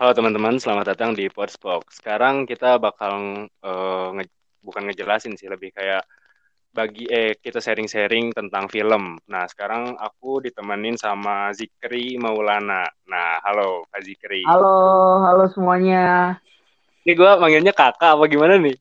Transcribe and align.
Halo 0.00 0.16
teman-teman, 0.16 0.56
selamat 0.56 0.96
datang 0.96 1.12
di 1.12 1.28
Podsbox. 1.28 2.00
Sekarang 2.00 2.48
kita 2.48 2.80
bakal 2.80 3.44
uh, 3.60 4.08
nge 4.16 4.32
bukan 4.64 4.88
ngejelasin 4.88 5.36
sih, 5.36 5.44
lebih 5.44 5.76
kayak 5.76 6.08
bagi 6.72 7.04
eh 7.04 7.36
kita 7.36 7.60
sharing-sharing 7.60 8.32
tentang 8.32 8.72
film. 8.72 9.20
Nah, 9.28 9.44
sekarang 9.44 10.00
aku 10.00 10.40
ditemenin 10.40 10.96
sama 10.96 11.52
Zikri 11.52 12.16
Maulana. 12.16 12.88
Nah, 13.12 13.44
halo 13.44 13.84
Kak 13.92 14.00
Zikri. 14.00 14.40
Halo, 14.48 15.20
halo 15.20 15.44
semuanya. 15.52 16.32
Ini 17.04 17.12
gue 17.12 17.32
manggilnya 17.36 17.76
kakak 17.76 18.16
apa 18.16 18.24
gimana 18.24 18.56
nih? 18.56 18.80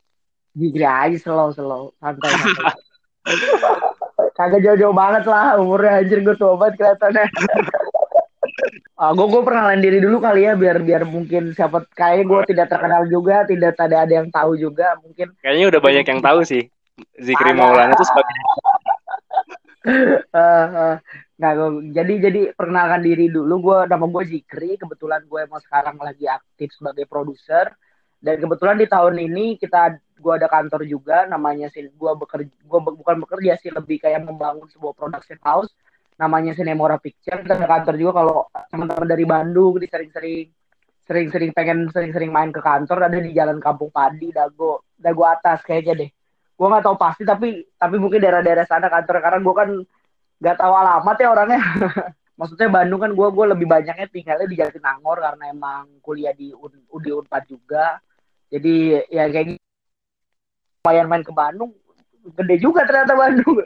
Zikri 0.55 0.87
aja 0.87 1.19
slow 1.19 1.51
slow, 1.51 1.91
santai 1.99 2.31
santai. 2.31 2.73
Kagak 4.39 4.63
jauh-jauh 4.63 4.95
banget 4.95 5.27
lah 5.27 5.59
umurnya 5.59 5.99
anjir 5.99 6.23
gue 6.23 6.39
tua 6.39 6.55
banget 6.55 6.79
kelihatannya. 6.79 7.27
Uh, 8.99 9.07
ah, 9.07 9.11
gue 9.15 9.31
gue 9.31 9.41
perkenalan 9.47 9.79
diri 9.79 10.03
dulu 10.03 10.19
kali 10.19 10.43
ya 10.43 10.59
biar 10.59 10.83
biar 10.83 11.07
mungkin 11.07 11.55
siapa 11.55 11.87
kayak 11.95 12.27
gue 12.27 12.51
tidak 12.51 12.67
terkenal 12.67 13.07
juga 13.07 13.47
tidak 13.47 13.79
ada 13.79 14.03
ada 14.03 14.13
yang 14.19 14.27
tahu 14.27 14.59
juga 14.59 14.99
mungkin. 14.99 15.31
Kayaknya 15.39 15.65
udah 15.71 15.79
banyak 15.79 16.05
yang 16.11 16.19
tahu 16.19 16.43
sih 16.43 16.67
Zikri 17.15 17.55
Maulana 17.55 17.95
itu 17.95 18.03
sebagai 18.03 18.35
uh, 20.35 20.35
uh, 20.35 20.95
nah 21.39 21.51
gue, 21.55 21.95
jadi 21.95 22.13
jadi 22.27 22.41
perkenalkan 22.51 22.99
diri 22.99 23.31
dulu 23.31 23.71
gue 23.71 23.77
nama 23.87 24.03
gue 24.03 24.23
Zikri 24.35 24.75
kebetulan 24.75 25.23
gue 25.31 25.47
emang 25.47 25.63
sekarang 25.63 25.95
lagi 25.95 26.27
aktif 26.27 26.75
sebagai 26.75 27.07
produser. 27.07 27.71
Dan 28.19 28.35
kebetulan 28.35 28.75
di 28.75 28.83
tahun 28.83 29.15
ini 29.15 29.55
kita 29.55 29.95
gue 29.95 30.33
ada 30.35 30.51
kantor 30.51 30.83
juga 30.83 31.23
namanya 31.23 31.71
sih 31.71 31.87
gue 31.87 32.11
bekerja 32.19 32.51
gue 32.51 32.79
bukan 32.83 33.15
bekerja 33.23 33.55
sih 33.63 33.71
lebih 33.71 34.03
kayak 34.03 34.27
membangun 34.27 34.67
sebuah 34.67 34.91
production 34.91 35.39
house 35.39 35.71
namanya 36.19 36.51
Sinemora 36.51 36.99
Picture 36.99 37.39
kita 37.39 37.55
ada 37.55 37.67
kantor 37.79 37.95
juga 37.95 38.11
kalau 38.19 38.37
teman-teman 38.67 39.07
dari 39.07 39.23
Bandung 39.23 39.79
di 39.79 39.87
sering-sering 39.87 40.51
sering-sering 41.07 41.51
pengen 41.55 41.87
sering-sering 41.89 42.29
main 42.29 42.51
ke 42.51 42.59
kantor 42.59 43.07
ada 43.07 43.17
di 43.17 43.31
Jalan 43.31 43.57
Kampung 43.63 43.89
Padi 43.89 44.29
Dago 44.35 44.83
Dago 44.99 45.23
atas 45.23 45.63
kayaknya 45.63 46.05
deh. 46.05 46.09
Gue 46.59 46.67
nggak 46.67 46.83
tahu 46.83 46.99
pasti 46.99 47.23
tapi 47.23 47.63
tapi 47.79 47.95
mungkin 47.95 48.19
daerah-daerah 48.19 48.67
sana 48.67 48.91
kantor 48.91 49.23
karena 49.23 49.39
gue 49.39 49.55
kan 49.55 49.69
nggak 50.43 50.57
tahu 50.59 50.73
alamat 50.75 51.15
ya 51.17 51.27
orangnya. 51.31 51.61
Maksudnya 52.39 52.67
Bandung 52.67 52.99
kan 52.99 53.11
gue 53.15 53.27
gue 53.31 53.45
lebih 53.55 53.67
banyaknya 53.67 54.07
tinggalnya 54.11 54.47
di 54.47 54.59
Jatinangor 54.59 55.23
karena 55.23 55.43
emang 55.49 56.03
kuliah 56.03 56.35
di 56.35 56.51
UD 56.91 57.05
Unpad 57.15 57.43
juga. 57.47 57.97
Jadi 58.51 58.99
ya 59.07 59.23
kayak 59.31 59.55
gitu. 59.55 59.63
Lumayan 60.83 61.07
main 61.07 61.23
ke 61.23 61.31
Bandung 61.31 61.71
gede 62.37 62.55
juga 62.61 62.85
ternyata 62.85 63.13
Bandung. 63.15 63.63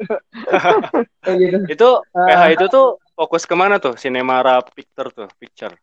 gitu. 1.42 1.58
Itu 1.67 1.89
PH 2.14 2.42
uh, 2.42 2.50
itu 2.53 2.66
tuh 2.70 2.88
fokus 3.17 3.44
ke 3.44 3.55
mana 3.58 3.81
tuh? 3.81 3.95
Cinemara 3.97 4.61
Picture 4.64 5.09
tuh, 5.11 5.30
picture. 5.38 5.73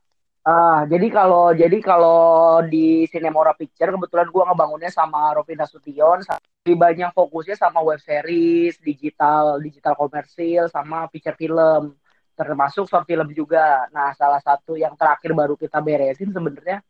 Ah, 0.41 0.51
uh, 0.51 0.81
jadi 0.89 1.13
kalau 1.13 1.53
jadi 1.53 1.79
kalau 1.85 2.65
di 2.65 3.05
Cinemora 3.13 3.53
Picture 3.53 3.93
kebetulan 3.93 4.33
gua 4.33 4.49
ngebangunnya 4.49 4.89
sama 4.89 5.37
Rovina 5.37 5.69
Sution, 5.69 6.25
lebih 6.65 6.81
banyak 6.81 7.13
fokusnya 7.13 7.61
sama 7.61 7.85
web 7.85 8.01
series, 8.01 8.81
digital, 8.81 9.61
digital 9.61 9.93
komersil 10.01 10.73
sama 10.73 11.13
feature 11.13 11.37
film, 11.37 11.93
termasuk 12.41 12.89
short 12.89 13.05
film 13.05 13.29
juga. 13.37 13.85
Nah, 13.93 14.17
salah 14.17 14.41
satu 14.41 14.81
yang 14.81 14.97
terakhir 14.97 15.37
baru 15.37 15.61
kita 15.61 15.77
beresin 15.85 16.33
sebenarnya 16.33 16.81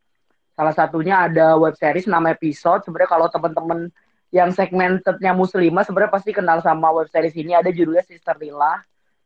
salah 0.55 0.75
satunya 0.75 1.27
ada 1.27 1.59
web 1.59 1.75
series 1.75 2.07
nama 2.07 2.31
episode. 2.31 2.87
Sebenarnya 2.87 3.11
kalau 3.11 3.27
teman-teman 3.27 3.91
yang 4.31 4.55
segmentednya 4.55 5.35
muslimah 5.35 5.83
sebenarnya 5.83 6.11
pasti 6.15 6.31
kenal 6.31 6.63
sama 6.63 6.87
web 6.95 7.11
series 7.11 7.35
ini 7.35 7.51
ada 7.51 7.67
judulnya 7.67 8.03
Sister 8.07 8.39
Lila. 8.39 8.79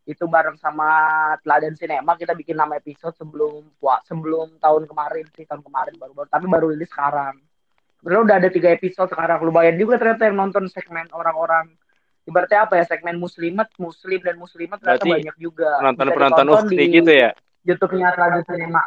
Itu 0.06 0.30
bareng 0.30 0.58
sama 0.62 0.86
Teladan 1.42 1.74
Cinema 1.74 2.14
kita 2.14 2.38
bikin 2.38 2.58
nama 2.58 2.78
episode 2.78 3.14
sebelum 3.18 3.66
wah, 3.82 4.02
sebelum 4.06 4.58
tahun 4.62 4.86
kemarin 4.86 5.26
sih 5.34 5.50
tahun 5.50 5.66
kemarin 5.66 5.98
baru 5.98 6.14
baru 6.14 6.30
tapi 6.30 6.46
baru 6.50 6.74
rilis 6.74 6.90
sekarang. 6.90 7.38
Sebenarnya 8.02 8.22
udah 8.22 8.36
ada 8.38 8.50
tiga 8.54 8.70
episode 8.70 9.10
sekarang. 9.10 9.42
Lumayan 9.42 9.78
juga 9.82 9.98
ternyata 9.98 10.30
yang 10.30 10.38
nonton 10.38 10.70
segmen 10.70 11.10
orang-orang. 11.10 11.74
Ibaratnya 12.26 12.70
apa 12.70 12.78
ya? 12.78 12.86
Segmen 12.86 13.18
muslimat 13.18 13.70
muslim 13.82 14.22
dan 14.22 14.38
muslimat 14.38 14.78
ternyata 14.78 15.06
Berarti 15.06 15.22
banyak 15.22 15.36
juga. 15.42 15.70
penonton 15.82 16.08
penonton 16.14 16.46
ukti 16.54 16.86
gitu 17.02 17.12
ya? 17.14 17.34
YouTube-nya 17.66 18.14
Teladan 18.14 18.44
Cinema 18.46 18.82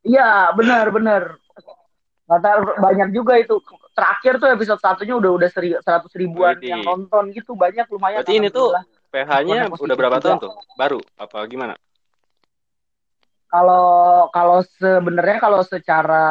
iya 0.00 0.48
benar 0.56 0.88
benar. 0.88 1.22
Kata 2.24 2.80
banyak 2.80 3.12
juga 3.12 3.36
itu 3.36 3.60
terakhir 3.92 4.40
tuh 4.40 4.48
episode 4.48 4.80
satunya 4.80 5.14
udah 5.16 5.30
udah 5.36 5.48
seri, 5.52 5.76
seratus 5.80 6.12
ribuan 6.16 6.56
Jadi. 6.56 6.72
yang 6.72 6.82
nonton 6.84 7.32
gitu 7.32 7.52
banyak 7.52 7.84
lumayan. 7.88 8.24
Berarti 8.24 8.34
ini 8.40 8.48
tuh 8.48 8.72
PH-nya 9.12 9.68
udah 9.68 9.96
berapa 9.96 10.16
tahun 10.18 10.40
tuh? 10.40 10.52
Baru 10.74 11.00
apa 11.20 11.44
gimana? 11.44 11.76
Kalau 13.52 14.32
kalau 14.32 14.64
sebenarnya 14.80 15.36
kalau 15.36 15.60
secara 15.60 16.24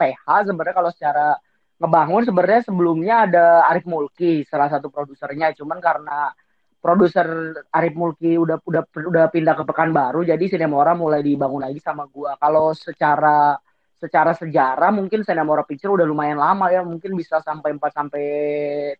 PH 0.00 0.48
sebenarnya 0.48 0.74
kalau 0.80 0.90
secara 0.90 1.36
ngebangun 1.78 2.22
sebenarnya 2.24 2.62
sebelumnya 2.64 3.14
ada 3.28 3.44
Arif 3.68 3.84
Mulki 3.84 4.42
salah 4.48 4.72
satu 4.72 4.88
produsernya 4.88 5.52
cuman 5.54 5.78
karena 5.78 6.32
produser 6.80 7.52
Arif 7.70 7.94
Mulki 7.94 8.40
udah 8.40 8.64
udah 8.64 8.82
udah 8.88 9.24
pindah 9.28 9.54
ke 9.60 9.64
Pekanbaru 9.68 10.24
jadi 10.24 10.40
Sinemora 10.48 10.96
mulai 10.96 11.20
dibangun 11.20 11.68
lagi 11.68 11.84
sama 11.84 12.08
gua. 12.08 12.34
Kalau 12.40 12.72
secara 12.72 13.60
secara 13.98 14.30
sejarah 14.30 14.94
mungkin 14.94 15.26
Senamora 15.26 15.66
Picture 15.66 15.90
udah 15.90 16.06
lumayan 16.06 16.38
lama 16.38 16.70
ya 16.70 16.86
mungkin 16.86 17.18
bisa 17.18 17.42
sampai 17.42 17.74
4 17.74 17.82
sampai 17.90 18.24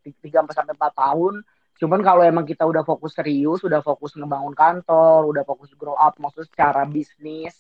3 0.02 0.10
sampai 0.50 0.74
4 0.74 0.90
tahun 0.90 1.34
cuman 1.78 2.00
kalau 2.02 2.26
emang 2.26 2.42
kita 2.42 2.66
udah 2.66 2.82
fokus 2.82 3.14
serius 3.14 3.62
udah 3.62 3.78
fokus 3.78 4.18
ngebangun 4.18 4.50
kantor 4.58 5.30
udah 5.30 5.46
fokus 5.46 5.70
grow 5.78 5.94
up 5.94 6.18
maksud 6.18 6.50
secara 6.50 6.82
bisnis 6.82 7.54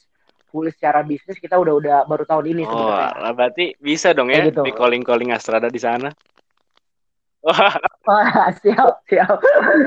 full 0.50 0.66
secara 0.74 1.06
bisnis 1.06 1.38
kita 1.38 1.54
udah 1.54 1.74
udah 1.78 1.96
baru 2.10 2.26
tahun 2.26 2.58
ini 2.58 2.62
oh 2.66 2.74
sebenarnya. 2.74 3.30
berarti 3.38 3.64
bisa 3.78 4.10
dong 4.10 4.34
ya 4.34 4.50
gitu. 4.50 4.66
di 4.66 4.74
calling 4.74 5.06
calling 5.06 5.30
Astrada 5.30 5.70
di 5.70 5.78
sana 5.78 6.10
Wah, 7.38 8.50
siap, 8.66 9.06
siap. 9.06 9.38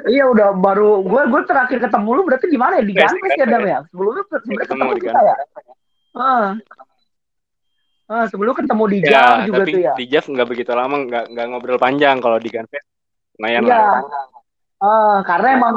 iya 0.07 0.23
udah 0.23 0.55
baru 0.55 1.03
gue 1.03 1.21
gue 1.27 1.41
terakhir 1.43 1.83
ketemu 1.83 2.09
lu 2.15 2.21
berarti 2.23 2.47
gimana 2.47 2.79
ya 2.79 2.83
di 2.87 2.95
Ganmes 2.95 3.35
ya 3.35 3.43
Dam 3.43 3.67
ya? 3.67 3.79
Sebelumnya 3.91 4.23
sebenarnya 4.23 4.59
ketemu, 4.63 4.81
ketemu 4.87 5.03
kita 5.03 5.19
ya. 5.19 5.35
Ah. 6.15 6.49
Ah, 8.11 8.27
sebelum 8.27 8.51
ketemu 8.51 8.83
di 8.91 8.99
ya, 9.07 9.07
Jav 9.07 9.47
juga 9.47 9.63
tapi 9.63 9.71
tuh 9.71 9.81
ya. 9.87 9.93
Di 9.95 10.05
Jav 10.11 10.25
nggak 10.27 10.47
begitu 10.51 10.71
lama, 10.75 10.95
nggak 11.07 11.31
nggak 11.31 11.45
ngobrol 11.47 11.79
panjang 11.79 12.19
kalau 12.19 12.35
di 12.43 12.51
Gunfest. 12.51 12.87
Lumayan 13.39 13.63
ya. 13.63 13.71
lah. 13.71 14.03
Uh, 14.83 15.19
karena 15.23 15.47
emang 15.55 15.75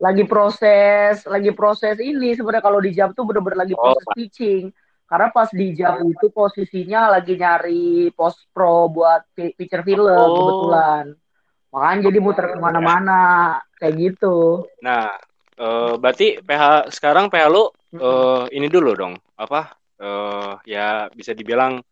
lagi 0.00 0.24
proses, 0.24 1.28
lagi 1.28 1.52
proses 1.52 2.00
ini 2.00 2.32
sebenarnya 2.32 2.64
kalau 2.64 2.80
di 2.80 2.96
Jav 2.96 3.12
tuh 3.12 3.28
bener-bener 3.28 3.68
lagi 3.68 3.76
oh, 3.76 3.84
proses 3.84 4.06
oh. 4.08 4.14
pitching. 4.16 4.72
Karena 5.04 5.28
pas 5.28 5.52
di 5.52 5.76
Jav 5.76 6.00
itu 6.00 6.32
posisinya 6.32 7.20
lagi 7.20 7.36
nyari 7.36 8.08
post 8.16 8.48
pro 8.48 8.88
buat 8.88 9.28
feature 9.36 9.84
film 9.84 10.08
oh. 10.08 10.32
kebetulan. 10.32 11.04
Makanya 11.68 12.00
jadi 12.08 12.18
muter 12.24 12.44
ke 12.48 12.58
mana-mana 12.64 13.20
kayak 13.76 13.92
gitu. 14.00 14.64
Nah, 14.80 15.12
uh, 15.60 16.00
berarti 16.00 16.40
PH 16.40 16.88
sekarang 16.96 17.28
PH 17.28 17.44
lu 17.52 17.68
uh, 18.00 18.48
ini 18.48 18.72
dulu 18.72 18.96
dong, 18.96 19.20
apa 19.36 19.83
uh, 20.00 20.58
ya 20.64 21.10
bisa 21.12 21.36
dibilang 21.36 21.82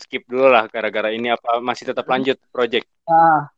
skip 0.00 0.24
dulu 0.24 0.48
lah 0.48 0.64
gara-gara 0.72 1.12
ini 1.12 1.28
apa 1.28 1.60
masih 1.60 1.92
tetap 1.92 2.08
lanjut 2.08 2.40
project? 2.48 2.88
Nah, 3.04 3.52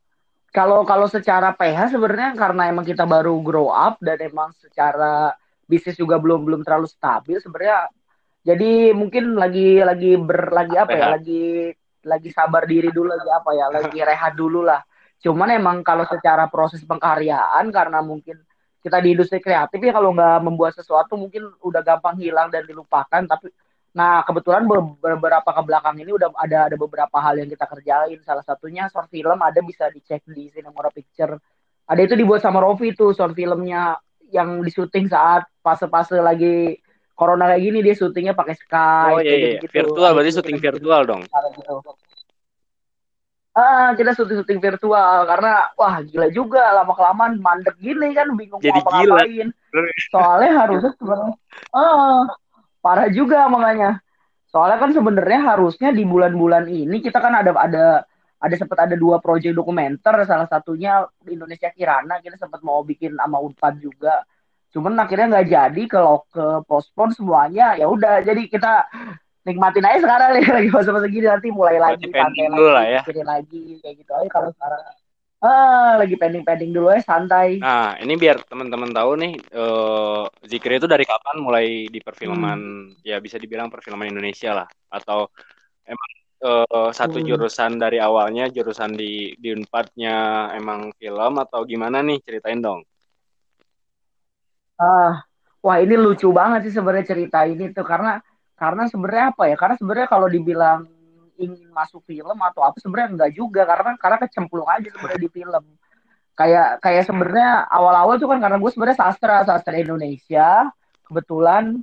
kalau 0.53 0.85
kalau 0.85 1.09
secara 1.09 1.57
PH 1.57 1.97
sebenarnya 1.97 2.37
karena 2.37 2.69
emang 2.69 2.85
kita 2.85 3.09
baru 3.09 3.41
grow 3.41 3.73
up 3.73 3.97
dan 4.05 4.21
emang 4.21 4.53
secara 4.61 5.33
bisnis 5.65 5.97
juga 5.97 6.21
belum 6.21 6.45
belum 6.45 6.61
terlalu 6.61 6.85
stabil 6.93 7.41
sebenarnya 7.41 7.89
jadi 8.45 8.93
mungkin 8.93 9.33
lagi 9.33 9.81
lagi 9.81 10.21
ber 10.21 10.53
lagi 10.53 10.77
apa 10.77 10.93
ya 10.93 11.07
lagi 11.17 11.73
lagi 12.05 12.29
sabar 12.35 12.69
diri 12.69 12.93
dulu 12.93 13.09
lagi 13.09 13.31
apa 13.33 13.51
ya 13.57 13.67
lagi 13.73 13.99
rehat 14.13 14.37
dulu 14.37 14.61
lah 14.61 14.85
cuman 15.25 15.57
emang 15.57 15.81
kalau 15.81 16.05
secara 16.05 16.51
proses 16.53 16.85
pengkaryaan 16.85 17.73
karena 17.73 18.05
mungkin 18.05 18.37
kita 18.83 18.99
di 18.99 19.15
industri 19.15 19.39
kreatif 19.39 19.79
ya 19.79 19.95
kalau 19.95 20.11
nggak 20.13 20.43
membuat 20.43 20.75
sesuatu 20.77 21.15
mungkin 21.15 21.49
udah 21.63 21.81
gampang 21.81 22.19
hilang 22.21 22.51
dan 22.53 22.67
dilupakan 22.67 23.23
tapi 23.25 23.49
nah 23.93 24.25
kebetulan 24.25 24.65
beberapa 25.01 25.45
ke 25.53 25.63
belakang 25.69 26.01
ini 26.01 26.17
udah 26.17 26.33
ada 26.41 26.73
ada 26.73 26.77
beberapa 26.81 27.17
hal 27.21 27.45
yang 27.45 27.49
kita 27.53 27.69
kerjain 27.69 28.19
salah 28.25 28.41
satunya 28.41 28.89
short 28.89 29.13
film 29.13 29.37
ada 29.37 29.61
bisa 29.61 29.93
dicek 29.93 30.25
di 30.33 30.49
Cinemora 30.49 30.89
Picture 30.89 31.37
ada 31.85 32.01
itu 32.01 32.17
dibuat 32.17 32.41
sama 32.41 32.65
Rofi 32.65 32.97
itu 32.97 33.13
short 33.13 33.37
filmnya 33.37 34.01
yang 34.33 34.65
di 34.65 34.73
syuting 34.73 35.13
saat 35.13 35.45
fase-fase 35.61 36.17
lagi 36.25 36.81
corona 37.13 37.53
kayak 37.53 37.63
gini 37.69 37.79
dia 37.85 37.95
syutingnya 37.95 38.33
pakai 38.33 38.57
Skype 38.57 39.13
oh 39.13 39.21
iya, 39.21 39.35
iya. 39.37 39.51
Gitu. 39.61 39.69
virtual 39.69 40.11
berarti 40.17 40.33
syuting 40.41 40.59
virtual 40.59 41.01
dong 41.05 41.23
gitu. 41.29 41.77
Ah, 43.53 43.93
kita 43.93 44.17
syuting-syuting 44.17 44.65
virtual 44.65 45.29
karena 45.29 45.69
wah 45.77 46.01
gila 46.01 46.33
juga 46.33 46.73
lama 46.73 46.97
kelamaan 46.97 47.37
mandek 47.37 47.77
gini 47.85 48.17
kan 48.17 48.33
bingung 48.33 48.65
Jadi 48.65 48.81
mau 48.81 48.97
ngapain. 48.97 49.53
Soalnya 50.09 50.51
harusnya 50.57 50.91
sebenarnya 50.97 51.37
ah, 51.77 52.25
parah 52.83 53.09
juga 53.09 53.47
makanya. 53.47 54.03
Soalnya 54.53 54.77
kan 54.77 54.91
sebenarnya 54.93 55.41
harusnya 55.57 55.95
di 55.97 56.05
bulan-bulan 56.05 56.69
ini 56.69 57.01
kita 57.01 57.23
kan 57.23 57.33
ada 57.33 57.57
ada 57.57 58.05
ada 58.43 58.55
sempat 58.59 58.91
ada 58.91 58.99
dua 58.99 59.23
proyek 59.23 59.55
dokumenter 59.55 60.27
salah 60.27 60.51
satunya 60.51 61.07
Indonesia 61.31 61.71
Kirana 61.71 62.19
kita 62.19 62.35
sempat 62.35 62.59
mau 62.67 62.83
bikin 62.83 63.15
sama 63.15 63.39
Unpad 63.39 63.79
juga 63.79 64.27
cuman 64.75 64.99
akhirnya 64.99 65.31
nggak 65.31 65.49
jadi 65.53 65.83
kalau 65.87 66.27
ke 66.33 66.67
postpone 66.67 67.15
semuanya 67.15 67.79
ya 67.79 67.87
udah 67.87 68.25
jadi 68.25 68.43
kita 68.51 68.89
nikmatin 69.47 69.85
aja 69.87 69.99
sekarang 70.03 70.29
nih 70.35 70.45
lagi 70.59 70.69
masa-masa 70.75 71.07
gini 71.07 71.27
nanti 71.29 71.49
mulai 71.55 71.79
lagi 71.79 72.09
santai 72.09 72.51
lagi 72.51 72.67
lah 72.67 72.85
ya. 72.89 73.01
lagi 73.23 73.63
kayak 73.85 73.95
gitu 74.01 74.13
aja 74.17 74.29
kalau 74.33 74.51
sekarang 74.59 74.83
ah 75.43 75.99
lagi 75.99 76.15
pending-pending 76.15 76.71
dulu 76.71 76.95
ya 76.95 77.03
santai. 77.03 77.59
Nah 77.59 77.99
ini 77.99 78.15
biar 78.15 78.47
teman-teman 78.47 78.95
tahu 78.95 79.11
nih 79.19 79.35
uh, 79.59 80.31
Zikri 80.47 80.79
itu 80.79 80.87
dari 80.87 81.03
kapan? 81.03 81.43
Mulai 81.43 81.91
di 81.91 81.99
perfilman 81.99 82.61
hmm. 82.95 83.03
ya 83.03 83.19
bisa 83.19 83.43
dibilang 83.43 83.67
perfilman 83.67 84.07
Indonesia 84.07 84.55
lah. 84.55 84.69
Atau 84.87 85.35
emang 85.83 86.11
uh, 86.47 86.91
satu 86.95 87.19
hmm. 87.19 87.27
jurusan 87.27 87.75
dari 87.75 87.99
awalnya 87.99 88.47
jurusan 88.55 88.95
di 88.95 89.35
di 89.35 89.51
Unpadnya 89.51 90.49
emang 90.55 90.95
film 90.95 91.35
atau 91.43 91.67
gimana 91.67 92.07
nih? 92.07 92.23
Ceritain 92.23 92.63
dong. 92.63 92.87
Ah 94.79 95.27
wah 95.59 95.79
ini 95.83 95.99
lucu 95.99 96.31
banget 96.31 96.71
sih 96.71 96.79
sebenarnya 96.79 97.19
cerita 97.19 97.43
ini 97.51 97.75
tuh. 97.75 97.83
Karena 97.83 98.23
karena 98.55 98.87
sebenarnya 98.87 99.35
apa 99.35 99.51
ya? 99.51 99.59
Karena 99.59 99.75
sebenarnya 99.75 100.07
kalau 100.07 100.31
dibilang 100.31 101.02
ingin 101.39 101.69
masuk 101.73 102.05
film 102.05 102.39
atau 102.41 102.61
apa 102.65 102.77
sebenarnya 102.81 103.09
enggak 103.15 103.33
juga 103.37 103.63
karena 103.65 103.97
karena 103.97 104.17
kecemplung 104.27 104.69
aja 104.69 104.89
sebenarnya 104.93 105.23
di 105.23 105.31
film. 105.31 105.65
Kayak 106.33 106.81
kayak 106.81 107.05
sebenarnya 107.05 107.69
awal-awal 107.69 108.17
tuh 108.17 108.29
kan 108.33 108.41
karena 108.41 108.57
gue 108.57 108.71
sebenarnya 108.73 108.99
sastra 108.99 109.45
sastra 109.45 109.77
Indonesia 109.77 110.69
kebetulan. 111.07 111.81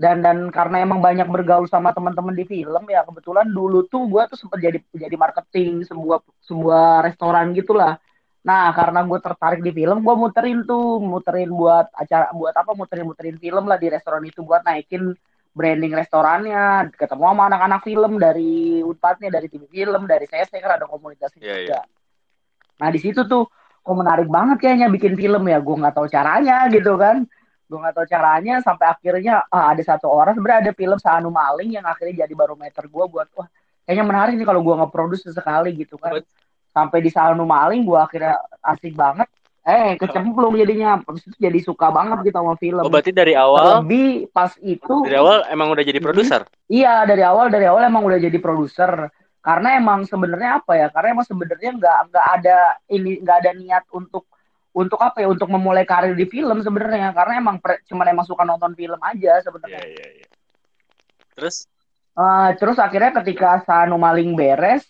Dan 0.00 0.24
dan 0.24 0.48
karena 0.48 0.80
emang 0.80 1.04
banyak 1.04 1.28
bergaul 1.28 1.68
sama 1.68 1.92
teman-teman 1.92 2.32
di 2.32 2.48
film 2.48 2.88
ya 2.88 3.04
kebetulan 3.04 3.44
dulu 3.52 3.84
tuh 3.84 4.08
gue 4.08 4.32
tuh 4.32 4.38
sempat 4.40 4.56
jadi 4.56 4.80
jadi 4.96 5.12
marketing 5.12 5.84
sebuah 5.84 6.24
sebuah 6.40 7.04
restoran 7.04 7.52
gitulah. 7.52 8.00
Nah 8.40 8.72
karena 8.72 9.04
gue 9.04 9.20
tertarik 9.20 9.60
di 9.60 9.68
film 9.76 10.00
gue 10.00 10.16
muterin 10.16 10.64
tuh 10.64 11.04
muterin 11.04 11.52
buat 11.52 11.92
acara 11.92 12.32
buat 12.32 12.56
apa 12.56 12.72
muterin 12.72 13.12
muterin 13.12 13.36
film 13.36 13.68
lah 13.68 13.76
di 13.76 13.92
restoran 13.92 14.24
itu 14.24 14.40
buat 14.40 14.64
naikin 14.64 15.12
branding 15.50 15.92
restorannya, 15.92 16.94
ketemu 16.94 17.24
sama 17.34 17.42
anak-anak 17.50 17.80
film 17.82 18.12
dari 18.22 18.80
Unpadnya, 18.86 19.34
dari 19.34 19.50
TV 19.50 19.66
film, 19.66 20.06
dari 20.06 20.26
saya, 20.30 20.46
saya 20.46 20.62
kan 20.62 20.72
ada 20.78 20.86
komunitas 20.86 21.34
yeah, 21.36 21.58
juga. 21.58 21.80
Yeah. 21.82 21.84
Nah 22.78 22.88
di 22.94 22.98
situ 23.02 23.26
tuh, 23.26 23.50
kok 23.82 23.96
menarik 23.96 24.30
banget 24.30 24.62
kayaknya 24.62 24.86
bikin 24.88 25.18
film 25.18 25.42
ya, 25.50 25.58
gue 25.58 25.76
nggak 25.76 25.94
tahu 25.98 26.06
caranya 26.06 26.70
gitu 26.70 26.94
kan, 26.94 27.26
gue 27.70 27.78
nggak 27.78 27.94
tahu 27.98 28.06
caranya 28.06 28.54
sampai 28.62 28.86
akhirnya 28.90 29.46
ah, 29.50 29.74
ada 29.74 29.82
satu 29.82 30.06
orang 30.10 30.38
sebenarnya 30.38 30.70
ada 30.70 30.72
film 30.74 30.98
Sanu 30.98 31.30
Maling 31.34 31.70
yang 31.78 31.86
akhirnya 31.86 32.26
jadi 32.26 32.34
barometer 32.34 32.86
gue 32.86 33.04
buat 33.06 33.30
wah 33.34 33.46
kayaknya 33.86 34.04
menarik 34.06 34.34
nih 34.38 34.46
kalau 34.46 34.62
gue 34.62 34.74
nggak 34.74 34.92
produce 34.94 35.26
sesekali 35.26 35.74
gitu 35.74 35.98
kan. 35.98 36.22
Sampai 36.70 37.02
di 37.02 37.10
Sanu 37.10 37.42
Maling 37.42 37.82
gue 37.82 37.98
akhirnya 37.98 38.38
asik 38.62 38.94
banget 38.94 39.26
eh 39.64 39.96
kecemplung 40.00 40.56
jadinya. 40.56 41.00
Habis 41.04 41.28
itu 41.28 41.36
jadi 41.36 41.58
suka 41.60 41.92
banget 41.92 42.24
gitu 42.24 42.36
sama 42.36 42.56
film. 42.56 42.84
Oh 42.84 42.92
berarti 42.92 43.12
dari 43.12 43.36
awal 43.36 43.84
lebih 43.84 44.32
pas 44.32 44.56
itu 44.60 44.94
dari 45.04 45.16
awal 45.20 45.44
emang 45.52 45.68
udah 45.72 45.84
jadi 45.84 46.00
produser? 46.00 46.48
Iya 46.72 47.04
dari 47.04 47.22
awal 47.24 47.52
dari 47.52 47.66
awal 47.68 47.84
emang 47.84 48.04
udah 48.04 48.18
jadi 48.20 48.38
produser. 48.40 49.12
Karena 49.40 49.80
emang 49.80 50.04
sebenarnya 50.04 50.60
apa 50.60 50.72
ya? 50.76 50.92
Karena 50.92 51.16
emang 51.16 51.26
sebenarnya 51.28 51.70
nggak 51.76 51.98
nggak 52.12 52.26
ada 52.40 52.58
ini 52.92 53.24
nggak 53.24 53.36
ada 53.40 53.50
niat 53.56 53.84
untuk 53.92 54.28
untuk 54.76 55.00
apa 55.00 55.24
ya? 55.24 55.28
Untuk 55.32 55.48
memulai 55.48 55.88
karir 55.88 56.12
di 56.12 56.28
film 56.28 56.60
sebenarnya. 56.60 57.12
Karena 57.16 57.40
emang 57.40 57.56
cuma 57.88 58.04
emang 58.04 58.28
suka 58.28 58.44
nonton 58.44 58.76
film 58.76 59.00
aja 59.00 59.40
sebenarnya. 59.40 59.80
Yeah, 59.80 59.96
yeah, 59.96 60.10
yeah. 60.24 60.30
terus? 61.36 61.64
Uh, 62.10 62.52
terus 62.60 62.76
akhirnya 62.76 63.16
ketika 63.22 63.64
Sanu 63.64 63.96
Maling 63.96 64.36
beres 64.36 64.84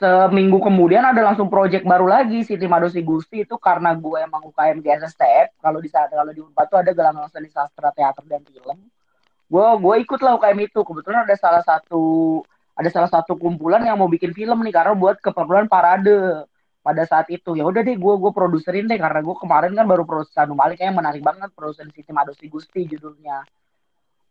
seminggu 0.00 0.64
kemudian 0.64 1.04
ada 1.04 1.20
langsung 1.20 1.52
project 1.52 1.84
baru 1.84 2.08
lagi. 2.08 2.40
Siti 2.40 2.64
Madosi 2.64 3.04
Gusti 3.04 3.44
itu 3.44 3.60
karena 3.60 3.92
gue 3.92 4.16
emang 4.24 4.40
UKM 4.48 4.80
di 4.80 4.88
kalau 5.60 5.78
di 5.78 5.92
saat 5.92 6.08
kalau 6.08 6.32
di 6.32 6.40
Unpad 6.40 6.66
tuh 6.72 6.78
ada 6.80 6.90
gelang 6.96 7.20
seni 7.28 7.52
sastra 7.52 7.92
teater 7.92 8.24
dan 8.24 8.40
film. 8.48 8.78
Gue 9.52 9.66
gue 9.76 9.94
ikut 10.08 10.20
lah 10.24 10.40
UKM 10.40 10.58
itu. 10.72 10.80
Kebetulan 10.80 11.28
ada 11.28 11.36
salah 11.36 11.60
satu 11.60 12.40
ada 12.72 12.88
salah 12.88 13.12
satu 13.12 13.36
kumpulan 13.36 13.84
yang 13.84 14.00
mau 14.00 14.08
bikin 14.08 14.32
film 14.32 14.64
nih 14.64 14.72
karena 14.72 14.96
buat 14.96 15.20
keperluan 15.20 15.68
parade 15.68 16.48
pada 16.80 17.04
saat 17.04 17.28
itu. 17.28 17.52
Ya 17.52 17.68
udah 17.68 17.84
deh 17.84 18.00
gue 18.00 18.14
gue 18.16 18.32
produserin 18.32 18.88
deh 18.88 18.96
karena 18.96 19.20
gue 19.20 19.36
kemarin 19.36 19.76
kan 19.76 19.84
baru 19.84 20.08
produser 20.08 20.48
Anu 20.48 20.56
Malik. 20.56 20.80
Yang 20.80 20.96
menarik 20.96 21.20
banget 21.20 21.52
produser 21.52 21.84
Siti 21.92 22.08
Madosi 22.08 22.48
Gusti 22.48 22.88
judulnya. 22.88 23.44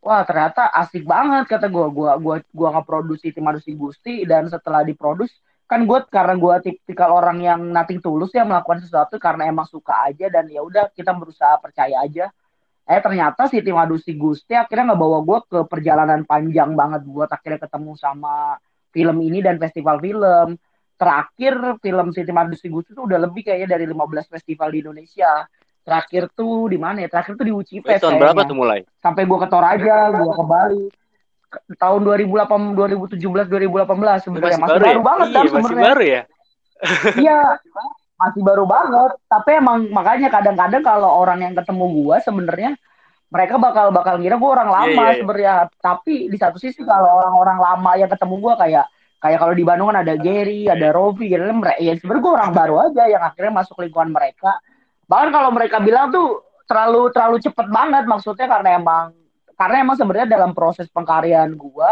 Wah 0.01 0.25
ternyata 0.25 0.73
asik 0.73 1.05
banget 1.05 1.45
kata 1.45 1.69
gue 1.69 1.85
gue 1.93 2.09
gue 2.25 2.35
gue 2.41 2.69
ngeproduksi 2.73 3.29
Siti 3.29 3.37
Madosi 3.37 3.77
Gusti 3.77 4.25
dan 4.25 4.49
setelah 4.49 4.81
diproduksi 4.81 5.37
kan 5.69 5.85
gue 5.85 5.99
karena 6.09 6.33
gue 6.33 6.55
tipikal 6.65 7.13
orang 7.13 7.45
yang 7.45 7.61
nating 7.61 8.01
tulus 8.01 8.33
ya 8.33 8.41
melakukan 8.41 8.81
sesuatu 8.81 9.21
karena 9.21 9.45
emang 9.45 9.69
suka 9.69 10.09
aja 10.09 10.25
dan 10.25 10.49
ya 10.49 10.65
udah 10.65 10.89
kita 10.97 11.13
berusaha 11.13 11.61
percaya 11.61 12.01
aja. 12.01 12.33
Eh 12.89 12.97
ternyata 12.97 13.45
si 13.45 13.61
tim 13.61 13.77
Adusi 13.77 14.17
Gusti 14.17 14.57
akhirnya 14.57 14.91
nggak 14.91 15.01
bawa 15.05 15.21
gue 15.21 15.39
ke 15.45 15.59
perjalanan 15.69 16.25
panjang 16.25 16.73
banget. 16.73 17.05
Buat 17.05 17.29
akhirnya 17.29 17.69
ketemu 17.69 17.93
sama 18.01 18.57
film 18.89 19.21
ini 19.21 19.45
dan 19.45 19.61
festival 19.61 20.01
film. 20.01 20.57
Terakhir 20.99 21.79
film 21.79 22.11
Siti 22.11 22.33
Madusi 22.33 22.67
Gusti 22.67 22.91
itu 22.91 23.05
udah 23.05 23.29
lebih 23.29 23.45
kayaknya 23.47 23.77
dari 23.77 23.85
15 23.87 24.25
festival 24.25 24.73
di 24.73 24.83
Indonesia. 24.83 25.45
Terakhir 25.85 26.33
tuh 26.33 26.67
di 26.67 26.81
mana 26.81 27.05
ya? 27.05 27.13
Terakhir 27.13 27.39
tuh 27.39 27.45
di 27.45 27.53
Uci 27.55 27.79
Fest 27.85 28.03
tahun 28.03 28.19
berapa 28.19 28.41
tuh 28.43 28.57
mulai? 28.57 28.83
Sampai 28.99 29.23
gue 29.23 29.37
ke 29.37 29.47
Toraja 29.47 30.11
gue 30.17 30.33
ke 30.33 30.43
Bali 30.43 30.85
tahun 31.81 32.01
2008 32.05 32.77
2017 32.77 33.49
2018 33.49 34.25
sebenarnya 34.25 34.57
masih, 34.57 34.61
masih 34.61 34.69
baru, 34.69 34.83
baru 34.85 34.99
ya? 34.99 35.05
banget 35.05 35.27
iya, 35.27 35.33
kan 35.33 35.43
sebenarnya. 35.43 35.65
Masih 35.65 35.77
baru 35.81 36.03
ya? 36.03 36.21
iya, 37.25 37.39
masih 38.19 38.41
baru 38.45 38.65
banget. 38.69 39.11
Tapi 39.25 39.49
emang 39.57 39.77
makanya 39.89 40.27
kadang-kadang 40.29 40.83
kalau 40.85 41.09
orang 41.09 41.39
yang 41.41 41.53
ketemu 41.57 41.85
gua 42.03 42.15
sebenarnya 42.21 42.71
mereka 43.29 43.55
bakal 43.61 43.93
bakal 43.93 44.15
ngira 44.17 44.35
gua 44.37 44.51
orang 44.61 44.69
lama 44.69 44.85
yeah, 44.89 44.93
yeah, 44.93 45.09
yeah. 45.09 45.19
sebenarnya. 45.19 45.53
Tapi 45.81 46.13
di 46.29 46.37
satu 46.37 46.57
sisi 46.61 46.81
kalau 46.85 47.09
orang-orang 47.25 47.57
lama 47.57 47.91
yang 47.97 48.09
ketemu 48.09 48.35
gua 48.37 48.53
kayak 48.61 48.85
kayak 49.19 49.37
kalau 49.41 49.53
di 49.57 49.63
Bandung 49.65 49.89
kan 49.91 49.99
ada 50.05 50.15
Gary, 50.15 50.69
ada 50.69 50.95
Rovi, 50.95 51.27
gitu 51.27 51.43
kan 51.43 51.59
ya 51.81 51.93
sebenarnya 51.97 52.21
gua 52.23 52.33
orang 52.39 52.51
baru 52.53 52.75
aja 52.87 53.03
yang 53.09 53.23
akhirnya 53.25 53.53
masuk 53.57 53.81
lingkungan 53.81 54.13
mereka. 54.13 54.61
Bahkan 55.09 55.29
kalau 55.33 55.49
mereka 55.49 55.81
bilang 55.81 56.13
tuh 56.13 56.45
terlalu 56.69 57.09
terlalu 57.09 57.37
cepet 57.41 57.67
banget 57.73 58.05
maksudnya 58.05 58.45
karena 58.45 58.77
emang 58.77 59.18
karena 59.59 59.83
emang 59.83 59.99
sebenarnya 59.99 60.39
dalam 60.39 60.55
proses 60.55 60.87
pengkaryaan 60.87 61.51
gue 61.59 61.89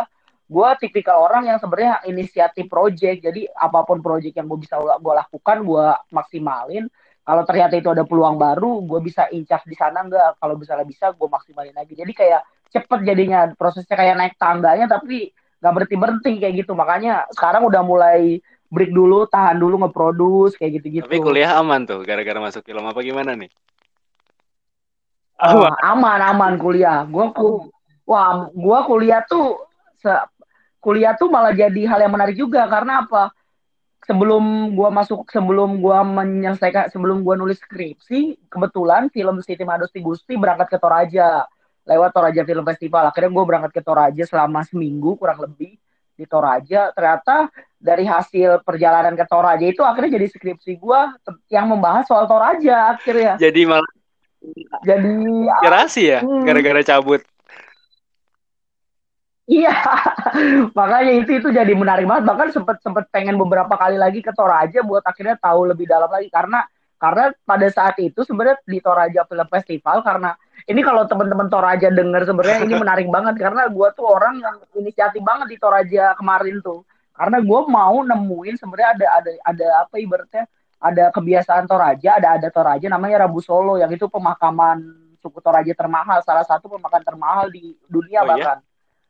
gue 0.47 0.69
tipikal 0.79 1.27
orang 1.27 1.51
yang 1.51 1.59
sebenarnya 1.59 1.99
inisiatif 2.07 2.71
project. 2.71 3.19
Jadi 3.19 3.51
apa 3.51 3.83
pun 3.83 3.99
project 3.99 4.31
yang 4.39 4.47
gue 4.47 4.59
bisa 4.63 4.79
gue 4.79 5.13
lakukan 5.13 5.57
gue 5.67 5.87
maksimalin. 6.15 6.87
Kalau 7.27 7.43
ternyata 7.43 7.75
itu 7.75 7.91
ada 7.91 8.07
peluang 8.07 8.39
baru 8.39 8.87
gue 8.87 8.99
bisa 9.03 9.27
incas 9.35 9.59
di 9.67 9.75
sana 9.75 9.99
enggak 10.07 10.39
kalau 10.39 10.55
misalnya 10.55 10.87
bisa 10.87 11.11
gue 11.11 11.27
maksimalin 11.27 11.75
lagi. 11.75 11.91
Jadi 11.99 12.15
kayak 12.15 12.41
cepet 12.71 12.99
jadinya 13.03 13.51
prosesnya 13.51 13.99
kayak 13.99 14.15
naik 14.15 14.35
tangganya 14.39 14.87
tapi 14.87 15.35
nggak 15.59 15.73
berhenti 15.75 15.95
berhenti 15.99 16.31
kayak 16.39 16.55
gitu. 16.63 16.71
Makanya 16.71 17.27
sekarang 17.35 17.67
udah 17.67 17.83
mulai 17.83 18.39
break 18.71 18.95
dulu 18.95 19.27
tahan 19.27 19.59
dulu 19.59 19.83
ngeproduce 19.83 20.59
kayak 20.59 20.79
gitu 20.79 20.99
gitu 20.99 21.07
tapi 21.07 21.23
kuliah 21.23 21.55
aman 21.55 21.83
tuh 21.83 22.03
gara-gara 22.07 22.39
masuk 22.39 22.63
film. 22.63 22.87
Apa 22.87 23.03
gimana 23.03 23.35
nih 23.35 23.51
aman. 25.37 25.73
Uh, 25.73 25.77
aman 25.85 26.19
aman 26.21 26.53
kuliah. 26.57 27.05
Gue 27.05 27.25
ku 27.33 27.69
wah 28.05 28.49
gue 28.49 28.79
kuliah 28.89 29.21
tuh 29.25 29.61
se 29.97 30.09
kuliah 30.81 31.13
tuh 31.17 31.29
malah 31.29 31.53
jadi 31.53 31.85
hal 31.89 32.05
yang 32.05 32.13
menarik 32.13 32.37
juga. 32.37 32.65
Karena 32.65 33.05
apa? 33.05 33.33
Sebelum 34.07 34.71
gue 34.71 34.89
masuk 34.89 35.27
sebelum 35.29 35.83
gue 35.83 35.99
menyelesaikan 36.05 36.89
sebelum 36.93 37.21
gue 37.27 37.35
nulis 37.35 37.59
skripsi 37.59 38.47
kebetulan 38.47 39.11
film 39.11 39.43
Siti 39.43 39.67
Madosti 39.67 39.99
Gusti 39.99 40.39
berangkat 40.39 40.73
ke 40.73 40.77
Toraja. 40.79 41.45
Lewat 41.87 42.11
Toraja 42.11 42.43
Film 42.43 42.67
Festival. 42.67 43.07
Akhirnya 43.07 43.31
gue 43.31 43.43
berangkat 43.47 43.71
ke 43.71 43.79
Toraja 43.79 44.23
selama 44.27 44.59
seminggu 44.67 45.15
kurang 45.15 45.39
lebih 45.39 45.79
di 46.19 46.25
Toraja. 46.27 46.91
Ternyata 46.91 47.47
dari 47.79 48.03
hasil 48.03 48.59
perjalanan 48.67 49.15
ke 49.15 49.23
Toraja 49.23 49.63
itu 49.63 49.79
akhirnya 49.87 50.19
jadi 50.19 50.27
skripsi 50.27 50.83
gue 50.83 50.99
yang 51.47 51.71
membahas 51.71 52.03
soal 52.03 52.27
Toraja 52.27 52.91
akhirnya. 52.91 53.39
Jadi 53.39 53.63
malah 53.63 53.87
jadi 54.83 55.11
inspirasi 55.25 56.01
ya 56.07 56.19
hmm. 56.23 56.43
gara-gara 56.45 56.81
cabut. 56.83 57.21
Iya, 59.47 59.71
makanya 60.79 61.23
itu 61.23 61.39
itu 61.39 61.47
jadi 61.55 61.71
menarik 61.71 62.03
banget. 62.03 62.27
Bahkan 62.27 62.47
sempet 62.51 62.83
sempet 62.83 63.07
pengen 63.07 63.39
beberapa 63.39 63.79
kali 63.79 63.95
lagi 63.95 64.19
ke 64.19 64.35
Toraja 64.35 64.83
buat 64.83 64.99
akhirnya 65.07 65.39
tahu 65.39 65.71
lebih 65.71 65.87
dalam 65.87 66.11
lagi. 66.11 66.27
Karena 66.27 66.67
karena 66.99 67.31
pada 67.47 67.67
saat 67.71 67.95
itu 68.03 68.27
sebenarnya 68.27 68.59
di 68.67 68.83
Toraja 68.83 69.23
Film 69.23 69.47
Festival 69.47 70.03
karena 70.03 70.35
ini 70.67 70.83
kalau 70.83 71.07
teman-teman 71.07 71.47
Toraja 71.47 71.87
dengar 71.87 72.27
sebenarnya 72.27 72.59
ini 72.67 72.75
menarik 72.83 73.07
banget. 73.07 73.39
Karena 73.39 73.71
gue 73.71 73.87
tuh 73.95 74.03
orang 74.03 74.35
yang 74.43 74.55
inisiatif 74.75 75.23
banget 75.23 75.47
di 75.55 75.57
Toraja 75.63 76.11
kemarin 76.19 76.59
tuh. 76.59 76.83
Karena 77.15 77.39
gue 77.39 77.59
mau 77.71 78.03
nemuin 78.03 78.59
sebenarnya 78.59 78.89
ada 78.99 79.07
ada 79.23 79.31
ada 79.47 79.67
apa 79.87 79.95
ibaratnya 79.95 80.43
ada 80.77 81.09
kebiasaan 81.09 81.65
Toraja, 81.65 82.21
ada 82.21 82.37
ada 82.37 82.47
Toraja 82.53 82.85
namanya 82.85 83.25
Rabu 83.25 83.41
Solo 83.41 83.81
yang 83.81 83.89
itu 83.89 84.05
pemakaman 84.05 84.85
suku 85.17 85.41
Toraja 85.41 85.73
termahal, 85.73 86.21
salah 86.21 86.45
satu 86.45 86.69
pemakaman 86.69 87.03
termahal 87.05 87.45
di 87.49 87.73
dunia 87.89 88.21
oh, 88.21 88.25
iya? 88.25 88.29
bahkan. 88.29 88.57
Iya? 88.61 88.65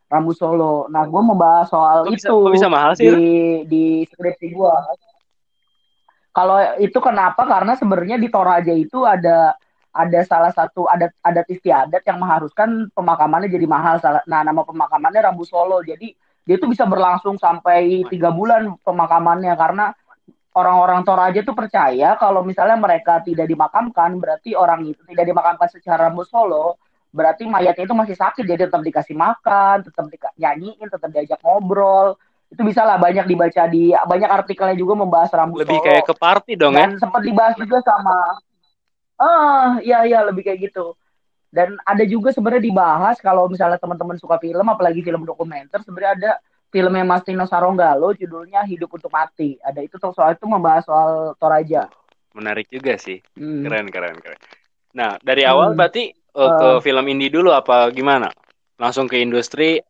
Rabu 0.08 0.32
Solo. 0.32 0.88
Nah, 0.88 1.04
gue 1.04 1.20
membahas 1.20 1.68
soal 1.68 2.08
kok 2.08 2.16
itu 2.16 2.38
bisa, 2.48 2.52
bisa 2.56 2.68
mahal 2.72 2.96
sih, 2.96 3.12
di 3.12 3.28
di 3.68 3.84
skripsi 4.08 4.56
gue. 4.56 4.76
Kalau 6.32 6.58
itu 6.80 7.00
kenapa? 7.04 7.44
Karena 7.44 7.76
sebenarnya 7.76 8.16
di 8.16 8.32
Toraja 8.32 8.72
itu 8.72 9.04
ada 9.04 9.60
ada 9.92 10.20
salah 10.24 10.54
satu 10.56 10.88
adat 10.88 11.12
adat 11.26 11.48
istiadat 11.52 12.06
yang 12.08 12.24
mengharuskan 12.24 12.88
pemakamannya 12.96 13.52
jadi 13.52 13.68
mahal. 13.68 14.00
Nah, 14.30 14.48
nama 14.48 14.64
pemakamannya 14.64 15.28
Rambu 15.28 15.44
Solo. 15.44 15.84
Jadi 15.84 16.16
dia 16.48 16.56
itu 16.56 16.72
bisa 16.72 16.88
berlangsung 16.88 17.36
sampai 17.36 18.08
tiga 18.08 18.32
bulan 18.32 18.80
pemakamannya 18.88 19.52
karena 19.60 19.92
orang-orang 20.58 21.06
Toraja 21.06 21.46
tuh 21.46 21.54
percaya 21.54 22.18
kalau 22.18 22.42
misalnya 22.42 22.82
mereka 22.82 23.22
tidak 23.22 23.46
dimakamkan 23.46 24.18
berarti 24.18 24.58
orang 24.58 24.90
itu 24.90 25.06
tidak 25.06 25.30
dimakamkan 25.30 25.70
secara 25.70 26.10
Rambu 26.10 26.26
Solo 26.26 26.82
berarti 27.14 27.46
mayatnya 27.48 27.86
itu 27.86 27.96
masih 27.96 28.18
sakit 28.18 28.44
jadi 28.44 28.68
tetap 28.68 28.82
dikasih 28.84 29.16
makan 29.16 29.86
tetap 29.86 30.10
di, 30.10 30.18
nyanyiin 30.42 30.88
tetap 30.90 31.10
diajak 31.14 31.40
ngobrol. 31.46 32.18
Itu 32.48 32.64
bisa 32.64 32.88
lah 32.88 32.96
banyak 32.96 33.28
dibaca 33.28 33.68
di 33.68 33.92
banyak 33.92 34.30
artikelnya 34.32 34.78
juga 34.80 34.96
membahas 34.96 35.30
rambut 35.36 35.68
lebih 35.68 35.84
solo. 35.84 35.88
kayak 35.88 36.04
ke 36.08 36.14
party 36.16 36.54
dong 36.56 36.74
dan 36.80 36.96
ya 36.96 37.00
sempat 37.04 37.22
dibahas 37.28 37.56
juga 37.60 37.84
sama 37.84 38.20
ah 39.20 39.72
iya 39.84 40.08
iya 40.08 40.24
lebih 40.26 40.48
kayak 40.48 40.72
gitu. 40.72 40.96
Dan 41.48 41.80
ada 41.84 42.04
juga 42.04 42.32
sebenarnya 42.36 42.64
dibahas 42.64 43.18
kalau 43.24 43.48
misalnya 43.48 43.80
teman-teman 43.80 44.20
suka 44.20 44.36
film 44.40 44.68
apalagi 44.68 45.00
film 45.00 45.24
dokumenter 45.24 45.80
sebenarnya 45.84 46.14
ada 46.20 46.32
filmnya 46.72 47.04
Mas 47.08 47.24
Tino 47.24 47.48
Saronggalo 47.48 48.12
judulnya 48.14 48.64
Hidup 48.68 48.92
untuk 48.92 49.12
Mati. 49.12 49.56
Ada 49.64 49.84
itu 49.84 49.96
soal 50.00 50.36
itu 50.36 50.46
membahas 50.46 50.84
soal 50.84 51.34
Toraja. 51.40 51.88
Menarik 52.36 52.70
juga 52.70 53.00
sih. 53.00 53.24
Hmm. 53.34 53.66
keren 53.66 53.88
keren 53.90 54.18
keren. 54.20 54.40
Nah 54.94 55.18
dari 55.24 55.44
awal 55.48 55.74
hmm. 55.74 55.78
berarti 55.78 56.12
uh, 56.36 56.52
ke 56.60 56.68
uh, 56.78 56.80
film 56.84 57.06
indie 57.10 57.32
dulu 57.32 57.56
apa 57.56 57.90
gimana? 57.90 58.30
Langsung 58.78 59.10
ke 59.10 59.18
industri? 59.18 59.82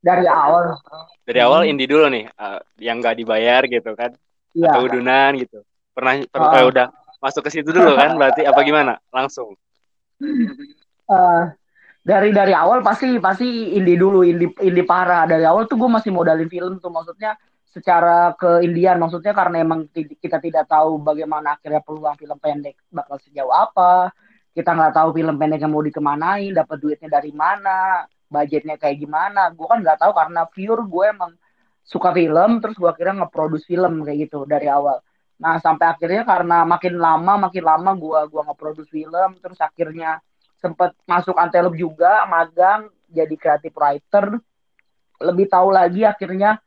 Dari 0.00 0.24
awal. 0.26 0.80
Dari 1.22 1.38
hmm. 1.38 1.46
awal 1.46 1.60
indie 1.68 1.86
dulu 1.86 2.10
nih 2.10 2.26
uh, 2.26 2.58
yang 2.80 2.98
nggak 2.98 3.16
dibayar 3.20 3.62
gitu 3.68 3.92
kan? 3.94 4.10
Ya, 4.50 4.74
atau 4.74 4.90
udunan 4.90 5.38
gitu. 5.38 5.62
Pernah 5.94 6.26
pernah 6.26 6.50
uh, 6.58 6.66
udah 6.66 6.86
masuk 7.22 7.46
ke 7.46 7.50
situ 7.54 7.70
dulu 7.70 7.94
kan 7.94 8.18
berarti 8.18 8.42
apa 8.42 8.60
gimana? 8.66 8.98
Langsung. 9.14 9.54
Uh, 11.06 11.50
dari 12.10 12.34
dari 12.34 12.50
awal 12.50 12.82
pasti 12.82 13.22
pasti 13.22 13.78
indie 13.78 13.94
dulu 13.94 14.26
indie 14.26 14.50
indie 14.66 14.82
parah 14.82 15.30
dari 15.30 15.46
awal 15.46 15.70
tuh 15.70 15.78
gue 15.78 15.86
masih 15.86 16.10
modalin 16.10 16.50
film 16.50 16.82
tuh 16.82 16.90
maksudnya 16.90 17.38
secara 17.70 18.34
ke 18.34 18.66
Indian 18.66 18.98
maksudnya 18.98 19.30
karena 19.30 19.62
emang 19.62 19.86
kita 19.94 20.42
tidak 20.42 20.66
tahu 20.66 20.98
bagaimana 20.98 21.54
akhirnya 21.54 21.78
peluang 21.86 22.18
film 22.18 22.34
pendek 22.42 22.74
bakal 22.90 23.22
sejauh 23.22 23.54
apa. 23.54 24.10
Kita 24.50 24.74
nggak 24.74 24.98
tahu 24.98 25.08
film 25.14 25.38
pendek 25.38 25.62
yang 25.62 25.70
mau 25.70 25.78
dikemanain 25.78 26.50
dapat 26.50 26.76
duitnya 26.82 27.06
dari 27.06 27.30
mana 27.30 28.02
budgetnya 28.26 28.74
kayak 28.74 28.98
gimana. 28.98 29.54
Gue 29.54 29.70
kan 29.70 29.78
nggak 29.78 30.02
tahu 30.02 30.10
karena 30.10 30.42
pure 30.50 30.82
gue 30.82 31.04
emang 31.14 31.32
suka 31.86 32.10
film 32.10 32.58
terus 32.58 32.74
gue 32.74 32.90
akhirnya 32.90 33.22
nge-produce 33.22 33.70
film 33.70 34.02
kayak 34.02 34.18
gitu 34.26 34.42
dari 34.50 34.66
awal. 34.66 34.98
Nah 35.38 35.62
sampai 35.62 35.86
akhirnya 35.94 36.26
karena 36.26 36.66
makin 36.66 36.98
lama 36.98 37.48
makin 37.48 37.64
lama 37.64 37.90
gua 37.96 38.28
gua 38.28 38.44
nge-produce 38.50 38.90
film 38.92 39.30
terus 39.40 39.56
akhirnya 39.62 40.20
sempat 40.60 40.92
masuk 41.08 41.34
Antelope 41.40 41.80
juga 41.80 42.28
magang 42.28 42.92
jadi 43.08 43.34
creative 43.34 43.74
writer 43.74 44.38
lebih 45.20 45.50
tahu 45.50 45.72
lagi 45.72 46.06
akhirnya 46.06 46.60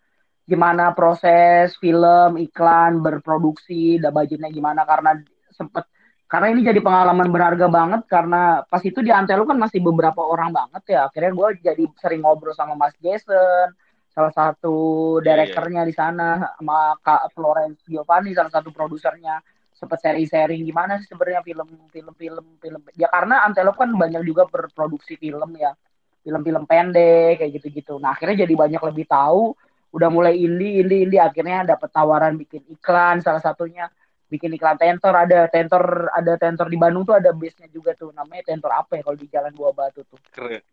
gimana 0.43 0.91
proses 0.91 1.77
film 1.79 2.35
iklan 2.35 2.99
berproduksi 2.99 4.01
dan 4.01 4.11
budgetnya 4.11 4.51
gimana 4.51 4.83
karena 4.83 5.15
sempat 5.55 5.87
karena 6.27 6.49
ini 6.51 6.65
jadi 6.65 6.81
pengalaman 6.81 7.29
berharga 7.29 7.69
banget 7.69 8.01
karena 8.09 8.65
pas 8.67 8.81
itu 8.83 8.99
di 8.99 9.13
Antelope 9.13 9.53
kan 9.53 9.59
masih 9.61 9.79
beberapa 9.79 10.19
orang 10.19 10.51
banget 10.51 10.97
ya 10.97 10.99
akhirnya 11.07 11.31
gue 11.31 11.47
jadi 11.63 11.83
sering 12.01 12.25
ngobrol 12.25 12.57
sama 12.57 12.75
Mas 12.75 12.97
Jason 12.99 13.71
salah 14.13 14.33
satu 14.33 14.75
iya, 15.21 15.21
iya. 15.21 15.25
direkturnya 15.25 15.81
yeah, 15.81 15.85
yeah. 15.85 15.89
di 15.89 15.93
sana 15.93 16.27
sama 16.59 16.97
Kak 17.01 17.33
Florence 17.33 17.81
Giovanni 17.85 18.33
salah 18.33 18.51
satu 18.51 18.69
produsernya 18.69 19.41
sempat 19.83 19.99
sharing-sharing 19.99 20.63
gimana 20.63 20.95
sih 21.03 21.11
sebenarnya 21.11 21.43
film 21.43 21.67
film 21.91 22.13
film 22.15 22.45
film? 22.55 22.81
Ya 22.95 23.11
karena 23.11 23.43
Antelope 23.43 23.83
kan 23.83 23.91
banyak 23.91 24.23
juga 24.23 24.47
berproduksi 24.47 25.19
film 25.19 25.51
ya. 25.59 25.75
Film-film 26.23 26.63
pendek 26.63 27.43
kayak 27.43 27.51
gitu-gitu. 27.59 27.99
Nah 27.99 28.15
akhirnya 28.15 28.47
jadi 28.47 28.53
banyak 28.55 28.79
lebih 28.79 29.05
tahu. 29.11 29.51
Udah 29.91 30.07
mulai 30.07 30.39
indie 30.39 30.79
indie 30.79 31.03
indie. 31.03 31.19
Akhirnya 31.19 31.75
dapat 31.75 31.91
tawaran 31.91 32.39
bikin 32.39 32.63
iklan 32.71 33.19
salah 33.19 33.43
satunya. 33.43 33.91
Bikin 34.31 34.55
iklan 34.55 34.79
tentor. 34.79 35.11
Ada 35.11 35.51
tentor 35.51 36.07
ada 36.15 36.33
tentor 36.39 36.71
di 36.71 36.79
Bandung 36.79 37.03
tuh 37.03 37.19
ada 37.19 37.35
base 37.35 37.59
nya 37.59 37.67
juga 37.67 37.91
tuh. 37.91 38.15
Namanya 38.15 38.55
tentor 38.55 38.71
apa 38.71 38.95
ya 38.95 39.03
kalau 39.03 39.19
di 39.19 39.27
Jalan 39.27 39.51
Buah 39.51 39.75
Batu 39.75 40.07
tuh? 40.07 40.15
Keren. 40.31 40.63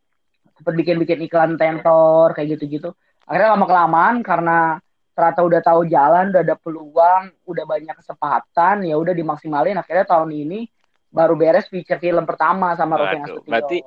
Sempat 0.54 0.74
bikin 0.78 1.02
bikin 1.02 1.18
iklan 1.26 1.58
tentor 1.58 2.30
kayak 2.38 2.54
gitu-gitu. 2.54 2.94
Akhirnya 3.26 3.58
lama 3.58 3.66
kelamaan 3.66 4.14
karena 4.22 4.78
ternyata 5.20 5.44
udah 5.44 5.60
tahu 5.60 5.84
jalan 5.84 6.32
udah 6.32 6.40
ada 6.40 6.56
peluang 6.56 7.28
udah 7.44 7.64
banyak 7.68 7.92
kesempatan 7.92 8.88
ya 8.88 8.96
udah 8.96 9.12
dimaksimalin 9.12 9.76
akhirnya 9.76 10.08
tahun 10.08 10.32
ini 10.32 10.64
baru 11.12 11.36
beres 11.36 11.68
feature 11.68 12.00
film 12.00 12.24
pertama 12.24 12.72
sama 12.78 12.96
Rofi 12.96 13.18
Nasution. 13.18 13.50
Berarti 13.50 13.78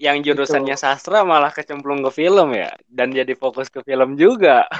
yang 0.00 0.24
jurusannya 0.24 0.74
gitu. 0.74 0.82
sastra 0.82 1.22
malah 1.22 1.52
kecemplung 1.52 2.00
ke 2.08 2.10
film 2.10 2.56
ya 2.56 2.72
dan 2.88 3.12
jadi 3.12 3.36
fokus 3.36 3.68
ke 3.68 3.84
film 3.84 4.16
juga. 4.16 4.64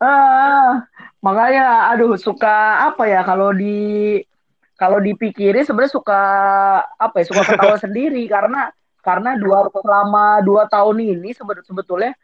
ah, 0.00 0.86
makanya 1.20 1.92
aduh 1.92 2.16
suka 2.16 2.88
apa 2.88 3.04
ya 3.10 3.20
kalau 3.26 3.52
di 3.52 4.22
kalau 4.78 5.02
dipikirin 5.02 5.66
sebenarnya 5.66 5.98
suka 5.98 6.22
apa 6.96 7.14
ya 7.20 7.24
suka 7.28 7.42
ketawa 7.44 7.76
sendiri 7.84 8.24
karena 8.30 8.70
karena 9.04 9.36
dua 9.36 9.68
selama 9.68 10.40
dua 10.40 10.64
tahun 10.70 11.20
ini 11.20 11.36
sebetulnya 11.36 12.16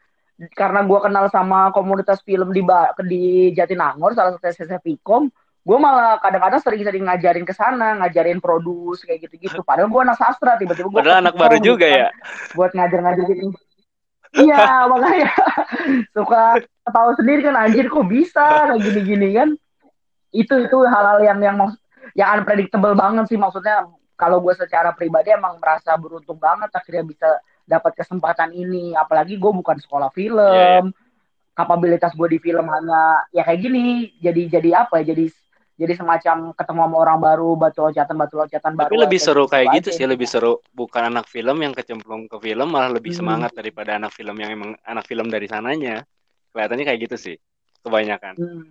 karena 0.56 0.80
gue 0.86 0.98
kenal 1.04 1.28
sama 1.28 1.68
komunitas 1.76 2.24
film 2.24 2.48
di 2.56 2.64
di 3.04 3.24
Jatinangor 3.52 4.16
salah 4.16 4.36
satu 4.36 4.46
SSF 4.48 4.80
Vicom 4.80 5.28
gue 5.60 5.76
malah 5.76 6.16
kadang-kadang 6.24 6.60
sering-sering 6.64 7.04
ngajarin 7.04 7.44
ke 7.44 7.52
sana 7.52 7.92
ngajarin 8.00 8.40
produs 8.40 9.04
kayak 9.04 9.28
gitu-gitu. 9.28 9.60
Padahal 9.60 9.92
gue 9.92 10.00
anak 10.00 10.16
sastra 10.16 10.56
tiba-tiba 10.56 10.88
gue 10.88 10.98
padahal 11.04 11.20
anak 11.20 11.36
baru 11.36 11.60
juga 11.60 11.84
kan, 11.84 12.00
ya. 12.00 12.08
buat 12.56 12.70
ngajar-ngajar 12.72 13.24
gitu 13.28 13.52
iya 14.40 14.62
makanya 14.90 15.30
suka 16.16 16.62
tahu 16.86 17.10
sendiri 17.18 17.44
kan 17.44 17.56
anjir 17.60 17.90
kok 17.92 18.08
bisa 18.08 18.72
kayak 18.72 18.80
gini-gini 18.80 19.28
kan? 19.36 19.48
Itu 20.32 20.54
itu 20.64 20.78
hal-hal 20.86 21.18
yang 21.26 21.38
yang 21.44 21.56
yang 22.16 22.28
unpredictable 22.40 22.96
banget 22.96 23.28
sih 23.28 23.38
maksudnya 23.38 23.84
kalau 24.20 24.44
gue 24.44 24.52
secara 24.52 24.92
pribadi 24.92 25.32
emang 25.32 25.56
merasa 25.56 25.96
beruntung 25.96 26.36
banget 26.36 26.68
akhirnya 26.76 27.08
bisa 27.08 27.28
dapat 27.64 27.96
kesempatan 27.96 28.52
ini 28.52 28.92
apalagi 28.92 29.40
gue 29.40 29.48
bukan 29.48 29.80
sekolah 29.80 30.12
film 30.12 30.36
yeah, 30.36 30.84
yeah. 30.84 30.92
kapabilitas 31.56 32.12
gue 32.12 32.28
di 32.36 32.38
film 32.38 32.68
hanya 32.68 33.24
ya 33.32 33.40
kayak 33.48 33.64
gini 33.64 34.12
jadi 34.20 34.60
jadi 34.60 34.84
apa 34.84 35.00
ya 35.00 35.16
jadi 35.16 35.32
jadi 35.80 35.96
semacam 35.96 36.52
ketemu 36.52 36.80
sama 36.84 36.96
orang 37.00 37.18
baru 37.24 37.50
batu 37.56 37.80
loncatan 37.80 38.16
batu 38.20 38.34
loncatan 38.36 38.72
baru 38.76 38.92
tapi 38.92 39.00
lebih 39.00 39.20
seru 39.24 39.44
kayak 39.48 39.66
gitu 39.80 39.88
sih 39.96 40.04
lebih 40.04 40.28
seru 40.28 40.60
bukan 40.76 41.08
anak 41.08 41.24
film 41.24 41.56
yang 41.64 41.72
kecemplung 41.72 42.28
ke 42.28 42.36
film 42.36 42.68
malah 42.68 42.92
lebih 42.92 43.16
hmm. 43.16 43.20
semangat 43.24 43.56
daripada 43.56 43.96
anak 43.96 44.12
film 44.12 44.36
yang 44.36 44.52
emang 44.52 44.76
anak 44.84 45.08
film 45.08 45.32
dari 45.32 45.48
sananya 45.48 46.04
kelihatannya 46.52 46.84
kayak 46.84 47.00
gitu 47.08 47.16
sih 47.16 47.36
kebanyakan 47.80 48.36
hmm. 48.36 48.64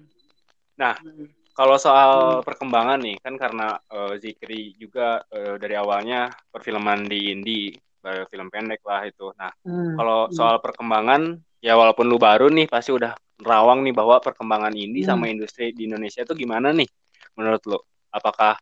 nah 0.78 0.94
hmm 1.02 1.39
kalau 1.60 1.76
soal 1.76 2.12
hmm. 2.40 2.48
perkembangan 2.48 3.00
nih, 3.04 3.20
kan 3.20 3.36
karena 3.36 3.76
uh, 3.92 4.16
Zikri 4.16 4.80
juga 4.80 5.20
uh, 5.28 5.60
dari 5.60 5.76
awalnya 5.76 6.32
perfilman 6.48 7.04
di 7.04 7.36
indie, 7.36 7.76
uh, 8.08 8.24
film 8.32 8.48
pendek 8.48 8.80
lah 8.88 9.04
itu. 9.04 9.36
Nah, 9.36 9.52
hmm. 9.68 10.00
kalau 10.00 10.32
hmm. 10.32 10.40
soal 10.40 10.64
perkembangan, 10.64 11.36
ya 11.60 11.76
walaupun 11.76 12.08
lu 12.08 12.16
baru 12.16 12.48
nih, 12.48 12.72
pasti 12.72 12.96
udah 12.96 13.12
rawang 13.44 13.84
nih 13.84 13.92
bahwa 13.92 14.24
perkembangan 14.24 14.72
indie 14.72 15.04
hmm. 15.04 15.12
sama 15.12 15.28
industri 15.28 15.76
di 15.76 15.92
Indonesia 15.92 16.24
itu 16.24 16.32
gimana 16.32 16.72
nih, 16.72 16.88
menurut 17.36 17.60
lu? 17.68 17.80
Apakah 18.08 18.56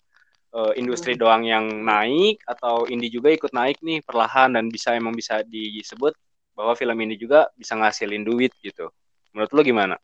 uh, 0.57 0.73
industri 0.73 1.13
hmm. 1.13 1.21
doang 1.21 1.45
yang 1.45 1.69
naik 1.69 2.41
atau 2.49 2.89
indie 2.89 3.13
juga 3.13 3.29
ikut 3.29 3.53
naik 3.53 3.77
nih 3.77 4.01
perlahan 4.01 4.57
dan 4.57 4.73
bisa 4.73 4.97
emang 4.97 5.13
bisa 5.13 5.45
disebut 5.45 6.17
bahwa 6.57 6.73
film 6.73 6.97
ini 6.97 7.13
juga 7.13 7.45
bisa 7.53 7.77
ngasilin 7.77 8.25
duit 8.25 8.57
gitu. 8.65 8.89
Menurut 9.37 9.53
lu 9.53 9.61
gimana? 9.61 10.01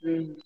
Hmm 0.00 0.40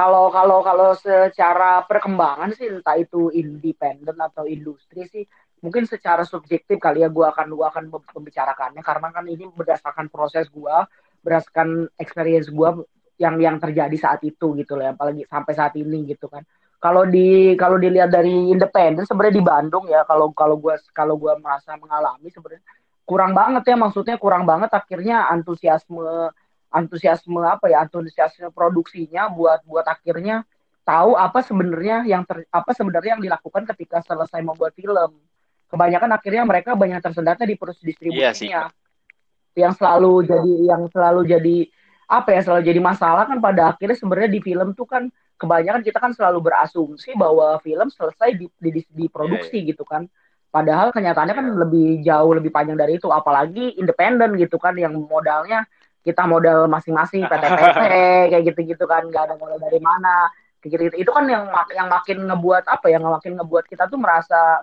kalau 0.00 0.32
kalau 0.32 0.58
kalau 0.64 0.88
secara 0.96 1.84
perkembangan 1.84 2.56
sih 2.56 2.72
entah 2.72 2.96
itu 2.96 3.28
independen 3.36 4.16
atau 4.16 4.48
industri 4.48 5.04
sih 5.04 5.24
mungkin 5.60 5.84
secara 5.84 6.24
subjektif 6.24 6.80
kali 6.80 7.04
ya 7.04 7.12
gue 7.12 7.20
akan 7.20 7.52
gua 7.52 7.68
akan 7.68 7.92
membicarakannya. 7.92 8.80
Karena 8.80 9.12
kan 9.12 9.24
ini 9.28 9.44
berdasarkan 9.52 10.08
proses 10.08 10.48
gue 10.48 10.76
berdasarkan 11.20 11.92
experience 12.00 12.48
gue 12.48 12.70
yang 13.20 13.36
yang 13.36 13.60
terjadi 13.60 13.92
saat 14.00 14.24
itu 14.24 14.56
gitu 14.56 14.72
loh 14.72 14.96
apalagi 14.96 15.28
sampai 15.28 15.52
saat 15.52 15.76
ini 15.76 16.08
gitu 16.08 16.32
kan. 16.32 16.40
Kalau 16.80 17.04
di 17.04 17.52
kalau 17.60 17.76
dilihat 17.76 18.08
dari 18.08 18.32
independen 18.48 19.04
sebenarnya 19.04 19.36
di 19.36 19.44
Bandung 19.44 19.84
ya 19.84 20.00
kalau 20.08 20.32
kalau 20.32 20.56
gue 20.56 20.80
kalau 20.96 21.20
gue 21.20 21.32
merasa 21.44 21.76
mengalami 21.76 22.32
sebenarnya 22.32 22.64
kurang 23.04 23.36
banget 23.36 23.68
ya 23.68 23.76
maksudnya 23.76 24.16
kurang 24.16 24.48
banget 24.48 24.72
akhirnya 24.72 25.28
antusiasme 25.28 26.32
antusiasme 26.70 27.42
apa 27.42 27.66
ya 27.68 27.84
antusiasme 27.84 28.54
produksinya 28.54 29.26
buat 29.30 29.62
buat 29.66 29.86
akhirnya 29.86 30.46
tahu 30.86 31.18
apa 31.18 31.42
sebenarnya 31.42 32.06
yang 32.06 32.22
ter, 32.24 32.46
apa 32.50 32.70
sebenarnya 32.72 33.18
yang 33.18 33.22
dilakukan 33.22 33.66
ketika 33.74 34.00
selesai 34.06 34.40
membuat 34.42 34.74
film. 34.74 35.18
Kebanyakan 35.70 36.10
akhirnya 36.10 36.42
mereka 36.42 36.74
banyak 36.74 36.98
tersendatnya 36.98 37.46
di 37.46 37.54
proses 37.54 37.78
distribusinya. 37.82 38.66
Iya 38.66 38.80
yang 39.58 39.74
selalu 39.74 40.12
jadi 40.26 40.52
yang 40.70 40.82
selalu 40.90 41.20
jadi 41.26 41.56
apa 42.10 42.28
ya 42.34 42.40
selalu 42.42 42.62
jadi 42.66 42.80
masalah 42.82 43.24
kan 43.26 43.38
pada 43.38 43.74
akhirnya 43.74 43.96
sebenarnya 43.98 44.30
di 44.30 44.40
film 44.42 44.74
tuh 44.74 44.86
kan 44.86 45.10
kebanyakan 45.38 45.80
kita 45.82 45.98
kan 45.98 46.12
selalu 46.12 46.50
berasumsi 46.50 47.14
bahwa 47.16 47.56
film 47.62 47.88
selesai 47.88 48.36
di, 48.36 48.46
di, 48.60 48.70
di, 48.76 48.82
diproduksi 49.06 49.56
yeah, 49.56 49.62
yeah. 49.62 49.70
gitu 49.72 49.84
kan. 49.88 50.04
Padahal 50.50 50.90
kenyataannya 50.90 51.34
kan 51.38 51.46
lebih 51.46 52.02
jauh 52.02 52.34
lebih 52.34 52.50
panjang 52.50 52.74
dari 52.74 52.98
itu. 52.98 53.06
Apalagi 53.06 53.78
independen 53.78 54.34
gitu 54.34 54.58
kan 54.58 54.74
yang 54.74 54.92
modalnya 54.98 55.64
kita 56.00 56.24
modal 56.24 56.66
masing-masing 56.66 57.26
PT-PT 57.30 57.80
kayak 58.32 58.42
gitu-gitu 58.52 58.84
kan 58.88 59.06
nggak 59.08 59.30
ada 59.30 59.34
modal 59.36 59.58
dari 59.60 59.80
mana 59.80 60.28
kayak 60.60 60.70
gitu, 60.76 60.82
gitu 60.92 60.96
itu 61.08 61.10
kan 61.10 61.24
yang 61.28 61.48
yang 61.72 61.88
makin 61.88 62.28
ngebuat 62.28 62.64
apa 62.68 62.86
ya 62.92 63.00
yang 63.00 63.08
makin 63.08 63.32
ngebuat 63.40 63.64
kita 63.68 63.88
tuh 63.88 63.96
merasa 63.96 64.60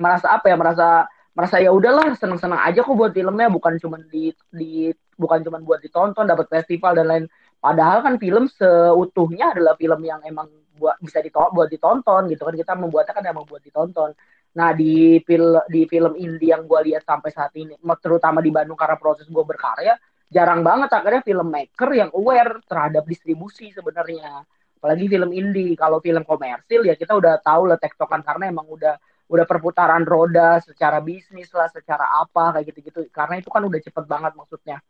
merasa 0.00 0.26
apa 0.32 0.48
ya 0.48 0.56
merasa 0.56 0.88
merasa 1.32 1.56
ya 1.60 1.72
udahlah 1.72 2.12
seneng-seneng 2.16 2.60
aja 2.60 2.84
kok 2.84 2.92
buat 2.92 3.12
filmnya 3.12 3.48
bukan 3.48 3.80
cuma 3.80 3.96
di 4.12 4.32
di 4.52 4.92
bukan 5.16 5.40
cuma 5.44 5.60
buat 5.64 5.80
ditonton 5.80 6.28
dapat 6.28 6.48
festival 6.48 6.92
dan 6.96 7.06
lain. 7.08 7.24
Padahal 7.62 8.02
kan 8.02 8.18
film 8.18 8.50
seutuhnya 8.50 9.54
adalah 9.54 9.78
film 9.78 10.00
yang 10.02 10.20
emang 10.26 10.50
buat 10.76 10.98
bisa 10.98 11.22
ditonton 11.22 11.54
buat 11.54 11.68
ditonton 11.70 12.26
gitu 12.32 12.42
kan 12.42 12.54
kita 12.56 12.72
membuatnya 12.74 13.14
kan 13.16 13.24
emang 13.24 13.44
buat 13.48 13.62
ditonton. 13.64 14.12
Nah 14.52 14.76
di 14.76 15.22
film 15.24 15.56
di 15.72 15.88
film 15.88 16.12
indie 16.20 16.52
yang 16.52 16.68
gue 16.68 16.80
lihat 16.92 17.06
sampai 17.08 17.30
saat 17.32 17.52
ini 17.56 17.78
terutama 18.02 18.44
di 18.44 18.52
Bandung 18.52 18.76
karena 18.76 19.00
proses 19.00 19.24
gue 19.24 19.44
berkarya 19.44 19.96
jarang 20.32 20.64
banget 20.64 20.88
akhirnya 20.88 21.20
filmmaker 21.20 21.90
yang 21.92 22.10
aware 22.16 22.64
terhadap 22.64 23.04
distribusi 23.04 23.68
sebenarnya. 23.70 24.40
Apalagi 24.80 25.06
film 25.06 25.30
indie. 25.30 25.76
Kalau 25.76 26.00
film 26.00 26.24
komersil 26.24 26.88
ya 26.88 26.96
kita 26.96 27.12
udah 27.12 27.38
tahu 27.44 27.68
lah 27.68 27.78
tektokan 27.78 28.24
karena 28.24 28.48
emang 28.48 28.64
udah 28.66 28.96
udah 29.28 29.44
perputaran 29.44 30.02
roda 30.08 30.58
secara 30.64 31.04
bisnis 31.04 31.52
lah, 31.52 31.68
secara 31.68 32.18
apa 32.24 32.58
kayak 32.58 32.72
gitu-gitu. 32.72 33.00
Karena 33.12 33.38
itu 33.38 33.52
kan 33.52 33.62
udah 33.62 33.78
cepet 33.78 34.04
banget 34.08 34.32
maksudnya. 34.32 34.80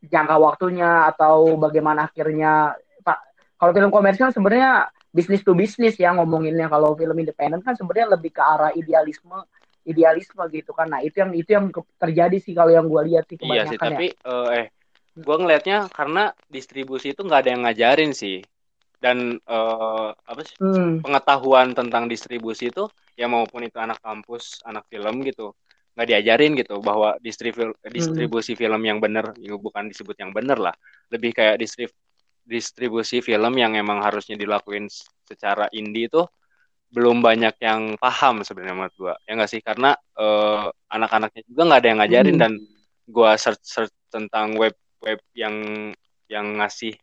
Jangka 0.00 0.36
waktunya 0.40 1.04
atau 1.12 1.60
bagaimana 1.60 2.08
akhirnya 2.08 2.72
Pak 3.04 3.18
kalau 3.60 3.72
film 3.76 3.92
komersial 3.92 4.32
sebenarnya 4.32 4.88
bisnis 5.12 5.44
to 5.44 5.52
bisnis 5.52 6.00
ya 6.00 6.16
ngomonginnya. 6.16 6.72
Kalau 6.72 6.96
film 6.96 7.14
independen 7.20 7.60
kan 7.60 7.76
sebenarnya 7.76 8.16
lebih 8.16 8.32
ke 8.32 8.40
arah 8.40 8.72
idealisme 8.72 9.36
idealisme 9.84 10.40
gitu 10.48 10.72
kan. 10.72 10.88
Nah 10.88 11.04
itu 11.04 11.20
yang 11.20 11.32
itu 11.36 11.50
yang 11.52 11.68
terjadi 12.00 12.36
sih 12.40 12.56
kalau 12.56 12.72
yang 12.72 12.88
gue 12.88 13.02
lihat 13.12 13.24
sih 13.28 13.36
kebanyakan 13.36 13.68
iya 13.68 13.72
sih 13.72 13.78
tapi 13.78 14.06
ya. 14.12 14.28
uh, 14.28 14.48
eh 14.52 14.66
gue 15.18 15.36
ngelihatnya 15.36 15.90
karena 15.90 16.30
distribusi 16.46 17.10
itu 17.12 17.26
nggak 17.26 17.40
ada 17.42 17.50
yang 17.50 17.62
ngajarin 17.66 18.12
sih 18.14 18.38
dan 18.98 19.38
uh, 19.46 20.10
apa 20.14 20.40
sih 20.42 20.58
hmm. 20.58 21.02
pengetahuan 21.02 21.74
tentang 21.74 22.10
distribusi 22.10 22.70
itu 22.70 22.90
ya 23.14 23.30
maupun 23.30 23.66
itu 23.66 23.78
anak 23.78 23.98
kampus 24.02 24.62
anak 24.66 24.86
film 24.90 25.22
gitu 25.22 25.54
nggak 25.94 26.08
diajarin 26.14 26.54
gitu 26.54 26.78
bahwa 26.78 27.18
distribu 27.18 27.74
distribusi 27.90 28.54
hmm. 28.54 28.60
film 28.62 28.82
yang 28.86 28.98
benar 29.02 29.34
ya 29.38 29.54
bukan 29.58 29.90
disebut 29.90 30.14
yang 30.18 30.30
benar 30.30 30.58
lah 30.58 30.74
lebih 31.10 31.34
kayak 31.34 31.58
distrib 31.58 31.90
distribusi 32.46 33.18
film 33.18 33.54
yang 33.58 33.74
emang 33.74 33.98
harusnya 34.02 34.38
dilakuin 34.38 34.86
secara 35.26 35.66
indie 35.74 36.06
itu 36.06 36.22
belum 36.88 37.20
banyak 37.20 37.60
yang 37.60 37.98
paham 38.00 38.40
sebenarnya 38.46 38.74
menurut 38.78 38.94
gua 38.96 39.14
ya 39.26 39.36
nggak 39.36 39.50
sih 39.50 39.60
karena 39.60 39.92
uh, 40.16 40.72
anak-anaknya 40.88 41.42
juga 41.44 41.62
nggak 41.68 41.80
ada 41.82 41.88
yang 41.90 41.98
ngajarin 42.00 42.34
hmm. 42.38 42.42
dan 42.42 42.52
gua 43.10 43.30
search 43.36 43.62
search 43.66 43.94
tentang 44.08 44.56
web 44.56 44.72
web 45.02 45.18
yang 45.34 45.54
yang 46.28 46.46
ngasih 46.60 46.94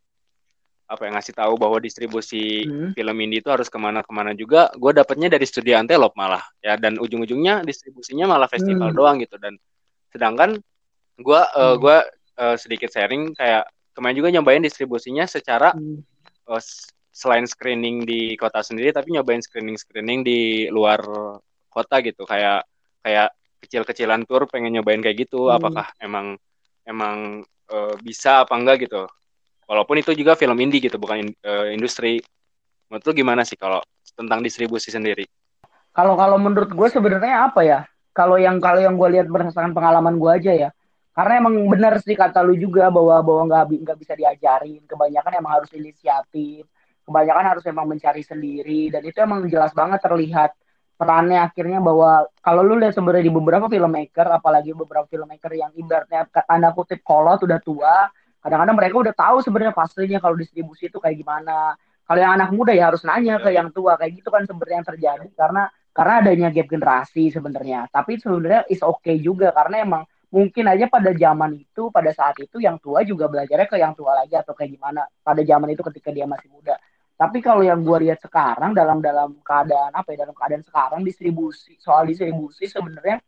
apa 0.86 1.02
yang 1.10 1.18
ngasih 1.18 1.34
tahu 1.34 1.58
bahwa 1.58 1.82
distribusi 1.82 2.62
hmm. 2.62 2.94
film 2.94 3.16
indie 3.18 3.42
itu 3.42 3.50
harus 3.50 3.66
ke 3.66 3.74
mana-kemana 3.74 4.38
juga 4.38 4.70
gue 4.78 4.94
dapetnya 4.94 5.26
dari 5.26 5.42
studio 5.42 5.74
Antelop 5.82 6.14
malah 6.14 6.46
ya 6.62 6.78
dan 6.78 7.02
ujung-ujungnya 7.02 7.66
distribusinya 7.66 8.30
malah 8.30 8.46
festival 8.46 8.94
hmm. 8.94 8.96
doang 8.96 9.18
gitu 9.18 9.34
dan 9.42 9.58
sedangkan 10.14 10.62
gue 11.18 11.40
uh, 11.42 11.74
hmm. 11.74 11.76
gue 11.82 11.98
uh, 12.38 12.56
sedikit 12.56 12.94
sharing 12.94 13.34
kayak 13.34 13.66
kemarin 13.98 14.16
juga 14.16 14.30
nyobain 14.38 14.62
distribusinya 14.62 15.26
secara 15.26 15.74
hmm. 15.74 16.06
uh, 16.46 16.62
selain 17.10 17.50
screening 17.50 18.06
di 18.06 18.38
kota 18.38 18.62
sendiri 18.62 18.94
tapi 18.94 19.10
nyobain 19.10 19.42
screening 19.42 19.74
screening 19.74 20.22
di 20.22 20.70
luar 20.70 21.02
kota 21.66 21.98
gitu 21.98 22.22
kayak 22.22 22.62
kayak 23.02 23.34
kecil-kecilan 23.58 24.22
tour 24.22 24.46
pengen 24.46 24.78
nyobain 24.78 25.02
kayak 25.02 25.26
gitu 25.26 25.50
hmm. 25.50 25.58
apakah 25.58 25.90
emang 25.98 26.38
emang 26.86 27.42
uh, 27.70 27.94
bisa 28.02 28.46
apa 28.46 28.54
enggak 28.54 28.86
gitu. 28.86 29.06
Walaupun 29.66 29.98
itu 29.98 30.14
juga 30.14 30.38
film 30.38 30.54
indie 30.62 30.78
gitu 30.78 30.96
bukan 30.96 31.26
uh, 31.42 31.66
industri. 31.74 32.22
Menurut 32.86 33.02
lu 33.02 33.12
gimana 33.18 33.42
sih 33.42 33.58
kalau 33.58 33.82
tentang 34.14 34.40
distribusi 34.40 34.94
sendiri? 34.94 35.26
Kalau 35.90 36.14
kalau 36.14 36.38
menurut 36.38 36.70
gue 36.70 36.88
sebenarnya 36.90 37.50
apa 37.50 37.60
ya? 37.66 37.80
Kalau 38.14 38.38
yang 38.38 38.62
kalau 38.62 38.80
yang 38.80 38.94
gue 38.94 39.08
lihat 39.18 39.26
berdasarkan 39.26 39.74
pengalaman 39.74 40.16
gue 40.16 40.30
aja 40.30 40.52
ya. 40.54 40.70
Karena 41.16 41.40
emang 41.40 41.56
benar 41.72 41.96
sih 42.04 42.12
kata 42.12 42.44
lu 42.44 42.54
juga 42.60 42.92
bahwa 42.92 43.16
bahwa 43.24 43.42
nggak 43.48 43.64
nggak 43.82 43.98
bisa 43.98 44.12
diajarin. 44.14 44.84
Kebanyakan 44.84 45.32
emang 45.40 45.52
harus 45.60 45.70
inisiatif. 45.74 46.68
Kebanyakan 47.08 47.44
harus 47.56 47.64
emang 47.66 47.88
mencari 47.88 48.22
sendiri. 48.22 48.92
Dan 48.92 49.02
itu 49.02 49.18
emang 49.18 49.48
jelas 49.48 49.72
banget 49.72 49.98
terlihat 50.04 50.52
perannya 50.96 51.44
akhirnya 51.44 51.78
bahwa 51.78 52.24
kalau 52.40 52.64
lu 52.64 52.80
lihat 52.80 52.96
sebenarnya 52.96 53.28
di 53.28 53.32
beberapa 53.32 53.68
filmmaker 53.68 54.26
apalagi 54.32 54.72
beberapa 54.72 55.04
filmmaker 55.06 55.52
yang 55.52 55.70
ibaratnya 55.76 56.24
tanda 56.48 56.72
kutip 56.72 57.04
kolot 57.04 57.44
udah 57.44 57.60
tua 57.60 58.08
kadang-kadang 58.46 58.76
mereka 58.78 58.96
udah 59.02 59.14
tahu 59.18 59.36
sebenarnya 59.42 59.74
fasenya 59.74 60.18
kalau 60.22 60.38
distribusi 60.38 60.86
itu 60.86 61.02
kayak 61.02 61.18
gimana. 61.18 61.74
Kalau 62.06 62.20
yang 62.22 62.38
anak 62.38 62.54
muda 62.54 62.70
ya 62.70 62.94
harus 62.94 63.02
nanya 63.02 63.42
ke 63.42 63.50
yang 63.50 63.74
tua 63.74 63.98
kayak 63.98 64.22
gitu 64.22 64.30
kan 64.30 64.46
sebenarnya 64.46 64.76
yang 64.78 64.88
terjadi 64.94 65.28
karena 65.34 65.62
karena 65.90 66.14
adanya 66.22 66.48
gap 66.54 66.70
generasi 66.70 67.34
sebenarnya. 67.34 67.90
Tapi 67.90 68.22
sebenarnya 68.22 68.62
is 68.70 68.78
okay 68.86 69.18
juga 69.18 69.50
karena 69.50 69.82
emang 69.82 70.02
mungkin 70.30 70.70
aja 70.70 70.86
pada 70.86 71.10
zaman 71.10 71.58
itu 71.58 71.90
pada 71.90 72.14
saat 72.14 72.38
itu 72.38 72.62
yang 72.62 72.78
tua 72.78 73.02
juga 73.02 73.26
belajarnya 73.26 73.66
ke 73.66 73.82
yang 73.82 73.98
tua 73.98 74.14
lagi 74.14 74.38
atau 74.38 74.54
kayak 74.54 74.78
gimana. 74.78 75.02
Pada 75.26 75.42
zaman 75.42 75.74
itu 75.74 75.82
ketika 75.82 76.14
dia 76.14 76.30
masih 76.30 76.46
muda 76.54 76.78
tapi 77.16 77.40
kalau 77.40 77.64
yang 77.64 77.80
gue 77.80 77.98
lihat 78.08 78.20
sekarang 78.20 78.76
dalam 78.76 79.00
dalam 79.00 79.40
keadaan 79.40 79.92
apa 79.92 80.12
ya 80.12 80.28
dalam 80.28 80.36
keadaan 80.36 80.64
sekarang 80.64 81.00
distribusi 81.00 81.80
soal 81.80 82.04
distribusi 82.04 82.68
sebenarnya 82.68 83.18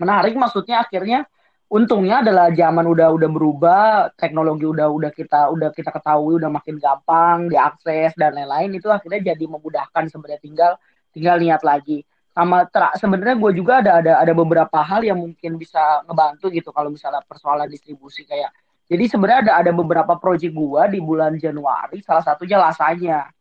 menarik 0.00 0.34
maksudnya 0.34 0.82
akhirnya 0.82 1.28
untungnya 1.74 2.20
adalah 2.20 2.52
zaman 2.52 2.84
udah 2.86 3.08
udah 3.14 3.30
berubah, 3.30 3.84
teknologi 4.14 4.62
udah 4.68 4.88
udah 4.90 5.10
kita 5.10 5.50
udah 5.50 5.74
kita 5.74 5.90
ketahui 5.90 6.38
udah 6.38 6.50
makin 6.52 6.76
gampang 6.78 7.48
diakses 7.48 8.12
dan 8.14 8.36
lain-lain 8.36 8.78
itu 8.78 8.86
akhirnya 8.86 9.34
jadi 9.34 9.44
memudahkan 9.48 10.06
sebenarnya 10.06 10.40
tinggal 10.42 10.72
tinggal 11.10 11.36
niat 11.40 11.62
lagi. 11.66 12.06
Sama 12.34 12.66
sebenarnya 12.98 13.38
gue 13.38 13.52
juga 13.54 13.78
ada 13.78 14.02
ada 14.02 14.12
ada 14.22 14.32
beberapa 14.34 14.78
hal 14.82 15.06
yang 15.06 15.18
mungkin 15.22 15.54
bisa 15.54 16.02
ngebantu 16.06 16.50
gitu 16.50 16.74
kalau 16.74 16.90
misalnya 16.90 17.22
persoalan 17.26 17.70
distribusi 17.70 18.26
kayak 18.26 18.50
jadi 18.84 19.04
sebenarnya 19.08 19.40
ada 19.48 19.52
ada 19.64 19.72
beberapa 19.72 20.12
proyek 20.20 20.52
gue 20.52 20.82
di 20.92 21.00
bulan 21.00 21.40
Januari 21.40 22.04
salah 22.04 22.20
satunya 22.20 22.60
lasanya. 22.60 23.32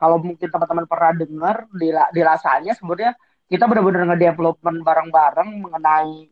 Kalau 0.00 0.16
mungkin 0.16 0.48
teman-teman 0.48 0.88
pernah 0.88 1.12
dengar 1.12 1.56
di, 1.70 1.92
di 1.92 2.22
lasanya 2.24 2.72
sebenarnya 2.74 3.14
kita 3.46 3.68
benar-benar 3.70 4.14
ngedevelopment 4.14 4.78
bareng-bareng 4.82 5.50
mengenai 5.62 6.30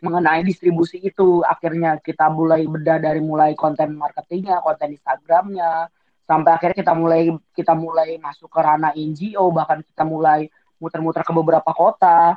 mengenai 0.00 0.44
distribusi 0.44 1.00
itu 1.00 1.40
akhirnya 1.40 1.96
kita 2.00 2.28
mulai 2.28 2.68
beda 2.68 3.00
dari 3.00 3.20
mulai 3.20 3.56
konten 3.56 3.96
marketingnya 3.96 4.60
konten 4.60 4.92
Instagramnya 4.92 5.88
sampai 6.28 6.50
akhirnya 6.52 6.76
kita 6.84 6.92
mulai 6.92 7.32
kita 7.56 7.72
mulai 7.72 8.20
masuk 8.20 8.52
ke 8.52 8.60
ranah 8.60 8.92
NGO 8.92 9.48
bahkan 9.56 9.80
kita 9.80 10.04
mulai 10.04 10.52
muter-muter 10.76 11.24
ke 11.24 11.32
beberapa 11.32 11.70
kota 11.72 12.36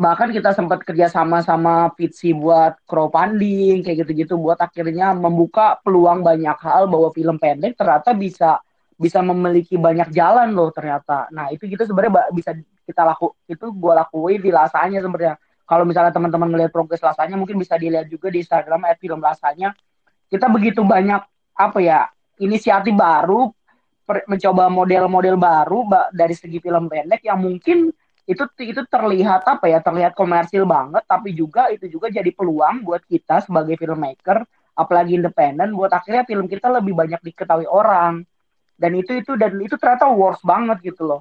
bahkan 0.00 0.32
kita 0.32 0.56
sempat 0.56 0.80
kerja 0.80 1.12
sama 1.12 1.44
sama 1.44 1.92
Fitsi 1.92 2.32
buat 2.32 2.80
crowdfunding 2.88 3.84
kayak 3.84 4.08
gitu-gitu 4.08 4.40
buat 4.40 4.56
akhirnya 4.56 5.12
membuka 5.12 5.76
peluang 5.84 6.24
banyak 6.24 6.56
hal 6.56 6.88
bahwa 6.88 7.12
film 7.12 7.36
pendek 7.36 7.76
ternyata 7.76 8.16
bisa 8.16 8.64
bisa 8.96 9.20
memiliki 9.20 9.76
banyak 9.76 10.08
jalan 10.08 10.56
loh 10.56 10.72
ternyata. 10.72 11.28
Nah 11.28 11.52
itu 11.52 11.68
kita 11.68 11.84
sebenarnya 11.84 12.32
bisa 12.32 12.56
kita 12.88 13.04
laku 13.04 13.36
itu 13.44 13.68
gue 13.68 13.92
lakuin 13.92 14.40
di 14.40 14.48
lasanya 14.48 15.04
sebenarnya. 15.04 15.36
Kalau 15.68 15.84
misalnya 15.84 16.16
teman-teman 16.16 16.48
melihat 16.48 16.72
progres 16.72 17.04
lasanya 17.04 17.36
mungkin 17.36 17.60
bisa 17.60 17.76
dilihat 17.76 18.08
juga 18.08 18.32
di 18.32 18.40
Instagram 18.40 18.88
at 18.88 18.96
film 18.96 19.20
lasanya. 19.20 19.76
Kita 20.32 20.48
begitu 20.48 20.80
banyak 20.80 21.20
apa 21.60 21.78
ya 21.84 22.08
inisiatif 22.40 22.96
baru 22.96 23.52
mencoba 24.08 24.72
model-model 24.72 25.36
baru 25.36 25.84
dari 26.08 26.32
segi 26.32 26.56
film 26.56 26.88
pendek 26.88 27.20
yang 27.20 27.36
mungkin 27.36 27.92
itu 28.30 28.46
itu 28.62 28.82
terlihat 28.86 29.42
apa 29.42 29.66
ya 29.66 29.82
terlihat 29.82 30.14
komersil 30.14 30.62
banget 30.62 31.02
tapi 31.02 31.34
juga 31.34 31.66
itu 31.74 31.90
juga 31.90 32.06
jadi 32.14 32.30
peluang 32.30 32.86
buat 32.86 33.02
kita 33.02 33.42
sebagai 33.42 33.74
filmmaker 33.74 34.46
apalagi 34.80 35.18
independen 35.18 35.76
buat 35.76 35.92
akhirnya 35.92 36.24
film 36.24 36.48
kita 36.48 36.72
lebih 36.72 36.96
banyak 36.96 37.20
diketahui 37.20 37.68
orang. 37.68 38.24
Dan 38.80 38.96
itu 38.96 39.12
itu 39.12 39.36
dan 39.36 39.60
itu 39.60 39.76
ternyata 39.76 40.08
worse 40.08 40.40
banget 40.40 40.80
gitu 40.80 41.04
loh. 41.04 41.20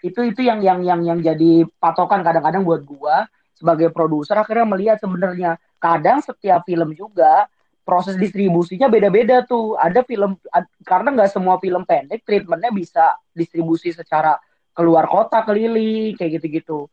Itu 0.00 0.24
itu 0.24 0.40
yang 0.40 0.64
yang 0.64 0.80
yang 0.80 1.04
yang 1.04 1.20
jadi 1.20 1.68
patokan 1.76 2.24
kadang-kadang 2.24 2.64
buat 2.64 2.80
gua 2.88 3.28
sebagai 3.52 3.92
produser 3.92 4.40
akhirnya 4.40 4.64
melihat 4.64 4.96
sebenarnya. 4.96 5.60
Kadang 5.76 6.24
setiap 6.24 6.64
film 6.64 6.96
juga 6.96 7.46
proses 7.84 8.16
distribusinya 8.16 8.88
beda-beda 8.88 9.44
tuh. 9.44 9.76
Ada 9.76 10.00
film 10.08 10.40
karena 10.80 11.08
nggak 11.12 11.28
semua 11.28 11.60
film 11.60 11.84
pendek 11.84 12.24
treatmentnya 12.24 12.72
bisa 12.72 13.20
distribusi 13.36 13.92
secara 13.92 14.40
keluar 14.78 15.10
kota 15.10 15.42
keliling 15.42 16.14
kayak 16.14 16.38
gitu-gitu. 16.38 16.86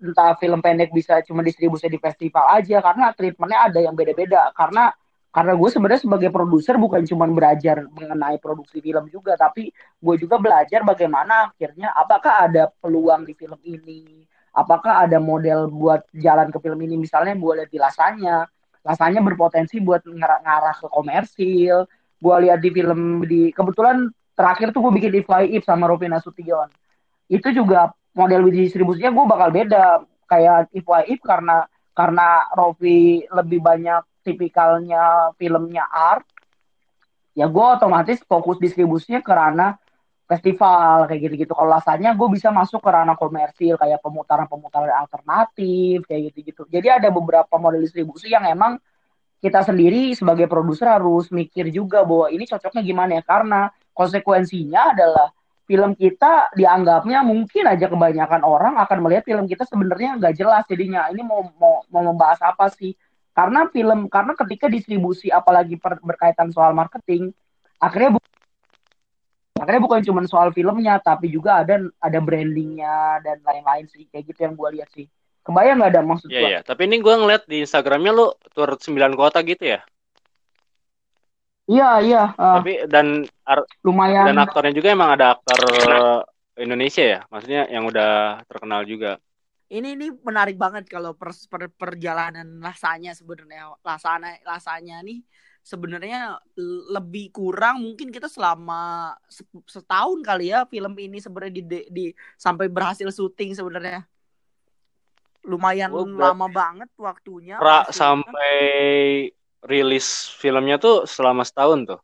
Entah 0.00 0.32
film 0.40 0.64
pendek 0.64 0.88
bisa 0.88 1.20
cuma 1.28 1.44
distribusi 1.44 1.84
di 1.92 2.00
festival 2.00 2.48
aja 2.56 2.80
karena 2.80 3.12
treatmentnya 3.12 3.68
ada 3.68 3.78
yang 3.84 3.92
beda-beda. 3.92 4.48
Karena 4.56 4.88
karena 5.30 5.52
gue 5.54 5.68
sebenarnya 5.68 6.02
sebagai 6.02 6.32
produser 6.32 6.80
bukan 6.80 7.04
cuma 7.04 7.28
belajar 7.28 7.86
mengenai 7.92 8.40
produksi 8.42 8.82
film 8.82 9.06
juga 9.06 9.38
tapi 9.38 9.70
gue 9.70 10.14
juga 10.18 10.42
belajar 10.42 10.82
bagaimana 10.82 11.54
akhirnya 11.54 11.94
apakah 11.94 12.48
ada 12.48 12.72
peluang 12.80 13.28
di 13.28 13.36
film 13.36 13.60
ini? 13.62 14.24
Apakah 14.50 15.06
ada 15.06 15.22
model 15.22 15.70
buat 15.70 16.02
jalan 16.16 16.50
ke 16.50 16.58
film 16.58 16.80
ini? 16.82 16.98
Misalnya 16.98 17.36
gue 17.36 17.52
lihat 17.62 17.70
di 17.70 17.78
lasanya. 17.78 18.48
Lasanya 18.80 19.20
berpotensi 19.20 19.76
buat 19.78 20.02
ngarah, 20.08 20.40
ngarah 20.40 20.76
ke 20.80 20.88
komersil. 20.88 21.84
Gue 22.16 22.36
lihat 22.48 22.58
di 22.64 22.72
film 22.72 23.22
di 23.28 23.52
kebetulan 23.52 24.08
terakhir 24.34 24.72
tuh 24.72 24.88
gue 24.88 24.92
bikin 24.98 25.12
If 25.20 25.28
I 25.28 25.46
If 25.60 25.68
sama 25.68 25.86
Rovina 25.86 26.18
Sution 26.18 26.66
itu 27.30 27.48
juga 27.54 27.94
model 28.12 28.50
distribusinya 28.50 29.14
gue 29.14 29.24
bakal 29.30 29.48
beda. 29.54 30.02
Kayak 30.26 30.70
If 30.74 30.86
If 31.06 31.20
karena 31.22 31.66
karena 31.94 32.50
Rofi 32.54 33.22
lebih 33.30 33.62
banyak 33.62 34.02
tipikalnya 34.26 35.32
filmnya 35.38 35.86
art 35.88 36.26
ya 37.34 37.46
gue 37.46 37.66
otomatis 37.66 38.20
fokus 38.26 38.58
distribusinya 38.58 39.22
ke 39.22 39.32
ranah 39.32 39.78
festival 40.30 41.10
kayak 41.10 41.20
gitu-gitu. 41.26 41.52
Kalau 41.58 41.70
rasanya 41.74 42.14
gue 42.14 42.28
bisa 42.30 42.54
masuk 42.54 42.78
ke 42.78 42.90
ranah 42.90 43.18
komersil 43.18 43.74
kayak 43.74 43.98
pemutaran-pemutaran 43.98 44.94
alternatif 44.94 46.06
kayak 46.06 46.30
gitu-gitu. 46.30 46.62
Jadi 46.70 46.86
ada 46.86 47.08
beberapa 47.10 47.50
model 47.58 47.82
distribusi 47.82 48.30
yang 48.30 48.46
emang 48.46 48.78
kita 49.42 49.66
sendiri 49.66 50.14
sebagai 50.14 50.46
produser 50.46 50.94
harus 50.94 51.32
mikir 51.34 51.72
juga 51.74 52.06
bahwa 52.06 52.30
ini 52.30 52.46
cocoknya 52.46 52.82
gimana 52.86 53.18
ya? 53.18 53.22
Karena 53.26 53.60
konsekuensinya 53.90 54.94
adalah 54.94 55.34
film 55.70 55.94
kita 55.94 56.50
dianggapnya 56.58 57.22
mungkin 57.22 57.62
aja 57.70 57.86
kebanyakan 57.86 58.42
orang 58.42 58.74
akan 58.74 58.98
melihat 59.06 59.22
film 59.22 59.46
kita 59.46 59.62
sebenarnya 59.62 60.18
nggak 60.18 60.34
jelas 60.34 60.66
jadinya. 60.66 61.06
Ini 61.14 61.22
mau 61.22 61.46
mau 61.62 61.86
mau 61.86 62.10
membahas 62.10 62.42
apa 62.42 62.66
sih? 62.74 62.98
Karena 63.30 63.70
film 63.70 64.10
karena 64.10 64.34
ketika 64.34 64.66
distribusi 64.66 65.30
apalagi 65.30 65.78
per, 65.78 66.02
berkaitan 66.02 66.50
soal 66.50 66.74
marketing 66.74 67.30
akhirnya 67.78 68.18
bu, 68.18 68.20
akhirnya 69.62 69.82
bukan 69.86 70.00
cuma 70.02 70.20
soal 70.26 70.50
filmnya 70.50 70.98
tapi 70.98 71.30
juga 71.30 71.62
ada 71.62 71.86
ada 72.02 72.18
brandingnya 72.18 73.22
dan 73.22 73.38
lain-lain 73.46 73.86
sih. 73.94 74.10
Kayak 74.10 74.34
gitu 74.34 74.40
yang 74.50 74.58
gue 74.58 74.68
lihat 74.74 74.90
sih. 74.90 75.06
Kebayang 75.46 75.78
nggak 75.78 75.90
ada 75.94 76.02
maksud 76.02 76.28
yeah, 76.34 76.42
gue 76.42 76.50
yeah. 76.50 76.62
tapi 76.66 76.90
ini 76.90 76.98
gue 76.98 77.14
ngeliat 77.14 77.46
di 77.46 77.62
instagramnya 77.62 78.10
lu 78.10 78.34
tur 78.52 78.74
9 78.74 78.90
kota 79.14 79.38
gitu 79.46 79.78
ya 79.78 79.80
Iya 81.70 81.90
iya. 82.02 82.22
Uh, 82.34 82.58
Tapi 82.58 82.72
dan 82.90 83.22
lumayan. 83.86 84.26
Dan 84.26 84.42
aktornya 84.42 84.74
juga 84.74 84.90
emang 84.90 85.14
ada 85.14 85.38
aktor 85.38 85.62
Indonesia 86.58 87.04
ya, 87.06 87.20
maksudnya 87.30 87.70
yang 87.70 87.86
udah 87.86 88.42
terkenal 88.50 88.82
juga. 88.82 89.22
Ini 89.70 89.94
ini 89.94 90.10
menarik 90.10 90.58
banget 90.58 90.90
kalau 90.90 91.14
per, 91.14 91.30
per, 91.46 91.70
perjalanan 91.70 92.58
lasanya 92.58 93.14
sebenarnya 93.14 93.70
lasanya 93.86 94.34
lasanya 94.42 94.98
nih 95.06 95.22
sebenarnya 95.62 96.40
lebih 96.90 97.30
kurang 97.30 97.84
mungkin 97.84 98.10
kita 98.10 98.26
selama 98.26 99.14
setahun 99.68 100.18
kali 100.24 100.50
ya 100.50 100.66
film 100.66 100.96
ini 100.98 101.22
sebenarnya 101.22 101.54
di, 101.54 101.62
di, 101.62 101.80
di 101.92 102.04
sampai 102.34 102.66
berhasil 102.66 103.06
syuting 103.12 103.54
sebenarnya 103.54 104.02
lumayan 105.46 105.92
oh, 105.92 106.04
lama 106.04 106.48
banget 106.48 106.90
waktunya 106.96 107.60
pra, 107.60 107.88
sampai 107.92 108.58
rilis 109.64 110.32
filmnya 110.40 110.80
tuh 110.80 111.04
selama 111.04 111.44
setahun 111.44 111.80
tuh. 111.84 112.00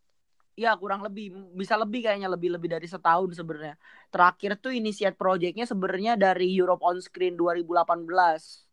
Iya 0.56 0.72
kurang 0.80 1.04
lebih 1.04 1.52
bisa 1.52 1.76
lebih 1.76 2.08
kayaknya 2.08 2.32
lebih 2.32 2.56
lebih 2.56 2.72
dari 2.72 2.88
setahun 2.88 3.36
sebenarnya. 3.36 3.76
Terakhir 4.08 4.56
tuh 4.56 4.72
inisiat 4.72 5.12
projectnya 5.12 5.68
sebenarnya 5.68 6.16
dari 6.16 6.48
Europe 6.56 6.80
on 6.80 6.96
Screen 6.96 7.36
2018. 7.36 8.64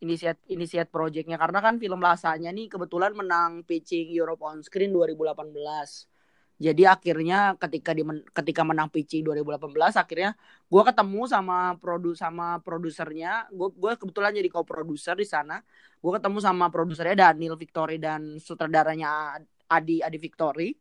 Inisiat 0.00 0.40
inisiat 0.48 0.88
projectnya 0.88 1.36
karena 1.36 1.60
kan 1.60 1.76
film 1.76 2.00
lasanya 2.00 2.48
nih 2.48 2.72
kebetulan 2.72 3.12
menang 3.12 3.60
pitching 3.68 4.08
Europe 4.08 4.40
on 4.40 4.64
Screen 4.64 4.88
2018. 4.96 6.15
Jadi 6.56 6.88
akhirnya 6.88 7.52
ketika 7.60 7.92
di 7.92 8.00
ketika 8.32 8.62
menang 8.64 8.88
pitching 8.88 9.28
2018 9.28 9.76
akhirnya 9.92 10.32
gue 10.72 10.82
ketemu 10.82 11.20
sama 11.28 11.76
produ 11.76 12.16
sama 12.16 12.58
produsernya. 12.64 13.48
Gue 13.52 13.68
gue 13.76 13.92
kebetulan 14.00 14.32
jadi 14.32 14.48
co-produser 14.48 15.14
di 15.20 15.28
sana. 15.28 15.60
Gue 16.00 16.12
ketemu 16.16 16.38
sama 16.40 16.72
produsernya 16.72 17.30
Daniel 17.30 17.60
Victory 17.60 18.00
dan 18.00 18.40
sutradaranya 18.40 19.36
Adi 19.68 20.00
Adi 20.00 20.18
Victory. 20.18 20.72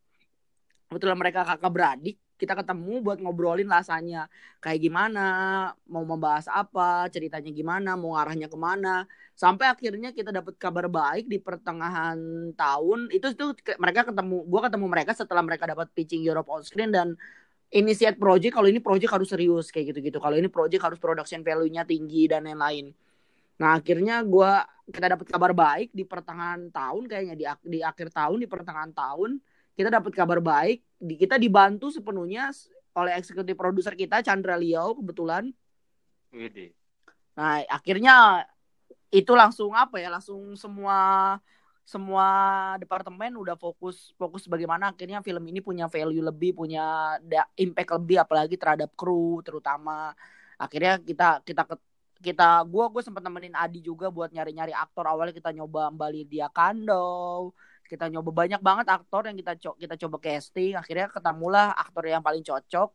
Kebetulan 0.88 1.17
mereka 1.19 1.43
kakak 1.43 1.71
beradik 1.71 2.24
kita 2.35 2.53
ketemu 2.59 2.99
buat 2.99 3.17
ngobrolin 3.23 3.67
rasanya 3.71 4.27
kayak 4.59 4.79
gimana 4.83 5.25
mau 5.87 6.03
membahas 6.03 6.51
apa 6.51 7.07
ceritanya 7.07 7.51
gimana 7.51 7.95
mau 7.95 8.19
arahnya 8.19 8.51
ke 8.51 8.57
mana. 8.59 9.07
Sampai 9.35 9.67
akhirnya 9.67 10.11
kita 10.11 10.31
dapat 10.31 10.55
kabar 10.59 10.87
baik 10.87 11.27
di 11.27 11.39
pertengahan 11.39 12.15
tahun 12.55 13.11
itu 13.11 13.35
itu 13.35 13.45
mereka 13.79 14.07
ketemu 14.07 14.43
gue 14.47 14.61
ketemu 14.67 14.85
mereka 14.87 15.11
setelah 15.15 15.43
mereka 15.43 15.63
dapat 15.67 15.87
pitching 15.95 16.23
Europe 16.23 16.47
on 16.51 16.63
screen 16.63 16.91
dan 16.91 17.15
initiate 17.71 18.19
project 18.19 18.55
kalau 18.55 18.67
ini 18.69 18.79
project 18.79 19.11
harus 19.11 19.27
serius 19.31 19.67
kayak 19.73 19.95
gitu 19.95 19.99
gitu 20.11 20.17
kalau 20.23 20.35
ini 20.39 20.47
project 20.47 20.83
harus 20.83 20.99
production 21.01 21.41
value-nya 21.41 21.83
tinggi 21.87 22.27
dan 22.29 22.47
lain-lain. 22.47 22.91
Nah 23.59 23.79
akhirnya 23.79 24.21
gue 24.23 24.51
kita 24.91 25.07
dapat 25.17 25.25
kabar 25.25 25.51
baik 25.55 25.89
di 25.95 26.05
pertengahan 26.05 26.69
tahun 26.69 27.03
kayaknya 27.09 27.35
di 27.35 27.45
di 27.65 27.79
akhir 27.81 28.13
tahun 28.13 28.37
di 28.43 28.47
pertengahan 28.47 28.93
tahun 28.93 29.41
kita 29.75 29.89
dapat 29.89 30.11
kabar 30.13 30.39
baik 30.39 30.84
di, 30.99 31.13
kita 31.19 31.36
dibantu 31.36 31.91
sepenuhnya 31.91 32.51
oleh 32.95 33.19
eksekutif 33.19 33.55
produser 33.60 33.93
kita 33.93 34.23
Chandra 34.23 34.55
Liao 34.55 34.95
kebetulan. 34.95 35.51
Nah 37.36 37.63
akhirnya 37.67 38.47
itu 39.12 39.31
langsung 39.36 39.75
apa 39.75 39.99
ya 39.99 40.12
langsung 40.12 40.55
semua 40.55 40.97
semua 41.86 42.27
departemen 42.81 43.38
udah 43.38 43.53
fokus 43.53 44.10
fokus 44.17 44.49
bagaimana 44.49 44.89
akhirnya 44.89 45.21
film 45.21 45.45
ini 45.45 45.62
punya 45.62 45.86
value 45.86 46.25
lebih 46.25 46.58
punya 46.58 47.15
impact 47.53 47.93
lebih 47.93 48.17
apalagi 48.23 48.55
terhadap 48.58 48.89
kru 48.97 49.43
terutama. 49.45 50.15
Akhirnya 50.58 50.97
kita 51.03 51.43
kita 51.45 51.67
kita 52.23 52.63
gue 52.65 52.86
gue 52.89 53.01
sempat 53.05 53.21
nemenin 53.21 53.53
Adi 53.53 53.86
juga 53.86 54.10
buat 54.10 54.34
nyari-nyari 54.34 54.73
aktor. 54.73 55.05
Awalnya 55.05 55.36
kita 55.36 55.53
nyoba 55.53 55.93
Mbak 55.93 56.10
dia 56.25 56.47
Kando 56.49 57.53
kita 57.85 58.09
nyoba 58.09 58.31
banyak 58.33 58.61
banget 58.61 58.87
aktor 58.89 59.29
yang 59.29 59.37
kita 59.37 59.53
co 59.61 59.77
kita 59.77 59.95
coba 59.95 60.17
casting 60.21 60.73
akhirnya 60.75 61.07
ketemulah 61.09 61.73
aktor 61.77 62.03
yang 62.09 62.25
paling 62.25 62.41
cocok 62.41 62.89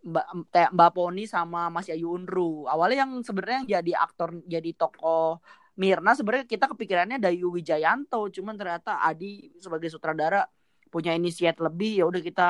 Mbak 0.00 0.26
Mbak 0.72 0.90
Poni 0.96 1.28
sama 1.28 1.68
Mas 1.68 1.92
Ayu 1.92 2.16
Unru 2.16 2.64
awalnya 2.64 3.04
yang 3.04 3.20
sebenarnya 3.20 3.80
jadi 3.80 3.92
aktor 4.00 4.40
jadi 4.48 4.72
tokoh 4.72 5.44
Mirna 5.76 6.16
sebenarnya 6.16 6.48
kita 6.48 6.68
kepikirannya 6.72 7.20
Dayu 7.20 7.52
Wijayanto 7.52 8.28
cuman 8.32 8.56
ternyata 8.56 9.00
Adi 9.04 9.52
sebagai 9.60 9.92
sutradara 9.92 10.48
punya 10.90 11.14
inisiat 11.14 11.60
lebih 11.62 12.00
ya 12.00 12.04
udah 12.08 12.20
kita 12.20 12.48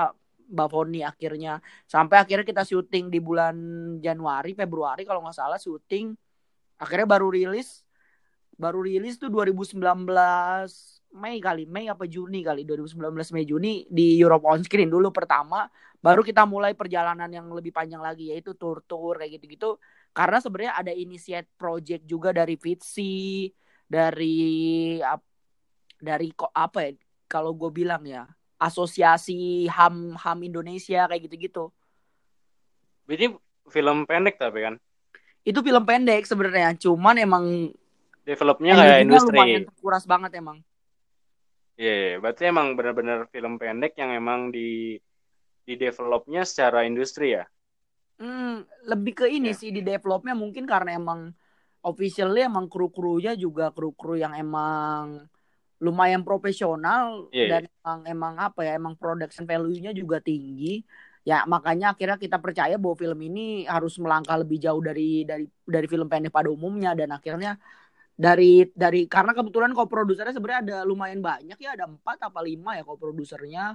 Bavoni 0.51 1.07
akhirnya. 1.07 1.63
Sampai 1.87 2.19
akhirnya 2.19 2.43
kita 2.43 2.67
syuting 2.67 3.07
di 3.07 3.23
bulan 3.23 3.55
Januari 4.03 4.51
Februari 4.59 5.07
kalau 5.07 5.23
nggak 5.23 5.39
salah 5.39 5.63
syuting 5.63 6.11
akhirnya 6.81 7.07
baru 7.07 7.29
rilis 7.29 7.85
baru 8.57 8.81
rilis 8.81 9.21
tuh 9.21 9.29
2019 9.29 9.77
Mei 11.11 11.43
kali 11.43 11.67
Mei 11.67 11.91
apa 11.91 12.07
Juni 12.07 12.47
kali 12.47 12.63
2019 12.63 13.35
Mei 13.35 13.45
Juni 13.45 13.83
di 13.91 14.15
Europe 14.19 14.47
on 14.47 14.63
screen 14.63 14.87
dulu 14.87 15.11
pertama 15.11 15.67
baru 15.99 16.23
kita 16.23 16.47
mulai 16.47 16.73
perjalanan 16.73 17.27
yang 17.27 17.51
lebih 17.51 17.75
panjang 17.75 17.99
lagi 17.99 18.31
yaitu 18.31 18.55
tour-tour 18.55 19.19
kayak 19.19 19.41
gitu-gitu 19.43 19.77
karena 20.15 20.39
sebenarnya 20.39 20.73
ada 20.79 20.93
initiate 20.95 21.51
project 21.59 22.07
juga 22.07 22.31
dari 22.31 22.55
Fitsi 22.55 23.51
dari 23.91 24.99
dari 25.99 26.29
kok 26.31 26.55
apa 26.55 26.79
ya 26.87 26.91
kalau 27.27 27.55
gue 27.59 27.71
bilang 27.75 28.07
ya 28.07 28.27
asosiasi 28.61 29.65
ham 29.73 30.13
ham 30.21 30.39
Indonesia 30.45 31.09
kayak 31.09 31.23
gitu-gitu. 31.27 31.73
Ini 33.09 33.33
film 33.73 34.05
pendek 34.05 34.37
tapi 34.37 34.61
kan? 34.69 34.75
Itu 35.41 35.65
film 35.65 35.83
pendek 35.89 36.29
sebenarnya, 36.29 36.77
cuman 36.77 37.17
emang 37.17 37.45
developnya 38.29 38.77
kayak 38.77 39.09
industri. 39.09 39.41
Lumayan 39.41 39.65
kuras 39.81 40.05
banget 40.05 40.37
emang. 40.37 40.61
Iya, 41.77 41.87
yeah, 41.87 41.99
yeah. 42.03 42.19
berarti 42.19 42.43
emang 42.49 42.75
benar-benar 42.75 43.29
film 43.31 43.61
pendek 43.61 43.95
yang 44.01 44.11
emang 44.17 44.51
di 44.51 44.99
di 45.67 45.75
developnya 45.79 46.43
secara 46.43 46.83
industri 46.83 47.37
ya? 47.39 47.45
Hmm, 48.21 48.67
lebih 48.85 49.25
ke 49.25 49.27
ini 49.31 49.55
yeah. 49.55 49.59
sih 49.59 49.71
di 49.71 49.81
developnya 49.81 50.35
mungkin 50.35 50.67
karena 50.67 50.99
emang 50.99 51.31
officially 51.81 52.45
emang 52.45 52.69
kru-krunya 52.69 53.33
juga 53.37 53.73
kru-kru 53.73 54.21
yang 54.21 54.37
emang 54.37 55.25
lumayan 55.81 56.21
profesional 56.21 57.33
yeah, 57.33 57.49
dan 57.49 57.63
yeah. 57.65 57.77
emang 57.81 58.01
emang 58.05 58.35
apa 58.37 58.61
ya 58.69 58.73
emang 58.77 58.95
production 59.01 59.49
value-nya 59.49 59.97
juga 59.97 60.21
tinggi 60.21 60.85
ya 61.25 61.45
makanya 61.49 61.97
akhirnya 61.97 62.17
kita 62.21 62.37
percaya 62.41 62.77
bahwa 62.77 62.97
film 62.97 63.21
ini 63.25 63.65
harus 63.65 63.97
melangkah 64.01 64.41
lebih 64.41 64.61
jauh 64.61 64.81
dari 64.81 65.25
dari 65.25 65.45
dari 65.65 65.87
film 65.89 66.09
pendek 66.09 66.33
pada 66.33 66.49
umumnya 66.53 66.93
dan 66.97 67.13
akhirnya 67.13 67.57
dari 68.15 68.69
dari 68.77 69.09
karena 69.09 69.33
kebetulan 69.33 69.73
co-produsernya 69.73 70.35
sebenarnya 70.37 70.61
ada 70.67 70.79
lumayan 70.85 71.25
banyak 71.25 71.57
ya 71.57 71.75
ada 71.75 71.89
empat 71.89 72.21
apa 72.21 72.41
lima 72.45 72.77
ya 72.77 72.85
co-produsernya 72.85 73.75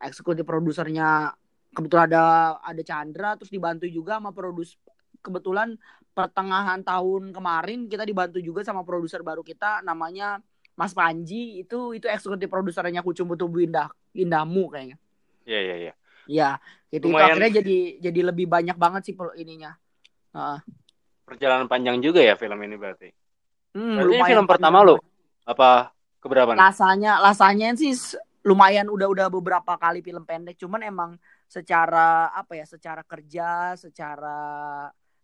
eksekutif 0.00 0.44
produsernya 0.48 1.34
kebetulan 1.74 2.08
ada 2.08 2.24
ada 2.62 2.82
Chandra 2.82 3.36
terus 3.36 3.52
dibantu 3.52 3.84
juga 3.90 4.22
sama 4.22 4.30
produs 4.30 4.78
kebetulan 5.20 5.76
pertengahan 6.14 6.80
tahun 6.86 7.34
kemarin 7.34 7.90
kita 7.90 8.06
dibantu 8.06 8.38
juga 8.38 8.62
sama 8.62 8.86
produser 8.86 9.20
baru 9.20 9.42
kita 9.42 9.82
namanya 9.82 10.38
Mas 10.74 10.94
Panji 10.94 11.62
itu 11.62 11.94
itu 11.94 12.06
eksekutif 12.10 12.50
produsernya 12.50 13.02
Kucumbu 13.02 13.38
Tubuh 13.38 13.62
Indah 13.62 13.90
Indahmu 14.14 14.70
kayaknya. 14.74 14.98
Iya 15.46 15.60
iya 15.60 15.76
iya. 15.76 15.94
Iya, 16.24 16.50
gitu 16.88 17.12
itu 17.12 17.14
Lumayan. 17.14 17.36
akhirnya 17.36 17.50
jadi 17.60 17.78
jadi 18.00 18.20
lebih 18.32 18.46
banyak 18.48 18.76
banget 18.80 19.02
sih 19.12 19.14
ininya. 19.38 19.76
Heeh. 20.34 20.58
Perjalanan 21.24 21.68
panjang 21.68 22.00
juga 22.00 22.24
ya 22.24 22.34
film 22.34 22.58
ini 22.64 22.74
berarti. 22.74 23.12
Hmm, 23.74 23.98
Berarti 23.98 24.10
lumayan 24.10 24.26
film 24.26 24.46
pertama 24.46 24.78
lo? 24.86 24.96
Apa 25.44 25.90
keberapa 26.22 26.54
nih? 26.56 26.70
Rasanya 26.70 27.18
rasanya 27.22 27.74
sih 27.74 27.92
lumayan 28.46 28.86
udah 28.92 29.08
udah 29.10 29.26
beberapa 29.32 29.74
kali 29.80 30.00
film 30.06 30.22
pendek, 30.28 30.56
cuman 30.60 30.82
emang 30.86 31.10
secara 31.50 32.30
apa 32.30 32.52
ya, 32.60 32.66
secara 32.68 33.02
kerja, 33.02 33.74
secara 33.74 34.38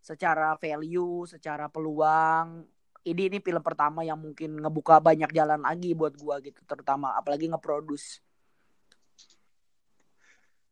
secara 0.01 0.57
value, 0.59 1.29
secara 1.29 1.67
peluang 1.71 2.65
ini 3.07 3.23
ini 3.33 3.39
film 3.41 3.63
pertama 3.65 4.01
yang 4.05 4.19
mungkin 4.21 4.61
ngebuka 4.61 5.01
banyak 5.01 5.31
jalan 5.33 5.61
lagi 5.65 5.95
buat 5.95 6.15
gua 6.19 6.41
gitu, 6.43 6.61
terutama 6.67 7.15
apalagi 7.17 7.47
ngeproduce. 7.53 8.21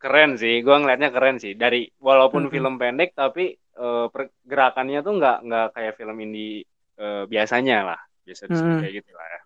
Keren 0.03 0.31
sih, 0.39 0.55
gua 0.67 0.77
ngelihatnya 0.81 1.11
keren 1.15 1.37
sih. 1.43 1.53
Dari 1.59 1.87
walaupun 1.99 2.43
Mm-mm. 2.47 2.53
film 2.53 2.75
pendek 2.83 3.11
tapi 3.19 3.45
eh, 3.55 4.07
pergerakannya 4.15 5.01
tuh 5.07 5.13
nggak 5.19 5.37
nggak 5.47 5.67
kayak 5.75 5.95
film 5.99 6.17
indie 6.25 6.63
eh, 6.99 7.25
biasanya 7.31 7.95
lah, 7.95 8.01
biasa 8.27 8.51
disebut 8.51 8.75
kayak 8.83 8.95
gitu 9.03 9.11
lah 9.15 9.27
ya. 9.27 9.41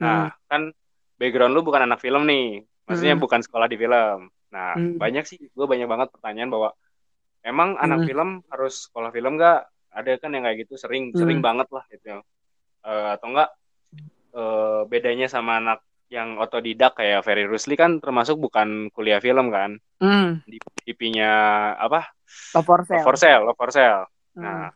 Nah, 0.00 0.20
kan 0.48 0.72
background 1.20 1.52
lu 1.52 1.60
bukan 1.60 1.84
anak 1.84 2.00
film 2.00 2.24
nih, 2.24 2.64
maksudnya 2.88 3.14
Mm-mm. 3.14 3.24
bukan 3.28 3.40
sekolah 3.44 3.68
di 3.68 3.76
film. 3.76 4.32
Nah, 4.50 4.74
Mm. 4.74 4.96
banyak 4.96 5.24
sih, 5.28 5.38
gue 5.38 5.66
banyak 5.68 5.86
banget 5.86 6.08
pertanyaan 6.10 6.48
bahwa 6.48 6.72
emang 7.44 7.76
anak 7.76 8.02
Mm. 8.02 8.06
film 8.08 8.28
harus 8.48 8.88
sekolah 8.88 9.12
film 9.12 9.36
nggak? 9.36 9.60
Ada 9.90 10.22
kan 10.22 10.32
yang 10.32 10.46
kayak 10.48 10.64
gitu, 10.66 10.80
sering 10.80 11.12
sering 11.12 11.38
Mm. 11.38 11.46
banget 11.46 11.68
lah 11.68 11.84
gitu. 11.92 12.24
Eh, 12.80 13.08
atau 13.14 13.28
enggak 13.28 13.50
eh, 14.30 14.82
bedanya 14.86 15.26
sama 15.26 15.58
anak 15.58 15.82
yang 16.06 16.38
otodidak 16.38 16.98
kayak 16.98 17.22
Ferry 17.26 17.46
Rusli 17.46 17.74
kan 17.74 17.98
termasuk 17.98 18.38
bukan 18.38 18.86
kuliah 18.94 19.18
film 19.18 19.50
kan? 19.50 19.74
Hmm, 19.98 20.38
di 20.46 20.58
IP-nya 20.86 21.30
apa? 21.74 22.14
Love 22.54 22.66
for 22.66 22.80
Sale. 22.86 22.98
Love 22.98 23.06
for 23.06 23.16
Sale, 23.18 23.42
Love 23.42 23.58
for 23.58 23.70
Sale. 23.74 24.02
Hmm. 24.38 24.42
Nah, 24.42 24.66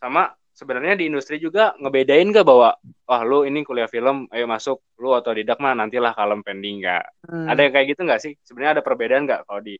sama 0.00 0.22
sebenarnya 0.58 0.98
di 0.98 1.06
industri 1.06 1.38
juga 1.38 1.78
ngebedain 1.78 2.34
gak 2.34 2.42
bahwa 2.42 2.74
wah 3.06 3.22
lu 3.22 3.46
ini 3.46 3.62
kuliah 3.62 3.86
film, 3.86 4.26
ayo 4.34 4.50
masuk, 4.50 4.82
lu 4.98 5.14
otodidak 5.14 5.62
mah 5.62 5.78
nantilah 5.78 6.10
kalem 6.18 6.42
pending 6.42 6.82
nggak? 6.82 7.04
Hmm. 7.30 7.46
Ada 7.46 7.60
yang 7.62 7.72
kayak 7.78 7.86
gitu 7.94 8.00
nggak 8.02 8.20
sih? 8.20 8.32
Sebenarnya 8.42 8.82
ada 8.82 8.82
perbedaan 8.82 9.22
nggak 9.30 9.46
kalau 9.46 9.62
di 9.62 9.78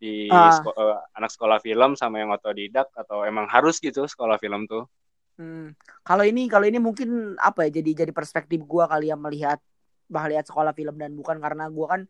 di 0.00 0.30
Ah. 0.32 0.54
sko- 0.54 0.72
eh, 0.72 0.96
anak 1.18 1.28
sekolah 1.34 1.58
film 1.60 1.92
sama 1.98 2.22
yang 2.22 2.30
otodidak 2.32 2.88
atau 2.94 3.26
emang 3.26 3.50
harus 3.50 3.82
gitu 3.82 4.06
sekolah 4.06 4.38
film 4.38 4.64
tuh? 4.70 4.86
Hmm. 5.36 5.74
Kalau 6.06 6.24
ini 6.24 6.46
kalau 6.46 6.64
ini 6.64 6.78
mungkin 6.78 7.34
apa 7.36 7.66
ya 7.68 7.82
jadi 7.82 8.06
jadi 8.06 8.12
perspektif 8.14 8.62
gua 8.64 8.86
kali 8.86 9.10
ya 9.10 9.16
melihat 9.18 9.58
melihat 10.08 10.46
sekolah 10.46 10.72
film 10.72 10.96
dan 10.96 11.12
bukan 11.12 11.36
karena 11.42 11.68
gua 11.68 11.98
kan 11.98 12.00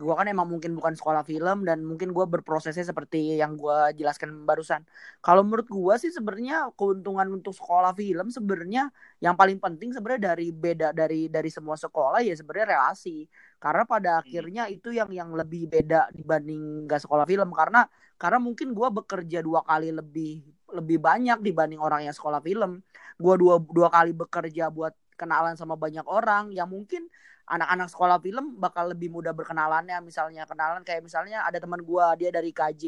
gua 0.00 0.14
kan 0.18 0.26
emang 0.28 0.48
mungkin 0.48 0.72
bukan 0.78 0.96
sekolah 0.96 1.22
film 1.26 1.68
dan 1.68 1.84
mungkin 1.84 2.10
gua 2.16 2.24
berprosesnya 2.24 2.84
seperti 2.86 3.36
yang 3.38 3.56
gua 3.60 3.92
jelaskan 3.92 4.44
barusan. 4.48 4.84
Kalau 5.20 5.44
menurut 5.44 5.68
gua 5.68 5.94
sih 6.00 6.08
sebenarnya 6.08 6.72
keuntungan 6.74 7.28
untuk 7.28 7.52
sekolah 7.52 7.92
film 7.96 8.32
sebenarnya 8.32 8.88
yang 9.20 9.36
paling 9.36 9.60
penting 9.60 9.92
sebenarnya 9.92 10.34
dari 10.34 10.48
beda 10.54 10.96
dari 10.96 11.28
dari 11.28 11.50
semua 11.52 11.76
sekolah 11.76 12.24
ya 12.24 12.32
sebenarnya 12.36 12.78
relasi. 12.78 13.28
Karena 13.62 13.82
pada 13.86 14.10
akhirnya 14.24 14.66
itu 14.72 14.90
yang 14.90 15.10
yang 15.12 15.30
lebih 15.36 15.70
beda 15.70 16.10
dibanding 16.10 16.88
gak 16.90 17.06
sekolah 17.06 17.22
film 17.28 17.50
karena 17.54 17.86
karena 18.18 18.38
mungkin 18.42 18.74
gua 18.74 18.88
bekerja 18.90 19.38
dua 19.44 19.62
kali 19.66 19.90
lebih 19.94 20.42
lebih 20.72 20.98
banyak 20.98 21.38
dibanding 21.44 21.78
orang 21.82 22.08
yang 22.08 22.14
sekolah 22.16 22.40
film. 22.40 22.80
Gua 23.20 23.34
dua 23.38 23.60
dua 23.60 23.88
kali 23.92 24.16
bekerja 24.16 24.72
buat 24.72 24.94
kenalan 25.22 25.54
sama 25.54 25.78
banyak 25.78 26.02
orang 26.10 26.50
yang 26.50 26.66
mungkin 26.66 27.06
anak-anak 27.46 27.88
sekolah 27.90 28.18
film 28.22 28.58
bakal 28.58 28.90
lebih 28.90 29.10
mudah 29.10 29.30
berkenalannya. 29.34 29.98
Misalnya 30.02 30.46
kenalan 30.46 30.82
kayak 30.86 31.02
misalnya 31.06 31.46
ada 31.46 31.58
teman 31.62 31.82
gua 31.82 32.14
dia 32.18 32.34
dari 32.34 32.50
KJ 32.50 32.82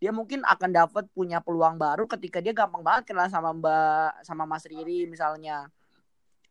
dia 0.00 0.10
mungkin 0.12 0.44
akan 0.44 0.70
dapat 0.72 1.04
punya 1.12 1.40
peluang 1.40 1.80
baru 1.80 2.04
ketika 2.04 2.44
dia 2.44 2.52
gampang 2.52 2.84
banget 2.84 3.12
kenal 3.12 3.28
sama 3.32 3.56
Mbak 3.56 4.24
sama 4.24 4.44
Mas 4.44 4.64
Riri 4.68 5.08
misalnya. 5.08 5.68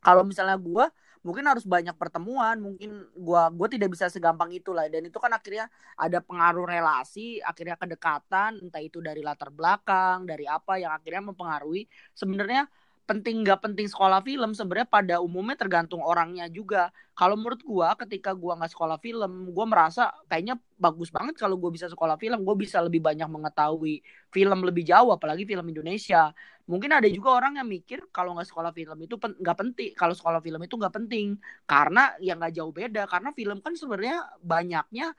Kalau 0.02 0.22
misalnya 0.26 0.58
gua 0.58 0.90
mungkin 1.26 1.44
harus 1.50 1.66
banyak 1.68 1.96
pertemuan. 1.98 2.56
Mungkin 2.62 3.12
gua 3.18 3.50
gua 3.52 3.68
tidak 3.68 3.92
bisa 3.92 4.08
segampang 4.08 4.54
itulah. 4.54 4.86
Dan 4.88 5.10
itu 5.10 5.18
kan 5.18 5.34
akhirnya 5.34 5.68
ada 5.98 6.22
pengaruh 6.22 6.64
relasi 6.70 7.42
akhirnya 7.44 7.76
kedekatan 7.76 8.64
entah 8.64 8.82
itu 8.84 9.04
dari 9.04 9.20
latar 9.26 9.50
belakang 9.52 10.24
dari 10.24 10.46
apa 10.48 10.78
yang 10.80 10.94
akhirnya 10.96 11.34
mempengaruhi. 11.34 11.90
Sebenarnya 12.14 12.70
penting 13.10 13.36
nggak 13.44 13.60
penting 13.64 13.88
sekolah 13.88 14.20
film 14.28 14.52
sebenarnya 14.52 14.90
pada 14.92 15.16
umumnya 15.24 15.56
tergantung 15.56 16.04
orangnya 16.04 16.46
juga. 16.52 16.92
Kalau 17.18 17.34
menurut 17.40 17.62
gua 17.64 17.96
ketika 17.96 18.36
gua 18.36 18.60
nggak 18.60 18.72
sekolah 18.76 18.98
film 19.00 19.32
gua 19.56 19.66
merasa 19.66 20.12
kayaknya 20.30 20.60
bagus 20.78 21.10
banget 21.16 21.40
kalau 21.40 21.56
gua 21.56 21.72
bisa 21.72 21.88
sekolah 21.88 22.20
film. 22.20 22.44
Gua 22.44 22.56
bisa 22.60 22.78
lebih 22.84 23.00
banyak 23.00 23.26
mengetahui 23.32 24.04
film 24.36 24.60
lebih 24.68 24.84
jauh 24.86 25.10
apalagi 25.16 25.44
film 25.48 25.66
Indonesia. 25.72 26.36
Mungkin 26.68 26.92
ada 27.00 27.08
juga 27.08 27.32
orang 27.40 27.64
yang 27.64 27.68
mikir 27.72 28.12
kalau 28.12 28.36
nggak 28.36 28.48
sekolah 28.52 28.72
film 28.76 28.98
itu 29.00 29.16
pen- 29.16 29.40
nggak 29.40 29.58
penting 29.58 29.90
kalau 29.96 30.12
sekolah 30.12 30.40
film 30.44 30.60
itu 30.68 30.76
nggak 30.76 30.94
penting. 31.00 31.28
Karena 31.64 32.12
ya 32.20 32.36
nggak 32.36 32.54
jauh 32.60 32.74
beda 32.76 33.08
karena 33.08 33.30
film 33.32 33.58
kan 33.64 33.74
sebenarnya 33.80 34.20
banyaknya 34.44 35.16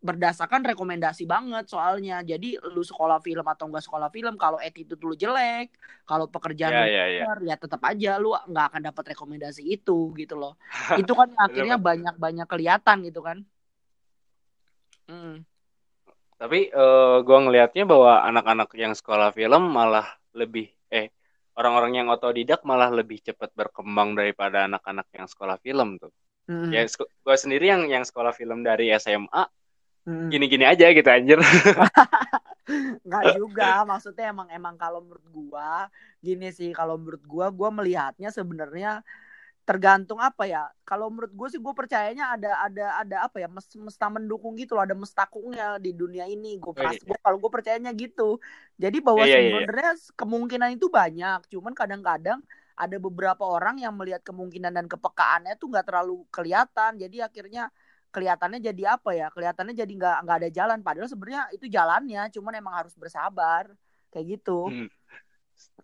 berdasarkan 0.00 0.64
rekomendasi 0.64 1.28
banget 1.28 1.68
soalnya 1.68 2.24
jadi 2.24 2.56
lu 2.72 2.80
sekolah 2.80 3.20
film 3.20 3.44
atau 3.44 3.68
enggak 3.68 3.84
sekolah 3.84 4.08
film 4.08 4.34
kalau 4.40 4.56
attitude 4.56 5.00
lu 5.04 5.12
jelek 5.12 5.68
kalau 6.08 6.24
pekerjaan 6.28 6.72
Ya 6.72 6.80
lu 6.80 6.88
ya 6.88 7.04
ya. 7.08 7.24
bener, 7.28 7.38
ya 7.52 7.54
tetap 7.60 7.80
aja 7.84 8.10
lu 8.16 8.32
nggak 8.32 8.66
akan 8.72 8.82
dapat 8.88 9.04
rekomendasi 9.12 9.62
itu 9.62 10.12
gitu 10.16 10.34
loh 10.40 10.56
itu 11.00 11.12
kan 11.12 11.28
akhirnya 11.36 11.76
Bener, 11.76 11.88
banyak 11.88 12.14
banyak 12.16 12.46
kelihatan 12.48 12.96
gitu 13.04 13.20
kan 13.20 13.44
Hmm. 15.10 15.42
Tapi 16.40 16.70
eh, 16.72 17.16
gua 17.26 17.38
ngelihatnya 17.44 17.84
bahwa 17.84 18.12
anak-anak 18.30 18.70
yang 18.78 18.94
sekolah 18.94 19.34
film 19.34 19.62
malah 19.74 20.06
lebih 20.32 20.70
eh 20.88 21.10
orang-orang 21.58 22.00
yang 22.00 22.08
otodidak 22.14 22.62
malah 22.62 22.88
lebih 22.88 23.18
cepat 23.26 23.50
berkembang 23.58 24.14
daripada 24.14 24.64
anak-anak 24.70 25.06
yang 25.12 25.26
sekolah 25.26 25.58
film 25.60 25.98
tuh. 26.00 26.14
Hmm. 26.46 26.70
Ya 26.70 26.86
gua 27.26 27.36
sendiri 27.36 27.66
yang 27.68 27.82
yang 27.90 28.04
sekolah 28.06 28.32
film 28.32 28.62
dari 28.62 28.94
SMA. 28.96 29.44
Gini-gini 30.30 30.64
aja 30.66 30.86
gitu 30.96 31.08
anjir. 31.10 31.38
Nggak 33.06 33.24
juga, 33.34 33.82
maksudnya 33.88 34.24
emang 34.32 34.48
emang 34.52 34.74
kalau 34.78 35.00
menurut 35.04 35.26
gua 35.32 35.90
gini 36.22 36.48
sih, 36.54 36.70
kalau 36.76 36.94
menurut 37.00 37.22
gua 37.26 37.46
gua 37.50 37.68
melihatnya 37.74 38.28
sebenarnya 38.30 39.02
tergantung 39.68 40.18
apa 40.22 40.44
ya. 40.48 40.62
Kalau 40.88 41.08
menurut 41.12 41.32
gua 41.38 41.48
sih 41.52 41.60
gua 41.62 41.74
percayanya 41.76 42.34
ada 42.36 42.50
ada 42.66 42.84
ada 43.02 43.16
apa 43.28 43.36
ya, 43.44 43.48
mes- 43.50 43.78
mesta 43.80 44.06
mendukung 44.12 44.54
gitu 44.60 44.74
loh, 44.78 44.84
ada 44.86 44.96
mestakungnya 44.98 45.78
di 45.82 45.90
dunia 45.96 46.26
ini. 46.30 46.58
Gua 46.62 46.74
Oh, 46.76 46.82
iya. 46.92 47.00
gua 47.08 47.18
kalau 47.24 47.36
gua 47.42 47.52
percayanya 47.54 47.92
gitu. 47.96 48.38
Jadi 48.80 48.98
bahwa 49.04 49.24
Iya, 49.24 49.36
iya, 49.40 49.50
iya. 49.60 49.66
sebenarnya 49.66 49.96
kemungkinan 50.18 50.70
itu 50.78 50.86
banyak, 50.92 51.38
cuman 51.52 51.72
kadang-kadang 51.76 52.40
ada 52.78 52.96
beberapa 52.96 53.44
orang 53.44 53.76
yang 53.84 53.92
melihat 53.96 54.24
kemungkinan 54.24 54.72
dan 54.72 54.86
kepekaannya 54.88 55.54
tuh 55.60 55.68
nggak 55.72 55.86
terlalu 55.88 56.24
kelihatan. 56.32 56.96
Jadi 57.00 57.20
akhirnya 57.24 57.68
kelihatannya 58.10 58.58
jadi 58.58 58.98
apa 58.98 59.10
ya 59.14 59.30
kelihatannya 59.30 59.74
jadi 59.74 59.92
nggak 59.94 60.16
nggak 60.26 60.36
ada 60.42 60.50
jalan 60.50 60.78
padahal 60.82 61.08
sebenarnya 61.08 61.42
itu 61.54 61.66
jalannya 61.70 62.22
cuman 62.34 62.52
emang 62.58 62.74
harus 62.84 62.94
bersabar 62.98 63.70
kayak 64.10 64.38
gitu 64.38 64.66
Hmm. 64.70 64.88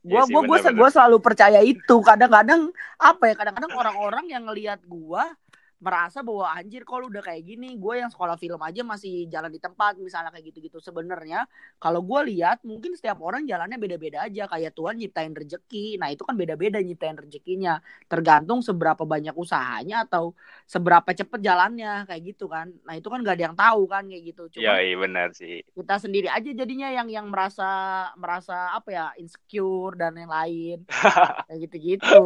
gua 0.06 0.22
sih, 0.26 0.32
gua 0.34 0.40
gua, 0.42 0.56
benar-benar. 0.58 0.74
gua 0.78 0.88
selalu 0.90 1.16
percaya 1.22 1.60
itu 1.62 1.96
kadang-kadang 2.02 2.70
apa 2.98 3.24
ya 3.30 3.34
kadang-kadang 3.34 3.72
orang-orang 3.74 4.24
yang 4.30 4.42
ngelihat 4.46 4.80
gua 4.86 5.30
merasa 5.76 6.24
bahwa 6.24 6.48
anjir 6.56 6.82
kalau 6.88 7.12
udah 7.12 7.20
kayak 7.20 7.44
gini? 7.44 7.76
Gue 7.76 8.00
yang 8.00 8.08
sekolah 8.08 8.40
film 8.40 8.56
aja 8.64 8.80
masih 8.80 9.28
jalan 9.28 9.52
di 9.52 9.60
tempat 9.60 10.00
misalnya 10.00 10.32
kayak 10.32 10.48
gitu-gitu. 10.52 10.80
Sebenarnya 10.80 11.44
kalau 11.76 12.00
gue 12.00 12.32
lihat 12.32 12.64
mungkin 12.64 12.96
setiap 12.96 13.20
orang 13.20 13.44
jalannya 13.44 13.76
beda-beda 13.76 14.24
aja. 14.24 14.48
Kayak 14.48 14.72
Tuhan 14.72 14.96
nyiptain 14.96 15.36
rezeki. 15.36 16.00
Nah 16.00 16.08
itu 16.08 16.24
kan 16.24 16.34
beda-beda 16.34 16.80
nyiptain 16.80 17.20
rezekinya. 17.20 17.84
Tergantung 18.08 18.64
seberapa 18.64 19.04
banyak 19.04 19.36
usahanya 19.36 20.08
atau 20.08 20.32
seberapa 20.64 21.12
cepet 21.12 21.40
jalannya 21.44 22.08
kayak 22.08 22.22
gitu 22.32 22.48
kan. 22.48 22.72
Nah 22.88 22.96
itu 22.96 23.12
kan 23.12 23.20
gak 23.20 23.36
ada 23.36 23.44
yang 23.52 23.56
tahu 23.56 23.84
kan 23.84 24.08
kayak 24.08 24.24
gitu. 24.32 24.42
Cuma 24.56 24.80
iya 24.80 24.96
benar 24.96 25.28
sih. 25.36 25.60
kita 25.76 26.00
sendiri 26.00 26.32
aja 26.32 26.50
jadinya 26.56 26.88
yang 26.88 27.08
yang 27.12 27.26
merasa 27.28 27.68
merasa 28.16 28.72
apa 28.72 28.88
ya 28.88 29.06
insecure 29.20 30.00
dan 30.00 30.16
yang 30.16 30.32
lain. 30.32 30.78
Kayak 31.46 31.58
gitu-gitu. 31.68 32.22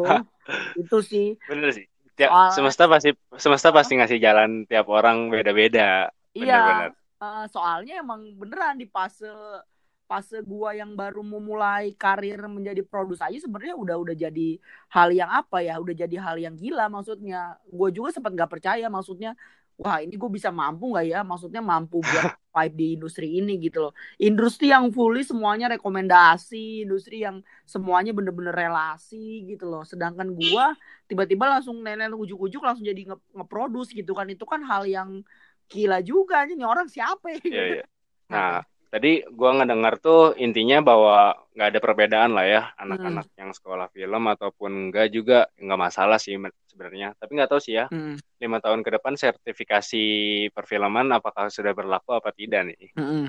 Itu 0.79 1.03
sih. 1.03 1.35
Bener 1.51 1.75
sih. 1.75 1.90
Tiap, 2.21 2.29
Soalnya- 2.29 2.53
semesta 2.53 2.85
pasti 2.85 3.11
semesta 3.41 3.69
pasti 3.73 3.93
ngasih 3.97 4.19
jalan 4.21 4.69
tiap 4.69 4.93
orang 4.93 5.33
beda-beda. 5.33 6.13
Iya, 6.37 6.93
eh, 6.93 7.45
soalnya 7.49 8.05
emang 8.05 8.37
beneran 8.37 8.77
di 8.77 8.85
fase 8.85 9.25
fase 10.05 10.43
gua 10.43 10.75
yang 10.75 10.99
baru 10.99 11.23
memulai 11.23 11.95
karir 11.95 12.43
menjadi 12.51 12.83
produs 12.83 13.23
aja 13.23 13.39
sebenarnya 13.39 13.79
udah 13.79 13.97
udah 13.97 14.15
jadi 14.19 14.59
hal 14.91 15.09
yang 15.15 15.31
apa 15.31 15.63
ya 15.63 15.79
udah 15.79 15.95
jadi 15.95 16.17
hal 16.21 16.37
yang 16.37 16.59
gila 16.61 16.91
maksudnya. 16.91 17.57
Gue 17.71 17.95
juga 17.95 18.11
sempat 18.11 18.35
nggak 18.35 18.51
percaya 18.51 18.91
maksudnya 18.91 19.39
wah 19.81 19.97
ini 20.05 20.15
gue 20.21 20.31
bisa 20.31 20.53
mampu 20.53 20.93
nggak 20.93 21.07
ya? 21.09 21.21
Maksudnya 21.25 21.65
mampu 21.65 22.05
buat 22.09 22.37
fight 22.53 22.77
di 22.77 23.01
industri 23.01 23.41
ini 23.41 23.57
gitu 23.57 23.89
loh. 23.89 23.93
Industri 24.21 24.69
yang 24.69 24.93
fully 24.93 25.25
semuanya 25.25 25.73
rekomendasi 25.73 26.85
industri 26.85 27.25
yang 27.25 27.41
semuanya 27.65 28.13
bener-bener 28.13 28.53
relasi 28.53 29.49
gitu 29.49 29.65
loh. 29.67 29.83
Sedangkan 29.89 30.37
gua 30.37 30.77
tiba-tiba 31.09 31.49
langsung 31.49 31.81
nenek 31.81 32.13
ujuk-ujuk 32.13 32.61
langsung 32.61 32.85
jadi 32.85 33.09
nge 33.09 33.17
ngeproduce 33.33 33.97
gitu 33.97 34.13
kan. 34.13 34.29
Itu 34.29 34.45
kan 34.45 34.61
hal 34.69 34.85
yang 34.85 35.25
gila 35.73 36.05
juga 36.05 36.45
nih. 36.45 36.61
Orang 36.69 36.93
siapa 36.93 37.33
ya? 37.33 37.41
Iya, 37.41 37.65
iya. 37.81 37.85
Nah, 38.31 38.63
tadi 38.91 39.23
gua 39.31 39.55
ngedengar 39.55 39.97
tuh 39.97 40.35
intinya 40.35 40.83
bahwa 40.83 41.17
nggak 41.55 41.69
ada 41.71 41.79
perbedaan 41.79 42.31
lah 42.35 42.43
ya 42.43 42.63
anak-anak 42.75 43.31
yang 43.35 43.51
sekolah 43.51 43.87
film 43.89 44.23
ataupun 44.27 44.91
enggak 44.91 45.09
juga 45.09 45.47
nggak 45.57 45.79
masalah 45.81 46.19
sih 46.19 46.35
sebenarnya. 46.67 47.15
Tapi 47.15 47.31
nggak 47.39 47.51
tahu 47.51 47.61
sih 47.63 47.79
ya 47.79 47.87
Hmm, 47.87 48.19
lima 48.37 48.59
tahun 48.59 48.83
ke 48.83 48.91
depan 48.99 49.15
sertifikasi 49.15 50.05
perfilman 50.51 51.07
apakah 51.11 51.47
sudah 51.49 51.71
berlaku 51.71 52.11
apa 52.13 52.35
tidak 52.35 52.67
nih? 52.67 52.91
hmm. 52.99 53.27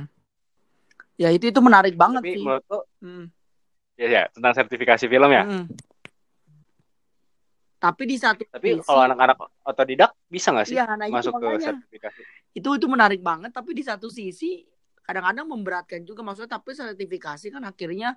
ya 1.16 1.30
itu 1.30 1.46
itu 1.48 1.62
menarik 1.62 1.94
banget 1.94 2.26
Tapi 2.26 2.34
sih 2.34 2.42
menurutku 2.42 2.78
Hmm, 2.98 3.26
ya 3.94 4.08
ya 4.10 4.24
tentang 4.34 4.54
sertifikasi 4.58 5.06
film 5.06 5.30
ya. 5.30 5.44
hmm. 5.46 5.66
tapi 7.78 8.04
di 8.06 8.18
satu 8.18 8.46
Tapi 8.46 8.78
sisi 8.78 8.86
kalau 8.86 9.02
anak-anak 9.06 9.38
otodidak 9.62 10.12
bisa 10.26 10.50
nggak 10.54 10.66
sih 10.66 10.78
iya 10.78 10.86
nah 10.90 11.06
masuk 11.06 11.34
ke 11.34 11.46
makanya 11.46 11.70
sertifikasi? 11.74 12.22
itu 12.54 12.70
itu 12.78 12.88
menarik 12.90 13.22
banget 13.22 13.50
tapi 13.50 13.74
di 13.74 13.82
satu 13.82 14.10
sisi 14.10 14.66
kadang-kadang 15.12 15.44
memberatkan 15.52 16.08
juga 16.08 16.24
maksudnya 16.24 16.56
tapi 16.56 16.72
sertifikasi 16.72 17.52
kan 17.52 17.68
akhirnya 17.68 18.16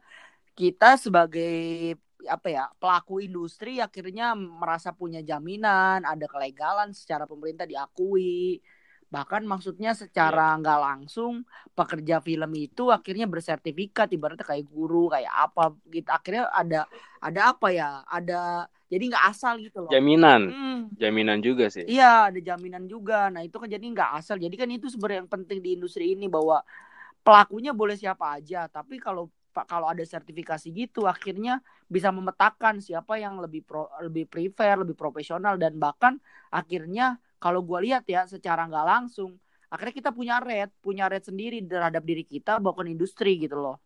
kita 0.54 0.94
sebagai 0.94 1.98
apa 2.30 2.46
ya 2.46 2.64
pelaku 2.78 3.18
industri 3.18 3.82
akhirnya 3.82 4.38
merasa 4.38 4.94
punya 4.94 5.18
jaminan 5.26 6.06
ada 6.06 6.30
kelegalan 6.30 6.94
secara 6.94 7.26
pemerintah 7.26 7.66
diakui 7.66 8.62
bahkan 9.12 9.42
maksudnya 9.46 9.92
secara 9.94 10.56
nggak 10.58 10.80
langsung 10.80 11.46
pekerja 11.72 12.18
film 12.20 12.50
itu 12.56 12.90
akhirnya 12.90 13.26
bersertifikat 13.30 14.10
ibaratnya 14.12 14.44
kayak 14.44 14.66
guru 14.66 15.10
kayak 15.12 15.30
apa 15.30 15.74
gitu 15.90 16.08
akhirnya 16.10 16.44
ada 16.50 16.80
ada 17.22 17.40
apa 17.54 17.68
ya 17.70 18.02
ada 18.06 18.66
jadi 18.90 19.04
nggak 19.10 19.24
asal 19.30 19.54
gitu 19.58 19.78
loh 19.82 19.90
Jaminan, 19.90 20.42
Hmm, 20.50 20.80
jaminan 21.00 21.38
juga 21.42 21.66
sih. 21.72 21.82
Iya, 21.88 22.30
ada 22.30 22.38
jaminan 22.38 22.84
juga. 22.86 23.32
Nah, 23.32 23.42
itu 23.42 23.56
kan 23.58 23.66
jadi 23.66 23.82
nggak 23.82 24.10
asal. 24.20 24.36
Jadi 24.38 24.54
kan 24.54 24.68
itu 24.70 24.86
sebenarnya 24.92 25.24
yang 25.24 25.32
penting 25.32 25.58
di 25.64 25.70
industri 25.74 26.14
ini 26.14 26.30
bahwa 26.30 26.62
pelakunya 27.24 27.72
boleh 27.72 27.96
siapa 27.96 28.38
aja, 28.38 28.68
tapi 28.68 29.00
kalau 29.00 29.32
kalau 29.54 29.86
ada 29.86 30.02
sertifikasi 30.02 30.66
gitu 30.74 31.06
akhirnya 31.06 31.62
bisa 31.86 32.10
memetakan 32.10 32.82
siapa 32.82 33.22
yang 33.22 33.38
lebih 33.38 33.62
pro, 33.62 33.86
lebih 34.02 34.26
prefer, 34.26 34.82
lebih 34.82 34.98
profesional 34.98 35.54
dan 35.54 35.78
bahkan 35.78 36.18
akhirnya 36.50 37.22
kalau 37.44 37.60
gua 37.68 37.84
lihat 37.84 38.04
ya 38.08 38.24
secara 38.24 38.64
nggak 38.64 38.86
langsung 38.92 39.30
akhirnya 39.68 39.94
kita 40.00 40.10
punya 40.14 40.34
rate, 40.40 40.72
punya 40.80 41.04
rate 41.10 41.26
sendiri 41.28 41.58
terhadap 41.66 42.02
diri 42.06 42.24
kita 42.24 42.62
bahkan 42.64 42.86
industri 42.88 43.36
gitu 43.42 43.58
loh. 43.60 43.76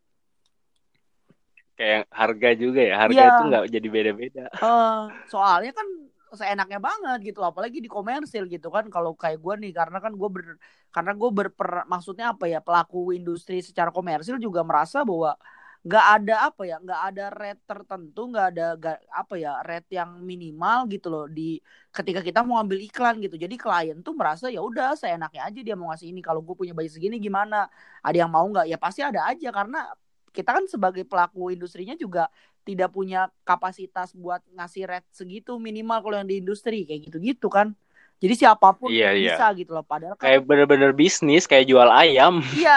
Kayak 1.79 2.11
harga 2.11 2.49
juga 2.59 2.81
ya, 2.91 2.95
harga 3.03 3.15
Iya. 3.19 3.31
itu 3.35 3.43
nggak 3.49 3.63
jadi 3.75 3.89
beda-beda. 3.89 4.45
Eh, 4.51 5.01
soalnya 5.33 5.73
kan 5.73 5.87
seenaknya 6.29 6.77
banget 6.77 7.33
gitu 7.33 7.41
apalagi 7.41 7.81
di 7.81 7.89
komersil 7.89 8.45
gitu 8.53 8.69
kan 8.69 8.85
kalau 8.93 9.17
kayak 9.17 9.41
gue 9.41 9.55
nih 9.65 9.73
karena 9.73 9.97
kan 9.97 10.13
gue 10.13 10.29
ber 10.29 10.45
karena 10.93 11.13
gue 11.17 11.31
berper 11.33 11.89
maksudnya 11.89 12.37
apa 12.37 12.45
ya 12.53 12.61
pelaku 12.61 13.17
industri 13.17 13.65
secara 13.65 13.89
komersil 13.89 14.37
juga 14.37 14.61
merasa 14.61 15.09
bahwa 15.09 15.41
nggak 15.87 16.05
ada 16.21 16.35
apa 16.51 16.63
ya 16.67 16.77
nggak 16.83 17.01
ada 17.13 17.25
rate 17.31 17.63
tertentu 17.65 18.21
nggak 18.35 18.47
ada 18.55 18.67
ga- 18.77 19.03
apa 19.15 19.35
ya 19.39 19.63
rate 19.63 19.91
yang 19.95 20.11
minimal 20.21 20.91
gitu 20.91 21.07
loh 21.09 21.25
di 21.31 21.63
ketika 21.95 22.21
kita 22.21 22.43
mau 22.43 22.59
ambil 22.59 22.79
iklan 22.83 23.23
gitu 23.23 23.39
jadi 23.39 23.55
klien 23.55 23.97
tuh 24.03 24.13
merasa 24.15 24.51
ya 24.51 24.59
udah 24.61 24.99
seenaknya 24.99 25.47
aja 25.49 25.61
dia 25.63 25.75
mau 25.79 25.89
ngasih 25.95 26.11
ini 26.11 26.21
kalau 26.21 26.43
gue 26.43 26.55
punya 26.59 26.75
budget 26.75 26.99
segini 26.99 27.17
gimana 27.23 27.71
ada 28.03 28.17
yang 28.19 28.31
mau 28.31 28.45
nggak 28.51 28.67
ya 28.69 28.77
pasti 28.77 29.01
ada 29.07 29.23
aja 29.31 29.49
karena 29.55 29.87
kita 30.35 30.51
kan 30.55 30.65
sebagai 30.69 31.03
pelaku 31.09 31.51
industrinya 31.55 31.97
juga 31.99 32.29
tidak 32.63 32.93
punya 32.93 33.33
kapasitas 33.49 34.13
buat 34.13 34.45
ngasih 34.53 34.85
rate 34.85 35.09
segitu 35.11 35.57
minimal 35.57 36.05
kalau 36.05 36.17
yang 36.21 36.29
di 36.29 36.37
industri 36.45 36.85
kayak 36.85 37.09
gitu-gitu 37.09 37.49
kan. 37.49 37.73
Jadi 38.21 38.35
siapa 38.45 38.77
pun 38.77 38.93
Iya, 38.93 39.17
iya. 39.17 39.35
bisa 39.41 39.47
gitu 39.57 39.73
loh. 39.73 39.87
Padahal 39.87 40.19
kan 40.21 40.29
Kayak 40.29 40.43
bener-bener 40.45 40.91
bisnis, 40.93 41.49
kayak 41.49 41.65
jual 41.65 41.89
ayam. 41.89 42.45
iya. 42.53 42.77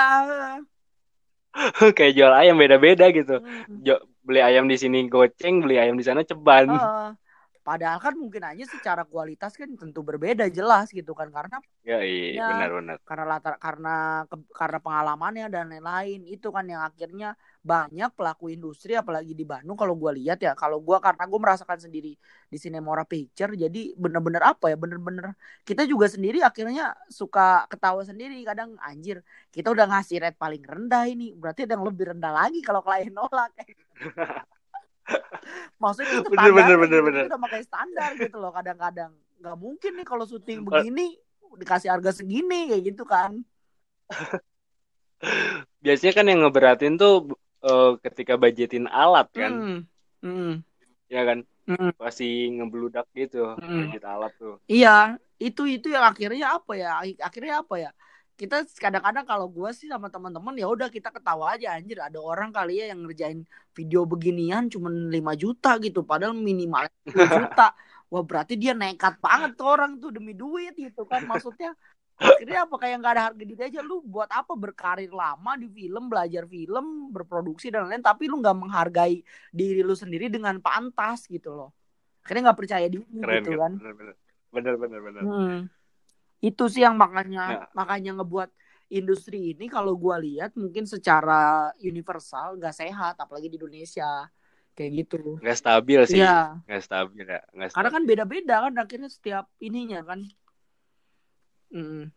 kayak 1.97 2.13
jual 2.17 2.33
ayam 2.33 2.55
beda-beda 2.61 3.05
gitu. 3.11 3.43
Hmm. 3.43 3.83
Jo- 3.85 4.03
beli 4.23 4.39
ayam 4.39 4.65
di 4.71 4.77
sini 4.77 5.09
goceng, 5.09 5.65
beli 5.65 5.75
ayam 5.81 5.95
di 5.99 6.05
sana 6.05 6.21
ceban. 6.23 6.67
Heeh. 6.69 7.15
Padahal 7.61 7.99
kan 8.01 8.13
mungkin 8.17 8.41
aja 8.41 8.65
secara 8.65 9.05
kualitas 9.05 9.53
kan 9.53 9.69
tentu 9.77 10.01
berbeda 10.01 10.49
jelas 10.49 10.89
gitu 10.89 11.13
kan 11.13 11.29
karena 11.29 11.57
Ya, 11.81 11.97
iya, 12.05 12.37
Ya. 12.37 12.45
benar-benar. 12.45 12.97
karena 13.01 13.25
latar 13.25 13.53
karena 13.57 13.89
ke- 14.29 14.53
karena 14.53 14.77
pengalamannya 14.85 15.45
dan 15.49 15.65
lain-lain 15.73 16.21
itu 16.29 16.53
kan 16.53 16.61
yang 16.69 16.85
akhirnya 16.85 17.33
banyak 17.65 18.13
pelaku 18.13 18.53
industri 18.53 18.93
apalagi 18.93 19.33
di 19.33 19.41
Bandung 19.41 19.73
kalau 19.73 19.97
gue 19.97 20.11
lihat 20.21 20.37
ya 20.45 20.53
kalau 20.53 20.77
gue 20.77 20.93
karena 21.01 21.25
gue 21.25 21.39
merasakan 21.41 21.81
sendiri 21.81 22.13
di 22.53 22.57
Cinemora 22.61 23.01
Picture 23.01 23.57
jadi 23.57 23.97
bener-bener 23.97 24.45
apa 24.45 24.69
ya 24.69 24.77
bener-bener 24.77 25.33
kita 25.65 25.81
juga 25.89 26.05
sendiri 26.05 26.45
akhirnya 26.45 26.93
suka 27.09 27.65
ketawa 27.65 28.05
sendiri 28.05 28.37
kadang 28.45 28.77
anjir 28.77 29.25
kita 29.49 29.73
udah 29.73 29.89
ngasih 29.89 30.21
rate 30.21 30.37
paling 30.37 30.61
rendah 30.61 31.09
ini 31.09 31.33
berarti 31.33 31.65
ada 31.65 31.73
yang 31.81 31.85
lebih 31.89 32.13
rendah 32.13 32.29
lagi 32.29 32.61
kalau 32.61 32.85
klien 32.85 33.09
nolak 33.09 33.49
maksudnya 35.77 36.21
itu 36.21 36.29
Bener, 36.29 36.51
bener, 36.51 36.53
standar 36.53 36.77
bener, 36.77 36.99
gitu, 36.99 37.07
bener. 37.07 37.23
kita 37.25 37.31
udah 37.31 37.41
pakai 37.41 37.61
standar 37.63 38.09
gitu 38.15 38.37
loh 38.37 38.51
kadang-kadang 38.51 39.11
nggak 39.41 39.57
mungkin 39.57 39.91
nih 39.97 40.05
kalau 40.05 40.25
syuting 40.25 40.59
Kalau- 40.61 40.69
begini 40.79 41.05
dikasih 41.51 41.89
harga 41.91 42.11
segini 42.13 42.69
kayak 42.69 42.83
gitu 42.93 43.03
kan 43.03 43.41
Biasanya 45.81 46.13
kan 46.13 46.25
yang 46.25 46.39
ngeberatin 46.41 46.97
tuh 46.97 47.29
eh, 47.61 47.91
ketika 48.01 48.37
budgetin 48.37 48.89
alat 48.89 49.29
kan, 49.29 49.51
Hmm. 49.53 49.79
Hmm. 50.25 50.53
ya 51.05 51.21
kan? 51.21 51.45
Hmm. 51.69 51.93
Pasti 51.93 52.49
ngebludak 52.49 53.05
gitu 53.13 53.53
Hmm. 53.53 53.85
budget 53.85 54.01
alat 54.01 54.33
tuh. 54.37 54.57
Iya, 54.65 55.17
itu 55.37 55.69
itu 55.69 55.93
yang 55.93 56.09
akhirnya 56.09 56.57
apa 56.57 56.73
ya? 56.73 56.89
Akhirnya 57.21 57.61
apa 57.61 57.75
ya? 57.77 57.91
Kita 58.39 58.65
kadang-kadang 58.77 59.25
kalau 59.27 59.47
gue 59.49 59.69
sih 59.71 59.85
sama 59.85 60.09
teman-teman 60.09 60.57
ya 60.57 60.65
udah 60.65 60.89
kita 60.89 61.13
ketawa 61.13 61.53
aja 61.53 61.77
anjir 61.77 62.01
ada 62.01 62.17
orang 62.17 62.49
kali 62.49 62.81
ya 62.81 62.89
yang 62.89 63.05
ngerjain 63.05 63.45
video 63.77 64.03
beginian 64.09 64.65
cuma 64.67 64.89
5 64.89 65.13
juta 65.37 65.77
gitu 65.77 66.01
padahal 66.01 66.33
minimal 66.33 66.89
10 67.05 67.13
juta. 67.37 67.73
Wah 68.11 68.23
berarti 68.27 68.59
dia 68.59 68.75
nekat 68.75 69.21
banget 69.23 69.55
tuh 69.55 69.67
orang 69.71 69.95
tuh 70.01 70.11
demi 70.11 70.35
duit 70.35 70.75
gitu 70.75 71.07
kan 71.07 71.23
maksudnya 71.23 71.71
akhirnya 72.21 72.69
apa 72.69 72.75
kayak 72.77 72.95
nggak 73.01 73.13
ada 73.17 73.23
harga 73.31 73.43
diri 73.43 73.63
aja 73.65 73.79
lu 73.81 74.05
buat 74.05 74.29
apa 74.29 74.53
berkarir 74.53 75.09
lama 75.09 75.57
di 75.57 75.65
film 75.71 76.05
belajar 76.05 76.45
film 76.45 77.09
berproduksi 77.09 77.73
dan 77.73 77.89
lain-lain 77.89 78.05
tapi 78.05 78.29
lu 78.29 78.37
nggak 78.37 78.57
menghargai 78.61 79.25
diri 79.49 79.81
lu 79.81 79.97
sendiri 79.97 80.29
dengan 80.29 80.61
pantas 80.61 81.25
gitu 81.25 81.49
loh 81.49 81.69
akhirnya 82.21 82.53
nggak 82.53 82.59
percaya 82.61 82.85
diri 82.85 83.01
Keren 83.09 83.41
gitu 83.41 83.51
kan? 83.57 83.57
kan 83.57 83.71
Bener-bener. 83.81 84.15
Bener-bener. 84.51 84.99
bener. 85.01 85.21
Hmm. 85.25 85.59
Itu 86.41 86.65
sih 86.67 86.81
yang 86.81 86.97
makanya 86.97 87.43
Nah. 87.47 87.67
makanya 87.77 88.17
ngebuat 88.17 88.49
industri 88.91 89.53
ini 89.55 89.69
kalau 89.71 89.95
gua 89.95 90.19
lihat 90.19 90.51
mungkin 90.57 90.83
secara 90.83 91.71
universal 91.79 92.59
nggak 92.59 92.75
sehat 92.75 93.15
apalagi 93.15 93.47
di 93.47 93.55
Indonesia 93.55 94.27
kayak 94.73 94.91
gitu. 95.05 95.37
Nggak 95.39 95.57
stabil 95.57 95.99
sih. 96.09 96.19
Iya. 96.19 96.59
Nggak 96.65 96.83
stabil 96.83 97.23
ya. 97.23 97.41
Nggak 97.53 97.69
Karena 97.71 97.87
stabil. 97.87 97.95
kan 97.95 98.03
beda-beda 98.09 98.55
kan 98.67 98.73
akhirnya 98.75 99.09
setiap 99.09 99.45
ininya 99.61 100.01
kan. 100.03 100.19
Mm. 101.71 102.11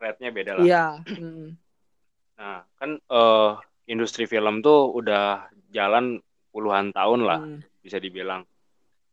Rate-nya 0.00 0.30
beda 0.32 0.52
lah. 0.56 0.64
Iya. 0.64 0.84
Mm. 1.06 1.48
Nah, 2.40 2.60
kan 2.80 2.90
eh, 2.96 3.50
industri 3.86 4.24
film 4.24 4.60
tuh 4.60 4.88
udah 4.96 5.48
jalan 5.70 6.18
puluhan 6.50 6.90
tahun 6.90 7.20
lah, 7.24 7.40
Mm. 7.40 7.60
bisa 7.84 8.00
dibilang. 8.00 8.42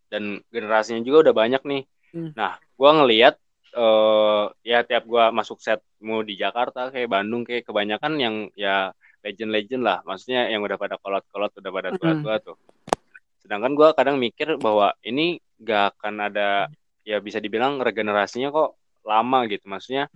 Dan 0.07 0.39
generasinya 0.47 1.03
juga 1.03 1.29
udah 1.29 1.35
banyak 1.35 1.61
nih. 1.63 1.83
Hmm. 2.13 2.31
Nah, 2.33 2.59
gua 2.77 2.91
ngelihat 3.03 3.35
eh 3.77 4.45
ya 4.63 4.81
tiap 4.87 5.03
gua 5.05 5.29
masuk 5.29 5.59
set 5.61 5.83
mau 6.01 6.23
di 6.23 6.39
Jakarta 6.39 6.89
kayak 6.89 7.09
Bandung 7.11 7.43
kayak 7.43 7.67
kebanyakan 7.67 8.13
yang 8.17 8.35
ya 8.55 8.95
legend-legend 9.25 9.83
lah. 9.83 9.99
Maksudnya 10.07 10.47
yang 10.47 10.63
udah 10.63 10.77
pada 10.79 10.95
kolot-kolot, 11.01 11.51
udah 11.59 11.71
pada 11.73 11.89
Mm-mm. 11.93 11.99
tua-tua 11.99 12.35
tuh. 12.41 12.57
Sedangkan 13.43 13.75
gua 13.75 13.91
kadang 13.93 14.17
mikir 14.17 14.55
bahwa 14.59 14.95
ini 15.03 15.41
gak 15.57 15.97
akan 15.97 16.29
ada 16.29 16.69
ya 17.01 17.17
bisa 17.17 17.41
dibilang 17.41 17.81
regenerasinya 17.81 18.53
kok 18.53 18.77
lama 19.07 19.47
gitu. 19.49 19.65
Maksudnya 19.67 20.11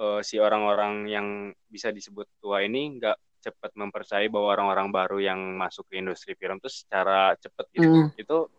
eh, 0.00 0.20
si 0.24 0.40
orang-orang 0.40 1.06
yang 1.08 1.26
bisa 1.68 1.92
disebut 1.92 2.26
tua 2.40 2.64
ini 2.64 2.98
nggak 2.98 3.16
cepat 3.40 3.72
mempercayai 3.72 4.28
bahwa 4.28 4.52
orang-orang 4.52 4.88
baru 4.92 5.18
yang 5.20 5.40
masuk 5.56 5.88
ke 5.88 5.96
industri 5.96 6.36
film 6.36 6.60
tuh 6.60 6.68
secara 6.68 7.32
cepet 7.40 7.66
gitu. 7.72 7.88
Mm. 7.88 8.08
Itu 8.20 8.52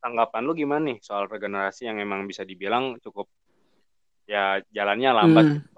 tanggapan 0.00 0.42
lu 0.42 0.52
gimana 0.56 0.82
nih 0.90 0.98
soal 1.04 1.28
regenerasi 1.28 1.86
yang 1.86 2.00
emang 2.00 2.24
bisa 2.24 2.42
dibilang 2.42 2.96
cukup 2.98 3.28
ya 4.24 4.58
jalannya 4.72 5.10
lambat 5.12 5.44
Hmm. 5.44 5.54
gitu. 5.60 5.68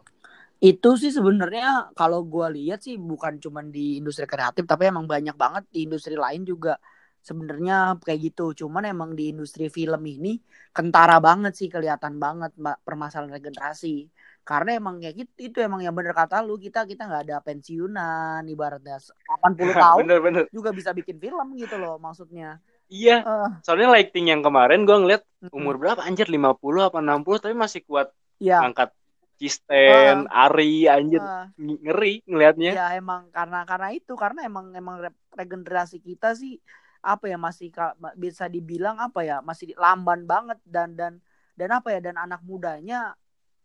Itu 0.63 0.91
sih 0.95 1.11
sebenarnya 1.11 1.91
kalau 1.99 2.23
gue 2.23 2.47
lihat 2.55 2.87
sih 2.87 2.95
bukan 2.95 3.43
cuma 3.43 3.67
di 3.67 3.99
industri 3.99 4.31
kreatif 4.31 4.63
tapi 4.63 4.87
emang 4.87 5.11
banyak 5.11 5.35
banget 5.35 5.67
di 5.75 5.91
industri 5.91 6.15
lain 6.15 6.47
juga 6.47 6.79
sebenarnya 7.19 7.99
kayak 7.99 8.31
gitu. 8.31 8.55
Cuman 8.55 8.87
emang 8.87 9.19
di 9.19 9.35
industri 9.35 9.67
film 9.67 10.03
ini 10.07 10.39
kentara 10.71 11.19
banget 11.19 11.59
sih 11.59 11.67
kelihatan 11.67 12.23
banget 12.23 12.55
permasalahan 12.87 13.35
regenerasi. 13.35 14.07
Karena 14.47 14.79
emang 14.79 15.03
ya 15.03 15.11
gitu 15.11 15.51
itu 15.51 15.59
emang 15.59 15.83
yang 15.83 15.95
bener 15.99 16.15
kata 16.15 16.47
lu 16.47 16.59
kita 16.59 16.87
kita 16.87 17.11
nggak 17.11 17.23
ada 17.31 17.39
pensiunan 17.43 18.43
ibaratnya 18.47 19.03
80 19.03 19.75
tahun 19.83 20.03
bener 20.07 20.19
bener 20.23 20.45
juga 20.55 20.71
bisa 20.71 20.95
bikin 20.95 21.19
film 21.19 21.59
gitu 21.59 21.75
loh 21.75 21.99
maksudnya. 21.99 22.63
Iya. 22.93 23.17
Eh, 23.25 23.49
soalnya 23.65 23.89
lighting 23.97 24.29
yang 24.29 24.45
kemarin 24.45 24.85
gue 24.85 24.97
ngeliat 24.97 25.23
umur 25.49 25.81
berapa? 25.81 26.05
Anjir 26.05 26.29
50 26.29 26.93
apa 26.93 27.01
60 27.01 27.41
tapi 27.41 27.57
masih 27.57 27.81
kuat. 27.89 28.13
Ya 28.37 28.61
ngangkat 28.61 28.93
cisten 29.41 30.29
ari 30.29 30.87
anjir. 30.87 31.25
Ng- 31.59 31.81
ngeri 31.83 32.23
ngelihatnya 32.29 32.73
ya 32.79 32.87
emang 32.95 33.33
karena 33.35 33.67
karena 33.67 33.89
itu 33.91 34.13
karena 34.15 34.47
emang 34.47 34.71
emang 34.77 35.03
re- 35.03 35.23
regenerasi 35.35 35.99
kita 35.99 36.37
sih 36.37 36.61
apa 37.03 37.27
ya 37.27 37.35
masih 37.35 37.75
bisa 38.15 38.47
dibilang 38.47 38.95
apa 39.03 39.27
ya 39.27 39.43
masih 39.43 39.75
lamban 39.75 40.23
banget 40.23 40.59
dan 40.63 40.95
dan 40.95 41.19
dan 41.59 41.69
apa 41.75 41.91
ya 41.91 41.99
dan 41.99 42.15
anak 42.15 42.41
mudanya 42.47 43.19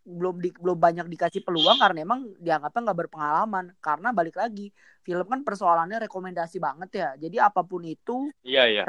belum 0.08 0.40
di, 0.40 0.50
belum 0.56 0.80
banyak 0.80 1.12
dikasih 1.12 1.44
peluang 1.44 1.84
karena 1.84 2.08
emang 2.08 2.32
dianggapnya 2.40 2.82
nggak 2.88 3.00
berpengalaman. 3.04 3.66
Karena 3.84 4.16
balik 4.16 4.40
lagi 4.40 4.72
film 5.04 5.28
kan 5.28 5.44
persoalannya 5.44 6.08
rekomendasi 6.08 6.58
banget 6.64 6.90
ya. 6.96 7.10
Jadi 7.20 7.38
apa 7.44 7.68
pun 7.68 7.84
itu 7.84 8.32
iya 8.48 8.64
iya 8.72 8.84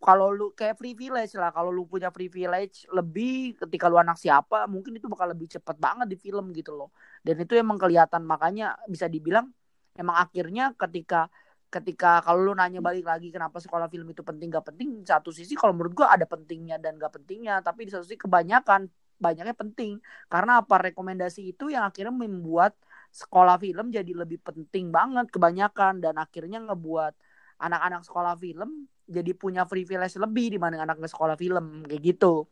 kalau 0.00 0.32
lu 0.32 0.56
kayak 0.56 0.80
privilege 0.80 1.36
lah 1.36 1.52
kalau 1.52 1.68
lu 1.68 1.84
punya 1.84 2.08
privilege 2.08 2.88
lebih 2.88 3.52
ketika 3.60 3.84
lu 3.84 4.00
anak 4.00 4.16
siapa 4.16 4.64
mungkin 4.64 4.96
itu 4.96 5.12
bakal 5.12 5.28
lebih 5.28 5.52
cepet 5.52 5.76
banget 5.76 6.08
di 6.08 6.16
film 6.16 6.56
gitu 6.56 6.72
loh. 6.72 6.88
Dan 7.20 7.36
itu 7.44 7.52
emang 7.52 7.76
kelihatan. 7.76 8.24
Makanya 8.24 8.80
bisa 8.88 9.12
dibilang 9.12 9.52
emang 9.92 10.16
akhirnya 10.16 10.72
ketika 10.72 11.28
ketika 11.70 12.24
kalau 12.24 12.50
lu 12.50 12.52
nanya 12.56 12.82
balik 12.82 13.06
lagi 13.06 13.30
kenapa 13.30 13.60
sekolah 13.62 13.86
film 13.86 14.10
itu 14.10 14.26
penting 14.26 14.50
gak 14.50 14.74
penting 14.74 15.06
satu 15.06 15.30
sisi 15.30 15.54
kalau 15.54 15.70
menurut 15.70 15.94
gua 15.94 16.16
ada 16.16 16.24
pentingnya 16.24 16.80
dan 16.80 16.96
gak 16.96 17.20
pentingnya. 17.20 17.60
Tapi 17.60 17.84
di 17.86 17.90
satu 17.92 18.02
sisi 18.08 18.16
kebanyakan 18.16 18.88
banyaknya 19.20 19.54
penting. 19.54 20.00
Karena 20.26 20.64
apa? 20.64 20.80
Rekomendasi 20.90 21.52
itu 21.52 21.68
yang 21.68 21.86
akhirnya 21.86 22.10
membuat 22.10 22.74
sekolah 23.12 23.60
film 23.60 23.92
jadi 23.92 24.10
lebih 24.10 24.40
penting 24.40 24.88
banget 24.88 25.28
kebanyakan. 25.28 26.00
Dan 26.00 26.16
akhirnya 26.16 26.64
ngebuat 26.64 27.14
anak-anak 27.60 28.02
sekolah 28.08 28.34
film 28.40 28.88
jadi 29.04 29.36
punya 29.36 29.68
privilege 29.68 30.16
lebih 30.16 30.56
dibanding 30.56 30.80
anak 30.80 30.96
nggak 30.98 31.12
sekolah 31.12 31.36
film. 31.36 31.84
Kayak 31.84 32.02
gitu. 32.16 32.48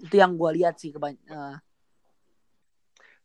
Itu 0.00 0.16
yang 0.16 0.34
gue 0.40 0.50
lihat 0.58 0.80
sih 0.80 0.90
kebanyakan 0.90 1.60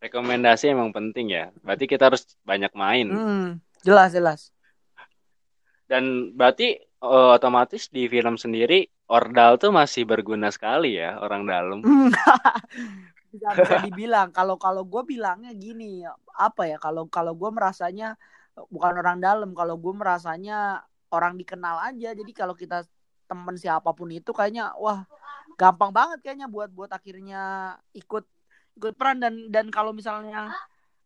rekomendasi 0.06 0.70
emang 0.70 0.94
penting 0.94 1.34
ya. 1.34 1.50
Berarti 1.66 1.86
kita 1.90 2.14
harus 2.14 2.38
banyak 2.46 2.72
main. 2.78 3.08
Hmm, 3.10 3.48
jelas 3.82 4.14
jelas. 4.14 4.42
Dan 5.90 6.34
berarti 6.34 6.82
eh, 7.06 7.30
otomatis 7.38 7.88
di 7.94 8.10
film 8.10 8.36
sendiri 8.36 8.90
ordal 9.06 9.62
tuh 9.62 9.70
masih 9.70 10.04
berguna 10.04 10.50
sekali 10.50 10.98
ya 10.98 11.22
orang 11.22 11.46
dalam. 11.46 11.80
Bisa 13.36 13.52
bisa 13.60 13.76
dibilang. 13.84 14.32
Kalau 14.32 14.56
kalau 14.56 14.88
gue 14.88 15.04
bilangnya 15.04 15.52
gini 15.52 16.08
apa 16.40 16.72
ya 16.72 16.78
kalau 16.80 17.06
kalau 17.12 17.36
gue 17.36 17.52
merasanya 17.52 18.16
bukan 18.72 18.94
orang 18.96 19.20
dalam 19.20 19.52
kalau 19.52 19.76
gue 19.76 19.94
merasanya 19.94 20.88
orang 21.12 21.36
dikenal 21.36 21.84
aja. 21.92 22.16
Jadi 22.16 22.32
kalau 22.32 22.56
kita 22.56 22.88
temen 23.28 23.56
siapa 23.60 23.92
pun 23.92 24.08
itu 24.14 24.32
kayaknya 24.32 24.72
wah 24.80 25.04
gampang 25.60 25.92
banget 25.92 26.22
kayaknya 26.24 26.48
buat 26.48 26.72
buat 26.72 26.92
akhirnya 26.96 27.76
ikut 27.92 28.24
ikut 28.80 28.94
peran. 28.96 29.20
Dan 29.20 29.52
dan 29.52 29.68
kalau 29.68 29.92
misalnya 29.92 30.56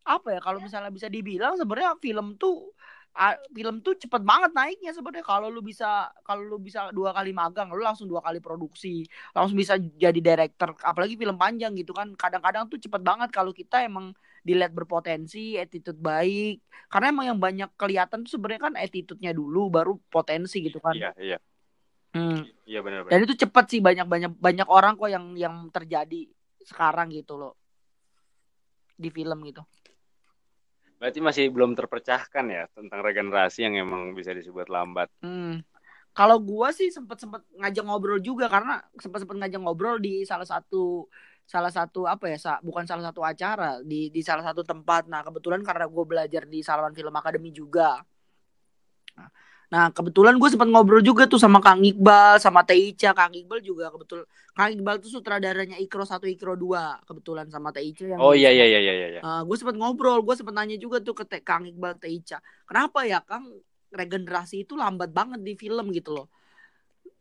apa 0.06 0.38
ya 0.38 0.40
kalau 0.42 0.62
misalnya 0.62 0.94
bisa 0.94 1.10
dibilang 1.10 1.58
sebenarnya 1.58 1.98
film 1.98 2.38
tuh 2.38 2.74
film 3.52 3.84
tuh 3.84 3.98
cepet 4.00 4.22
banget 4.24 4.52
naiknya 4.56 4.92
sebenarnya. 4.96 5.26
Kalau 5.26 5.52
lu 5.52 5.60
bisa 5.60 6.08
kalau 6.24 6.46
lu 6.46 6.58
bisa 6.62 6.94
dua 6.96 7.12
kali 7.12 7.36
magang 7.36 7.68
lu 7.74 7.84
langsung 7.84 8.08
dua 8.08 8.24
kali 8.24 8.40
produksi. 8.40 9.04
Langsung 9.36 9.58
bisa 9.60 9.76
jadi 9.76 10.16
director 10.16 10.78
apalagi 10.86 11.20
film 11.20 11.36
panjang 11.36 11.76
gitu 11.76 11.92
kan. 11.92 12.14
Kadang-kadang 12.16 12.70
tuh 12.72 12.80
cepet 12.80 13.02
banget 13.04 13.30
kalau 13.34 13.52
kita 13.52 13.84
emang 13.84 14.16
dilihat 14.46 14.72
berpotensi 14.72 15.60
attitude 15.60 16.00
baik. 16.00 16.64
Karena 16.88 17.12
emang 17.12 17.26
yang 17.36 17.40
banyak 17.40 17.70
kelihatan 17.76 18.24
tuh 18.24 18.40
sebenarnya 18.40 18.72
kan 18.72 18.74
attitude-nya 18.80 19.36
dulu 19.36 19.68
baru 19.68 19.94
potensi 20.08 20.64
gitu 20.64 20.80
kan. 20.80 20.96
Iya 20.96 21.12
iya. 21.20 21.38
Hmm. 22.10 22.42
iya 22.66 22.82
benar 22.82 23.06
dan 23.06 23.22
itu 23.22 23.38
cepet 23.38 23.66
sih 23.70 23.82
banyak 23.86 24.10
banyak 24.10 24.34
banyak 24.42 24.66
orang 24.66 24.98
kok 24.98 25.14
yang 25.14 25.38
yang 25.38 25.70
terjadi 25.70 26.26
sekarang 26.66 27.14
gitu 27.14 27.38
loh. 27.38 27.54
Di 28.98 29.14
film 29.14 29.46
gitu 29.46 29.62
berarti 31.00 31.20
masih 31.24 31.48
belum 31.50 31.74
terpecahkan 31.80 32.46
ya 32.52 32.68
tentang 32.76 33.00
regenerasi 33.00 33.66
yang 33.66 33.80
emang 33.80 34.12
bisa 34.14 34.36
disebut 34.36 34.68
lambat 34.68 35.08
Hmm. 35.24 35.64
Kalau 36.12 36.42
gua 36.42 36.76
sih 36.76 36.92
sempet 36.92 37.22
sempet 37.22 37.46
ngajak 37.56 37.86
ngobrol 37.86 38.20
juga 38.20 38.52
karena 38.52 38.84
sempet 39.00 39.24
sempet 39.24 39.40
ngajak 39.40 39.62
ngobrol 39.62 40.04
di 40.04 40.28
salah 40.28 40.44
satu 40.44 41.08
salah 41.48 41.72
satu 41.72 42.06
apa 42.06 42.30
ya 42.30 42.38
sa, 42.38 42.52
bukan 42.62 42.84
salah 42.86 43.10
satu 43.10 43.24
acara 43.24 43.80
di 43.82 44.12
di 44.12 44.22
salah 44.22 44.44
satu 44.44 44.62
tempat. 44.68 45.08
Nah 45.08 45.24
kebetulan 45.24 45.64
karena 45.64 45.88
gue 45.88 46.06
belajar 46.06 46.44
di 46.46 46.60
Salaman 46.62 46.92
Film 46.92 47.14
Academy 47.16 47.50
juga. 47.56 48.04
Nah 49.16 49.30
kebetulan 49.70 50.42
gue 50.42 50.50
sempat 50.50 50.66
ngobrol 50.66 50.98
juga 51.06 51.30
tuh 51.30 51.38
sama 51.38 51.62
Kang 51.62 51.86
Iqbal 51.86 52.42
sama 52.42 52.66
Teica. 52.66 53.14
Kang 53.14 53.38
Iqbal 53.38 53.62
juga 53.62 53.94
kebetul 53.94 54.26
Kang 54.58 54.74
Iqbal 54.74 54.98
tuh 54.98 55.14
sutradaranya 55.14 55.78
Ikro 55.78 56.02
1 56.02 56.26
Ikro 56.26 56.58
2 56.58 57.06
kebetulan 57.06 57.46
sama 57.54 57.70
Teica 57.70 58.10
yang 58.10 58.20
oh 58.20 58.34
iya 58.34 58.50
iya 58.50 58.66
iya 58.66 58.80
iya 58.82 58.94
iya 58.98 59.22
gue 59.46 59.58
sempat 59.58 59.78
ngobrol, 59.78 60.26
gue 60.26 60.34
sempat 60.34 60.58
nanya 60.58 60.74
juga 60.82 60.98
tuh 61.00 61.14
ke 61.14 61.24
Te- 61.30 61.46
Kang 61.46 61.70
Iqbal 61.70 62.02
Teica, 62.02 62.42
kenapa 62.66 63.06
ya 63.06 63.22
Kang 63.22 63.46
regenerasi 63.94 64.66
itu 64.66 64.78
lambat 64.78 65.10
banget 65.10 65.42
di 65.42 65.54
film 65.58 65.90
gitu 65.94 66.14
loh. 66.14 66.28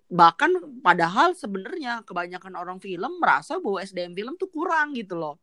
Bahkan 0.09 0.80
padahal 0.80 1.36
sebenarnya 1.36 2.01
kebanyakan 2.05 2.57
orang 2.57 2.78
film 2.80 3.20
merasa 3.20 3.61
bahwa 3.61 3.80
SDM 3.80 4.16
film 4.16 4.34
tuh 4.40 4.49
kurang 4.49 4.96
gitu 4.96 5.16
loh. 5.16 5.36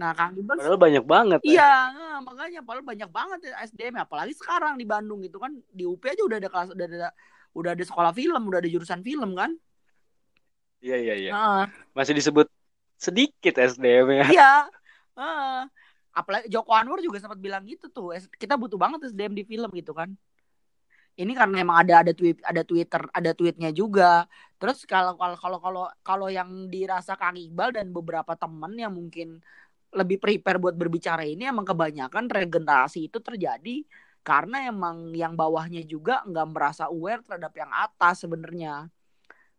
Nah 0.00 0.10
Kang 0.16 0.32
Iqbal 0.34 0.56
padahal 0.56 0.80
banyak 0.80 1.04
banget 1.04 1.40
ya. 1.44 1.50
Iya, 1.52 1.72
nah, 1.92 2.18
makanya 2.24 2.60
padahal 2.64 2.86
banyak 2.86 3.10
banget 3.12 3.38
ya 3.44 3.52
SDM 3.62 4.00
apalagi 4.00 4.32
sekarang 4.34 4.80
di 4.80 4.86
Bandung 4.88 5.20
gitu 5.20 5.36
kan 5.36 5.52
di 5.68 5.84
UP 5.84 6.00
aja 6.04 6.22
udah 6.24 6.38
ada 6.40 6.48
kelas 6.48 6.68
udah 6.72 6.86
ada 6.88 7.08
udah 7.52 7.70
ada 7.76 7.84
sekolah 7.84 8.12
film, 8.16 8.42
udah 8.48 8.58
ada 8.64 8.70
jurusan 8.70 9.04
film 9.04 9.36
kan. 9.36 9.52
iya 10.82 10.96
iya 10.98 11.14
iya 11.14 11.30
Nah, 11.30 11.64
masih 11.94 12.16
disebut 12.16 12.50
sedikit 12.98 13.54
SDM 13.54 14.06
ya 14.10 14.24
Iya. 14.30 14.52
Heeh. 15.14 15.60
apalagi 16.12 16.44
Joko 16.50 16.76
Anwar 16.76 17.00
juga 17.00 17.20
sempat 17.20 17.40
bilang 17.40 17.64
gitu 17.64 17.88
tuh. 17.88 18.12
"Es- 18.12 18.28
Kita 18.28 18.56
butuh 18.56 18.76
banget 18.76 19.08
SDM 19.08 19.32
di 19.32 19.44
film 19.44 19.70
gitu 19.72 19.92
kan. 19.92 20.12
Ini 21.12 21.32
karena 21.36 21.60
emang 21.60 21.76
ada 21.84 22.00
ada 22.00 22.12
tweet 22.12 22.40
ada 22.40 22.64
Twitter 22.64 23.04
ada 23.12 23.30
tweetnya 23.32 23.68
juga. 23.70 24.24
Terus 24.56 24.84
kalau 24.84 25.12
kalau 25.16 25.36
kalau 25.36 25.58
kalau 25.60 25.82
kalau 26.00 26.28
yang 26.28 26.68
dirasa 26.68 27.16
Kang 27.16 27.36
Iqbal 27.36 27.76
dan 27.76 27.92
beberapa 27.92 28.32
teman 28.32 28.72
yang 28.74 28.92
mungkin 28.92 29.40
lebih 29.92 30.16
prepare 30.16 30.56
buat 30.56 30.72
berbicara 30.72 31.22
ini 31.28 31.44
emang 31.44 31.68
kebanyakan 31.68 32.24
regenerasi 32.32 33.12
itu 33.12 33.20
terjadi 33.20 33.84
karena 34.24 34.70
emang 34.70 35.12
yang 35.12 35.36
bawahnya 35.36 35.84
juga 35.84 36.24
nggak 36.24 36.48
merasa 36.48 36.88
aware 36.88 37.20
terhadap 37.26 37.52
yang 37.58 37.70
atas 37.74 38.24
sebenarnya. 38.24 38.86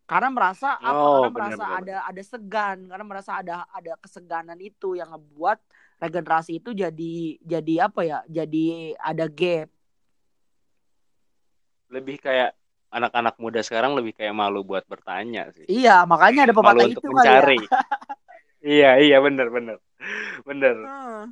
Karena 0.04 0.30
merasa 0.32 0.76
apa? 0.80 0.92
Oh, 1.00 1.24
karena 1.24 1.30
benar, 1.32 1.48
merasa 1.56 1.64
benar, 1.64 1.80
ada 1.80 1.96
ada 2.10 2.22
segan 2.24 2.78
karena 2.92 3.06
merasa 3.08 3.32
ada 3.40 3.56
ada 3.72 3.94
keseganan 4.00 4.60
itu 4.60 5.00
yang 5.00 5.12
ngebuat 5.16 5.60
regenerasi 6.00 6.60
itu 6.60 6.70
jadi 6.76 7.14
jadi 7.44 7.74
apa 7.88 8.02
ya? 8.04 8.20
Jadi 8.28 8.96
ada 9.00 9.26
gap. 9.28 9.68
Lebih 11.94 12.18
kayak 12.20 12.52
anak-anak 12.94 13.36
muda 13.40 13.60
sekarang 13.64 13.96
lebih 13.96 14.16
kayak 14.16 14.36
malu 14.36 14.64
buat 14.64 14.84
bertanya 14.88 15.52
sih. 15.56 15.68
Iya 15.68 16.04
makanya 16.08 16.48
ada 16.48 16.56
malu 16.60 16.80
pepatah 16.80 16.88
untuk 16.88 17.04
itu 17.04 17.10
kali 17.12 17.36
ya. 17.36 17.42
mencari 17.42 17.60
iya 18.64 18.90
iya 19.04 19.18
bener 19.20 19.48
bener. 19.52 19.78
Bener. 20.48 20.76
Heeh. 20.76 21.24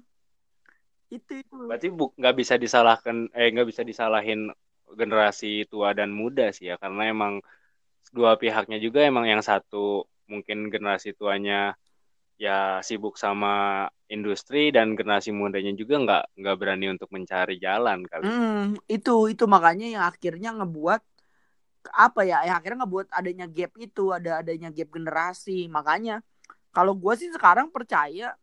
itu 1.11 1.43
itu. 1.43 1.55
Berarti 1.67 1.87
bu 1.91 2.15
nggak 2.15 2.35
bisa 2.39 2.55
disalahkan 2.55 3.27
eh 3.35 3.51
nggak 3.51 3.67
bisa 3.67 3.83
disalahin 3.83 4.47
generasi 4.95 5.67
tua 5.67 5.91
dan 5.91 6.11
muda 6.11 6.51
sih 6.55 6.71
ya 6.71 6.75
karena 6.79 7.11
emang 7.11 7.33
dua 8.11 8.35
pihaknya 8.39 8.79
juga 8.79 9.03
emang 9.07 9.27
yang 9.27 9.43
satu 9.43 10.07
mungkin 10.27 10.71
generasi 10.71 11.11
tuanya 11.15 11.75
ya 12.39 12.79
sibuk 12.81 13.15
sama 13.19 13.85
industri 14.07 14.71
dan 14.73 14.95
generasi 14.95 15.31
mudanya 15.31 15.71
juga 15.75 15.95
nggak 16.01 16.23
nggak 16.39 16.55
berani 16.59 16.85
untuk 16.91 17.11
mencari 17.11 17.59
jalan 17.61 18.03
kali. 18.07 18.23
Hmm, 18.25 18.75
itu 18.87 19.15
itu 19.31 19.43
makanya 19.45 19.87
yang 19.87 20.03
akhirnya 20.07 20.49
ngebuat 20.57 21.01
apa 21.91 22.21
ya 22.23 22.45
yang 22.45 22.55
akhirnya 22.57 22.79
ngebuat 22.85 23.07
adanya 23.13 23.45
gap 23.45 23.71
itu 23.77 24.09
ada 24.09 24.41
adanya 24.41 24.73
gap 24.73 24.89
generasi. 24.89 25.69
Makanya 25.69 26.25
kalau 26.71 26.95
gue 26.95 27.13
sih 27.19 27.29
sekarang 27.31 27.71
percaya 27.71 28.35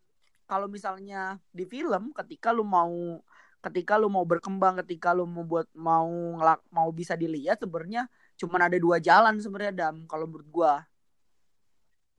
kalau 0.49 0.65
misalnya 0.65 1.37
di 1.53 1.65
film 1.65 2.13
ketika 2.13 2.49
lu 2.49 2.65
mau 2.65 3.21
ketika 3.59 3.99
lu 3.99 4.07
mau 4.07 4.23
berkembang 4.23 4.79
ketika 4.85 5.11
lu 5.11 5.27
mau 5.27 5.43
buat 5.43 5.67
mau 5.75 6.07
ngelak 6.09 6.63
mau 6.71 6.89
bisa 6.95 7.13
dilihat 7.13 7.59
sebenarnya 7.59 8.07
cuman 8.39 8.71
ada 8.71 8.77
dua 8.79 8.97
jalan 9.03 9.35
sebenarnya 9.37 9.73
dam 9.75 10.07
kalau 10.07 10.25
menurut 10.25 10.47
gue 10.47 10.73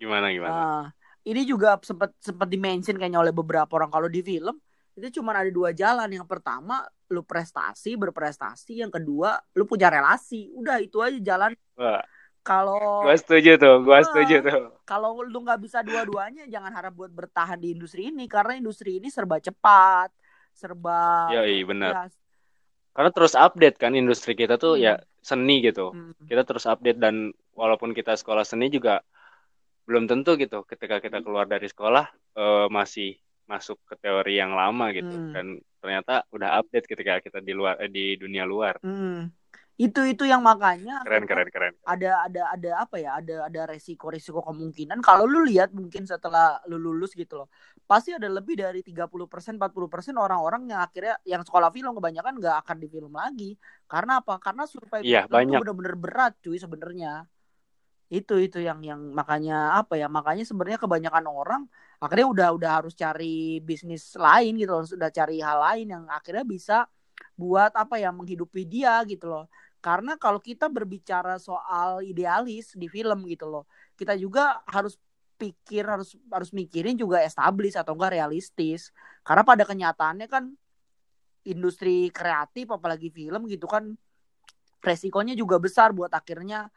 gimana 0.01 0.33
gimana? 0.33 0.57
Nah, 0.57 0.85
ini 1.29 1.45
juga 1.45 1.77
sempat 1.85 2.17
sempat 2.17 2.49
dimention 2.49 2.97
kayaknya 2.97 3.21
oleh 3.21 3.35
beberapa 3.37 3.69
orang. 3.77 3.93
Kalau 3.93 4.09
di 4.09 4.25
film 4.25 4.57
itu 4.97 5.21
cuma 5.21 5.37
ada 5.37 5.53
dua 5.53 5.77
jalan. 5.77 6.09
Yang 6.09 6.27
pertama 6.27 6.89
lu 7.13 7.21
prestasi 7.21 8.01
berprestasi. 8.01 8.81
Yang 8.81 8.99
kedua 8.99 9.37
lu 9.53 9.69
punya 9.69 9.93
relasi. 9.93 10.49
Udah 10.57 10.81
itu 10.81 11.05
aja 11.05 11.21
jalan. 11.21 11.53
Wah, 11.77 12.01
kalau 12.41 13.05
gua 13.05 13.15
setuju 13.15 13.57
tuh, 13.57 13.85
Ah. 13.87 14.01
setuju 14.01 14.37
tuh. 14.41 14.63
kalau 14.83 15.21
lu 15.21 15.39
nggak 15.41 15.61
bisa 15.61 15.81
dua-duanya 15.81 16.45
jangan 16.47 16.73
harap 16.73 16.93
buat 16.93 17.09
bertahan 17.09 17.57
di 17.57 17.73
industri 17.73 18.09
ini 18.09 18.25
karena 18.27 18.55
industri 18.55 18.97
ini 18.97 19.09
serba 19.09 19.39
cepat 19.39 20.11
serba 20.51 21.31
Yoi, 21.33 21.63
benar. 21.63 21.91
ya, 21.91 22.03
Karena 22.91 23.11
terus 23.11 23.33
update 23.33 23.77
kan 23.77 23.95
industri 23.95 24.35
kita 24.35 24.57
tuh 24.57 24.75
Hmm. 24.75 24.83
ya 24.83 24.95
seni 25.21 25.63
gitu. 25.63 25.91
hmm, 25.91 26.27
Kita 26.27 26.43
terus 26.43 26.65
update 26.65 26.99
dan 26.99 27.31
walaupun 27.53 27.93
kita 27.93 28.13
sekolah 28.13 28.43
seni 28.43 28.67
juga 28.67 29.01
belum 29.85 30.07
tentu 30.07 30.35
gitu 30.35 30.63
ketika 30.65 30.99
kita 30.99 31.21
keluar 31.21 31.45
dari 31.45 31.67
sekolah 31.67 32.07
eh, 32.33 32.67
masih 32.69 33.15
masuk 33.45 33.79
ke 33.85 33.95
teori 33.97 34.37
yang 34.37 34.53
lama 34.53 34.91
gitu 34.91 35.11
Hmm. 35.11 35.33
dan 35.33 35.47
ternyata 35.77 36.23
udah 36.31 36.57
update 36.57 36.87
ketika 36.87 37.19
kita 37.21 37.39
di 37.39 37.51
luar 37.51 37.79
eh, 37.79 37.89
di 37.89 38.15
dunia 38.15 38.43
luar. 38.45 38.79
hmm. 38.81 39.40
Itu 39.81 40.01
itu 40.13 40.25
yang 40.29 40.43
makanya 40.45 41.01
Keren 41.07 41.25
keren 41.31 41.49
keren. 41.55 41.75
ada 41.95 42.11
ada 42.29 42.43
ada 42.55 42.71
apa 42.85 42.97
ya 43.03 43.11
ada 43.21 43.35
ada 43.49 43.61
resiko 43.73 44.07
resiko 44.15 44.41
kemungkinan. 44.45 45.01
Kalau 45.03 45.25
lu 45.27 45.43
lihat 45.49 45.73
mungkin 45.75 46.05
setelah 46.07 46.61
lu 46.71 46.77
lulus 46.79 47.17
gitu 47.17 47.35
loh 47.45 47.49
pasti 47.91 48.15
ada 48.15 48.29
lebih 48.31 48.55
dari 48.61 48.81
30% 48.87 49.57
40% 49.59 50.15
orang-orang 50.21 50.71
yang 50.71 50.81
akhirnya 50.87 51.17
yang 51.27 51.43
sekolah 51.43 51.73
film 51.75 51.93
kebanyakan 51.99 52.33
nggak 52.39 52.57
akan 52.63 52.77
di 52.83 52.89
film 52.95 53.13
lagi. 53.17 53.51
Karena 53.91 54.21
apa? 54.23 54.39
Karena 54.39 54.63
survival 54.69 55.03
Iya, 55.09 55.21
film 55.27 55.33
banyak. 55.35 55.51
itu 55.51 55.61
bener-bener 55.65 55.95
berat 55.99 56.33
cuy 56.45 56.59
sebenarnya. 56.61 57.27
Itu 58.11 58.35
itu 58.43 58.59
yang 58.59 58.83
yang 58.83 59.01
makanya 59.15 59.79
apa 59.79 59.95
ya 59.95 60.11
makanya 60.11 60.43
sebenarnya 60.43 60.83
kebanyakan 60.83 61.25
orang 61.31 61.63
akhirnya 62.03 62.27
udah 62.35 62.49
udah 62.59 62.71
harus 62.83 62.95
cari 62.99 63.63
bisnis 63.63 64.03
lain 64.19 64.59
gitu 64.59 64.73
loh 64.75 64.83
sudah 64.83 65.09
cari 65.15 65.39
hal 65.39 65.59
lain 65.63 65.87
yang 65.95 66.05
akhirnya 66.11 66.43
bisa 66.43 66.77
buat 67.39 67.71
apa 67.83 67.95
ya 68.03 68.11
menghidupi 68.11 68.67
dia 68.67 68.99
gitu 69.07 69.31
loh 69.31 69.45
karena 69.81 70.17
kalau 70.21 70.41
kita 70.41 70.69
berbicara 70.69 71.41
soal 71.41 72.05
idealis 72.05 72.77
di 72.77 72.87
film 72.87 73.25
gitu 73.29 73.49
loh 73.49 73.65
kita 73.97 74.17
juga 74.17 74.61
harus 74.65 75.01
pikir 75.41 75.89
harus 75.89 76.21
harus 76.29 76.53
mikirin 76.53 77.01
juga 77.01 77.25
establis 77.25 77.73
atau 77.73 77.97
enggak 77.97 78.13
realistis. 78.21 78.93
Karena 79.25 79.41
pada 79.41 79.65
kenyataannya 79.65 80.29
kan 80.29 80.53
industri 81.49 82.13
kreatif 82.13 82.69
apalagi 82.69 83.09
film 83.09 83.49
gitu 83.49 83.65
kan 83.65 83.97
resikonya 84.85 85.33
juga 85.33 85.57
besar 85.57 85.97
buat 85.97 86.13
akhirnya 86.13 86.69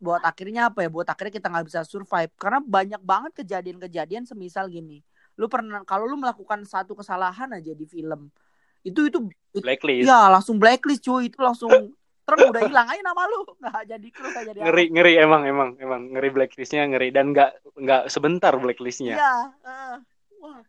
buat 0.00 0.24
akhirnya 0.24 0.72
apa 0.72 0.88
ya 0.88 0.88
buat 0.88 1.04
akhirnya 1.04 1.36
kita 1.36 1.52
nggak 1.52 1.66
bisa 1.68 1.80
survive. 1.84 2.32
Karena 2.40 2.64
banyak 2.64 3.02
banget 3.04 3.44
kejadian-kejadian 3.44 4.24
semisal 4.24 4.72
gini. 4.72 5.04
Lu 5.36 5.52
pernah 5.52 5.84
kalau 5.84 6.08
lu 6.08 6.16
melakukan 6.16 6.64
satu 6.64 6.96
kesalahan 6.96 7.52
aja 7.52 7.76
di 7.76 7.84
film 7.84 8.32
itu 8.80 9.12
itu 9.12 9.28
Blacklist. 9.60 10.08
ya 10.08 10.32
langsung 10.32 10.56
blacklist 10.56 11.04
cuy. 11.04 11.28
Itu 11.28 11.44
langsung 11.44 11.92
terus 12.30 12.50
udah 12.54 12.62
hilang 12.62 12.86
aja 12.86 13.02
nama 13.02 13.22
lu 13.26 13.40
nggak 13.58 13.82
jadi 13.90 14.08
kru 14.14 14.26
nggak 14.30 14.44
jadi 14.54 14.58
Ngeri 14.62 14.84
ngeri 14.94 15.12
emang 15.18 15.42
emang 15.50 15.70
emang 15.82 16.00
ngeri 16.14 16.30
blacklistnya 16.30 16.86
ngeri 16.86 17.10
dan 17.10 17.34
nggak 17.34 17.50
nggak 17.74 18.02
sebentar 18.06 18.54
apa. 18.54 18.62
blacklistnya. 18.62 19.18
iya 19.18 19.34
eh. 19.66 19.96
wah 20.38 20.62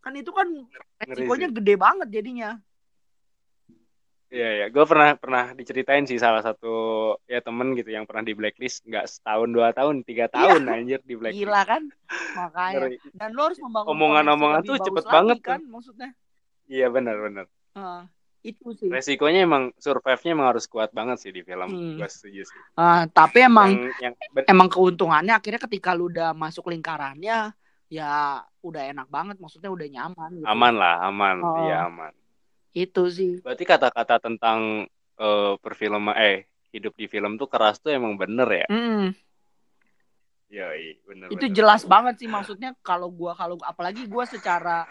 kan 0.00 0.12
itu 0.16 0.30
kan 0.32 0.48
resikonya 1.04 1.48
gede 1.52 1.74
banget 1.76 2.08
jadinya 2.08 2.56
Iya 4.26 4.50
ya, 4.58 4.66
gue 4.74 4.84
pernah 4.90 5.14
pernah 5.14 5.54
diceritain 5.54 6.02
sih 6.02 6.18
salah 6.18 6.42
satu 6.42 7.14
ya 7.30 7.38
temen 7.38 7.78
gitu 7.78 7.94
yang 7.94 8.10
pernah 8.10 8.26
di 8.26 8.34
blacklist 8.34 8.82
nggak 8.82 9.06
setahun 9.06 9.54
dua 9.54 9.70
tahun 9.70 10.02
tiga 10.02 10.26
tahun 10.26 10.66
anjir 10.66 10.98
di 11.06 11.14
blacklist. 11.14 11.38
Iya. 11.38 11.46
gila 11.46 11.62
kan 11.62 11.82
makanya 12.34 12.74
Ngeri. 12.74 12.96
dan 13.14 13.28
lu 13.30 13.40
harus 13.46 13.58
membangun 13.62 13.88
Omongan-omongan 13.94 14.60
tuh 14.66 14.82
cepet 14.82 15.04
banget 15.06 15.38
lagi 15.38 15.46
kan 15.46 15.60
maksudnya 15.70 16.10
Iya 16.66 16.90
benar 16.90 17.16
benar. 17.22 17.46
Itu 18.42 18.66
sih 18.76 18.88
Resikonya 18.90 19.44
emang 19.46 19.72
survive-nya 19.80 20.30
emang 20.36 20.48
harus 20.54 20.64
kuat 20.68 20.90
banget 20.92 21.18
sih 21.22 21.32
di 21.34 21.40
film. 21.42 21.66
Hmm. 21.70 21.96
Gue 21.98 22.08
setuju 22.10 22.42
sih. 22.46 22.60
Ah, 22.78 23.06
tapi 23.08 23.44
emang 23.46 23.90
Yang 23.96 24.14
yang 24.14 24.14
emang 24.46 24.68
keuntungannya 24.70 25.34
akhirnya 25.34 25.60
ketika 25.62 25.96
lu 25.96 26.08
udah 26.12 26.36
masuk 26.36 26.70
lingkarannya 26.70 27.54
ya 27.86 28.42
udah 28.66 28.82
enak 28.90 29.06
banget 29.06 29.38
maksudnya 29.38 29.70
udah 29.70 29.86
nyaman 29.86 30.42
gitu. 30.42 30.46
aman 30.46 30.74
lah, 30.74 30.94
aman. 31.06 31.36
Oh. 31.38 31.56
Iya 31.66 31.86
aman. 31.86 32.12
itu 32.76 33.02
sih 33.08 33.40
Berarti 33.40 33.64
kata-kata 33.64 34.20
tentang 34.20 34.84
eh 35.16 35.52
perfilman 35.64 36.12
eh 36.18 36.44
hidup 36.76 36.92
di 36.92 37.08
film 37.08 37.40
tuh 37.40 37.48
keras 37.48 37.80
tuh 37.80 37.94
emang 37.94 38.20
bener 38.20 38.48
ya? 38.52 38.66
Mm, 38.68 39.16
Iya, 40.46 40.66
bener. 41.08 41.26
itu 41.34 41.46
bener. 41.48 41.56
jelas 41.56 41.82
banget 41.82 42.22
sih 42.22 42.28
maksudnya 42.30 42.76
kalau 42.84 43.10
gua 43.10 43.34
kalau 43.34 43.58
apalagi 43.66 44.06
gua 44.06 44.28
secara 44.28 44.86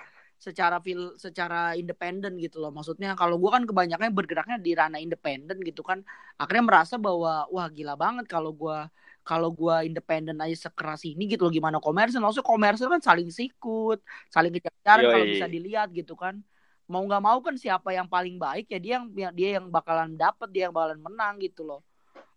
secara 0.45 0.77
fil 0.77 1.17
secara 1.17 1.73
independen 1.73 2.37
gitu 2.37 2.61
loh. 2.61 2.69
Maksudnya 2.69 3.17
kalau 3.17 3.41
gua 3.41 3.57
kan 3.57 3.65
kebanyakan 3.65 4.13
bergeraknya 4.13 4.61
di 4.61 4.77
ranah 4.77 5.01
independen 5.01 5.57
gitu 5.65 5.81
kan. 5.81 6.05
Akhirnya 6.37 6.63
merasa 6.69 6.95
bahwa 7.01 7.49
wah 7.49 7.67
gila 7.73 7.97
banget 7.97 8.29
kalau 8.29 8.53
gua 8.53 8.93
kalau 9.25 9.49
gua 9.49 9.81
independen 9.81 10.37
aja 10.37 10.69
sekeras 10.69 11.01
ini 11.09 11.25
gitu 11.25 11.49
loh. 11.49 11.53
Gimana 11.53 11.81
komersil? 11.81 12.21
Maksudnya 12.21 12.45
komersil 12.45 12.87
kan 12.93 13.01
saling 13.01 13.33
sikut 13.33 14.05
saling 14.29 14.53
kejar-kejaran 14.53 15.03
kalau 15.09 15.25
bisa 15.25 15.45
dilihat 15.49 15.89
gitu 15.89 16.13
kan. 16.13 16.37
Mau 16.85 17.01
nggak 17.01 17.23
mau 17.25 17.41
kan 17.41 17.57
siapa 17.57 17.97
yang 17.97 18.05
paling 18.05 18.37
baik 18.37 18.69
ya 18.69 18.77
dia 18.77 18.93
yang 19.01 19.33
dia 19.33 19.49
yang 19.57 19.73
bakalan 19.73 20.13
dapet 20.13 20.53
dia 20.53 20.69
yang 20.69 20.73
bakalan 20.77 21.01
menang 21.01 21.41
gitu 21.41 21.65
loh. 21.65 21.81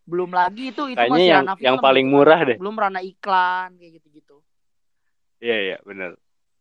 Belum 0.09 0.33
lagi 0.33 0.73
itu 0.73 0.89
itu 0.89 0.97
Kayaknya 0.97 1.13
masih 1.13 1.29
yang 1.29 1.45
ranah 1.45 1.57
yang 1.61 1.77
paling 1.77 2.07
gitu 2.09 2.17
kan. 2.17 2.17
murah 2.17 2.41
deh. 2.49 2.57
belum 2.57 2.75
ranah 2.81 3.03
iklan 3.05 3.77
kayak 3.77 3.93
gitu-gitu. 4.01 4.41
Iya, 5.39 5.57
iya, 5.61 5.79
bener. 5.85 6.17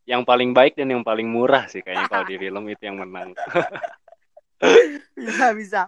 Yang 0.08 0.24
paling 0.24 0.56
baik 0.56 0.80
dan 0.80 0.88
yang 0.96 1.04
paling 1.04 1.28
murah 1.28 1.68
sih 1.68 1.84
kayaknya 1.84 2.08
kalau 2.08 2.26
di 2.26 2.40
film 2.40 2.64
itu 2.72 2.84
yang 2.88 2.98
menang. 2.98 3.36
bisa 5.20 5.52
bisa. 5.52 5.82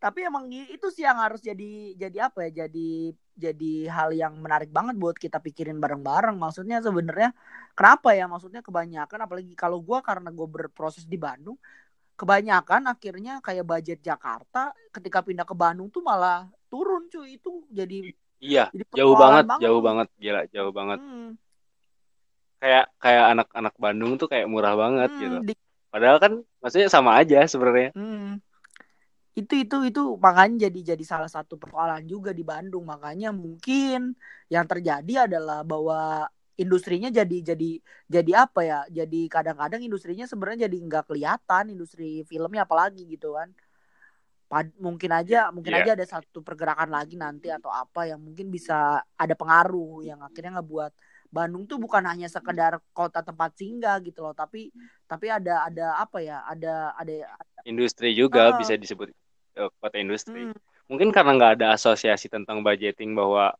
Tapi 0.00 0.24
emang 0.24 0.48
itu 0.48 0.88
sih 0.92 1.04
yang 1.04 1.20
harus 1.20 1.44
jadi 1.44 1.92
jadi 1.96 2.32
apa 2.32 2.48
ya 2.48 2.64
jadi 2.64 3.12
jadi 3.36 3.72
hal 3.92 4.16
yang 4.16 4.32
menarik 4.40 4.72
banget 4.72 4.96
buat 4.96 5.16
kita 5.20 5.44
pikirin 5.44 5.76
bareng-bareng. 5.76 6.40
Maksudnya 6.40 6.80
sebenarnya 6.80 7.36
kenapa 7.76 8.16
ya? 8.16 8.24
Maksudnya 8.24 8.64
kebanyakan 8.64 9.28
apalagi 9.28 9.52
kalau 9.52 9.84
gua 9.84 10.00
karena 10.00 10.32
gue 10.32 10.48
berproses 10.48 11.04
di 11.04 11.20
Bandung 11.20 11.60
kebanyakan 12.16 12.88
akhirnya 12.88 13.44
kayak 13.44 13.68
budget 13.68 14.00
Jakarta 14.00 14.72
ketika 14.88 15.20
pindah 15.20 15.44
ke 15.44 15.52
Bandung 15.52 15.92
tuh 15.92 16.00
malah 16.00 16.48
turun 16.72 17.12
cuy. 17.12 17.36
Itu 17.36 17.68
jadi 17.68 18.16
Iya, 18.36 18.68
jadi 18.68 18.84
jauh 18.92 19.16
persoalan 19.16 19.48
banget, 19.48 19.64
jauh 19.64 19.80
banget, 19.80 20.08
gila, 20.20 20.42
jauh 20.52 20.72
banget. 20.72 20.98
Hmm, 21.00 21.28
Kayak 22.56 22.84
kayak 22.96 23.24
anak-anak 23.36 23.74
Bandung 23.76 24.12
tuh 24.16 24.28
kayak 24.32 24.48
murah 24.48 24.74
banget 24.74 25.10
hmm, 25.12 25.20
gitu. 25.20 25.36
di- 25.52 25.60
Padahal 25.92 26.18
kan 26.20 26.32
maksudnya 26.60 26.88
sama 26.88 27.16
aja 27.20 27.44
sebenarnya. 27.44 27.92
Hmm. 27.92 28.40
Itu 29.36 29.52
itu 29.52 29.76
itu 29.84 30.02
makanya 30.16 30.68
jadi 30.68 30.96
jadi 30.96 31.04
salah 31.04 31.28
satu 31.28 31.60
persoalan 31.60 32.04
juga 32.08 32.32
di 32.32 32.40
Bandung. 32.40 32.88
Makanya 32.88 33.32
mungkin 33.36 34.16
yang 34.48 34.64
terjadi 34.64 35.28
adalah 35.28 35.60
bahwa 35.60 36.24
industrinya 36.56 37.12
jadi 37.12 37.52
jadi 37.52 37.70
jadi 38.08 38.32
apa 38.48 38.60
ya? 38.64 38.80
Jadi 38.88 39.28
kadang-kadang 39.28 39.84
industrinya 39.84 40.24
sebenarnya 40.24 40.64
jadi 40.68 40.76
nggak 40.80 41.04
kelihatan 41.12 41.64
industri 41.68 42.24
filmnya 42.24 42.64
apalagi 42.64 43.04
gitu 43.04 43.36
kan. 43.36 43.52
Pad- 44.46 44.78
mungkin 44.78 45.10
aja 45.10 45.50
mungkin 45.50 45.74
Iya. 45.74 45.82
aja 45.82 45.90
ada 45.98 46.06
satu 46.06 46.38
pergerakan 46.40 46.88
lagi 46.88 47.18
nanti 47.18 47.50
atau 47.50 47.68
apa 47.68 48.06
yang 48.06 48.22
mungkin 48.22 48.46
bisa 48.48 49.02
ada 49.18 49.34
pengaruh 49.34 50.06
yang 50.06 50.22
akhirnya 50.22 50.62
ngebuat 50.62 50.92
Bandung 51.32 51.64
tuh 51.70 51.78
bukan 51.80 52.04
hanya 52.06 52.28
sekedar 52.30 52.78
kota 52.96 53.20
tempat 53.24 53.50
singgah 53.58 53.98
gitu 54.04 54.24
loh, 54.24 54.34
tapi 54.36 54.70
tapi 55.10 55.26
ada 55.30 55.66
ada 55.68 55.98
apa 56.02 56.18
ya? 56.22 56.42
Ada 56.48 56.96
ada 56.98 57.12
Industri 57.66 58.14
juga 58.14 58.54
Ah. 58.54 58.58
bisa 58.58 58.78
disebut 58.78 59.10
eh, 59.58 59.70
kota 59.82 59.96
industri. 59.98 60.46
hmm, 60.46 60.54
Mungkin 60.90 61.10
karena 61.10 61.34
nggak 61.34 61.52
ada 61.60 61.66
asosiasi 61.74 62.30
tentang 62.30 62.62
budgeting 62.62 63.10
bahwa 63.18 63.50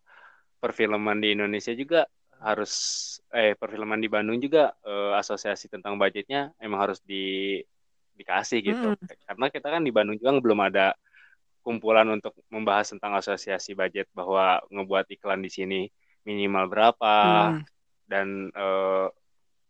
perfilman 0.62 1.18
di 1.22 1.34
Indonesia 1.36 1.72
juga 1.76 2.06
harus 2.42 2.72
eh 3.34 3.56
perfilman 3.58 4.00
di 4.04 4.08
Bandung 4.12 4.38
juga 4.42 4.72
eh, 4.86 5.12
asosiasi 5.20 5.66
tentang 5.72 5.98
budgetnya 6.00 6.54
emang 6.62 6.80
harus 6.90 7.00
di 7.02 7.58
dikasih 8.18 8.58
gitu. 8.64 8.88
Hmm. 8.96 9.06
Karena 9.28 9.46
kita 9.52 9.68
kan 9.74 9.82
di 9.84 9.92
Bandung 9.92 10.16
juga 10.20 10.32
belum 10.40 10.60
ada 10.68 10.94
kumpulan 11.64 12.06
untuk 12.16 12.32
membahas 12.54 12.94
tentang 12.94 13.12
asosiasi 13.18 13.74
budget 13.74 14.06
bahwa 14.14 14.62
ngebuat 14.72 15.06
iklan 15.18 15.42
di 15.42 15.50
sini 15.50 15.80
minimal 16.26 16.66
berapa 16.66 17.14
hmm, 17.54 17.62
dan 18.10 18.50
eh, 18.50 19.06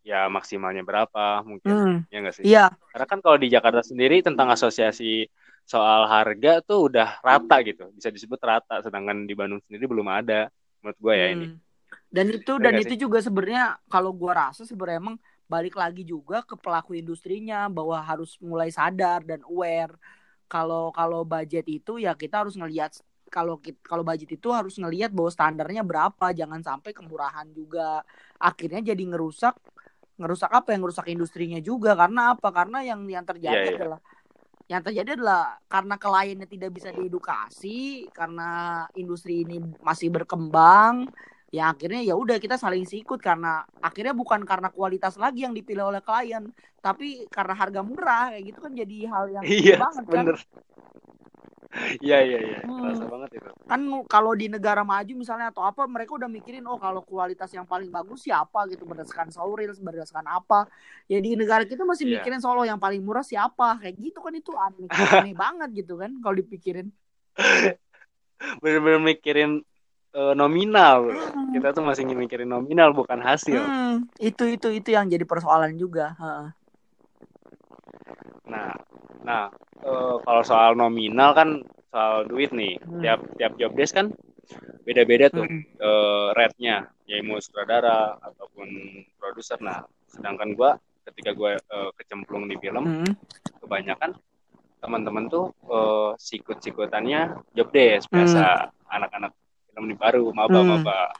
ya 0.01 0.25
maksimalnya 0.31 0.81
berapa 0.81 1.45
mungkin 1.45 1.69
hmm. 1.69 1.97
ya 2.09 2.17
nggak 2.23 2.35
sih? 2.35 2.43
Iya, 2.43 2.73
Karena 2.73 3.05
kan 3.05 3.19
kalau 3.21 3.37
di 3.37 3.47
Jakarta 3.53 3.85
sendiri 3.85 4.25
tentang 4.25 4.49
asosiasi 4.49 5.29
soal 5.67 6.07
harga 6.07 6.63
tuh 6.63 6.89
udah 6.89 7.19
rata 7.19 7.59
gitu, 7.61 7.91
bisa 7.93 8.09
disebut 8.09 8.39
rata. 8.39 8.79
Sedangkan 8.81 9.27
di 9.27 9.35
Bandung 9.35 9.59
sendiri 9.67 9.85
belum 9.85 10.07
ada, 10.07 10.47
menurut 10.79 10.97
gue 10.97 11.13
ya 11.13 11.27
ini. 11.29 11.47
Hmm. 11.51 11.59
Dan 12.07 12.25
itu 12.31 12.53
dan 12.55 12.73
itu 12.79 12.95
juga 12.95 13.19
sebenarnya 13.19 13.75
kalau 13.91 14.15
gua 14.15 14.47
rasa 14.47 14.63
sebenarnya 14.63 15.03
emang 15.03 15.17
balik 15.47 15.75
lagi 15.75 16.03
juga 16.07 16.43
ke 16.43 16.55
pelaku 16.55 16.95
industrinya 16.95 17.67
bahwa 17.67 17.99
harus 17.99 18.39
mulai 18.39 18.71
sadar 18.71 19.23
dan 19.23 19.43
aware 19.47 19.95
kalau 20.47 20.91
kalau 20.95 21.23
budget 21.27 21.67
itu 21.67 21.99
ya 21.99 22.15
kita 22.15 22.43
harus 22.43 22.55
ngelihat 22.55 22.95
kalau 23.29 23.59
kalau 23.83 24.03
budget 24.07 24.39
itu 24.39 24.49
harus 24.51 24.75
ngelihat 24.79 25.11
bahwa 25.13 25.31
standarnya 25.33 25.81
berapa 25.85 26.25
jangan 26.35 26.61
sampai 26.63 26.91
kemurahan 26.95 27.47
juga. 27.53 28.01
Akhirnya 28.39 28.81
jadi 28.93 29.03
ngerusak 29.03 29.55
ngerusak 30.17 30.49
apa 30.49 30.73
yang 30.73 30.81
ngerusak 30.85 31.07
industrinya 31.13 31.59
juga. 31.61 31.93
Karena 31.97 32.33
apa? 32.35 32.49
Karena 32.53 32.81
yang 32.85 33.05
yang 33.09 33.25
terjadi 33.27 33.67
Iya, 33.67 33.71
iya. 33.73 33.77
adalah 33.77 33.99
yang 34.67 34.83
terjadi 34.83 35.09
adalah 35.15 35.59
karena 35.71 35.95
kliennya 35.95 36.47
tidak 36.49 36.71
bisa 36.75 36.89
diedukasi 36.91 38.07
karena 38.11 38.83
industri 38.99 39.47
ini 39.47 39.63
masih 39.79 40.11
berkembang 40.11 41.07
ya 41.47 41.71
akhirnya 41.71 42.03
ya 42.03 42.15
udah 42.19 42.37
kita 42.43 42.55
saling 42.59 42.83
sikut. 42.87 43.19
Karena 43.23 43.63
akhirnya 43.79 44.13
bukan 44.17 44.43
karena 44.43 44.69
kualitas 44.73 45.15
lagi 45.15 45.47
yang 45.47 45.55
dipilih 45.55 45.87
oleh 45.91 46.03
klien 46.03 46.43
tapi 46.83 47.27
karena 47.31 47.53
harga 47.57 47.81
murah 47.83 48.31
kayak 48.35 48.43
gitu 48.53 48.59
kan 48.63 48.73
jadi 48.75 48.97
hal 49.11 49.25
yang 49.35 49.45
Iya, 49.45 49.75
banget 49.81 50.05
kan 50.07 50.25
Iya, 51.99 52.17
iya, 52.23 52.39
iya. 52.39 52.59
Hmm. 52.63 52.95
Banget 53.07 53.43
itu. 53.43 53.49
kan 53.67 53.81
kalau 54.07 54.31
di 54.31 54.47
negara 54.47 54.87
maju 54.87 55.13
misalnya 55.13 55.51
atau 55.51 55.67
apa 55.67 55.83
mereka 55.85 56.15
udah 56.15 56.31
mikirin 56.31 56.63
oh 56.63 56.79
kalau 56.79 57.03
kualitas 57.03 57.51
yang 57.51 57.67
paling 57.67 57.91
bagus 57.91 58.23
siapa 58.23 58.63
gitu 58.71 58.87
berdasarkan 58.87 59.27
showreels 59.29 59.83
berdasarkan 59.83 60.23
apa 60.25 60.71
ya 61.05 61.19
di 61.19 61.35
negara 61.35 61.67
kita 61.67 61.83
masih 61.83 62.07
Iya. 62.07 62.23
mikirin 62.23 62.39
solo 62.39 62.63
yang 62.63 62.79
paling 62.79 63.03
murah 63.03 63.27
siapa 63.27 63.77
kayak 63.83 63.99
gitu 63.99 64.23
kan 64.23 64.31
itu 64.31 64.55
aneh, 64.55 64.87
aneh 64.87 65.35
banget 65.43 65.69
gitu 65.83 65.99
kan 65.99 66.15
kalau 66.23 66.35
dipikirin 66.39 66.87
Bener-bener 68.61 69.01
mikirin 69.01 69.51
eh, 70.13 70.33
nominal. 70.33 71.09
Hmm. 71.09 71.51
Kita 71.53 71.73
tuh 71.73 71.83
masih 71.85 72.05
mikirin 72.07 72.49
nominal 72.49 72.93
bukan 72.93 73.17
hasil. 73.19 73.59
Hmm, 73.59 74.05
itu 74.21 74.45
itu 74.49 74.67
itu 74.71 74.89
yang 74.93 75.09
jadi 75.09 75.25
persoalan 75.25 75.73
juga 75.75 76.13
Heeh. 76.17 76.47
Nah, 78.47 78.71
nah 79.23 79.51
eh, 79.83 80.15
kalau 80.23 80.43
soal 80.43 80.71
nominal 80.75 81.35
kan 81.35 81.61
soal 81.91 82.27
duit 82.27 82.51
nih. 82.55 82.79
Hmm. 82.79 83.01
Tiap 83.03 83.19
tiap 83.39 83.53
job 83.59 83.71
desk 83.75 83.95
kan 83.97 84.07
beda-beda 84.87 85.27
tuh 85.27 85.43
Hmm. 85.43 85.63
eh, 85.67 86.27
rate-nya, 86.35 86.87
ya 87.03 87.19
mau 87.23 87.39
sutradara 87.43 88.15
ataupun 88.23 88.67
produser. 89.19 89.59
Nah, 89.59 89.83
sedangkan 90.07 90.55
gua 90.55 90.79
ketika 91.07 91.35
gua 91.35 91.59
eh, 91.59 91.89
kecemplung 91.99 92.47
di 92.47 92.55
film, 92.59 92.83
Hmm. 92.87 93.11
kebanyakan 93.59 94.15
teman-teman 94.79 95.27
tuh 95.27 95.51
eh, 95.67 96.11
sikut-sikutannya 96.15 97.35
job 97.51 97.67
desk 97.75 98.07
biasa 98.13 98.71
anak-anak 98.87 99.35
film 99.73 99.83
ini 99.91 99.95
baru 99.99 100.31
maba-maba. 100.31 101.11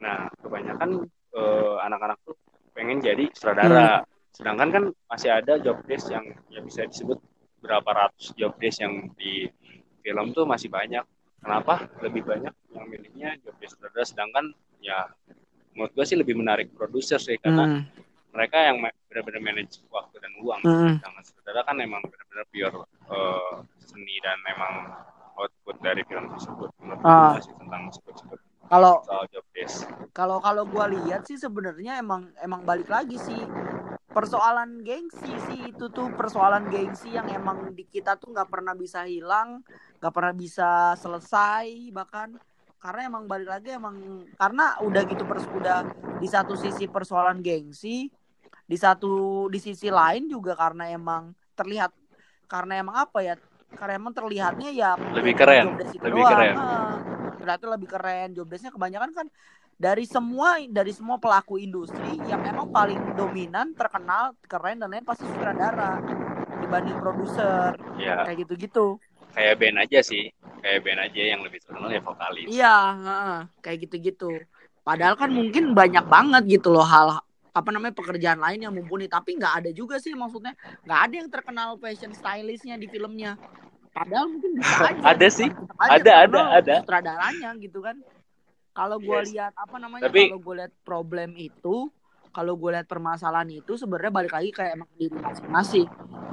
Nah, 0.00 0.26
kebanyakan 0.40 1.04
eh, 1.36 1.76
anak-anak 1.84 2.18
tuh 2.24 2.36
pengen 2.72 3.04
jadi 3.04 3.28
sutradara. 3.36 4.04
Sedangkan 4.32 4.68
kan 4.72 4.84
masih 5.06 5.30
ada 5.30 5.60
job 5.60 5.80
desk 5.84 6.08
yang 6.08 6.24
ya 6.48 6.60
bisa 6.60 6.84
disebut 6.84 7.20
berapa 7.60 7.84
ratus 7.86 8.32
job 8.34 8.56
desk 8.56 8.80
yang 8.80 9.12
di 9.14 9.46
film 10.00 10.32
tuh 10.32 10.44
masih 10.44 10.66
banyak. 10.66 11.04
Kenapa? 11.38 11.84
Lebih 12.00 12.22
banyak 12.24 12.54
yang 12.72 12.84
milihnya 12.88 13.36
job 13.40 13.54
desk 13.58 13.76
sutradara 13.76 14.02
sedangkan 14.02 14.44
ya 14.80 15.06
menurut 15.72 15.92
gue 15.92 16.04
sih 16.04 16.16
lebih 16.16 16.34
menarik 16.34 16.72
produser 16.72 17.16
sih 17.16 17.36
karena 17.38 17.64
Hmm. 17.64 17.82
mereka 18.32 18.56
yang 18.60 18.80
benar-benar 19.08 19.40
manage 19.40 19.84
waktu 19.88 20.16
dan 20.18 20.32
uang. 20.40 20.60
Hmm. 20.64 20.96
Sedangkan 20.96 21.24
saudara 21.24 21.60
kan 21.62 21.76
emang 21.78 22.00
benar-benar 22.02 22.44
pure 22.48 22.76
eh, 23.12 23.54
seni 23.84 24.16
dan 24.20 24.38
emang 24.48 24.74
output 25.36 25.76
dari 25.80 26.00
film 26.04 26.28
tersebut. 26.28 26.72
Menurut 26.80 27.04
Ah. 27.04 27.36
gue 27.36 27.44
sih 27.44 27.54
tentang 27.56 27.88
sebut-sebut 27.92 28.40
kalau 28.70 29.02
kalau 30.12 30.36
kalau 30.42 30.62
gua 30.68 30.86
lihat 30.90 31.24
sih 31.24 31.40
sebenarnya 31.40 31.98
emang 31.98 32.28
emang 32.40 32.62
balik 32.62 32.88
lagi 32.88 33.16
sih 33.16 33.42
persoalan 34.12 34.84
gengsi 34.84 35.32
sih 35.48 35.60
itu 35.72 35.88
tuh 35.88 36.12
persoalan 36.12 36.68
gengsi 36.68 37.16
yang 37.16 37.32
emang 37.32 37.72
di 37.72 37.88
kita 37.88 38.20
tuh 38.20 38.36
nggak 38.36 38.48
pernah 38.52 38.76
bisa 38.76 39.08
hilang 39.08 39.64
nggak 39.98 40.12
pernah 40.12 40.34
bisa 40.36 40.92
selesai 41.00 41.88
bahkan 41.96 42.36
karena 42.76 43.08
emang 43.08 43.24
balik 43.24 43.48
lagi 43.48 43.72
emang 43.72 44.26
karena 44.36 44.76
udah 44.84 45.02
gitu 45.08 45.24
pers 45.24 45.46
udah 45.54 45.86
di 46.20 46.28
satu 46.28 46.58
sisi 46.58 46.90
persoalan 46.90 47.40
gengsi 47.40 48.10
di 48.68 48.76
satu 48.76 49.46
di 49.48 49.58
sisi 49.62 49.88
lain 49.88 50.28
juga 50.28 50.52
karena 50.58 50.90
emang 50.92 51.32
terlihat 51.56 51.94
karena 52.50 52.84
emang 52.84 52.96
apa 53.08 53.18
ya 53.24 53.34
karena 53.72 53.96
emang 53.96 54.12
terlihatnya 54.12 54.68
ya 54.68 54.92
Lebih 55.16 55.32
keren, 55.32 55.72
lebih 55.80 56.20
doang. 56.20 56.36
keren. 56.36 57.11
Ternyata 57.42 57.66
lebih 57.66 57.90
keren. 57.90 58.38
Job 58.38 58.46
desknya 58.46 58.70
kebanyakan 58.70 59.10
kan 59.10 59.26
dari 59.74 60.06
semua 60.06 60.62
dari 60.70 60.94
semua 60.94 61.18
pelaku 61.18 61.58
industri 61.58 62.14
yang 62.30 62.46
emang 62.46 62.70
paling 62.70 63.18
dominan 63.18 63.74
terkenal 63.74 64.38
keren 64.46 64.78
dan 64.78 64.94
lain 64.94 65.02
pasti 65.02 65.26
sutradara 65.26 65.98
dibanding 66.62 66.94
produser. 67.02 67.74
Ya 67.98 68.22
kayak 68.22 68.46
gitu-gitu. 68.46 69.02
Kayak 69.34 69.58
band 69.58 69.78
aja 69.82 69.98
sih, 70.04 70.30
kayak 70.62 70.80
band 70.86 71.00
aja 71.02 71.22
yang 71.34 71.40
lebih 71.42 71.58
terkenal 71.58 71.90
ya 71.90 71.98
vokalis. 72.04 72.46
iya 72.46 72.76
kayak 73.58 73.90
gitu-gitu. 73.90 74.46
Padahal 74.86 75.18
kan 75.18 75.34
mungkin 75.34 75.74
banyak 75.74 76.06
banget 76.06 76.62
gitu 76.62 76.70
loh 76.70 76.86
hal 76.86 77.18
apa 77.52 77.68
namanya 77.68 77.92
pekerjaan 77.92 78.38
lain 78.38 78.70
yang 78.70 78.74
mumpuni. 78.74 79.10
Tapi 79.10 79.34
nggak 79.34 79.66
ada 79.66 79.70
juga 79.74 79.98
sih 79.98 80.14
maksudnya. 80.14 80.54
Nggak 80.86 81.00
ada 81.10 81.14
yang 81.18 81.28
terkenal 81.32 81.68
fashion 81.82 82.14
stylistnya 82.14 82.78
di 82.78 82.86
filmnya 82.86 83.34
padahal 83.92 84.26
mungkin 84.28 84.50
bisa 84.56 84.82
aja 84.90 85.02
Ada 85.06 85.28
sih. 85.28 85.48
aja 85.78 85.92
Ada, 85.94 86.12
ada, 86.24 86.40
ada. 86.54 86.74
sutradaranya 86.80 87.48
gitu 87.56 87.78
kan 87.78 87.96
kalau 88.72 88.96
gue 88.96 89.18
Yes. 89.18 89.30
lihat 89.30 89.52
apa 89.54 89.76
namanya 89.76 90.08
Tapi- 90.08 90.28
kalau 90.28 90.40
gue 90.40 90.54
lihat 90.56 90.72
problem 90.82 91.30
itu 91.34 91.76
kalau 92.30 92.56
gue 92.56 92.70
lihat 92.70 92.88
permasalahan 92.88 93.52
itu 93.52 93.76
sebenarnya 93.76 94.08
balik 94.10 94.32
lagi 94.32 94.50
kayak 94.50 94.72
emang 94.74 94.88
diri 94.94 95.12
masing-masing 95.14 95.84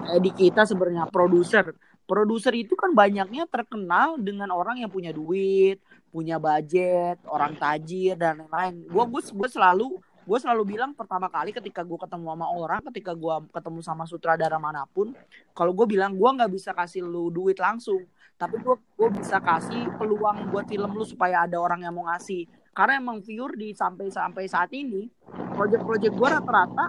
kayak 0.01 0.22
di 0.22 0.32
kita 0.34 0.64
sebenarnya 0.64 1.05
produser 1.07 1.76
produser 2.03 2.55
itu 2.55 2.74
kan 2.74 2.91
banyaknya 2.91 3.43
terkenal 3.45 4.16
dengan 4.18 4.49
orang 4.49 4.80
yang 4.80 4.88
punya 4.88 5.12
duit 5.12 5.78
punya 6.10 6.39
budget 6.39 7.20
orang 7.28 7.53
tajir 7.53 8.16
dan 8.16 8.41
lain-lain 8.41 8.88
gue 8.88 9.03
gue 9.05 9.22
gue 9.30 9.49
selalu 9.51 9.99
gue 10.30 10.38
selalu 10.38 10.78
bilang 10.78 10.94
pertama 10.94 11.26
kali 11.26 11.50
ketika 11.50 11.82
gue 11.82 11.98
ketemu 11.98 12.38
sama 12.38 12.48
orang 12.54 12.86
ketika 12.94 13.18
gue 13.18 13.36
ketemu 13.50 13.80
sama 13.82 14.04
sutradara 14.06 14.62
mana 14.62 14.86
pun 14.86 15.18
kalau 15.58 15.74
gue 15.74 15.90
bilang 15.90 16.14
gue 16.14 16.30
nggak 16.30 16.54
bisa 16.54 16.70
kasih 16.78 17.02
lu 17.02 17.34
duit 17.34 17.58
langsung 17.58 18.06
tapi 18.40 18.56
gue 18.64 18.76
gue 18.96 19.10
bisa 19.20 19.44
kasih 19.44 19.92
peluang 20.00 20.48
buat 20.48 20.64
film 20.64 20.96
lu 20.96 21.04
supaya 21.04 21.44
ada 21.44 21.60
orang 21.60 21.84
yang 21.84 21.92
mau 21.92 22.08
ngasih. 22.08 22.48
Karena 22.72 23.04
emang 23.04 23.20
viewer 23.20 23.52
di 23.60 23.76
sampai 23.76 24.08
sampai 24.08 24.48
saat 24.48 24.72
ini 24.72 25.12
project-project 25.60 26.16
gue 26.16 26.28
rata-rata 26.32 26.88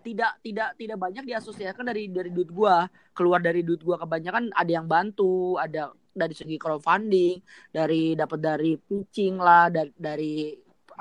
tidak 0.00 0.40
tidak 0.40 0.72
tidak 0.80 0.98
banyak 0.98 1.28
diasosiasikan 1.28 1.84
dari 1.84 2.08
dari 2.08 2.32
duit 2.32 2.48
gue 2.48 2.76
keluar 3.12 3.44
dari 3.44 3.60
duit 3.60 3.84
gue 3.84 3.96
kebanyakan 4.00 4.50
ada 4.56 4.72
yang 4.72 4.88
bantu 4.88 5.60
ada 5.60 5.92
dari 6.10 6.34
segi 6.34 6.56
crowdfunding 6.56 7.38
dari 7.70 8.16
dapat 8.16 8.40
dari 8.40 8.72
pitching 8.74 9.38
lah 9.38 9.68
dari, 9.68 9.92
dari 9.94 10.32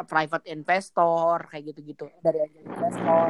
private 0.05 0.45
investor 0.49 1.47
kayak 1.49 1.73
gitu-gitu. 1.73 2.05
Dari 2.21 2.39
angel 2.41 2.63
investor. 2.67 3.27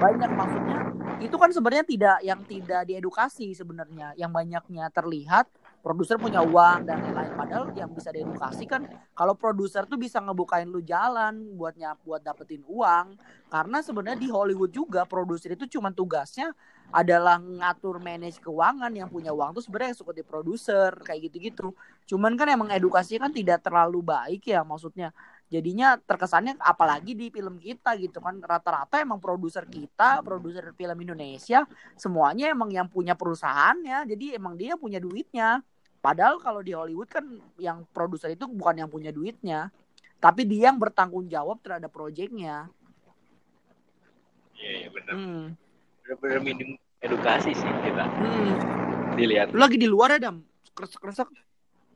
Banyak 0.00 0.30
maksudnya 0.32 0.80
itu 1.20 1.36
kan 1.36 1.50
sebenarnya 1.52 1.84
tidak 1.84 2.18
yang 2.24 2.40
tidak 2.48 2.82
diedukasi 2.88 3.52
sebenarnya. 3.52 4.16
Yang 4.16 4.30
banyaknya 4.32 4.84
terlihat 4.88 5.46
produser 5.84 6.16
punya 6.16 6.40
uang 6.40 6.88
dan 6.88 7.04
lain-lain. 7.04 7.32
Padahal 7.36 7.64
yang 7.76 7.92
bisa 7.92 8.08
diedukasi 8.12 8.64
kan 8.64 8.88
kalau 9.12 9.36
produser 9.36 9.84
tuh 9.84 10.00
bisa 10.00 10.20
ngebukain 10.20 10.68
lu 10.68 10.80
jalan 10.80 11.56
buat 11.56 11.76
nyap 11.76 12.00
buat 12.04 12.24
dapetin 12.24 12.64
uang. 12.64 13.20
Karena 13.52 13.84
sebenarnya 13.84 14.20
di 14.20 14.32
Hollywood 14.32 14.72
juga 14.72 15.04
produser 15.04 15.58
itu 15.58 15.68
cuma 15.76 15.92
tugasnya 15.92 16.56
adalah 16.88 17.36
ngatur 17.36 18.00
manage 18.00 18.40
keuangan. 18.40 18.92
Yang 18.92 19.08
punya 19.12 19.32
uang 19.36 19.60
tuh 19.60 19.62
sebenarnya 19.64 19.92
eksekutif 19.96 20.24
produser 20.24 20.96
kayak 21.04 21.28
gitu-gitu. 21.28 21.76
Cuman 22.08 22.36
kan 22.40 22.48
emang 22.48 22.72
edukasinya 22.72 23.28
kan 23.28 23.32
tidak 23.36 23.60
terlalu 23.60 24.00
baik 24.00 24.48
ya 24.48 24.64
maksudnya 24.64 25.12
jadinya 25.50 25.98
terkesannya 25.98 26.56
apalagi 26.62 27.12
di 27.12 27.26
film 27.28 27.58
kita 27.58 27.98
gitu 27.98 28.22
kan. 28.22 28.38
Rata-rata 28.38 29.02
emang 29.02 29.18
produser 29.18 29.66
kita 29.66 30.22
produser 30.22 30.70
film 30.72 30.96
Indonesia 31.02 31.66
semuanya 31.98 32.54
emang 32.54 32.70
yang 32.70 32.86
punya 32.86 33.18
perusahaannya. 33.18 34.06
Jadi 34.06 34.38
emang 34.38 34.54
dia 34.54 34.78
punya 34.78 35.02
duitnya. 35.02 35.60
Padahal 36.00 36.40
kalau 36.40 36.64
di 36.64 36.72
Hollywood 36.72 37.10
kan 37.10 37.26
yang 37.60 37.84
produser 37.92 38.32
itu 38.32 38.48
bukan 38.48 38.86
yang 38.86 38.88
punya 38.88 39.10
duitnya. 39.10 39.68
Tapi 40.16 40.46
dia 40.46 40.70
yang 40.72 40.78
bertanggung 40.78 41.26
jawab 41.26 41.58
terhadap 41.60 41.90
proyeknya 41.90 42.68
Iya, 44.60 44.70
iya 44.84 44.88
bener. 44.92 45.12
hmm. 45.16 45.44
Bener-bener 46.04 46.38
minim 46.44 46.68
edukasi 47.00 47.56
sih 47.56 47.70
kita 47.80 48.04
Hmm. 48.04 48.52
dilihat. 49.16 49.56
lu 49.56 49.60
lagi 49.60 49.80
di 49.80 49.88
luar 49.88 50.16
ya 50.16 50.28
dam? 50.28 50.44
Kresek-kresek 50.76 51.28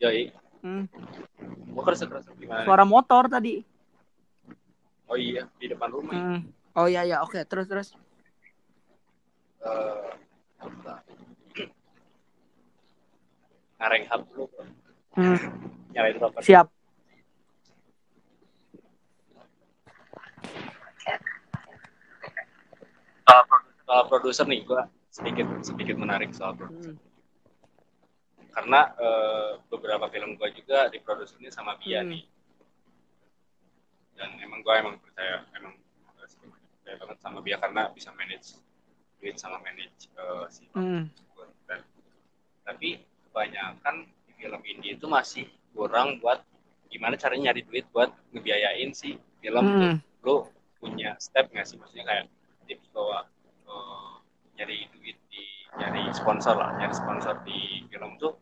Joy, 0.01 0.33
hmm. 0.65 0.85
gua 1.71 1.83
kerasa-kerasa 1.85 2.33
gimana? 2.35 2.65
nih? 2.65 2.67
suara 2.67 2.85
motor 2.85 3.29
tadi 3.29 3.61
Oh 5.05 5.21
iya, 5.21 5.45
di 5.61 5.69
depan 5.69 5.93
rumah. 5.93 6.17
hmm. 6.17 6.39
oh 6.75 6.89
iya 6.89 7.05
ya 7.05 7.21
oke 7.21 7.39
terus 7.45 7.69
terus 7.69 7.89
Eh, 9.61 10.09
apa? 10.61 11.01
Ngareng 13.81 14.05
hub 14.09 14.23
bro. 14.29 14.45
hmm. 15.17 15.39
nyalain 15.93 16.17
rokok. 16.19 16.41
siap 16.41 16.69
soal 23.85 24.05
produser 24.09 24.47
nih, 24.49 24.65
gua 24.65 24.89
sedikit 25.09 25.47
sedikit 25.63 25.97
menarik 25.97 26.35
soal 26.35 26.57
produser. 26.57 26.93
hmm. 26.93 27.14
Karena 28.55 28.81
eh, 28.95 29.51
beberapa 29.67 30.07
film 30.09 30.39
gua 30.39 30.49
juga 30.55 30.87
diproduksinya 30.89 31.51
sama 31.51 31.75
Bia 31.83 32.01
Hmm. 32.01 32.15
nih. 32.15 32.25
Dan 34.15 34.31
emang 34.39 34.63
gua 34.63 34.79
emang 34.79 34.95
percaya 35.03 35.43
emang 35.59 35.75
eh, 36.23 36.29
percaya 36.79 36.97
banget 37.03 37.19
sama 37.19 37.39
dia 37.43 37.59
karena 37.59 37.91
bisa 37.91 38.15
manage 38.15 38.63
duit 39.19 39.41
sama 39.41 39.57
manage 39.65 40.07
uh, 40.21 40.45
si 40.53 40.69
Hmm. 40.77 41.09
dan 41.65 41.81
tapi 42.63 43.01
kebanyakan 43.25 44.05
di 44.29 44.33
film 44.37 44.61
indie 44.69 44.93
itu 44.95 45.09
masih 45.09 45.49
kurang 45.73 46.21
buat 46.21 46.45
gimana 46.93 47.17
caranya 47.17 47.51
nyari 47.51 47.65
duit 47.65 47.89
buat 47.89 48.13
ngebiayain 48.37 48.93
si 48.93 49.17
film 49.41 49.65
tuh 49.81 49.91
Hmm. 49.97 49.99
lo 50.23 50.53
punya 50.77 51.17
step 51.17 51.49
nggak 51.51 51.65
sih 51.65 51.81
maksudnya 51.81 52.05
kayak 52.05 52.25
tips 52.69 52.85
bahwa 52.93 53.25
eh, 53.65 54.13
nyari 54.61 54.93
duit 54.93 55.17
di 55.33 55.45
nyari 55.75 56.03
sponsor 56.11 56.55
lah 56.55 56.71
nyari 56.79 56.95
sponsor 56.95 57.35
di 57.43 57.83
film 57.91 58.15
tuh 58.17 58.39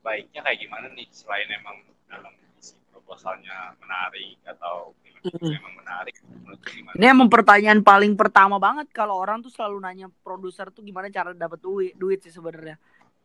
baiknya 0.00 0.40
kayak 0.40 0.58
gimana 0.58 0.86
nih 0.96 1.04
selain 1.12 1.48
emang 1.52 1.76
dalam 2.08 2.32
isi 2.56 2.72
proposalnya 2.88 3.76
menarik 3.76 4.40
atau 4.44 4.96
film 5.04 5.20
itu 5.20 5.36
Hmm. 5.36 5.58
emang 5.60 5.74
menarik 5.76 6.14
lu 6.46 6.56
gimana? 6.62 6.94
Ini 6.96 7.06
emang 7.10 7.28
pertanyaan 7.28 7.80
paling 7.82 8.14
pertama 8.14 8.56
banget 8.56 8.88
kalau 8.94 9.18
orang 9.18 9.42
tuh 9.42 9.52
selalu 9.52 9.82
nanya 9.82 10.06
produser 10.22 10.70
tuh 10.70 10.80
gimana 10.80 11.10
cara 11.10 11.34
dapat 11.34 11.58
duit, 11.58 11.92
duit 11.98 12.22
sih 12.22 12.30
sebenarnya. 12.30 12.78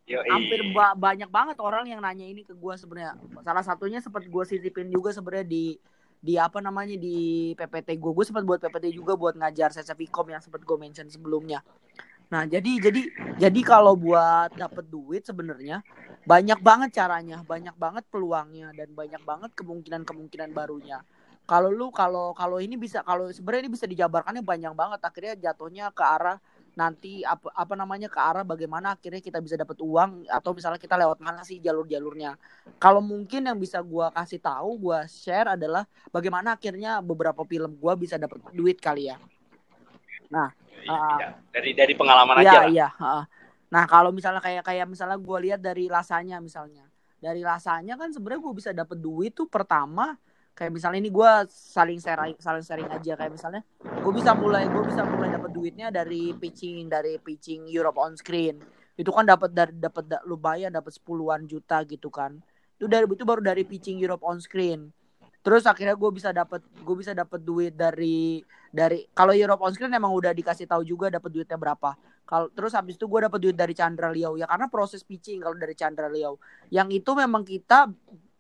Yoi. 0.04 0.28
Hampir 0.28 0.60
ba- 0.76 0.98
banyak 0.98 1.32
banget 1.32 1.58
orang 1.64 1.88
yang 1.88 2.04
nanya 2.04 2.28
ini 2.28 2.44
ke 2.44 2.52
gua 2.52 2.76
sebenarnya. 2.76 3.16
Salah 3.40 3.64
satunya 3.64 4.04
sempat 4.04 4.28
gua 4.28 4.44
sisipin 4.44 4.92
juga 4.92 5.16
sebenarnya 5.16 5.48
di 5.48 5.78
di 6.18 6.40
apa 6.40 6.64
namanya 6.64 6.96
di 6.96 7.52
PPT 7.52 8.00
gue 8.00 8.12
gue 8.16 8.24
sempat 8.24 8.48
buat 8.48 8.56
PPT 8.56 8.96
juga 8.96 9.20
buat 9.20 9.36
ngajar 9.36 9.76
saya 9.76 9.84
yang 10.32 10.40
sempat 10.40 10.64
gue 10.64 10.78
mention 10.80 11.04
sebelumnya 11.12 11.60
nah 12.34 12.50
jadi 12.50 12.82
jadi 12.82 13.02
jadi 13.38 13.60
kalau 13.62 13.94
buat 13.94 14.50
dapet 14.58 14.90
duit 14.90 15.22
sebenarnya 15.22 15.86
banyak 16.24 16.60
banget 16.64 16.90
caranya 16.98 17.44
banyak 17.44 17.76
banget 17.76 18.04
peluangnya 18.08 18.72
dan 18.74 18.90
banyak 18.96 19.22
banget 19.28 19.52
kemungkinan 19.60 20.08
kemungkinan 20.08 20.50
barunya. 20.56 21.04
Kalau 21.44 21.68
lu 21.68 21.92
kalau 21.92 22.32
kalau 22.32 22.64
ini 22.64 22.80
bisa 22.80 23.04
kalau 23.04 23.28
sebenarnya 23.28 23.68
ini 23.68 23.74
bisa 23.76 23.84
dijabarkannya 23.84 24.40
banyak 24.40 24.72
banget 24.72 25.00
akhirnya 25.04 25.36
jatuhnya 25.36 25.92
ke 25.92 26.00
arah 26.00 26.40
nanti 26.74 27.22
apa 27.28 27.52
apa 27.54 27.74
namanya 27.76 28.08
ke 28.08 28.16
arah 28.16 28.48
bagaimana 28.48 28.96
akhirnya 28.96 29.20
kita 29.20 29.44
bisa 29.44 29.60
dapat 29.60 29.78
uang 29.84 30.26
atau 30.32 30.56
misalnya 30.56 30.80
kita 30.80 30.96
lewat 30.96 31.20
mana 31.20 31.44
sih 31.44 31.60
jalur-jalurnya. 31.60 32.40
Kalau 32.80 33.04
mungkin 33.04 33.44
yang 33.44 33.60
bisa 33.60 33.84
gua 33.84 34.08
kasih 34.16 34.40
tahu 34.40 34.80
gua 34.80 35.04
share 35.12 35.60
adalah 35.60 35.84
bagaimana 36.16 36.56
akhirnya 36.56 37.04
beberapa 37.04 37.44
film 37.44 37.76
gua 37.76 38.00
bisa 38.00 38.16
dapat 38.16 38.40
duit 38.56 38.80
kali 38.80 39.12
ya. 39.12 39.20
Nah 40.32 40.56
Iya, 40.82 40.98
iya. 41.20 41.28
dari 41.54 41.72
dari 41.78 41.94
pengalaman 41.94 42.42
aja 42.42 42.50
Iya 42.50 42.54
lah 42.58 42.68
iya. 42.70 42.88
heeh. 42.90 43.24
Nah 43.74 43.84
kalau 43.86 44.10
misalnya 44.10 44.42
kayak 44.42 44.66
kayak 44.66 44.86
misalnya 44.90 45.18
gue 45.18 45.38
lihat 45.50 45.60
dari 45.62 45.86
lasanya 45.90 46.38
misalnya, 46.42 46.86
dari 47.18 47.42
lasanya 47.42 47.98
kan 47.98 48.14
sebenarnya 48.14 48.42
gue 48.42 48.54
bisa 48.54 48.70
dapet 48.74 48.98
duit 49.02 49.34
tuh 49.34 49.50
pertama 49.50 50.18
kayak 50.54 50.70
misalnya 50.70 51.02
ini 51.02 51.10
gue 51.10 51.32
saling 51.50 51.98
sharing 51.98 52.38
saling 52.38 52.62
sharing 52.62 52.86
aja 52.94 53.18
kayak 53.18 53.34
misalnya 53.34 53.66
gue 53.82 54.14
bisa 54.14 54.38
mulai 54.38 54.70
gue 54.70 54.84
bisa 54.86 55.02
mulai 55.02 55.34
dapet 55.34 55.50
duitnya 55.50 55.90
dari 55.90 56.30
pitching 56.38 56.86
dari 56.86 57.18
pitching 57.18 57.66
Europe 57.66 57.98
on 57.98 58.14
screen 58.14 58.62
itu 58.94 59.10
kan 59.10 59.26
dapat 59.26 59.50
dari 59.50 59.74
dapat 59.74 60.06
da, 60.06 60.22
lumayan 60.30 60.70
dapat 60.70 60.94
sepuluhan 60.94 61.50
juta 61.50 61.82
gitu 61.90 62.14
kan 62.14 62.38
itu 62.78 62.86
dari 62.86 63.10
itu 63.10 63.26
baru 63.26 63.42
dari 63.42 63.66
pitching 63.66 63.98
Europe 63.98 64.22
on 64.22 64.38
screen 64.38 64.94
terus 65.44 65.68
akhirnya 65.68 65.94
gue 66.00 66.12
bisa 66.16 66.32
dapat 66.32 66.64
gue 66.64 66.96
bisa 66.96 67.12
dapat 67.12 67.44
duit 67.44 67.76
dari 67.76 68.40
dari 68.74 69.06
kalau 69.12 69.36
Europe 69.36 69.62
on 69.62 69.76
screen 69.76 69.94
emang 69.94 70.16
udah 70.16 70.34
dikasih 70.34 70.66
tahu 70.66 70.82
juga 70.82 71.14
dapat 71.14 71.30
duitnya 71.30 71.60
berapa. 71.60 71.94
Kalau 72.24 72.48
terus 72.50 72.74
habis 72.74 72.96
itu 72.96 73.06
gue 73.06 73.28
dapat 73.28 73.38
duit 73.38 73.54
dari 73.54 73.76
Chandra 73.78 74.10
Liao 74.10 74.34
ya 74.40 74.50
karena 74.50 74.72
proses 74.72 75.04
pitching 75.06 75.44
kalau 75.44 75.54
dari 75.54 75.76
Chandra 75.78 76.10
Liao. 76.10 76.42
Yang 76.72 77.04
itu 77.04 77.12
memang 77.14 77.44
kita 77.46 77.92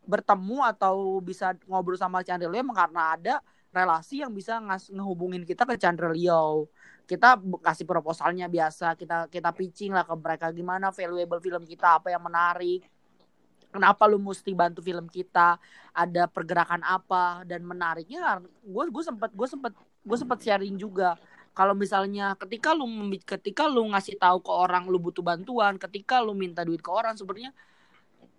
bertemu 0.08 0.58
atau 0.66 1.20
bisa 1.20 1.54
ngobrol 1.70 2.00
sama 2.00 2.26
Chandra 2.26 2.50
Liao 2.50 2.64
emang 2.64 2.74
karena 2.74 3.02
ada 3.14 3.36
relasi 3.70 4.24
yang 4.24 4.32
bisa 4.32 4.58
ngas 4.64 4.90
ngehubungin 4.90 5.44
kita 5.44 5.68
ke 5.68 5.76
Chandra 5.78 6.10
Liao. 6.10 6.72
Kita 7.04 7.36
kasih 7.60 7.84
proposalnya 7.84 8.48
biasa 8.48 8.96
kita 8.96 9.28
kita 9.28 9.52
pitching 9.52 9.92
lah 9.92 10.08
ke 10.08 10.16
mereka 10.16 10.50
gimana 10.56 10.90
valuable 10.90 11.44
film 11.44 11.68
kita 11.68 12.00
apa 12.00 12.10
yang 12.10 12.24
menarik 12.24 12.88
kenapa 13.74 14.06
lu 14.06 14.22
mesti 14.22 14.54
bantu 14.54 14.86
film 14.86 15.10
kita? 15.10 15.58
Ada 15.92 16.30
pergerakan 16.30 16.86
apa? 16.86 17.42
Dan 17.44 17.66
menariknya 17.66 18.40
gue 18.62 18.84
gue 18.94 19.04
sempat 19.04 19.34
gue 19.34 19.48
sempat 19.50 19.74
gue 20.06 20.18
sempat 20.18 20.40
sharing 20.40 20.78
juga. 20.78 21.18
Kalau 21.54 21.74
misalnya 21.74 22.38
ketika 22.38 22.74
lu 22.78 22.86
ketika 23.26 23.66
lu 23.66 23.90
ngasih 23.94 24.18
tahu 24.22 24.42
ke 24.46 24.52
orang 24.54 24.86
lu 24.90 24.98
butuh 25.02 25.26
bantuan 25.26 25.78
ketika 25.82 26.22
lu 26.22 26.38
minta 26.38 26.62
duit 26.62 26.82
ke 26.82 26.90
orang 26.90 27.18
sebenarnya 27.18 27.54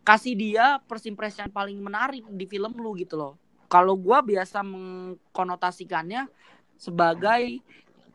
kasih 0.04 0.36
dia 0.36 0.78
first 0.84 1.08
paling 1.50 1.80
menarik 1.80 2.22
di 2.28 2.44
film 2.46 2.76
lu 2.78 2.94
gitu 2.94 3.16
loh. 3.16 3.34
Kalau 3.70 3.96
gua 3.98 4.20
biasa 4.20 4.60
mengkonotasikannya 4.62 6.28
sebagai 6.76 7.64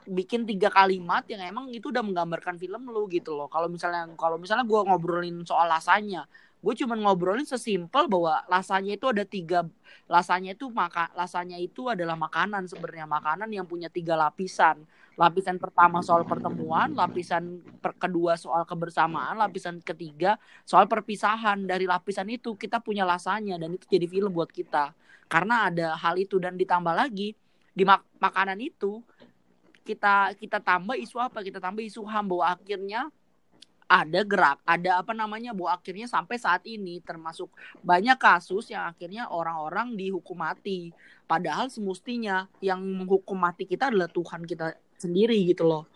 bikin 0.09 0.45
tiga 0.45 0.73
kalimat 0.73 1.21
yang 1.29 1.41
emang 1.45 1.65
itu 1.69 1.93
udah 1.93 2.01
menggambarkan 2.01 2.57
film 2.57 2.89
lu 2.89 3.09
gitu 3.09 3.33
loh. 3.33 3.49
Kalau 3.49 3.67
misalnya 3.67 4.09
kalau 4.15 4.37
misalnya 4.37 4.65
gua 4.65 4.85
ngobrolin 4.85 5.41
soal 5.43 5.69
lasanya 5.69 6.29
gue 6.59 6.73
cuma 6.83 6.99
ngobrolin 6.99 7.47
sesimpel 7.47 8.11
bahwa 8.11 8.43
lasanya 8.51 8.99
itu 8.99 9.07
ada 9.07 9.23
tiga 9.23 9.63
lasanya 10.11 10.51
itu 10.57 10.67
maka 10.73 11.07
lasanya 11.15 11.55
itu 11.55 11.87
adalah 11.87 12.17
makanan 12.17 12.65
sebenarnya. 12.65 13.05
Makanan 13.05 13.49
yang 13.53 13.63
punya 13.63 13.87
tiga 13.87 14.17
lapisan. 14.17 14.83
Lapisan 15.15 15.61
pertama 15.61 16.01
soal 16.01 16.23
pertemuan 16.25 16.95
lapisan 16.95 17.61
per- 17.83 17.95
kedua 17.95 18.39
soal 18.39 18.63
kebersamaan 18.65 19.37
lapisan 19.37 19.79
ketiga 19.85 20.35
soal 20.65 20.89
perpisahan. 20.89 21.63
Dari 21.63 21.85
lapisan 21.85 22.27
itu 22.27 22.57
kita 22.57 22.81
punya 22.81 23.05
lasanya 23.05 23.61
dan 23.61 23.77
itu 23.77 23.85
jadi 23.85 24.09
film 24.09 24.33
buat 24.33 24.49
kita. 24.49 24.91
Karena 25.29 25.69
ada 25.69 25.93
hal 25.93 26.17
itu 26.17 26.41
dan 26.41 26.57
ditambah 26.57 26.91
lagi 26.91 27.37
di 27.71 27.83
mak- 27.85 28.07
makanan 28.17 28.57
itu 28.59 29.05
kita 29.85 30.33
kita 30.35 30.57
tambah 30.57 30.97
isu 30.97 31.21
apa? 31.21 31.45
Kita 31.45 31.61
tambah 31.61 31.85
isu 31.85 32.01
ham 32.09 32.25
bahwa 32.25 32.45
akhirnya 32.57 33.13
ada 33.89 34.21
gerak, 34.21 34.61
ada 34.69 35.01
apa 35.01 35.17
namanya 35.17 35.49
bahwa 35.57 35.73
akhirnya 35.73 36.05
sampai 36.05 36.37
saat 36.37 36.61
ini 36.69 37.01
termasuk 37.01 37.49
banyak 37.81 38.15
kasus 38.21 38.69
yang 38.69 38.85
akhirnya 38.85 39.25
orang-orang 39.33 39.97
dihukum 39.97 40.37
mati. 40.37 40.93
Padahal 41.25 41.73
semestinya 41.73 42.45
yang 42.61 42.79
menghukum 42.81 43.33
mati 43.33 43.65
kita 43.65 43.89
adalah 43.89 44.05
Tuhan 44.09 44.45
kita 44.45 44.77
sendiri 45.01 45.37
gitu 45.49 45.65
loh. 45.65 45.89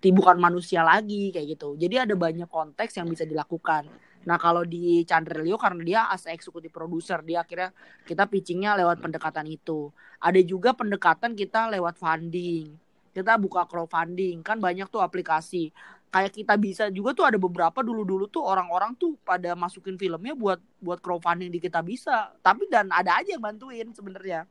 Ti- 0.00 0.14
Bukan 0.14 0.38
manusia 0.38 0.80
lagi 0.86 1.34
kayak 1.34 1.58
gitu. 1.58 1.74
Jadi 1.74 1.94
ada 1.98 2.14
banyak 2.14 2.46
konteks 2.48 2.96
yang 3.02 3.10
bisa 3.10 3.26
dilakukan. 3.26 3.90
Nah 4.28 4.36
kalau 4.38 4.62
di 4.62 5.02
Chandra 5.08 5.42
Leo 5.42 5.58
karena 5.58 5.82
dia 5.82 6.00
as 6.12 6.28
eksekutif 6.30 6.70
produser 6.70 7.18
dia 7.26 7.42
akhirnya 7.42 7.74
kita 8.06 8.30
pitchingnya 8.30 8.78
lewat 8.78 9.02
pendekatan 9.02 9.50
itu. 9.50 9.90
Ada 10.22 10.40
juga 10.46 10.70
pendekatan 10.76 11.34
kita 11.34 11.66
lewat 11.74 11.98
funding. 11.98 12.78
Kita 13.10 13.34
buka 13.42 13.66
crowdfunding 13.66 14.46
kan 14.46 14.62
banyak 14.62 14.86
tuh 14.86 15.02
aplikasi 15.02 15.74
kayak 16.10 16.34
kita 16.34 16.54
bisa 16.58 16.84
juga 16.90 17.14
tuh 17.14 17.24
ada 17.30 17.38
beberapa 17.38 17.86
dulu-dulu 17.86 18.26
tuh 18.26 18.42
orang-orang 18.42 18.98
tuh 18.98 19.14
pada 19.22 19.54
masukin 19.54 19.94
filmnya 19.94 20.34
buat 20.34 20.58
buat 20.82 20.98
crowdfunding 20.98 21.54
di 21.54 21.62
kita 21.62 21.80
bisa. 21.86 22.34
Tapi 22.42 22.66
dan 22.66 22.90
ada 22.90 23.22
aja 23.22 23.38
yang 23.38 23.42
bantuin 23.42 23.94
sebenarnya. 23.94 24.44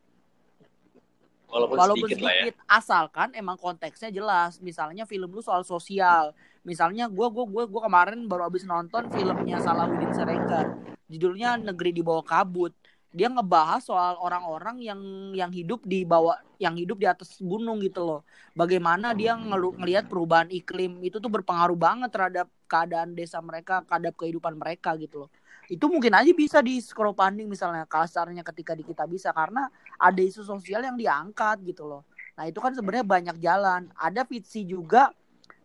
Walaupun, 1.49 1.75
walaupun 1.75 2.07
sedikit, 2.07 2.23
ya. 2.23 2.31
sedikit. 2.31 2.55
Asalkan 2.69 3.29
emang 3.35 3.59
konteksnya 3.59 4.07
jelas. 4.13 4.63
Misalnya 4.63 5.03
film 5.03 5.29
lu 5.35 5.43
soal 5.43 5.67
sosial. 5.67 6.31
Misalnya 6.63 7.11
gue 7.11 7.27
gua 7.27 7.45
gua 7.45 7.63
gua 7.67 7.81
kemarin 7.89 8.29
baru 8.29 8.47
habis 8.47 8.63
nonton 8.63 9.11
filmnya 9.11 9.59
Salahuddin 9.59 10.15
Siregar. 10.15 10.79
Judulnya 11.09 11.57
Negeri 11.57 11.91
di 11.91 12.05
Bawah 12.05 12.23
Kabut 12.23 12.71
dia 13.09 13.25
ngebahas 13.25 13.81
soal 13.81 14.15
orang-orang 14.21 14.77
yang 14.85 15.01
yang 15.33 15.49
hidup 15.49 15.81
di 15.81 16.05
bawah 16.05 16.37
yang 16.61 16.77
hidup 16.77 17.01
di 17.01 17.07
atas 17.09 17.41
gunung 17.41 17.81
gitu 17.81 18.05
loh 18.05 18.21
bagaimana 18.53 19.17
dia 19.17 19.33
ngelihat 19.33 20.05
perubahan 20.05 20.49
iklim 20.53 21.01
itu 21.01 21.17
tuh 21.17 21.31
berpengaruh 21.31 21.73
banget 21.73 22.13
terhadap 22.13 22.47
keadaan 22.69 23.17
desa 23.17 23.41
mereka 23.41 23.81
terhadap 23.81 24.13
kehidupan 24.13 24.53
mereka 24.53 24.93
gitu 24.93 25.25
loh 25.25 25.29
itu 25.69 25.85
mungkin 25.85 26.17
aja 26.17 26.33
bisa 26.33 26.65
di 26.65 26.81
crowdfunding 26.81 27.45
misalnya 27.45 27.85
kasarnya 27.85 28.41
ketika 28.41 28.73
di 28.73 28.81
kita 28.81 29.05
bisa 29.05 29.29
karena 29.29 29.69
ada 30.01 30.17
isu 30.17 30.41
sosial 30.41 30.81
yang 30.81 30.97
diangkat 30.97 31.61
gitu 31.61 31.85
loh. 31.85 32.01
Nah 32.33 32.49
itu 32.49 32.57
kan 32.57 32.73
sebenarnya 32.73 33.05
banyak 33.05 33.37
jalan. 33.37 33.85
Ada 33.93 34.25
Fitsi 34.25 34.65
juga 34.65 35.13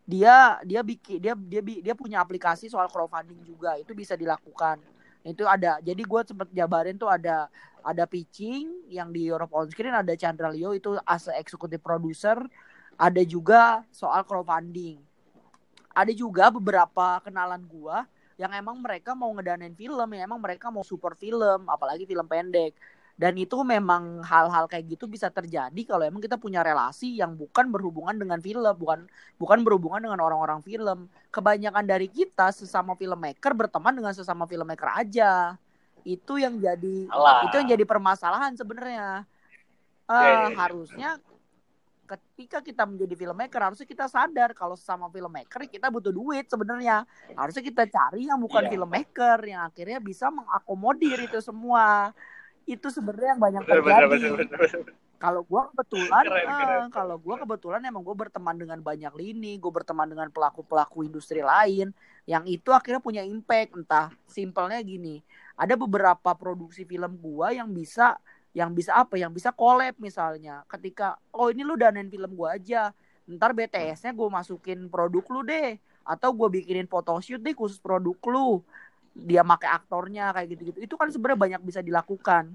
dia 0.04 0.60
dia 0.60 0.84
bikin 0.84 1.16
dia 1.16 1.32
dia 1.32 1.64
dia 1.64 1.94
punya 1.96 2.20
aplikasi 2.20 2.68
soal 2.68 2.92
crowdfunding 2.92 3.40
juga 3.48 3.80
itu 3.80 3.96
bisa 3.96 4.12
dilakukan. 4.12 4.76
Itu 5.24 5.48
ada. 5.48 5.80
Jadi 5.80 6.04
gue 6.04 6.20
sempet 6.28 6.52
jabarin 6.52 7.00
tuh 7.00 7.08
ada 7.08 7.48
ada 7.84 8.04
pitching 8.08 8.88
yang 8.88 9.12
di 9.12 9.28
Europe 9.28 9.52
on 9.52 9.68
Screen 9.68 9.92
ada 9.92 10.16
Chandra 10.16 10.48
Leo 10.48 10.72
itu 10.72 10.96
as 11.04 11.28
a 11.28 11.36
executive 11.40 11.80
producer. 11.80 12.36
Ada 12.94 13.26
juga 13.26 13.82
soal 13.90 14.22
crowdfunding. 14.22 15.02
Ada 15.90 16.14
juga 16.14 16.50
beberapa 16.50 17.18
kenalan 17.22 17.64
gua 17.66 18.06
yang 18.34 18.50
emang 18.50 18.82
mereka 18.82 19.14
mau 19.14 19.30
ngedanain 19.30 19.74
film 19.78 20.08
ya 20.10 20.26
emang 20.26 20.42
mereka 20.42 20.66
mau 20.66 20.82
support 20.82 21.14
film 21.14 21.70
apalagi 21.70 22.02
film 22.02 22.26
pendek 22.26 22.74
dan 23.14 23.38
itu 23.38 23.54
memang 23.62 24.26
hal-hal 24.26 24.66
kayak 24.66 24.90
gitu 24.90 25.06
bisa 25.06 25.30
terjadi 25.30 25.80
kalau 25.86 26.02
emang 26.02 26.18
kita 26.18 26.34
punya 26.34 26.66
relasi 26.66 27.14
yang 27.14 27.38
bukan 27.38 27.70
berhubungan 27.70 28.18
dengan 28.18 28.42
film 28.42 28.74
bukan 28.74 29.06
bukan 29.38 29.58
berhubungan 29.62 30.02
dengan 30.02 30.18
orang-orang 30.18 30.58
film 30.66 31.06
kebanyakan 31.30 31.86
dari 31.86 32.10
kita 32.10 32.50
sesama 32.50 32.98
filmmaker 32.98 33.54
berteman 33.54 33.94
dengan 33.94 34.10
sesama 34.10 34.50
filmmaker 34.50 34.90
aja 34.98 35.54
itu 36.02 36.42
yang 36.42 36.58
jadi 36.58 37.06
Alah. 37.14 37.46
itu 37.46 37.54
yang 37.62 37.68
jadi 37.70 37.84
permasalahan 37.86 38.52
sebenarnya 38.58 39.22
ya, 40.10 40.50
ya. 40.50 40.50
harusnya 40.58 41.10
ketika 42.04 42.60
kita 42.60 42.84
menjadi 42.84 43.14
filmmaker 43.16 43.60
harusnya 43.62 43.88
kita 43.88 44.04
sadar 44.10 44.52
kalau 44.52 44.76
sama 44.76 45.08
filmmaker 45.08 45.64
kita 45.64 45.88
butuh 45.88 46.12
duit 46.12 46.44
sebenarnya 46.50 47.08
harusnya 47.32 47.64
kita 47.64 47.88
cari 47.88 48.28
yang 48.28 48.36
bukan 48.42 48.68
Iya. 48.68 48.70
filmmaker 48.76 49.38
yang 49.48 49.62
akhirnya 49.64 49.98
bisa 50.02 50.28
mengakomodir 50.28 51.24
itu 51.24 51.40
semua 51.40 52.12
itu 52.64 52.88
sebenarnya 52.88 53.36
yang 53.36 53.42
banyak 53.42 53.62
terjadi. 53.68 54.48
kalau 55.20 55.40
gue 55.44 55.62
kebetulan 55.72 56.24
Keren, 56.24 56.48
eh, 56.48 56.88
kalau 56.92 57.16
gue 57.16 57.34
kebetulan 57.40 57.80
emang 57.84 58.02
gue 58.04 58.16
berteman 58.16 58.56
dengan 58.56 58.78
banyak 58.80 59.12
lini 59.16 59.56
gue 59.56 59.72
berteman 59.72 60.04
dengan 60.08 60.28
pelaku 60.28 60.60
pelaku 60.64 61.04
industri 61.04 61.40
lain 61.40 61.92
yang 62.24 62.44
itu 62.48 62.72
akhirnya 62.72 63.00
punya 63.00 63.22
impact. 63.24 63.76
Entah 63.76 64.12
simpelnya 64.28 64.80
gini 64.80 65.20
ada 65.56 65.76
beberapa 65.76 66.32
produksi 66.36 66.84
film 66.88 67.20
gue 67.20 67.48
yang 67.56 67.68
bisa 67.72 68.16
yang 68.56 68.72
bisa 68.72 68.96
apa? 68.96 69.16
Yang 69.20 69.44
bisa 69.44 69.50
collab 69.52 69.96
misalnya. 70.00 70.64
Ketika 70.68 71.20
oh 71.32 71.48
ini 71.52 71.64
lu 71.64 71.76
danain 71.76 72.08
film 72.08 72.32
gue 72.32 72.48
aja 72.48 72.92
ntar 73.24 73.56
BTS-nya 73.56 74.12
gue 74.12 74.28
masukin 74.28 74.88
produk 74.88 75.24
lu 75.32 75.40
deh. 75.44 75.76
Atau 76.04 76.36
gue 76.36 76.60
bikinin 76.60 76.88
photoshoot 76.88 77.40
deh 77.40 77.56
khusus 77.56 77.80
produk 77.80 78.16
lu 78.28 78.60
dia 79.14 79.46
pakai 79.46 79.70
aktornya 79.70 80.34
kayak 80.34 80.48
gitu-gitu. 80.58 80.78
Itu 80.82 80.94
kan 80.98 81.08
sebenarnya 81.08 81.38
banyak 81.38 81.62
bisa 81.62 81.80
dilakukan. 81.80 82.50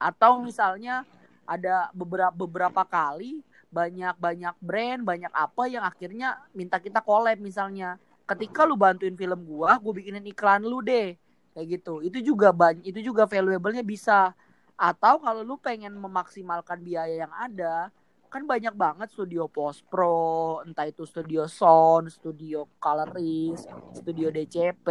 Atau 0.00 0.40
misalnya 0.40 1.04
ada 1.44 1.92
beberapa 1.92 2.32
beberapa 2.34 2.82
kali 2.82 3.44
banyak 3.70 4.16
banyak 4.16 4.54
brand 4.58 5.04
banyak 5.04 5.32
apa 5.36 5.62
yang 5.68 5.84
akhirnya 5.84 6.40
minta 6.56 6.80
kita 6.80 7.04
collab 7.04 7.36
misalnya. 7.38 8.00
Ketika 8.26 8.66
lu 8.66 8.74
bantuin 8.74 9.14
film 9.14 9.46
gua 9.46 9.78
gua 9.78 9.92
bikinin 9.94 10.24
iklan 10.26 10.64
lu 10.64 10.80
deh. 10.82 11.14
Kayak 11.52 11.66
gitu. 11.80 12.00
Itu 12.02 12.18
juga 12.24 12.50
banyak 12.50 12.82
itu 12.88 13.12
juga 13.12 13.28
valuable-nya 13.28 13.84
bisa. 13.84 14.32
Atau 14.76 15.20
kalau 15.20 15.44
lu 15.44 15.56
pengen 15.60 15.92
memaksimalkan 15.96 16.80
biaya 16.80 17.28
yang 17.28 17.32
ada 17.32 17.92
kan 18.26 18.42
banyak 18.44 18.74
banget 18.74 19.08
studio 19.10 19.46
post 19.46 19.86
pro 19.86 20.60
entah 20.66 20.86
itu 20.86 21.06
studio 21.06 21.46
sound 21.46 22.10
studio 22.10 22.66
colorist 22.76 23.66
studio 23.94 24.28
DCP 24.28 24.88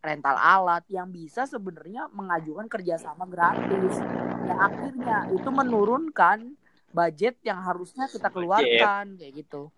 rental 0.00 0.36
alat 0.36 0.84
yang 0.88 1.08
bisa 1.10 1.44
sebenarnya 1.44 2.08
mengajukan 2.12 2.68
kerjasama 2.68 3.24
gratis 3.24 3.98
yang 4.46 4.58
akhirnya 4.60 5.18
itu 5.32 5.48
menurunkan 5.48 6.54
budget 6.90 7.38
yang 7.46 7.60
harusnya 7.62 8.06
kita 8.10 8.28
keluarkan 8.28 9.16
kayak 9.18 9.34
gitu 9.46 9.68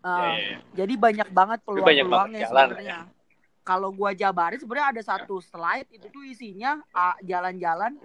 Ya, 0.00 0.08
Uh, 0.08 0.16
ya, 0.16 0.32
ya. 0.32 0.58
jadi 0.80 0.94
banyak 0.96 1.28
banget 1.28 1.58
peluang-peluangnya 1.60 2.48
jalan, 2.48 2.68
sebenarnya. 2.72 2.98
Kalau 3.60 3.92
gua 3.92 4.16
jabarin 4.16 4.56
sebenarnya 4.56 4.96
ada 4.96 5.02
satu 5.04 5.44
slide 5.44 5.92
itu 5.92 6.08
tuh 6.08 6.24
isinya 6.24 6.80
jalan-jalan 7.20 8.00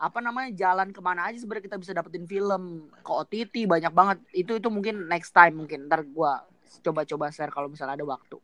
apa 0.00 0.18
namanya 0.24 0.48
jalan 0.56 0.96
ke 0.96 1.00
mana 1.04 1.28
aja 1.28 1.36
sebenarnya 1.36 1.68
kita 1.68 1.76
bisa 1.76 1.92
dapetin 1.92 2.24
film. 2.24 2.88
Ke 3.04 3.12
OTT 3.12 3.68
banyak 3.68 3.92
banget. 3.92 4.18
Itu 4.32 4.56
itu 4.56 4.72
mungkin 4.72 5.04
next 5.04 5.36
time 5.36 5.60
mungkin. 5.60 5.92
Ntar 5.92 6.08
gua 6.08 6.40
coba-coba 6.80 7.28
share 7.28 7.52
kalau 7.52 7.68
misalnya 7.68 8.00
ada 8.00 8.08
waktu. 8.08 8.40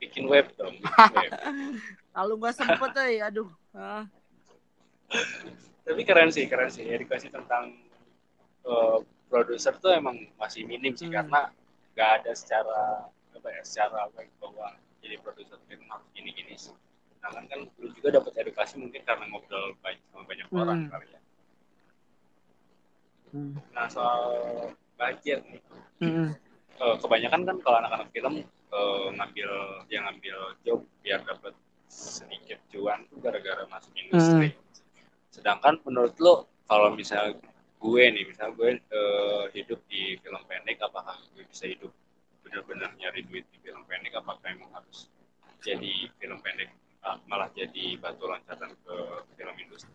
Bikin 0.00 0.26
web 0.32 0.48
dong. 0.56 0.80
Kalau 2.16 2.34
nggak 2.34 2.56
sempet 2.58 2.90
eh 3.06 3.22
aduh. 3.22 3.46
Ah. 3.70 4.04
tapi 5.86 6.02
keren 6.02 6.32
sih 6.32 6.50
keren 6.50 6.72
sih. 6.72 6.82
Edukasi 6.88 7.30
tentang 7.30 7.70
eh, 8.66 8.98
produser 9.30 9.76
tuh 9.78 9.94
emang 9.94 10.18
masih 10.40 10.66
minim 10.66 10.96
sih. 10.98 11.06
Hmm. 11.06 11.22
karena 11.22 11.40
nggak 11.94 12.10
ada 12.18 12.32
secara 12.32 12.80
apa 13.36 13.48
ya 13.52 13.62
secara 13.62 14.08
baik 14.16 14.32
bahwa 14.40 14.74
jadi 15.04 15.20
produser 15.20 15.60
film 15.68 15.86
harus 15.92 16.08
gini 16.16 16.32
sih 16.56 16.72
sedangkan 17.22 17.46
kan 17.46 17.60
lu 17.78 17.86
juga 17.94 18.18
dapat 18.18 18.32
edukasi 18.42 18.82
mungkin 18.82 18.98
karena 19.06 19.30
ngobrol 19.30 19.78
banyak 19.78 20.02
sama 20.10 20.26
banyak 20.26 20.46
Hmm. 20.50 20.58
orang 20.58 20.80
kali 20.90 21.06
ya 21.06 21.20
Hmm. 23.32 23.54
nah 23.72 23.86
soal 23.88 24.26
budget 24.98 25.40
nih 25.48 25.62
Mm-mm. 26.02 26.34
eh, 26.76 26.96
kebanyakan 26.98 27.46
kan 27.46 27.56
kalau 27.62 27.76
anak-anak 27.80 28.08
film 28.10 28.34
eh, 28.44 29.06
ngambil 29.14 29.50
yang 29.86 30.02
ngambil 30.04 30.36
job 30.60 30.80
biar 31.00 31.22
dapat 31.22 31.54
sedikit 31.86 32.58
cuan 32.68 33.04
tuh 33.06 33.20
gara-gara 33.20 33.68
masuk 33.68 33.92
industri. 33.94 34.56
Sedangkan 35.28 35.76
menurut 35.84 36.16
lo 36.18 36.34
kalau 36.64 36.88
misal 36.92 37.36
gue 37.78 38.04
nih, 38.08 38.24
misal 38.24 38.52
gue 38.56 38.80
eh, 38.80 39.44
hidup 39.52 39.80
di 39.92 40.16
film 40.20 40.40
pendek, 40.48 40.80
apakah 40.80 41.16
gue 41.36 41.44
bisa 41.48 41.68
hidup 41.68 41.92
benar-benar 42.42 42.96
nyari 42.96 43.24
duit 43.28 43.44
di 43.52 43.60
film 43.60 43.84
pendek? 43.84 44.12
Apakah 44.16 44.44
emang 44.48 44.72
harus 44.72 45.08
jadi 45.60 46.08
film 46.16 46.40
pendek 46.40 46.72
malah 47.26 47.50
jadi 47.52 47.98
batu 47.98 48.24
loncatan 48.24 48.70
ke 48.82 48.94
film 49.36 49.54
industri? 49.58 49.90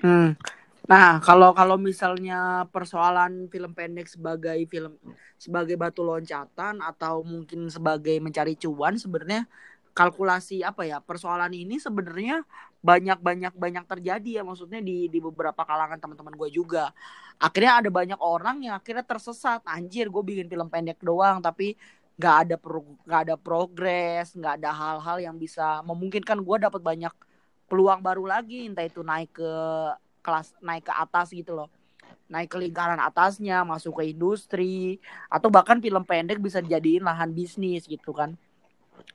Hmm. 0.00 0.38
Nah, 0.84 1.16
kalau 1.24 1.56
kalau 1.56 1.80
misalnya 1.80 2.68
persoalan 2.68 3.48
film 3.48 3.72
pendek 3.72 4.04
sebagai 4.04 4.58
film 4.68 5.00
sebagai 5.40 5.80
batu 5.80 6.04
loncatan 6.04 6.84
atau 6.84 7.24
mungkin 7.24 7.72
sebagai 7.72 8.20
mencari 8.20 8.52
cuan 8.60 9.00
sebenarnya 9.00 9.48
kalkulasi 9.94 10.60
apa 10.66 10.82
ya 10.84 10.98
persoalan 10.98 11.54
ini 11.54 11.78
sebenarnya 11.78 12.42
banyak 12.84 13.16
banyak 13.22 13.54
banyak 13.54 13.84
terjadi 13.86 14.30
ya 14.36 14.42
maksudnya 14.42 14.82
di 14.82 15.06
di 15.06 15.22
beberapa 15.22 15.62
kalangan 15.62 15.96
teman-teman 16.02 16.34
gue 16.34 16.50
juga 16.50 16.90
akhirnya 17.38 17.80
ada 17.80 17.90
banyak 17.94 18.20
orang 18.20 18.66
yang 18.66 18.74
akhirnya 18.76 19.06
tersesat 19.06 19.62
anjir 19.64 20.10
gue 20.10 20.20
bikin 20.20 20.50
film 20.50 20.66
pendek 20.68 20.98
doang 21.00 21.38
tapi 21.40 21.78
nggak 22.14 22.36
ada 22.46 22.56
pro- 22.58 22.98
nggak 23.02 23.20
ada 23.26 23.34
progres 23.34 24.30
nggak 24.38 24.62
ada 24.62 24.70
hal-hal 24.70 25.18
yang 25.18 25.36
bisa 25.38 25.82
memungkinkan 25.82 26.38
gue 26.38 26.56
dapat 26.62 26.78
banyak 26.78 27.10
peluang 27.66 28.00
baru 28.04 28.28
lagi 28.28 28.70
entah 28.70 28.86
itu 28.86 29.02
naik 29.02 29.34
ke 29.34 29.52
kelas 30.24 30.54
naik 30.62 30.88
ke 30.88 30.92
atas 30.94 31.34
gitu 31.34 31.52
loh. 31.52 31.68
Naik 32.30 32.54
ke 32.54 32.56
lingkaran 32.56 32.96
atasnya 33.00 33.66
masuk 33.66 34.00
ke 34.00 34.14
industri 34.14 34.96
atau 35.28 35.52
bahkan 35.52 35.76
film 35.82 36.06
pendek 36.06 36.40
bisa 36.40 36.64
dijadiin 36.64 37.04
lahan 37.04 37.34
bisnis 37.34 37.84
gitu 37.84 38.14
kan. 38.16 38.32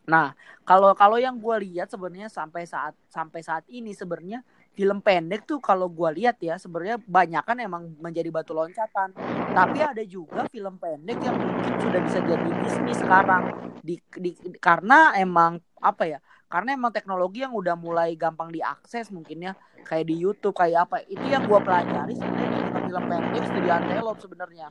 Nah 0.05 0.37
kalau 0.67 0.93
kalau 0.93 1.17
yang 1.17 1.39
gue 1.39 1.55
lihat 1.71 1.89
sebenarnya 1.89 2.29
sampai 2.29 2.67
saat 2.67 2.93
sampai 3.09 3.41
saat 3.41 3.65
ini 3.71 3.95
sebenarnya 3.95 4.45
film 4.74 5.03
pendek 5.03 5.43
tuh 5.43 5.59
kalau 5.59 5.91
gue 5.91 6.09
lihat 6.24 6.39
ya 6.39 6.55
sebenarnya 6.55 6.97
banyak 7.03 7.43
kan 7.43 7.57
emang 7.59 7.93
menjadi 7.99 8.32
batu 8.32 8.55
loncatan. 8.55 9.11
Tapi 9.51 9.80
ada 9.84 10.03
juga 10.07 10.47
film 10.47 10.80
pendek 10.80 11.20
yang 11.20 11.36
mungkin 11.36 11.74
sudah 11.84 11.99
bisa 12.03 12.20
jadi 12.24 12.49
bisnis 12.63 12.97
sekarang. 13.01 13.43
Di, 13.80 13.95
di 14.15 14.32
karena 14.59 15.15
emang 15.15 15.59
apa 15.80 16.03
ya 16.07 16.20
karena 16.49 16.74
emang 16.74 16.89
teknologi 16.89 17.45
yang 17.45 17.53
udah 17.53 17.78
mulai 17.78 18.17
gampang 18.17 18.49
diakses 18.49 19.13
mungkin 19.13 19.51
ya 19.51 19.53
kayak 19.86 20.09
di 20.09 20.17
YouTube 20.17 20.57
kayak 20.57 20.89
apa 20.89 21.05
itu 21.05 21.22
yang 21.30 21.45
gue 21.45 21.59
pelajari 21.61 22.17
sebenarnya 22.17 22.63
film 22.89 23.03
pendek 23.05 23.43
studio 23.45 23.72
Antelope 23.78 24.20
sebenarnya. 24.26 24.67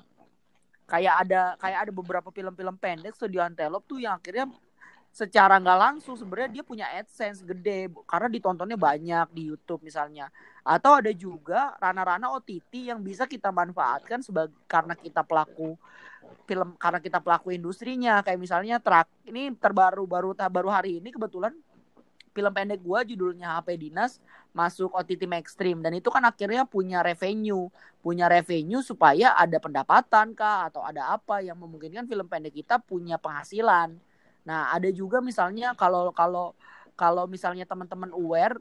Kayak 0.88 1.14
ada 1.22 1.40
kayak 1.60 1.78
ada 1.86 1.92
beberapa 1.94 2.28
film-film 2.34 2.76
pendek 2.80 3.14
studio 3.14 3.46
Antelope 3.46 3.86
tuh 3.86 4.02
yang 4.02 4.18
akhirnya 4.18 4.50
secara 5.12 5.58
nggak 5.58 5.78
langsung 5.78 6.14
sebenarnya 6.14 6.60
dia 6.60 6.64
punya 6.64 6.86
AdSense 6.94 7.42
gede 7.42 7.90
karena 8.06 8.28
ditontonnya 8.30 8.78
banyak 8.78 9.26
di 9.34 9.50
YouTube 9.50 9.82
misalnya. 9.82 10.30
Atau 10.62 11.00
ada 11.00 11.10
juga 11.10 11.74
rana-rana 11.80 12.30
OTT 12.36 12.92
yang 12.92 13.00
bisa 13.02 13.24
kita 13.24 13.50
manfaatkan 13.50 14.22
sebagai 14.22 14.54
karena 14.70 14.94
kita 14.94 15.24
pelaku 15.24 15.74
film 16.44 16.76
karena 16.76 17.00
kita 17.02 17.18
pelaku 17.18 17.50
industrinya. 17.50 18.20
Kayak 18.22 18.40
misalnya 18.40 18.76
trak 18.78 19.08
ini 19.26 19.50
terbaru 19.56 20.04
baru 20.06 20.36
baru 20.36 20.68
hari 20.70 21.02
ini 21.02 21.10
kebetulan 21.10 21.56
film 22.30 22.52
pendek 22.54 22.78
gua 22.84 23.02
judulnya 23.02 23.58
HP 23.58 23.74
Dinas 23.90 24.22
masuk 24.54 24.94
OTT 24.94 25.26
Mainstream. 25.26 25.82
Dan 25.82 25.98
itu 25.98 26.12
kan 26.14 26.22
akhirnya 26.22 26.62
punya 26.68 27.02
revenue 27.02 27.66
punya 27.98 28.30
revenue 28.30 28.80
supaya 28.80 29.34
ada 29.34 29.58
pendapatan 29.58 30.32
kah 30.32 30.70
atau 30.70 30.86
ada 30.86 31.10
apa 31.12 31.42
yang 31.42 31.58
memungkinkan 31.58 32.06
film 32.06 32.30
pendek 32.30 32.54
kita 32.62 32.78
punya 32.78 33.18
penghasilan 33.18 33.98
nah 34.42 34.72
ada 34.74 34.88
juga 34.90 35.22
misalnya 35.22 35.74
kalau 35.74 36.10
kalau 36.12 36.54
kalau 36.98 37.24
misalnya 37.30 37.64
teman-teman 37.64 38.10
aware 38.14 38.58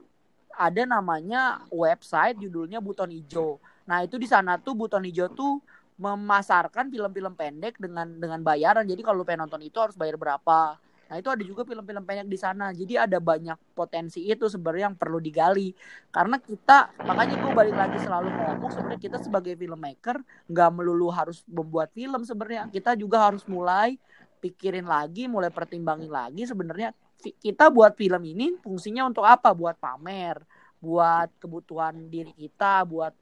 ada 0.57 0.83
namanya 0.85 1.61
website 1.69 2.37
judulnya 2.41 2.81
Buton 2.81 3.13
Ijo 3.13 3.61
nah 3.87 4.03
itu 4.03 4.19
di 4.19 4.27
sana 4.29 4.57
tuh 4.59 4.75
Buton 4.75 5.05
Ijo 5.07 5.31
tuh 5.31 5.61
memasarkan 5.97 6.93
film-film 6.93 7.33
pendek 7.33 7.81
dengan 7.81 8.05
dengan 8.17 8.39
bayaran 8.45 8.85
jadi 8.85 9.01
kalau 9.01 9.25
pengen 9.25 9.47
nonton 9.47 9.65
itu 9.65 9.77
harus 9.81 9.97
bayar 9.97 10.19
berapa 10.19 10.77
Nah 11.07 11.15
itu 11.23 11.29
ada 11.31 11.43
juga 11.43 11.63
film-film 11.63 12.03
pendek 12.03 12.27
di 12.27 12.39
sana. 12.39 12.75
Jadi 12.75 12.99
ada 12.99 13.17
banyak 13.17 13.55
potensi 13.71 14.27
itu 14.27 14.51
sebenarnya 14.51 14.91
yang 14.91 14.97
perlu 14.99 15.23
digali. 15.23 15.71
Karena 16.11 16.35
kita 16.37 16.91
makanya 17.07 17.35
gue 17.39 17.51
balik 17.55 17.75
lagi 17.75 17.97
selalu 18.03 18.27
ngomong 18.27 18.71
sebenarnya 18.75 19.01
kita 19.01 19.17
sebagai 19.23 19.55
filmmaker 19.55 20.19
nggak 20.51 20.69
melulu 20.75 21.07
harus 21.11 21.41
membuat 21.47 21.95
film 21.95 22.21
sebenarnya. 22.27 22.67
Kita 22.67 22.93
juga 22.99 23.23
harus 23.31 23.47
mulai 23.47 23.95
pikirin 24.37 24.85
lagi, 24.85 25.25
mulai 25.25 25.49
pertimbangin 25.49 26.09
lagi 26.09 26.45
sebenarnya 26.45 26.93
kita 27.17 27.73
buat 27.73 27.97
film 27.97 28.21
ini 28.23 28.55
fungsinya 28.61 29.09
untuk 29.09 29.25
apa? 29.25 29.51
Buat 29.51 29.81
pamer, 29.81 30.37
buat 30.77 31.33
kebutuhan 31.41 32.07
diri 32.07 32.31
kita, 32.37 32.85
buat 32.85 33.13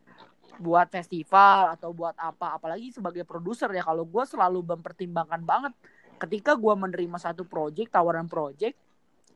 buat 0.56 0.88
festival 0.88 1.76
atau 1.76 1.92
buat 1.92 2.16
apa? 2.16 2.56
Apalagi 2.60 2.92
sebagai 2.92 3.24
produser 3.24 3.72
ya 3.72 3.84
kalau 3.84 4.04
gue 4.04 4.24
selalu 4.28 4.64
mempertimbangkan 4.76 5.44
banget 5.44 5.74
ketika 6.20 6.56
gue 6.56 6.74
menerima 6.76 7.18
satu 7.20 7.44
project 7.44 7.92
tawaran 7.92 8.28
project 8.28 8.76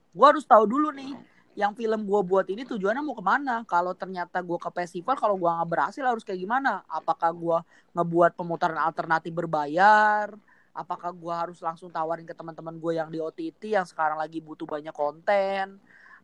gue 0.10 0.26
harus 0.26 0.44
tahu 0.48 0.66
dulu 0.66 0.90
nih 0.96 1.14
yang 1.58 1.76
film 1.76 2.08
gue 2.08 2.22
buat 2.24 2.48
ini 2.48 2.64
tujuannya 2.64 3.04
mau 3.04 3.18
ke 3.18 3.26
mana 3.26 3.68
kalau 3.68 3.92
ternyata 3.92 4.40
gue 4.40 4.56
ke 4.56 4.70
festival 4.72 5.20
kalau 5.20 5.36
gue 5.36 5.50
nggak 5.50 5.70
berhasil 5.70 6.04
harus 6.06 6.24
kayak 6.24 6.40
gimana 6.40 6.88
apakah 6.88 7.36
gue 7.36 7.58
ngebuat 7.94 8.32
pemutaran 8.40 8.80
alternatif 8.80 9.34
berbayar 9.36 10.32
apakah 10.80 11.12
gue 11.12 11.34
harus 11.36 11.60
langsung 11.60 11.92
tawarin 11.92 12.24
ke 12.24 12.32
teman-teman 12.32 12.80
gue 12.80 12.94
yang 12.96 13.12
di 13.12 13.20
OTT 13.20 13.76
yang 13.76 13.84
sekarang 13.84 14.16
lagi 14.16 14.40
butuh 14.40 14.64
banyak 14.64 14.96
konten 14.96 15.76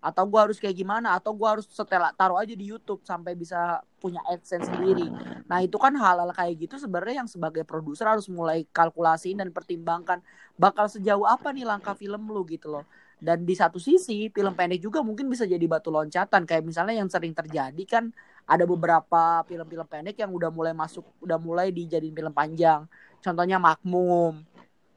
atau 0.05 0.23
gue 0.29 0.37
harus 0.37 0.57
kayak 0.61 0.77
gimana 0.77 1.17
atau 1.17 1.33
gue 1.33 1.47
harus 1.49 1.65
setelah 1.65 2.13
taruh 2.13 2.37
aja 2.37 2.53
di 2.53 2.69
YouTube 2.69 3.01
sampai 3.01 3.33
bisa 3.33 3.81
punya 3.97 4.21
AdSense 4.29 4.69
sendiri. 4.69 5.09
Nah 5.49 5.65
itu 5.65 5.81
kan 5.81 5.97
hal-hal 5.97 6.29
kayak 6.29 6.61
gitu 6.61 6.77
sebenarnya 6.77 7.25
yang 7.25 7.29
sebagai 7.29 7.65
produser 7.65 8.05
harus 8.05 8.29
mulai 8.29 8.69
kalkulasiin 8.69 9.41
dan 9.41 9.49
pertimbangkan 9.49 10.21
bakal 10.61 10.85
sejauh 10.85 11.25
apa 11.25 11.49
nih 11.49 11.65
langkah 11.65 11.97
film 11.97 12.29
lu 12.29 12.45
gitu 12.45 12.69
loh. 12.69 12.85
Dan 13.17 13.47
di 13.47 13.57
satu 13.57 13.81
sisi 13.81 14.29
film 14.29 14.53
pendek 14.53 14.83
juga 14.83 15.01
mungkin 15.01 15.25
bisa 15.25 15.47
jadi 15.49 15.63
batu 15.65 15.89
loncatan 15.89 16.45
kayak 16.45 16.61
misalnya 16.61 17.01
yang 17.01 17.09
sering 17.09 17.33
terjadi 17.33 17.83
kan 17.87 18.13
ada 18.45 18.67
beberapa 18.69 19.41
film-film 19.49 19.87
pendek 19.89 20.21
yang 20.21 20.29
udah 20.29 20.53
mulai 20.53 20.77
masuk 20.77 21.01
udah 21.23 21.41
mulai 21.41 21.73
dijadiin 21.73 22.13
film 22.13 22.33
panjang. 22.35 22.85
Contohnya 23.25 23.57
Makmum. 23.57 24.45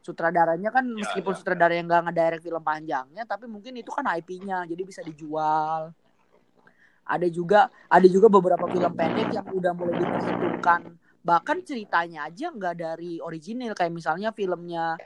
Sutradaranya 0.05 0.69
kan 0.69 0.85
ya, 0.85 1.01
meskipun 1.01 1.33
ya. 1.33 1.39
sutradara 1.41 1.73
yang 1.73 1.89
nggak 1.89 2.13
ngedirect 2.13 2.45
film 2.45 2.63
panjangnya 2.65 3.29
tapi 3.29 3.45
mungkin 3.45 3.77
itu 3.77 3.89
kan 3.89 4.05
IP-nya 4.05 4.69
jadi 4.69 4.83
bisa 4.85 5.01
dijual. 5.01 5.93
Ada 7.09 7.29
juga 7.33 7.73
ada 7.89 8.05
juga 8.05 8.29
beberapa 8.29 8.69
film 8.69 8.93
pendek 8.93 9.33
yang 9.33 9.49
udah 9.49 9.73
mulai 9.73 9.97
diperhitungkan. 9.97 10.81
Bahkan 11.25 11.57
ceritanya 11.65 12.29
aja 12.29 12.53
nggak 12.53 12.75
dari 12.77 13.21
original 13.21 13.73
kayak 13.73 13.93
misalnya 13.93 14.33
filmnya 14.33 14.97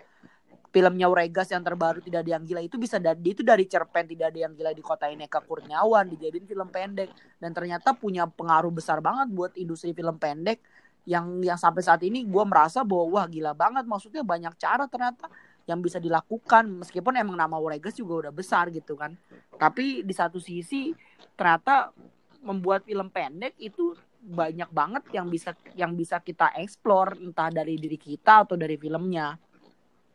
filmnya 0.72 1.06
Uregas 1.10 1.52
yang 1.52 1.62
terbaru 1.62 2.00
tidak 2.00 2.24
ada 2.24 2.30
yang 2.38 2.44
gila 2.48 2.62
itu 2.64 2.80
bisa 2.80 2.96
dari 2.96 3.20
itu 3.20 3.44
dari 3.44 3.68
cerpen 3.68 4.08
tidak 4.08 4.32
ada 4.32 4.38
yang 4.48 4.52
gila 4.56 4.72
di 4.72 4.80
kota 4.80 5.10
Ineka 5.10 5.44
Kurniawan 5.44 6.10
dijadiin 6.14 6.46
film 6.46 6.68
pendek. 6.70 7.10
Dan 7.42 7.50
ternyata 7.50 7.90
punya 7.94 8.26
pengaruh 8.30 8.70
besar 8.70 9.02
banget 9.02 9.34
buat 9.34 9.52
industri 9.58 9.92
film 9.92 10.14
pendek 10.16 10.62
yang 11.02 11.42
yang 11.42 11.58
sampai 11.58 11.82
saat 11.82 12.02
ini 12.06 12.22
gue 12.22 12.44
merasa 12.46 12.86
bahwa 12.86 13.18
wah 13.18 13.26
gila 13.26 13.52
banget. 13.54 13.84
Maksudnya 13.86 14.22
banyak 14.22 14.54
cara 14.58 14.86
ternyata 14.86 15.26
yang 15.66 15.78
bisa 15.78 16.02
dilakukan 16.02 16.82
meskipun 16.82 17.14
emang 17.18 17.38
nama 17.38 17.54
Uregas 17.58 17.94
juga 17.94 18.26
udah 18.26 18.32
besar 18.34 18.70
gitu 18.70 18.98
kan. 18.98 19.14
Tapi 19.58 20.02
di 20.02 20.14
satu 20.14 20.42
sisi 20.42 20.94
ternyata 21.38 21.94
membuat 22.42 22.82
film 22.82 23.06
pendek 23.10 23.54
itu 23.62 23.94
banyak 24.22 24.70
banget 24.70 25.02
yang 25.14 25.26
bisa 25.26 25.54
yang 25.74 25.98
bisa 25.98 26.22
kita 26.22 26.54
explore 26.58 27.18
entah 27.18 27.50
dari 27.50 27.74
diri 27.78 27.98
kita 27.98 28.46
atau 28.46 28.54
dari 28.54 28.78
filmnya. 28.78 29.34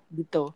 Gitu. 0.07 0.51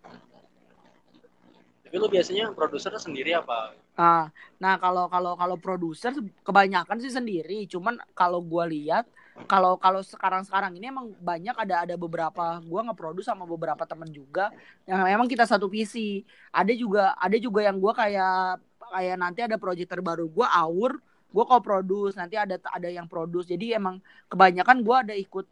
Tapi 1.84 1.96
lu 2.00 2.08
biasanya 2.08 2.56
produser 2.56 2.96
sendiri 2.96 3.36
apa? 3.36 3.76
Ah 4.00 4.32
nah 4.60 4.80
kalau 4.80 5.12
kalau 5.12 5.36
kalau 5.36 5.60
produser 5.60 6.16
kebanyakan 6.44 7.04
sih 7.04 7.12
sendiri. 7.12 7.68
Cuman 7.68 8.00
kalau 8.16 8.40
gue 8.40 8.64
lihat 8.72 9.08
kalau 9.48 9.78
kalau 9.78 10.02
sekarang 10.02 10.44
sekarang 10.44 10.76
ini 10.78 10.90
emang 10.90 11.14
banyak 11.20 11.56
ada 11.56 11.86
ada 11.88 11.96
beberapa 11.96 12.60
gue 12.62 12.82
ngeproduksi 12.82 13.30
sama 13.30 13.46
beberapa 13.46 13.84
temen 13.86 14.10
juga 14.10 14.50
yang 14.90 15.06
memang 15.06 15.28
kita 15.30 15.46
satu 15.46 15.70
visi. 15.70 16.26
Ada 16.50 16.74
juga 16.74 17.14
ada 17.16 17.38
juga 17.38 17.62
yang 17.66 17.78
gue 17.78 17.94
kayak 17.94 18.60
kayak 18.92 19.18
nanti 19.18 19.40
ada 19.46 19.56
proyek 19.56 19.88
terbaru 19.88 20.28
gue 20.28 20.48
aur 20.48 21.00
gue 21.32 21.44
kok 21.48 21.64
produce 21.64 22.20
nanti 22.20 22.36
ada 22.36 22.60
ada 22.60 22.90
yang 22.92 23.08
produce. 23.08 23.48
Jadi 23.48 23.72
emang 23.72 24.04
kebanyakan 24.28 24.84
gue 24.84 24.96
ada 24.96 25.14
ikut 25.16 25.48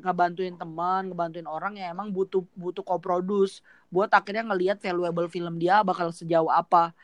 ngebantuin 0.00 0.56
teman 0.56 1.12
ngebantuin 1.12 1.44
orang 1.44 1.76
yang 1.76 1.92
emang 1.92 2.08
butuh 2.08 2.40
butuh 2.56 2.80
co-produce. 2.80 3.60
Buat 3.92 4.16
akhirnya 4.16 4.48
ngelihat 4.48 4.80
valuable 4.80 5.28
film 5.28 5.60
dia 5.60 5.84
bakal 5.84 6.08
sejauh 6.16 6.48
apa. 6.48 6.96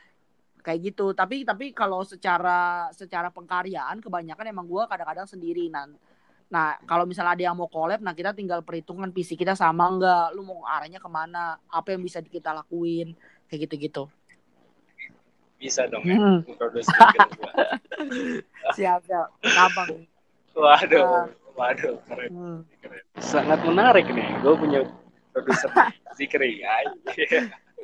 Kayak 0.64 0.97
gitu. 0.97 1.12
Tapi 1.12 1.45
tapi 1.45 1.76
kalau 1.76 2.01
secara 2.09 2.89
secara 2.97 3.28
pengkaryaan 3.28 4.01
kebanyakan 4.01 4.49
emang 4.49 4.64
gue 4.64 4.82
kadang-kadang 4.89 5.28
sendiri. 5.28 5.68
Nanti 5.68 6.14
Nah, 6.55 6.78
kalau 6.86 7.02
misalnya 7.02 7.34
ada 7.34 7.44
yang 7.50 7.59
mau 7.59 7.66
collab, 7.66 7.98
nah 7.98 8.14
kita 8.14 8.30
tinggal 8.30 8.62
perhitungan 8.62 9.11
visi 9.11 9.34
kita 9.34 9.59
sama 9.59 9.90
enggak, 9.90 10.30
lu 10.38 10.46
mau 10.46 10.62
arahnya 10.62 11.02
ke 11.02 11.11
mana, 11.11 11.59
apa 11.66 11.90
yang 11.90 12.07
bisa 12.07 12.22
kita 12.22 12.55
lakuin, 12.55 13.18
kayak 13.50 13.66
gitu-gitu. 13.66 14.07
Bisa 15.59 15.90
dong 15.90 16.07
ya, 16.07 16.14
hmm. 16.14 16.46
siap, 18.78 19.02
siap. 19.02 19.26
Gampang. 19.42 20.07
Waduh, 20.55 21.02
uh, 21.02 21.26
waduh, 21.59 21.98
keren. 22.07 22.30
Hmm. 22.30 22.61
keren. 22.78 23.02
Sangat 23.18 23.59
menarik 23.66 24.07
nih, 24.07 24.30
gue 24.38 24.55
punya 24.55 24.86
produser 25.34 25.70
Zikri. 26.16 26.62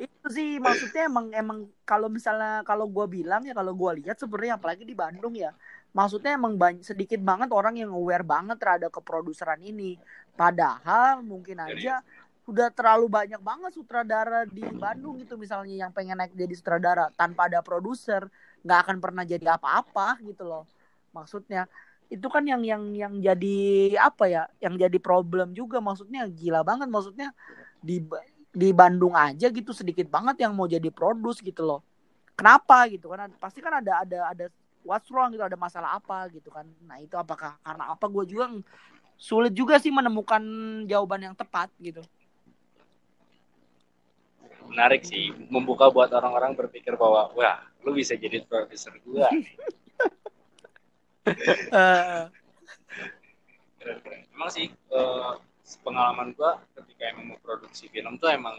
itu 0.01 0.27
sih 0.33 0.57
maksudnya 0.57 1.05
emang 1.05 1.29
emang 1.29 1.59
kalau 1.85 2.09
misalnya 2.09 2.65
kalau 2.65 2.89
gue 2.89 3.05
bilang 3.05 3.45
ya 3.45 3.53
kalau 3.53 3.77
gue 3.77 4.01
lihat 4.01 4.17
sebenarnya 4.17 4.57
apalagi 4.57 4.81
di 4.81 4.97
Bandung 4.97 5.37
ya 5.37 5.53
maksudnya 5.91 6.35
emang 6.35 6.55
banyak, 6.55 6.83
sedikit 6.83 7.19
banget 7.19 7.51
orang 7.51 7.75
yang 7.79 7.91
aware 7.91 8.23
banget 8.23 8.57
terhadap 8.59 8.91
keproduseran 8.91 9.59
ini. 9.59 9.99
Padahal 10.35 11.19
mungkin 11.23 11.59
aja 11.59 11.99
udah 12.49 12.73
terlalu 12.73 13.07
banyak 13.07 13.39
banget 13.39 13.71
sutradara 13.77 14.49
di 14.49 14.65
Bandung 14.73 15.21
gitu 15.21 15.37
misalnya 15.37 15.87
yang 15.87 15.91
pengen 15.93 16.17
naik 16.17 16.33
jadi 16.33 16.51
sutradara 16.57 17.13
tanpa 17.13 17.45
ada 17.45 17.61
produser 17.61 18.25
nggak 18.65 18.79
akan 18.87 18.97
pernah 18.97 19.23
jadi 19.23 19.45
apa-apa 19.55 20.17
gitu 20.25 20.43
loh. 20.47 20.65
Maksudnya 21.13 21.69
itu 22.11 22.27
kan 22.27 22.43
yang 22.43 22.65
yang 22.65 22.83
yang 22.91 23.13
jadi 23.21 23.57
apa 24.01 24.25
ya? 24.27 24.43
Yang 24.59 24.89
jadi 24.89 24.97
problem 24.99 25.53
juga 25.55 25.79
maksudnya 25.79 26.27
gila 26.27 26.65
banget 26.65 26.87
maksudnya 26.91 27.31
di 27.79 28.03
di 28.51 28.69
Bandung 28.75 29.15
aja 29.15 29.47
gitu 29.47 29.71
sedikit 29.71 30.11
banget 30.11 30.43
yang 30.43 30.51
mau 30.51 30.67
jadi 30.67 30.91
produs 30.91 31.39
gitu 31.39 31.63
loh. 31.63 31.81
Kenapa 32.35 32.89
gitu 32.91 33.11
kan? 33.11 33.31
Pasti 33.39 33.63
kan 33.63 33.79
ada 33.79 34.03
ada 34.03 34.19
ada 34.33 34.45
what's 34.83 35.09
wrong 35.13 35.31
gitu 35.33 35.43
ada 35.43 35.57
masalah 35.57 35.97
apa 35.97 36.29
gitu 36.33 36.49
kan. 36.49 36.65
Nah 36.85 36.97
itu 37.01 37.13
apakah 37.17 37.57
karena 37.61 37.91
apa? 37.93 38.05
Gue 38.09 38.25
juga 38.25 38.49
sulit 39.21 39.53
juga 39.53 39.77
sih 39.77 39.93
menemukan 39.93 40.41
jawaban 40.89 41.31
yang 41.31 41.35
tepat 41.37 41.69
gitu. 41.77 42.01
Menarik 44.71 45.03
sih 45.03 45.29
membuka 45.51 45.91
buat 45.91 46.09
orang-orang 46.15 46.55
berpikir 46.55 46.95
bahwa 46.95 47.29
wah 47.35 47.59
lu 47.81 47.97
bisa 47.97 48.13
jadi 48.13 48.45
produser 48.45 48.93
gue 49.01 49.25
uh. 51.73 52.29
emang 54.37 54.49
sih 54.53 54.69
uh, 54.93 55.37
pengalaman 55.81 56.33
gue 56.37 56.51
ketika 56.77 57.03
emang 57.09 57.33
mau 57.33 57.39
produksi 57.41 57.89
film 57.89 58.21
tuh 58.21 58.29
emang 58.29 58.53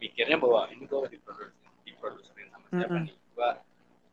pikirnya 0.00 0.40
bahwa 0.40 0.68
ini 0.72 0.88
gue 0.88 1.00
diproduksi 1.12 1.62
diproduserin 1.84 2.48
sama 2.50 2.66
siapa 2.70 2.88
mm 2.88 2.98
-hmm. 2.98 3.06
nih? 3.06 3.16
Gue 3.34 3.50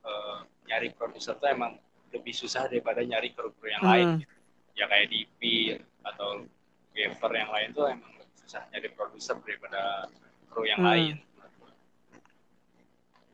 uh, 0.06 0.40
nyari 0.70 0.94
produser 0.94 1.34
tuh 1.42 1.50
emang 1.50 1.74
lebih 2.14 2.34
susah 2.34 2.70
daripada 2.70 3.02
nyari 3.02 3.34
kru-kru 3.34 3.74
yang 3.74 3.82
hmm. 3.82 3.92
lain 3.92 4.08
gitu. 4.22 4.36
ya 4.78 4.86
kayak 4.86 5.08
DP 5.10 5.42
atau 6.06 6.46
Gaver 6.94 7.32
yang 7.34 7.52
lain 7.52 7.70
tuh 7.74 7.86
emang 7.90 8.12
lebih 8.18 8.38
susah 8.46 8.62
nyari 8.70 8.90
produser 8.94 9.38
daripada 9.42 9.82
kru 10.54 10.64
yang 10.70 10.82
hmm. 10.82 10.90
lain 10.90 11.16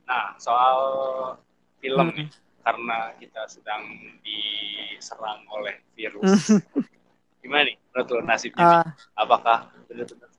nah 0.06 0.38
soal 0.40 0.80
film 1.84 2.08
hmm. 2.12 2.18
nih 2.24 2.30
karena 2.66 3.00
kita 3.22 3.42
sedang 3.46 3.84
diserang 4.26 5.46
oleh 5.54 5.78
virus 5.94 6.50
gimana 7.46 7.70
nih 7.70 7.78
menurut 7.94 8.26
nasibnya 8.26 8.82
uh. 8.82 8.88
apakah 9.14 9.70
benar-benar 9.86 10.34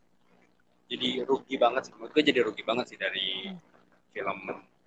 jadi 0.87 1.27
rugi 1.27 1.55
banget 1.59 1.91
sih 1.91 1.93
menurut 1.95 2.11
gue 2.15 2.23
jadi 2.27 2.41
rugi 2.43 2.63
banget 2.67 2.95
sih 2.95 2.99
dari 2.99 3.51
film 4.11 4.39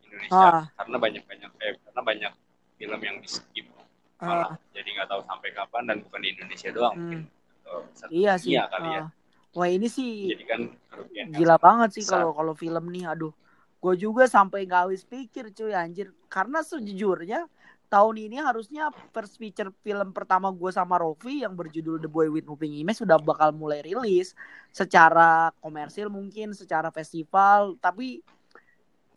Indonesia 0.10 0.50
ah. 0.50 0.66
karena 0.74 0.98
banyak 0.98 1.24
banyak 1.30 1.52
eh, 1.62 1.78
karena 1.86 2.02
banyak 2.02 2.34
film 2.82 3.00
yang 3.06 3.18
di 3.22 3.30
skip 3.30 3.66
malah 4.20 4.52
ah. 4.52 4.58
jadi 4.74 4.90
nggak 4.98 5.08
tahu 5.08 5.22
sampai 5.30 5.50
kapan 5.54 5.84
dan 5.86 5.98
bukan 6.04 6.20
di 6.20 6.30
Indonesia 6.34 6.70
doang 6.74 6.96
hmm. 6.98 7.02
mungkin 7.06 7.22
iya 8.10 8.34
sih 8.42 8.58
kali 8.58 8.66
ya. 8.66 8.74
ah. 8.74 8.90
ya 8.90 9.04
wah 9.54 9.70
ini 9.70 9.88
sih 9.88 10.34
jadi 10.34 10.44
kan 10.50 10.62
gila 11.38 11.56
banget 11.62 12.02
sih 12.02 12.04
kalau 12.06 12.34
kalau 12.34 12.54
film 12.58 12.90
nih 12.90 13.06
aduh 13.08 13.34
gue 13.80 13.94
juga 13.96 14.28
sampai 14.28 14.68
nggak 14.68 14.92
habis 14.92 15.08
pikir 15.08 15.56
cuy 15.56 15.72
anjir 15.72 16.12
karena 16.28 16.60
sejujurnya 16.60 17.48
tahun 17.90 18.30
ini 18.30 18.38
harusnya 18.38 18.94
first 19.10 19.42
feature 19.42 19.74
film 19.82 20.14
pertama 20.14 20.54
gue 20.54 20.70
sama 20.70 21.02
Rofi 21.02 21.42
yang 21.42 21.58
berjudul 21.58 21.98
The 21.98 22.12
Boy 22.12 22.30
with 22.30 22.46
Moving 22.46 22.78
Image 22.78 23.02
sudah 23.02 23.18
bakal 23.18 23.50
mulai 23.56 23.82
rilis 23.82 24.38
secara 24.70 25.50
komersil 25.58 26.12
mungkin 26.12 26.54
secara 26.54 26.94
festival 26.94 27.80
tapi 27.82 28.22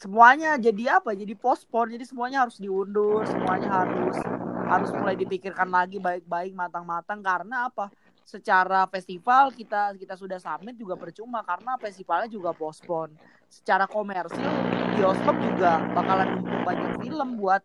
semuanya 0.02 0.58
jadi 0.58 0.98
apa? 0.98 1.14
Jadi 1.14 1.38
postpone. 1.38 1.94
Jadi 1.94 2.04
semuanya 2.10 2.42
harus 2.42 2.58
diundur 2.58 3.22
semuanya 3.30 3.70
harus 3.70 4.18
harus 4.66 4.90
mulai 4.98 5.14
dipikirkan 5.14 5.70
lagi 5.70 6.02
baik-baik 6.02 6.58
matang-matang. 6.58 7.22
Karena 7.22 7.70
apa? 7.70 7.86
Secara 8.26 8.86
festival 8.90 9.54
kita 9.54 9.94
kita 9.94 10.18
sudah 10.18 10.42
submit 10.42 10.74
juga 10.74 10.98
percuma. 10.98 11.46
Karena 11.46 11.78
festivalnya 11.78 12.26
juga 12.26 12.50
postpone. 12.50 13.14
Secara 13.46 13.86
komersil 13.86 14.50
bioskop 14.98 15.36
juga 15.38 15.78
bakalan 15.94 16.42
numpuk 16.42 16.60
banyak 16.66 16.90
film 16.98 17.28
buat 17.38 17.62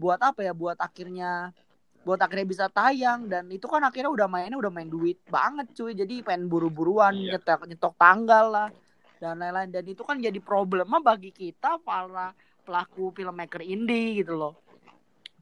buat 0.00 0.20
apa 0.24 0.40
ya? 0.40 0.56
Buat 0.56 0.80
akhirnya 0.80 1.52
buat 2.04 2.16
akhirnya 2.16 2.48
bisa 2.48 2.64
tayang. 2.72 3.28
Dan 3.28 3.52
itu 3.52 3.68
kan 3.68 3.84
akhirnya 3.84 4.08
udah 4.08 4.24
mainnya 4.24 4.56
udah 4.56 4.72
main 4.72 4.88
duit 4.88 5.20
banget 5.28 5.68
cuy. 5.76 5.92
Jadi 5.92 6.24
pengen 6.24 6.48
buru-buruan 6.48 7.12
iya. 7.12 7.36
nyetok 7.36 7.68
nyetok 7.68 7.92
tanggal 8.00 8.48
lah 8.48 8.68
dan 9.24 9.40
lain-lain. 9.40 9.72
Dan 9.72 9.84
itu 9.88 10.04
kan 10.04 10.20
jadi 10.20 10.36
problema 10.44 11.00
bagi 11.00 11.32
kita 11.32 11.80
para 11.80 12.36
pelaku 12.64 13.12
filmmaker 13.16 13.64
indie 13.64 14.20
gitu 14.20 14.36
loh. 14.36 14.54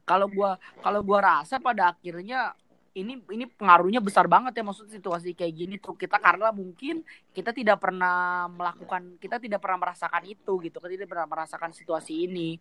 Kalau 0.07 0.31
gua 0.31 0.55
kalau 0.79 1.03
gua 1.03 1.19
rasa 1.19 1.59
pada 1.59 1.91
akhirnya 1.91 2.55
ini 2.93 3.17
ini 3.33 3.49
pengaruhnya 3.49 3.97
besar 3.97 4.29
banget 4.29 4.53
ya 4.53 4.63
maksud 4.63 4.85
situasi 4.87 5.33
kayak 5.33 5.53
gini 5.55 5.75
tuh. 5.79 5.95
Kita 5.95 6.19
karena 6.19 6.53
mungkin 6.53 7.01
kita 7.33 7.55
tidak 7.55 7.81
pernah 7.81 8.45
melakukan 8.51 9.17
kita 9.17 9.39
tidak 9.39 9.59
pernah 9.63 9.89
merasakan 9.89 10.23
itu 10.29 10.53
gitu 10.61 10.77
kita 10.77 10.93
tidak 10.93 11.09
pernah 11.09 11.27
merasakan 11.27 11.71
situasi 11.73 12.29
ini. 12.29 12.59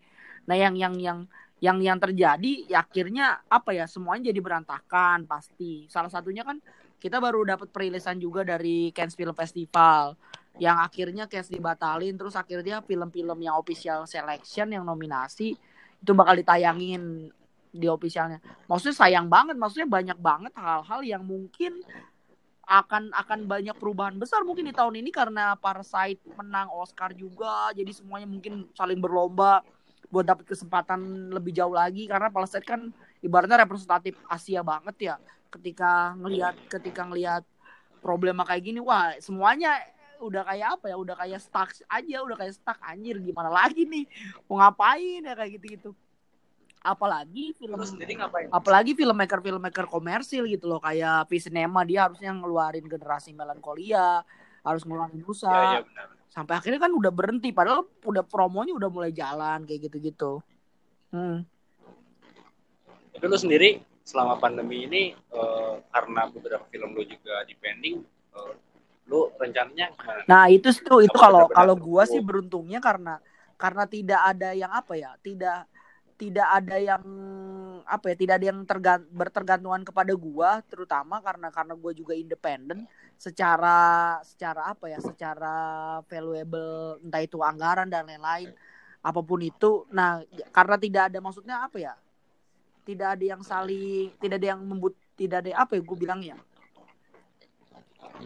Nah 0.49 0.57
yang 0.57 0.75
yang 0.79 0.95
yang 0.97 1.19
yang 1.63 1.79
yang 1.79 1.99
terjadi 2.01 2.67
ya 2.67 2.83
akhirnya 2.83 3.45
apa 3.47 3.71
ya 3.77 3.85
semuanya 3.87 4.31
jadi 4.33 4.41
berantakan 4.41 5.29
pasti. 5.29 5.87
Salah 5.87 6.11
satunya 6.11 6.43
kan 6.43 6.59
kita 7.03 7.19
baru 7.19 7.43
dapat 7.43 7.69
perilisan 7.75 8.17
juga 8.23 8.47
dari 8.47 8.95
Cannes 8.95 9.19
Film 9.19 9.35
Festival 9.35 10.15
yang 10.61 10.81
akhirnya 10.81 11.25
Cannes 11.29 11.49
dibatalin 11.49 12.13
terus 12.17 12.37
akhirnya 12.37 12.85
film-film 12.85 13.39
yang 13.41 13.57
official 13.57 14.05
selection 14.05 14.69
yang 14.69 14.85
nominasi 14.85 15.57
itu 16.03 16.13
bakal 16.13 16.35
ditayangin 16.35 17.33
di 17.73 17.87
officialnya. 17.89 18.43
Maksudnya 18.69 18.97
sayang 19.01 19.27
banget, 19.33 19.57
maksudnya 19.57 19.89
banyak 19.89 20.19
banget 20.21 20.53
hal-hal 20.61 21.01
yang 21.01 21.25
mungkin 21.25 21.81
akan 22.63 23.11
akan 23.11 23.49
banyak 23.49 23.75
perubahan 23.75 24.15
besar 24.21 24.47
mungkin 24.47 24.71
di 24.71 24.75
tahun 24.77 25.01
ini 25.01 25.11
karena 25.11 25.59
Parasite 25.59 26.21
menang 26.37 26.71
Oscar 26.71 27.11
juga, 27.17 27.73
jadi 27.75 27.91
semuanya 27.91 28.29
mungkin 28.29 28.69
saling 28.77 29.01
berlomba 29.01 29.65
buat 30.13 30.29
dapat 30.29 30.45
kesempatan 30.45 31.33
lebih 31.33 31.57
jauh 31.57 31.73
lagi 31.73 32.05
karena 32.05 32.29
Parasite 32.29 32.69
kan 32.69 32.93
ibaratnya 33.25 33.65
representatif 33.65 34.21
Asia 34.29 34.61
banget 34.61 34.97
ya. 35.01 35.15
Ketika 35.49 36.13
ngelihat 36.21 36.55
ketika 36.69 37.09
ngelihat 37.09 37.43
problema 38.05 38.45
kayak 38.45 38.63
gini, 38.63 38.79
wah 38.85 39.17
semuanya 39.19 39.81
udah 40.23 40.43
kayak 40.47 40.69
apa 40.79 40.87
ya 40.89 40.97
udah 40.97 41.17
kayak 41.19 41.41
stuck 41.43 41.71
aja 41.91 42.17
udah 42.23 42.37
kayak 42.39 42.55
stuck 42.55 42.79
anjir 42.87 43.19
gimana 43.19 43.51
lagi 43.51 43.83
nih? 43.83 44.07
Mau 44.47 44.63
ngapain 44.63 45.21
ya 45.27 45.35
kayak 45.35 45.59
gitu 45.59 45.67
gitu 45.79 45.91
apalagi 46.83 47.55
film 47.55 47.79
apalagi 48.51 48.93
filmmaker 48.99 49.39
filmmaker 49.39 49.87
komersil 49.87 50.43
gitu 50.51 50.67
loh 50.67 50.83
kayak 50.83 51.31
Visinema 51.31 51.87
dia 51.87 52.11
harusnya 52.11 52.35
ngeluarin 52.35 52.83
generasi 52.91 53.31
melankolia 53.31 54.27
harus 54.67 54.83
ngeluarin 54.83 55.23
Nusa 55.23 55.47
ya, 55.47 55.87
ya, 55.87 56.05
sampai 56.27 56.59
akhirnya 56.59 56.83
kan 56.83 56.91
udah 56.91 57.15
berhenti 57.15 57.55
padahal 57.55 57.87
udah 58.03 58.27
promonya 58.27 58.75
udah 58.75 58.91
mulai 58.91 59.15
jalan 59.15 59.63
kayak 59.63 59.87
gitu 59.87 59.97
gitu 60.03 60.33
hmm. 61.15 61.47
tapi 63.15 63.25
lu 63.31 63.39
sendiri 63.39 63.79
selama 64.03 64.43
pandemi 64.43 64.83
ini 64.83 65.03
uh, 65.31 65.79
karena 65.95 66.27
beberapa 66.35 66.67
film 66.67 66.99
lu 66.99 67.07
juga 67.07 67.47
dipending 67.47 68.03
uh, 68.35 68.59
lu 69.11 69.29
rencananya 69.37 69.93
gimana? 69.95 70.23
nah 70.27 70.45
itu 70.47 70.71
tuh 70.83 71.03
itu 71.03 71.17
kalau 71.19 71.51
kalau 71.51 71.75
gua 71.75 72.07
sih 72.07 72.23
beruntungnya 72.23 72.79
karena 72.79 73.19
karena 73.59 73.85
tidak 73.87 74.21
ada 74.23 74.51
yang 74.55 74.71
apa 74.71 74.95
ya 74.95 75.11
tidak 75.23 75.67
tidak 76.17 76.47
ada 76.47 76.77
yang 76.79 77.03
apa 77.83 78.15
ya 78.15 78.17
tidak 78.17 78.35
ada 78.39 78.47
yang 78.47 78.61
tergant 78.63 79.03
bertergantungan 79.11 79.83
kepada 79.83 80.13
gua 80.15 80.63
terutama 80.71 81.19
karena 81.19 81.51
karena 81.51 81.75
gua 81.75 81.91
juga 81.91 82.15
independen 82.15 82.87
secara 83.19 84.19
secara 84.23 84.75
apa 84.75 84.91
ya 84.91 84.99
secara 84.99 85.57
valuable 86.07 86.99
entah 87.03 87.23
itu 87.23 87.39
anggaran 87.43 87.87
dan 87.91 88.07
lain-lain 88.07 88.51
apa 89.03 89.21
pun 89.23 89.43
itu. 89.43 89.87
Nah 89.91 90.23
karena 90.55 90.77
tidak 90.79 91.03
ada 91.11 91.19
maksudnya 91.19 91.67
apa 91.67 91.79
ya 91.79 91.95
tidak 92.83 93.19
ada 93.19 93.25
yang 93.35 93.43
saling 93.43 94.11
tidak 94.19 94.43
ada 94.43 94.49
yang 94.55 94.61
membut 94.63 94.95
tidak 95.15 95.47
ada 95.47 95.67
apa 95.67 95.79
ya 95.79 95.83
gue 95.87 95.99
bilang 95.99 96.21
ya 96.23 96.35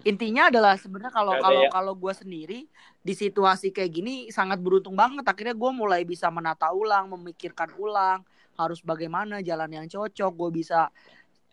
intinya 0.05 0.49
adalah 0.53 0.79
sebenarnya 0.79 1.15
kalau 1.15 1.35
kalau 1.41 1.63
ya. 1.67 1.71
kalau 1.73 1.93
gue 1.99 2.13
sendiri 2.15 2.59
di 3.03 3.15
situasi 3.15 3.71
kayak 3.75 3.91
gini 3.91 4.15
sangat 4.31 4.63
beruntung 4.63 4.95
banget. 4.95 5.27
Akhirnya 5.27 5.55
gue 5.57 5.71
mulai 5.75 6.03
bisa 6.07 6.31
menata 6.31 6.71
ulang 6.71 7.11
memikirkan 7.11 7.75
ulang 7.79 8.23
harus 8.57 8.81
bagaimana 8.81 9.43
jalan 9.43 9.71
yang 9.71 9.87
cocok. 9.87 10.33
Gue 10.35 10.51
bisa 10.63 10.91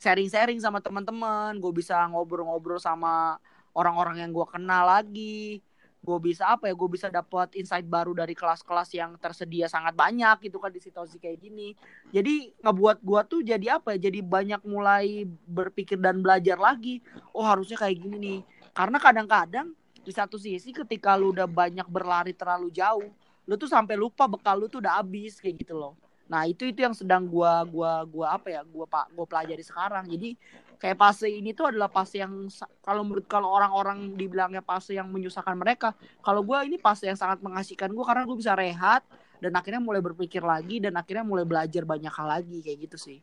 sharing-sharing 0.04 0.60
sama 0.60 0.84
teman-teman 0.84 1.56
gue 1.64 1.72
bisa 1.72 1.96
ngobrol-ngobrol 2.12 2.76
sama 2.76 3.40
orang-orang 3.72 4.20
yang 4.28 4.36
gue 4.36 4.44
kenal 4.52 4.84
lagi 4.84 5.64
gue 6.04 6.18
bisa 6.20 6.52
apa 6.52 6.68
ya 6.68 6.76
gue 6.76 6.90
bisa 6.92 7.08
dapat 7.08 7.56
insight 7.56 7.88
baru 7.88 8.12
dari 8.12 8.36
kelas-kelas 8.36 8.92
yang 8.92 9.16
tersedia 9.16 9.72
sangat 9.72 9.96
banyak 9.96 10.52
gitu 10.52 10.60
kan 10.60 10.68
di 10.68 10.84
situasi 10.84 11.16
kayak 11.16 11.40
gini. 11.40 11.72
Jadi 12.12 12.52
ngebuat 12.60 13.00
gue 13.00 13.22
tuh 13.32 13.40
jadi 13.40 13.80
apa 13.80 13.96
ya 13.96 14.12
jadi 14.12 14.20
banyak 14.20 14.62
mulai 14.68 15.24
berpikir 15.48 15.96
dan 15.96 16.20
belajar 16.20 16.60
lagi 16.60 17.00
oh 17.32 17.48
harusnya 17.48 17.80
kayak 17.80 18.04
gini 18.04 18.18
nih. 18.20 18.40
Karena 18.76 19.00
kadang-kadang 19.00 19.72
di 20.04 20.12
satu 20.12 20.36
sisi 20.36 20.76
ketika 20.76 21.16
lu 21.16 21.32
udah 21.32 21.48
banyak 21.48 21.88
berlari 21.88 22.36
terlalu 22.36 22.68
jauh 22.76 23.08
lu 23.44 23.56
tuh 23.60 23.68
sampai 23.68 23.96
lupa 24.00 24.28
bekal 24.28 24.60
lu 24.60 24.68
tuh 24.68 24.84
udah 24.84 25.00
habis 25.00 25.40
kayak 25.40 25.64
gitu 25.64 25.76
loh. 25.76 25.96
Nah 26.32 26.48
itu 26.48 26.64
itu 26.64 26.80
yang 26.80 26.96
sedang 26.96 27.28
gua 27.28 27.64
gua 27.68 28.08
gua 28.08 28.40
apa 28.40 28.48
ya 28.52 28.62
gua 28.64 28.88
pak 28.88 29.12
gua 29.12 29.28
pelajari 29.28 29.64
sekarang. 29.64 30.08
Jadi 30.08 30.40
kayak 30.80 30.98
fase 31.00 31.28
ini 31.30 31.56
tuh 31.56 31.72
adalah 31.74 31.90
fase 31.90 32.22
yang 32.22 32.48
kalau 32.84 33.02
menurut 33.08 33.26
kalau 33.26 33.50
orang-orang 33.52 34.14
dibilangnya 34.14 34.62
fase 34.62 34.96
yang 34.98 35.08
menyusahkan 35.10 35.56
mereka 35.56 35.96
kalau 36.22 36.44
gue 36.44 36.58
ini 36.68 36.78
fase 36.78 37.08
yang 37.08 37.18
sangat 37.18 37.40
mengasihkan 37.40 37.92
gue 37.92 38.06
karena 38.06 38.24
gue 38.28 38.38
bisa 38.38 38.54
rehat 38.54 39.02
dan 39.44 39.52
akhirnya 39.56 39.84
mulai 39.84 40.00
berpikir 40.00 40.40
lagi 40.40 40.80
dan 40.80 40.96
akhirnya 40.96 41.28
mulai 41.28 41.44
belajar 41.44 41.84
banyak 41.84 42.14
hal 42.14 42.28
lagi 42.28 42.58
kayak 42.64 42.78
gitu 42.88 42.98
sih 43.00 43.20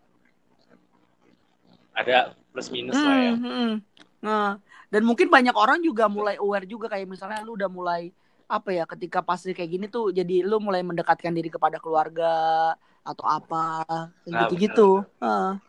ada 1.97 2.37
plus 2.53 2.69
minus 2.69 2.97
hmm, 2.97 3.07
lah 3.07 3.17
ya 3.17 3.33
hmm. 3.33 3.45
hmm. 3.45 3.73
nah 4.21 4.49
dan 4.91 5.03
mungkin 5.07 5.31
banyak 5.31 5.55
orang 5.55 5.81
juga 5.81 6.11
mulai 6.11 6.37
aware 6.37 6.67
juga 6.67 6.91
kayak 6.91 7.07
misalnya 7.07 7.41
lu 7.47 7.55
udah 7.55 7.71
mulai 7.71 8.11
apa 8.51 8.75
ya 8.75 8.83
ketika 8.83 9.23
fase 9.23 9.55
kayak 9.55 9.71
gini 9.71 9.87
tuh 9.87 10.11
jadi 10.11 10.43
lu 10.43 10.59
mulai 10.59 10.83
mendekatkan 10.83 11.31
diri 11.31 11.47
kepada 11.47 11.79
keluarga 11.79 12.75
atau 13.07 13.25
apa 13.25 13.87
kayak 14.27 14.35
nah, 14.35 14.41
gitu-gitu 14.51 14.91
nah, 15.23 15.63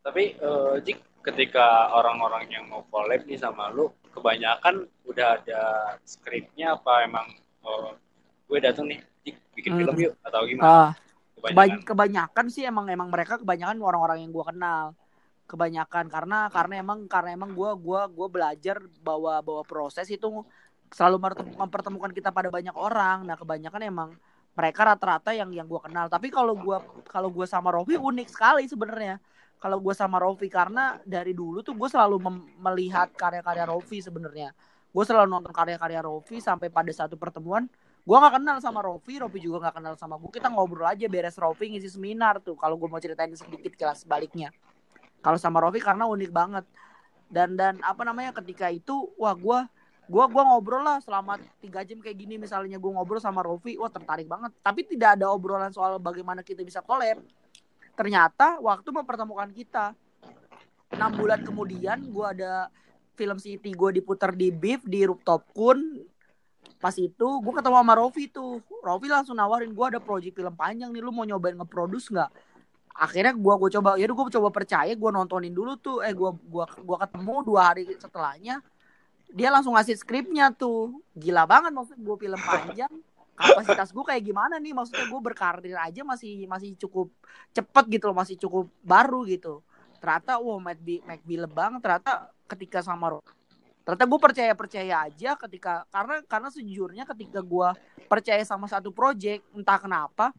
tapi 0.00 0.36
uh, 0.40 0.80
Jik 0.80 0.98
ketika 1.20 1.92
orang-orang 1.92 2.48
yang 2.48 2.64
mau 2.68 2.84
collab 2.88 3.20
nih 3.28 3.36
sama 3.36 3.68
lu 3.68 3.92
kebanyakan 4.10 4.88
udah 5.04 5.36
ada 5.40 5.62
skripnya 6.02 6.74
apa 6.80 7.04
emang 7.04 7.26
uh, 7.62 7.92
gue 8.48 8.58
datang 8.58 8.88
nih 8.88 9.00
Jik 9.24 9.36
bikin 9.52 9.72
hmm. 9.76 9.80
film 9.84 9.96
yuk 10.00 10.14
atau 10.24 10.42
gimana? 10.48 10.64
Uh, 10.64 10.90
kebanyakan. 11.36 11.84
kebanyakan 11.84 12.46
sih 12.48 12.64
emang 12.64 12.86
emang 12.88 13.08
mereka 13.12 13.36
kebanyakan 13.36 13.76
orang-orang 13.80 14.24
yang 14.24 14.32
gue 14.32 14.44
kenal. 14.44 14.96
Kebanyakan 15.50 16.06
karena 16.06 16.46
karena 16.46 16.74
emang 16.78 16.98
karena 17.10 17.34
emang 17.34 17.50
gue 17.58 17.70
gua 17.82 18.06
gua 18.06 18.30
belajar 18.30 18.78
bahwa 19.02 19.42
bahwa 19.42 19.66
proses 19.66 20.06
itu 20.06 20.46
selalu 20.94 21.18
mempertemukan 21.58 22.14
kita 22.14 22.30
pada 22.30 22.54
banyak 22.54 22.70
orang. 22.70 23.26
Nah 23.26 23.34
kebanyakan 23.34 23.82
emang 23.82 24.10
mereka 24.54 24.94
rata-rata 24.94 25.34
yang 25.34 25.50
yang 25.50 25.66
gue 25.66 25.80
kenal. 25.82 26.06
Tapi 26.06 26.30
kalau 26.30 26.54
gue 26.54 26.78
kalau 27.10 27.34
gue 27.34 27.46
sama 27.50 27.74
Rofi 27.74 27.98
unik 27.98 28.28
sekali 28.30 28.62
sebenarnya 28.70 29.18
kalau 29.60 29.76
gue 29.76 29.92
sama 29.92 30.16
Rofi 30.16 30.48
karena 30.48 30.96
dari 31.04 31.36
dulu 31.36 31.60
tuh 31.60 31.76
gue 31.76 31.84
selalu 31.84 32.16
melihat 32.56 33.12
karya-karya 33.12 33.68
Rofi 33.68 34.00
sebenarnya. 34.00 34.56
Gue 34.88 35.04
selalu 35.04 35.28
nonton 35.28 35.52
karya-karya 35.52 36.00
Rofi 36.00 36.40
sampai 36.40 36.72
pada 36.72 36.88
satu 36.90 37.20
pertemuan 37.20 37.68
gue 38.00 38.16
nggak 38.16 38.40
kenal 38.40 38.56
sama 38.64 38.80
Rofi 38.80 39.20
Rofi 39.20 39.44
juga 39.44 39.68
nggak 39.68 39.76
kenal 39.76 39.94
sama 40.00 40.16
gue 40.16 40.32
kita 40.32 40.48
ngobrol 40.48 40.88
aja 40.88 41.04
beres 41.04 41.36
Rofi 41.36 41.68
ngisi 41.68 41.92
seminar 41.92 42.40
tuh 42.40 42.56
kalau 42.56 42.80
gue 42.80 42.88
mau 42.88 42.96
ceritain 42.96 43.28
sedikit 43.36 43.76
kelas 43.76 44.08
sebaliknya. 44.08 44.48
Kalau 45.20 45.36
sama 45.36 45.60
Rofi 45.60 45.78
karena 45.84 46.08
unik 46.08 46.32
banget. 46.32 46.64
Dan 47.30 47.54
dan 47.54 47.78
apa 47.84 48.02
namanya 48.02 48.34
ketika 48.40 48.72
itu 48.72 49.12
wah 49.20 49.36
gue 49.36 49.60
gue 50.10 50.24
gua 50.26 50.42
ngobrol 50.42 50.82
lah 50.82 50.98
selama 50.98 51.38
tiga 51.62 51.86
jam 51.86 52.02
kayak 52.02 52.18
gini 52.18 52.34
misalnya 52.34 52.82
gue 52.82 52.90
ngobrol 52.90 53.22
sama 53.22 53.44
Rofi 53.44 53.76
wah 53.76 53.92
tertarik 53.92 54.26
banget. 54.26 54.56
Tapi 54.64 54.88
tidak 54.88 55.20
ada 55.20 55.28
obrolan 55.30 55.70
soal 55.70 56.00
bagaimana 56.00 56.40
kita 56.42 56.64
bisa 56.64 56.80
collab 56.82 57.20
ternyata 57.94 58.58
waktu 58.62 58.88
mempertemukan 58.90 59.50
kita 59.52 59.92
enam 60.90 61.10
bulan 61.14 61.40
kemudian 61.46 62.02
gue 62.10 62.26
ada 62.26 62.68
film 63.14 63.36
City 63.36 63.76
gue 63.76 64.00
diputar 64.00 64.32
di 64.32 64.48
Beef 64.48 64.80
di 64.88 65.04
Rooftop 65.04 65.44
Kun. 65.52 66.00
Pas 66.80 66.96
itu 66.96 67.28
gue 67.44 67.52
ketemu 67.52 67.76
sama 67.76 67.94
Rofi 67.94 68.32
tuh. 68.32 68.64
Rofi 68.80 69.06
langsung 69.12 69.36
nawarin 69.36 69.76
gue 69.76 69.86
ada 69.86 70.00
project 70.00 70.32
film 70.32 70.54
panjang 70.56 70.88
nih 70.88 71.04
lu 71.04 71.12
mau 71.12 71.28
nyobain 71.28 71.52
ngeproduce 71.52 72.08
nggak? 72.08 72.30
Akhirnya 72.96 73.36
gue 73.36 73.54
gue 73.60 73.70
coba 73.76 74.00
ya 74.00 74.08
gue 74.08 74.26
coba 74.40 74.48
percaya 74.48 74.92
gue 74.96 75.10
nontonin 75.12 75.52
dulu 75.52 75.76
tuh. 75.76 76.00
Eh 76.00 76.16
gue 76.16 76.30
gua 76.48 76.64
gua 76.80 76.96
ketemu 77.04 77.34
dua 77.44 77.60
hari 77.72 77.84
setelahnya 78.00 78.64
dia 79.30 79.48
langsung 79.52 79.76
ngasih 79.76 80.00
skripnya 80.00 80.50
tuh. 80.56 81.04
Gila 81.12 81.44
banget 81.44 81.76
maksud 81.76 82.00
gue 82.00 82.16
film 82.16 82.40
panjang 82.48 82.92
kapasitas 83.40 83.88
gue 83.90 84.04
kayak 84.04 84.22
gimana 84.22 84.60
nih? 84.60 84.76
Maksudnya 84.76 85.06
gue 85.08 85.20
berkarir 85.24 85.76
aja 85.80 86.04
masih 86.04 86.44
masih 86.44 86.76
cukup 86.76 87.08
cepet 87.56 87.84
gitu 87.88 88.04
loh 88.12 88.16
masih 88.20 88.36
cukup 88.36 88.68
baru 88.84 89.24
gitu. 89.24 89.64
Ternyata 90.00 90.36
wow 90.36 90.60
Matt 90.60 90.80
B 90.80 91.00
Mac 91.08 91.24
banget 91.48 91.80
ternyata 91.80 92.28
ketika 92.46 92.84
sama 92.84 93.18
ternyata 93.80 94.04
gue 94.06 94.20
percaya 94.20 94.52
percaya 94.52 94.94
aja 95.08 95.34
ketika 95.34 95.88
karena 95.88 96.22
karena 96.28 96.48
sejujurnya 96.52 97.04
ketika 97.10 97.40
gue 97.40 97.68
percaya 98.06 98.44
sama 98.44 98.68
satu 98.68 98.92
project 98.92 99.42
entah 99.56 99.80
kenapa 99.80 100.30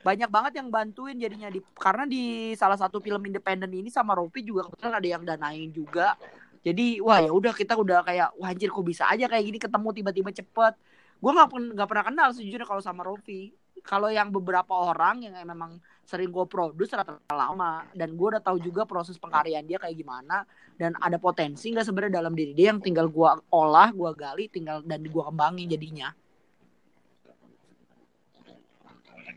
banyak 0.00 0.26
banget 0.32 0.52
yang 0.58 0.68
bantuin 0.72 1.16
jadinya 1.20 1.52
di 1.52 1.60
karena 1.76 2.08
di 2.08 2.56
salah 2.56 2.80
satu 2.80 3.04
film 3.04 3.20
independen 3.20 3.68
ini 3.68 3.92
sama 3.92 4.16
Rofi 4.16 4.40
juga 4.40 4.64
kebetulan 4.68 4.94
ada 4.96 5.08
yang 5.08 5.22
danain 5.28 5.68
juga. 5.70 6.16
Jadi 6.60 7.00
wah 7.00 7.20
ya 7.20 7.32
udah 7.32 7.52
kita 7.56 7.72
udah 7.76 8.04
kayak 8.04 8.36
wah 8.36 8.52
kok 8.52 8.84
bisa 8.84 9.08
aja 9.08 9.28
kayak 9.28 9.44
gini 9.44 9.58
ketemu 9.60 9.88
tiba-tiba 9.96 10.30
cepet 10.32 10.72
gue 11.20 11.30
nggak 11.30 11.48
nggak 11.76 11.88
pernah 11.88 12.04
kenal 12.08 12.28
sejujurnya 12.32 12.64
kalau 12.64 12.80
sama 12.80 13.04
Rofi 13.04 13.52
kalau 13.80 14.12
yang 14.12 14.28
beberapa 14.28 14.70
orang 14.76 15.24
yang 15.24 15.34
memang 15.44 15.80
sering 16.04 16.28
gue 16.28 16.44
produce 16.46 16.92
rata-rata 16.92 17.34
lama. 17.34 17.86
Dan 17.96 18.14
gue 18.14 18.26
udah 18.36 18.42
tahu 18.42 18.60
juga 18.60 18.84
proses 18.84 19.16
pengkaryaan 19.16 19.64
dia 19.64 19.80
kayak 19.80 19.96
gimana. 19.96 20.44
Dan 20.76 20.96
ada 21.00 21.16
potensi 21.16 21.72
nggak 21.72 21.86
sebenarnya 21.86 22.20
dalam 22.20 22.32
diri 22.36 22.52
dia 22.52 22.72
yang 22.72 22.80
tinggal 22.80 23.08
gue 23.08 23.30
olah 23.52 23.88
gue 23.92 24.10
gali 24.16 24.44
tinggal 24.48 24.84
dan 24.84 25.04
gue 25.04 25.22
kembangin 25.22 25.68
jadinya? 25.68 26.08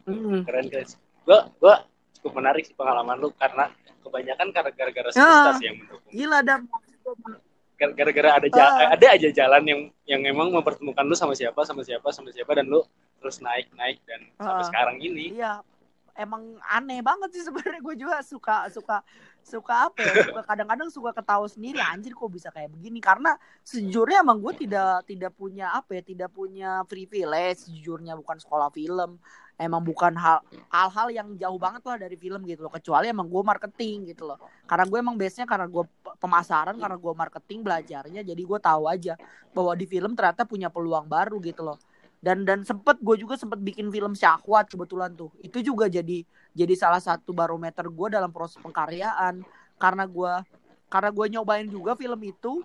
Hmm. 0.03 0.43
keren 0.43 0.67
guys. 0.67 0.99
Gue 1.23 1.39
gue 1.63 1.75
cukup 2.19 2.43
menarik 2.43 2.67
sih 2.67 2.75
pengalaman 2.75 3.23
lu 3.23 3.31
karena 3.39 3.71
kebanyakan 4.03 4.51
gara-gara 4.51 5.09
susah 5.15 5.55
sih 5.59 5.71
yang 5.71 5.79
mendukung. 5.79 6.11
Gila 6.11 6.39
dan 6.43 6.67
gara-gara 7.77 8.29
ada 8.39 8.47
uh. 8.47 8.93
ada 8.93 9.07
aja 9.13 9.29
jalan 9.33 9.63
yang 9.65 9.81
yang 10.05 10.21
emang 10.29 10.53
mempertemukan 10.53 11.03
lu 11.03 11.15
sama 11.17 11.33
siapa 11.33 11.65
sama 11.65 11.81
siapa 11.81 12.07
sama 12.13 12.29
siapa 12.29 12.53
dan 12.55 12.69
lu 12.69 12.85
terus 13.19 13.41
naik 13.41 13.71
naik 13.75 13.99
dan 14.05 14.21
uh. 14.39 14.45
sampai 14.45 14.65
sekarang 14.69 14.97
ini. 15.01 15.35
Iya. 15.35 15.61
Emang 16.13 16.61
aneh 16.69 17.01
banget 17.01 17.33
sih 17.33 17.41
sebenarnya. 17.41 17.81
Gue 17.81 17.97
juga 17.97 18.21
suka 18.21 18.69
suka 18.69 19.01
suka 19.41 19.89
apa 19.89 19.97
ya? 20.05 20.29
Suka 20.29 20.41
kadang-kadang 20.45 20.89
suka 20.93 21.09
ketawa 21.09 21.49
sendiri. 21.49 21.81
Anjir 21.81 22.13
kok 22.13 22.29
bisa 22.29 22.53
kayak 22.53 22.69
begini? 22.69 23.01
Karena 23.01 23.33
sejujurnya 23.65 24.21
emang 24.21 24.37
gue 24.37 24.53
tidak 24.53 25.09
tidak 25.09 25.33
punya 25.33 25.73
apa 25.73 25.97
ya? 25.97 26.05
Tidak 26.05 26.29
punya 26.29 26.85
privilege 26.85 27.65
sejujurnya 27.65 28.13
bukan 28.13 28.37
sekolah 28.37 28.69
film 28.69 29.17
emang 29.57 29.81
bukan 29.85 30.13
hal 30.17 30.41
hal-hal 30.69 31.07
yang 31.13 31.27
jauh 31.37 31.59
banget 31.61 31.83
lah 31.85 31.97
dari 31.97 32.15
film 32.17 32.41
gitu 32.45 32.65
loh. 32.65 32.73
Kecuali 32.73 33.09
emang 33.09 33.29
gue 33.29 33.43
marketing 33.45 34.13
gitu 34.13 34.29
loh. 34.29 34.39
Karena 34.65 34.85
gue 34.89 34.99
emang 34.99 35.15
biasanya 35.15 35.47
karena 35.47 35.67
gue 35.69 35.83
pemasaran 36.17 36.75
karena 36.77 36.97
gue 36.97 37.13
marketing 37.13 37.59
belajarnya 37.61 38.21
jadi 38.25 38.41
gue 38.41 38.59
tahu 38.59 38.83
aja 38.89 39.13
bahwa 39.53 39.73
di 39.77 39.85
film 39.85 40.17
ternyata 40.17 40.43
punya 40.47 40.67
peluang 40.73 41.05
baru 41.05 41.37
gitu 41.41 41.61
loh. 41.65 41.77
Dan 42.23 42.47
dan 42.47 42.63
sempet 42.63 43.03
gue 43.03 43.15
juga 43.19 43.35
sempet 43.35 43.59
bikin 43.59 43.91
film 43.91 44.15
syahwat 44.15 44.71
kebetulan 44.71 45.11
tuh. 45.13 45.29
Itu 45.43 45.59
juga 45.59 45.91
jadi 45.91 46.23
jadi 46.53 46.73
salah 46.77 47.03
satu 47.03 47.35
barometer 47.35 47.85
gue 47.89 48.07
dalam 48.09 48.31
proses 48.31 48.57
pengkaryaan. 48.63 49.43
Karena 49.77 50.07
gue 50.07 50.33
karena 50.87 51.09
gue 51.09 51.25
nyobain 51.37 51.67
juga 51.67 51.97
film 51.97 52.21
itu 52.23 52.63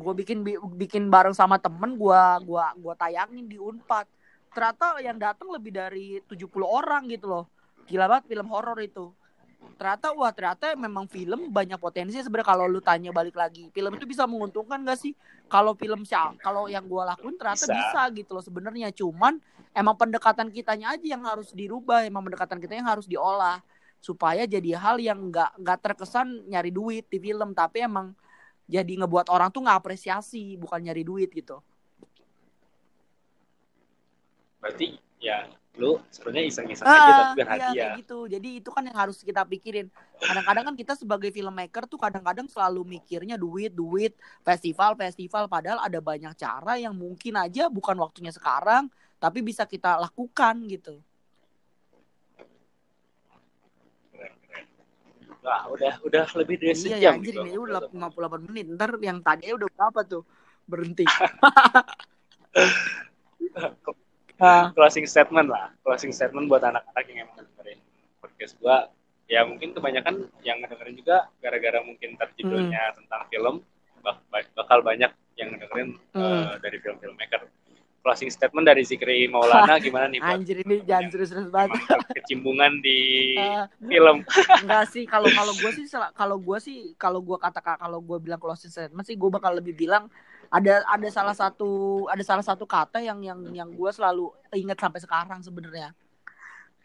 gue 0.00 0.14
bikin 0.24 0.40
bikin 0.80 1.12
bareng 1.12 1.36
sama 1.36 1.60
temen 1.60 1.92
gue 1.98 2.22
gua 2.48 2.72
gua 2.78 2.94
tayangin 2.96 3.44
di 3.44 3.60
unpad 3.60 4.08
ternyata 4.50 4.98
yang 4.98 5.16
datang 5.16 5.48
lebih 5.50 5.70
dari 5.74 6.18
70 6.26 6.50
orang 6.66 7.06
gitu 7.10 7.30
loh. 7.30 7.44
Gila 7.86 8.06
banget 8.10 8.34
film 8.34 8.46
horor 8.50 8.78
itu. 8.82 9.10
Ternyata 9.76 10.12
wah 10.16 10.32
ternyata 10.32 10.72
memang 10.76 11.04
film 11.08 11.52
banyak 11.52 11.76
potensi 11.76 12.16
sebenarnya. 12.20 12.48
Kalau 12.52 12.64
lu 12.68 12.80
tanya 12.80 13.10
balik 13.12 13.36
lagi 13.36 13.68
film 13.72 13.92
itu 13.96 14.04
bisa 14.08 14.24
menguntungkan 14.24 14.80
gak 14.84 14.98
sih? 15.00 15.12
Kalau 15.48 15.76
film 15.76 16.04
siapa 16.04 16.36
kalau 16.40 16.68
yang 16.68 16.84
gue 16.84 17.02
lakuin 17.02 17.36
ternyata 17.36 17.68
bisa, 17.68 17.76
bisa 17.76 18.00
gitu 18.16 18.30
loh 18.36 18.44
sebenarnya. 18.44 18.88
Cuman 18.92 19.38
emang 19.72 19.96
pendekatan 19.96 20.48
kitanya 20.52 20.96
aja 20.96 21.06
yang 21.06 21.22
harus 21.24 21.52
dirubah. 21.52 22.04
Emang 22.04 22.24
pendekatan 22.26 22.58
kita 22.58 22.76
yang 22.76 22.88
harus 22.88 23.06
diolah. 23.08 23.60
Supaya 24.00 24.48
jadi 24.48 24.80
hal 24.80 24.96
yang 24.96 25.28
nggak 25.28 25.60
nggak 25.60 25.78
terkesan 25.84 26.48
nyari 26.48 26.72
duit 26.72 27.04
di 27.08 27.20
film. 27.20 27.52
Tapi 27.52 27.84
emang 27.84 28.16
jadi 28.70 29.02
ngebuat 29.04 29.28
orang 29.28 29.52
tuh 29.52 29.66
nggak 29.66 29.78
apresiasi 29.82 30.56
bukan 30.56 30.80
nyari 30.88 31.02
duit 31.02 31.28
gitu 31.34 31.60
berarti 34.60 35.00
ya 35.20 35.48
lu 35.78 36.02
sebenarnya 36.10 36.44
iseng-iseng 36.50 36.84
ah, 36.84 36.92
aja 36.92 37.12
tapi 37.14 37.34
berhadiah. 37.40 37.72
Iya, 37.72 37.86
gitu. 38.02 38.26
Jadi 38.26 38.48
itu 38.58 38.68
kan 38.74 38.82
yang 38.84 38.98
harus 38.98 39.22
kita 39.22 39.46
pikirin. 39.46 39.86
Kadang-kadang 40.18 40.64
kan 40.72 40.74
kita 40.74 40.92
sebagai 40.98 41.30
filmmaker 41.30 41.86
tuh 41.86 41.96
kadang-kadang 41.96 42.50
selalu 42.50 42.98
mikirnya 42.98 43.38
duit, 43.38 43.72
duit, 43.72 44.12
festival, 44.42 44.98
festival. 44.98 45.46
Padahal 45.46 45.78
ada 45.80 46.02
banyak 46.02 46.34
cara 46.34 46.74
yang 46.76 46.92
mungkin 46.92 47.38
aja 47.38 47.70
bukan 47.70 47.96
waktunya 48.02 48.34
sekarang, 48.34 48.90
tapi 49.22 49.40
bisa 49.46 49.64
kita 49.64 49.96
lakukan 49.96 50.58
gitu. 50.66 50.98
Wah, 55.40 55.64
udah 55.72 56.04
udah 56.04 56.24
lebih 56.36 56.60
dari 56.60 56.76
sejam. 56.76 57.00
Iya, 57.00 57.16
anjir, 57.16 57.34
ini 57.40 57.56
udah 57.56 57.88
58 57.88 58.44
menit. 58.44 58.66
Ntar 58.76 59.00
yang 59.00 59.24
tadi 59.24 59.48
udah 59.48 59.68
berapa 59.72 60.00
tuh? 60.04 60.22
Berhenti. 60.68 61.08
Uh. 64.40 64.72
closing 64.74 65.06
statement 65.06 65.48
lah 65.52 65.70
closing 65.84 66.10
statement 66.10 66.48
buat 66.48 66.64
anak-anak 66.64 67.04
yang 67.12 67.28
emang 67.28 67.36
dengerin 67.44 67.78
podcast 68.18 68.56
gua 68.58 68.88
ya 69.30 69.46
mungkin 69.46 69.70
kebanyakan 69.70 70.26
yang 70.42 70.58
dengerin 70.64 70.96
juga 70.98 71.30
gara-gara 71.38 71.78
mungkin 71.86 72.18
terjudulnya 72.18 72.82
hmm. 72.90 72.96
tentang 72.98 73.22
film 73.30 73.54
bak 74.00 74.18
bakal 74.56 74.80
banyak 74.80 75.12
yang 75.38 75.54
dengerin 75.54 76.00
hmm. 76.16 76.18
uh, 76.18 76.56
dari 76.58 76.80
film 76.82 76.96
filmmaker 76.98 77.46
closing 78.00 78.32
statement 78.32 78.64
dari 78.64 78.82
Zikri 78.82 79.28
Maulana 79.28 79.76
gimana 79.84 80.08
nih 80.08 80.18
buat 80.24 80.40
Anjir 80.40 80.64
ini 80.64 80.80
jangan 80.88 81.08
serius-serius 81.12 81.52
banget. 81.52 81.76
Kecimbungan 82.16 82.80
di 82.80 82.98
uh, 83.36 83.68
film. 83.76 84.24
Enggak 84.64 84.84
sih 84.88 85.04
kalau 85.04 85.28
kalau 85.28 85.52
gue 85.52 85.70
sih 85.78 85.84
kalau 86.16 86.36
gue 86.40 86.58
sih 86.58 86.76
kalau 86.96 87.20
gue 87.20 87.36
kata 87.36 87.60
kalau 87.60 88.00
gue 88.00 88.18
bilang 88.18 88.40
closing 88.40 88.72
statement 88.72 89.04
sih 89.04 89.20
gue 89.20 89.30
bakal 89.30 89.52
lebih 89.52 89.76
bilang 89.76 90.08
ada 90.50 90.82
ada 90.82 91.08
salah 91.14 91.34
satu 91.34 92.04
ada 92.10 92.22
salah 92.26 92.42
satu 92.42 92.66
kata 92.66 92.98
yang 92.98 93.22
yang 93.22 93.38
yang 93.54 93.70
gue 93.70 93.90
selalu 93.94 94.34
ingat 94.54 94.82
sampai 94.82 95.00
sekarang 95.00 95.40
sebenarnya. 95.46 95.94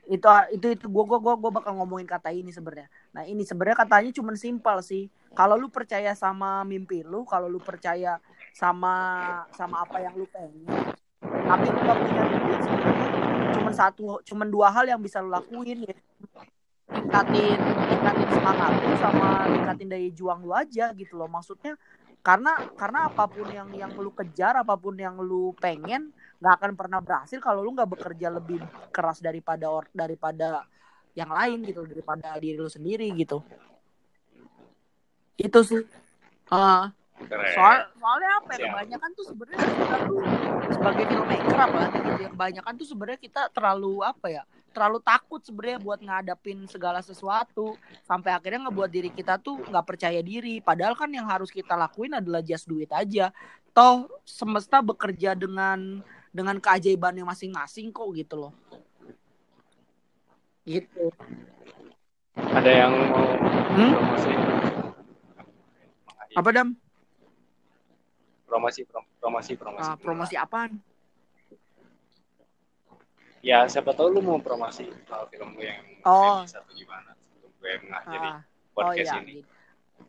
Itu 0.06 0.30
itu 0.54 0.68
itu 0.78 0.86
gue 0.86 1.04
gue 1.04 1.18
gue 1.18 1.52
bakal 1.52 1.74
ngomongin 1.82 2.06
kata 2.06 2.30
ini 2.30 2.54
sebenarnya. 2.54 2.88
Nah 3.10 3.26
ini 3.26 3.42
sebenarnya 3.42 3.78
katanya 3.82 4.12
cuma 4.14 4.38
simpel 4.38 4.78
sih. 4.86 5.10
Kalau 5.34 5.58
lu 5.58 5.68
percaya 5.74 6.14
sama 6.14 6.62
mimpi 6.62 7.02
lu 7.02 7.26
kalau 7.26 7.50
lu 7.50 7.58
percaya 7.58 8.22
sama 8.54 8.94
sama 9.52 9.84
apa 9.84 10.00
yang 10.00 10.14
lu 10.16 10.30
pengen 10.32 10.96
tapi 11.26 11.66
lu 11.68 11.80
gak 11.84 11.98
punya 12.00 12.24
sebenarnya 12.62 13.08
cuma 13.56 13.72
satu 13.74 14.04
cuma 14.26 14.44
dua 14.46 14.68
hal 14.70 14.86
yang 14.86 15.02
bisa 15.02 15.20
lu 15.20 15.34
lakuin 15.34 15.86
ya. 15.90 15.96
Tingkatin 16.86 17.58
tingkatin 17.90 18.30
semangat 18.30 18.72
lu 18.78 18.96
sama 19.02 19.28
tingkatin 19.50 19.88
daya 19.90 20.10
juang 20.14 20.40
lu 20.46 20.54
aja 20.54 20.94
gitu 20.94 21.18
loh. 21.18 21.26
Maksudnya 21.26 21.74
karena 22.26 22.58
karena 22.74 23.06
apa 23.06 23.30
pun 23.30 23.46
yang 23.54 23.70
yang 23.78 23.94
lu 23.94 24.10
kejar 24.10 24.58
apa 24.58 24.74
pun 24.74 24.98
yang 24.98 25.22
lu 25.22 25.54
pengen 25.62 26.10
nggak 26.42 26.54
akan 26.58 26.72
pernah 26.74 26.98
berhasil 26.98 27.38
kalau 27.38 27.62
lu 27.62 27.78
nggak 27.78 27.86
bekerja 27.86 28.34
lebih 28.34 28.58
keras 28.90 29.22
daripada 29.22 29.70
or, 29.70 29.86
daripada 29.94 30.66
yang 31.14 31.30
lain 31.30 31.62
gitu 31.70 31.86
daripada 31.86 32.34
diri 32.42 32.58
lu 32.58 32.66
sendiri 32.66 33.14
gitu. 33.14 33.46
Itu 35.38 35.62
sih. 35.62 35.86
Uh, 36.50 36.90
soal 37.56 37.88
soalnya 37.96 38.32
apa 38.44 38.50
ya 38.60 38.68
kebanyakan 38.70 39.10
tuh 39.16 39.26
sebenarnya 39.32 39.60
kita 39.64 39.98
tuh 40.04 40.20
sebagai 40.68 41.06
filmmaker 41.08 41.58
apalagi 41.58 41.98
gitu 42.04 42.22
ya 42.22 42.30
kebanyakan 42.36 42.74
tuh 42.76 42.88
sebenarnya 42.88 43.20
kita 43.24 43.42
terlalu 43.56 43.94
apa 44.04 44.28
ya 44.28 44.44
terlalu 44.76 45.00
takut 45.00 45.40
sebenarnya 45.40 45.80
buat 45.80 46.04
ngadapin 46.04 46.68
segala 46.68 47.00
sesuatu 47.00 47.80
sampai 48.04 48.36
akhirnya 48.36 48.68
ngebuat 48.68 48.92
diri 48.92 49.08
kita 49.08 49.40
tuh 49.40 49.64
nggak 49.64 49.88
percaya 49.88 50.20
diri. 50.20 50.60
Padahal 50.60 51.00
kan 51.00 51.08
yang 51.08 51.32
harus 51.32 51.48
kita 51.48 51.80
lakuin 51.80 52.20
adalah 52.20 52.44
just 52.44 52.68
duit 52.68 52.92
aja. 52.92 53.32
Toh 53.72 54.12
semesta 54.28 54.84
bekerja 54.84 55.32
dengan 55.32 56.04
dengan 56.36 56.60
keajaibannya 56.60 57.24
masing-masing 57.24 57.96
kok 57.96 58.12
gitu 58.20 58.36
loh. 58.36 58.54
Gitu. 60.68 61.08
Ada 62.36 62.72
yang 62.84 62.94
mau 63.16 63.24
hmm? 63.80 63.94
apa 66.36 66.50
dam 66.52 66.76
promosi 68.46 68.88
promosi 69.20 69.52
promosi. 69.58 69.90
Uh, 69.90 69.98
promosi 70.00 70.36
apaan? 70.40 70.78
Ya 73.46 73.66
siapa 73.70 73.94
tahu 73.94 74.10
lu 74.10 74.22
mau 74.26 74.42
promosi 74.42 74.90
kalau 75.06 75.30
film 75.30 75.54
gue 75.54 75.70
yang 75.70 75.86
oh. 76.06 76.42
satu 76.50 76.74
gimana 76.74 77.14
sebelum 77.22 77.52
gue 77.62 77.72
mengakhiri 77.86 78.30
ah. 78.30 78.42
podcast 78.74 79.12
oh, 79.14 79.22
iya. 79.22 79.22
ini. 79.22 79.36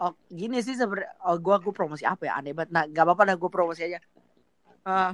oh 0.01 0.13
gini 0.33 0.59
sih 0.65 0.73
sebenarnya 0.73 1.13
oh 1.29 1.37
gue 1.37 1.57
gue 1.61 1.75
promosi 1.75 2.05
apa 2.09 2.29
ya? 2.29 2.41
Aneh 2.41 2.57
banget. 2.57 2.73
Nah 2.73 2.85
gak 2.89 3.05
apa-apa 3.05 3.33
dah 3.33 3.37
gue 3.37 3.51
promosi 3.53 3.81
aja. 3.85 4.01
Uh, 4.87 5.13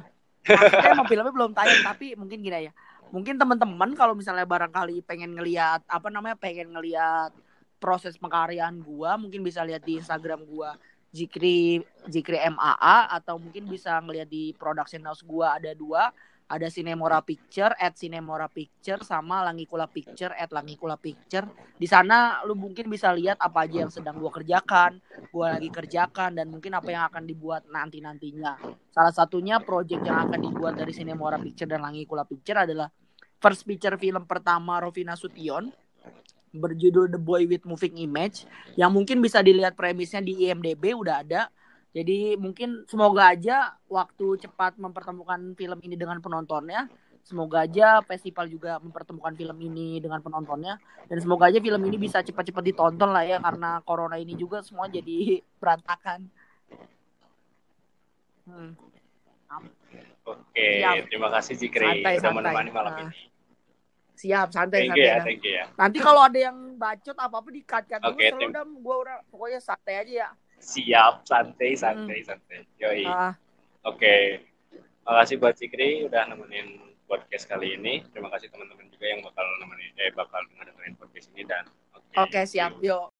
emang 0.92 1.06
filmnya 1.06 1.32
belum 1.32 1.50
tayang 1.54 1.82
tapi 1.86 2.18
mungkin 2.18 2.42
gini 2.42 2.70
ya 2.70 2.72
mungkin 3.12 3.36
teman-teman 3.36 3.92
kalau 3.92 4.16
misalnya 4.16 4.48
barangkali 4.48 5.04
pengen 5.04 5.36
ngelihat 5.36 5.84
apa 5.84 6.08
namanya 6.08 6.34
pengen 6.34 6.72
ngelihat 6.72 7.30
proses 7.76 8.16
pengkaryaan 8.16 8.80
gua 8.80 9.20
mungkin 9.20 9.44
bisa 9.44 9.60
lihat 9.62 9.84
di 9.84 10.00
Instagram 10.00 10.48
gua 10.48 10.80
Jikri 11.12 11.76
Jikri 12.08 12.40
MAA 12.40 13.12
atau 13.12 13.36
mungkin 13.36 13.68
bisa 13.68 14.00
ngelihat 14.00 14.26
di 14.32 14.56
production 14.56 15.04
house 15.04 15.20
gua 15.22 15.60
ada 15.60 15.76
dua 15.76 16.08
ada 16.52 16.68
Cinemora 16.68 17.24
Picture 17.24 17.72
at 17.80 17.96
Cinemora 17.96 18.44
Picture 18.44 19.00
sama 19.04 19.40
Langikula 19.40 19.88
Picture 19.88 20.36
at 20.36 20.52
Langikula 20.52 21.00
Picture. 21.00 21.48
Di 21.80 21.88
sana 21.88 22.44
lu 22.44 22.52
mungkin 22.52 22.92
bisa 22.92 23.08
lihat 23.08 23.40
apa 23.40 23.64
aja 23.64 23.88
yang 23.88 23.92
sedang 23.92 24.20
gua 24.20 24.28
kerjakan, 24.28 25.00
gua 25.32 25.56
lagi 25.56 25.72
kerjakan 25.72 26.36
dan 26.36 26.52
mungkin 26.52 26.76
apa 26.76 26.92
yang 26.92 27.08
akan 27.08 27.24
dibuat 27.24 27.64
nanti-nantinya. 27.72 28.60
Salah 28.92 29.14
satunya 29.16 29.64
project 29.64 30.04
yang 30.04 30.28
akan 30.28 30.40
dibuat 30.44 30.76
dari 30.76 30.92
Cinemora 30.92 31.40
Picture 31.40 31.68
dan 31.68 31.80
Langikula 31.80 32.28
Picture 32.28 32.68
adalah 32.68 32.92
first 33.42 33.64
picture 33.64 33.96
film 33.98 34.22
pertama 34.28 34.78
Rovina 34.78 35.18
Sution 35.18 35.72
berjudul 36.52 37.08
The 37.08 37.20
Boy 37.20 37.48
with 37.48 37.64
Moving 37.64 37.96
Image 37.96 38.44
yang 38.76 38.92
mungkin 38.92 39.24
bisa 39.24 39.40
dilihat 39.40 39.72
premisnya 39.72 40.20
di 40.20 40.48
IMDb 40.48 40.92
udah 40.92 41.24
ada 41.24 41.48
Jadi 41.92 42.40
mungkin 42.40 42.88
semoga 42.88 43.36
aja 43.36 43.76
waktu 43.84 44.40
cepat 44.40 44.80
mempertemukan 44.80 45.52
film 45.52 45.76
ini 45.84 45.92
dengan 45.92 46.24
penontonnya. 46.24 46.88
Semoga 47.20 47.68
aja 47.68 48.00
festival 48.00 48.48
juga 48.48 48.80
mempertemukan 48.80 49.36
film 49.36 49.58
ini 49.60 50.00
dengan 50.00 50.24
penontonnya. 50.24 50.80
Dan 51.12 51.20
semoga 51.20 51.52
aja 51.52 51.60
film 51.60 51.84
ini 51.84 52.00
bisa 52.00 52.24
cepat-cepat 52.24 52.64
ditonton 52.64 53.12
lah 53.12 53.28
ya. 53.28 53.36
Karena 53.44 53.84
corona 53.84 54.16
ini 54.16 54.32
juga 54.40 54.64
semua 54.64 54.88
jadi 54.88 55.44
berantakan. 55.60 56.32
Hmm. 58.48 58.72
Oke, 60.24 60.68
terima 61.12 61.28
kasih 61.28 61.60
Cikri 61.60 62.00
Santai, 62.00 62.16
udah 62.16 62.24
santai. 62.24 62.36
menemani 62.40 62.70
malam 62.72 62.92
Nah, 62.96 63.00
ini. 63.04 63.31
Siap, 64.12 64.48
santai, 64.50 64.86
Thank 64.86 64.94
you 64.94 65.02
santai. 65.02 65.10
ya, 65.10 65.24
thank 65.24 65.42
you 65.42 65.52
ya. 65.56 65.64
Nanti 65.74 65.98
kalau 65.98 66.22
ada 66.22 66.38
yang 66.38 66.56
bacot 66.76 67.16
apa-apa 67.16 67.48
di-cut-cut 67.48 67.98
dulu. 67.98 68.12
Oke, 68.12 68.26
Selalu 68.28 68.40
tim. 68.40 68.50
dam, 68.52 68.68
gue 68.76 68.96
udah 69.02 69.16
pokoknya 69.26 69.58
santai 69.58 69.94
aja 69.98 70.12
ya. 70.12 70.28
Siap, 70.56 71.14
santai, 71.24 71.70
santai, 71.74 72.18
santai. 72.22 72.62
Yoi. 72.78 73.02
Ah, 73.02 73.34
Oke, 73.82 74.46
makasih 75.02 75.42
buat 75.42 75.58
Cikri 75.58 76.06
udah 76.06 76.30
nemenin 76.30 76.78
podcast 77.04 77.50
kali 77.50 77.74
ini. 77.74 78.06
Terima 78.08 78.30
kasih 78.30 78.46
teman-teman 78.46 78.86
juga 78.86 79.10
yang 79.10 79.20
bakal 79.20 79.42
nemenin, 79.58 79.90
eh 79.98 80.14
bakal 80.14 80.38
dengerin 80.46 80.94
podcast 80.94 81.26
ini 81.34 81.42
dan 81.42 81.66
Oke, 82.14 82.44
siap. 82.44 82.78
Yuk. 82.78 83.10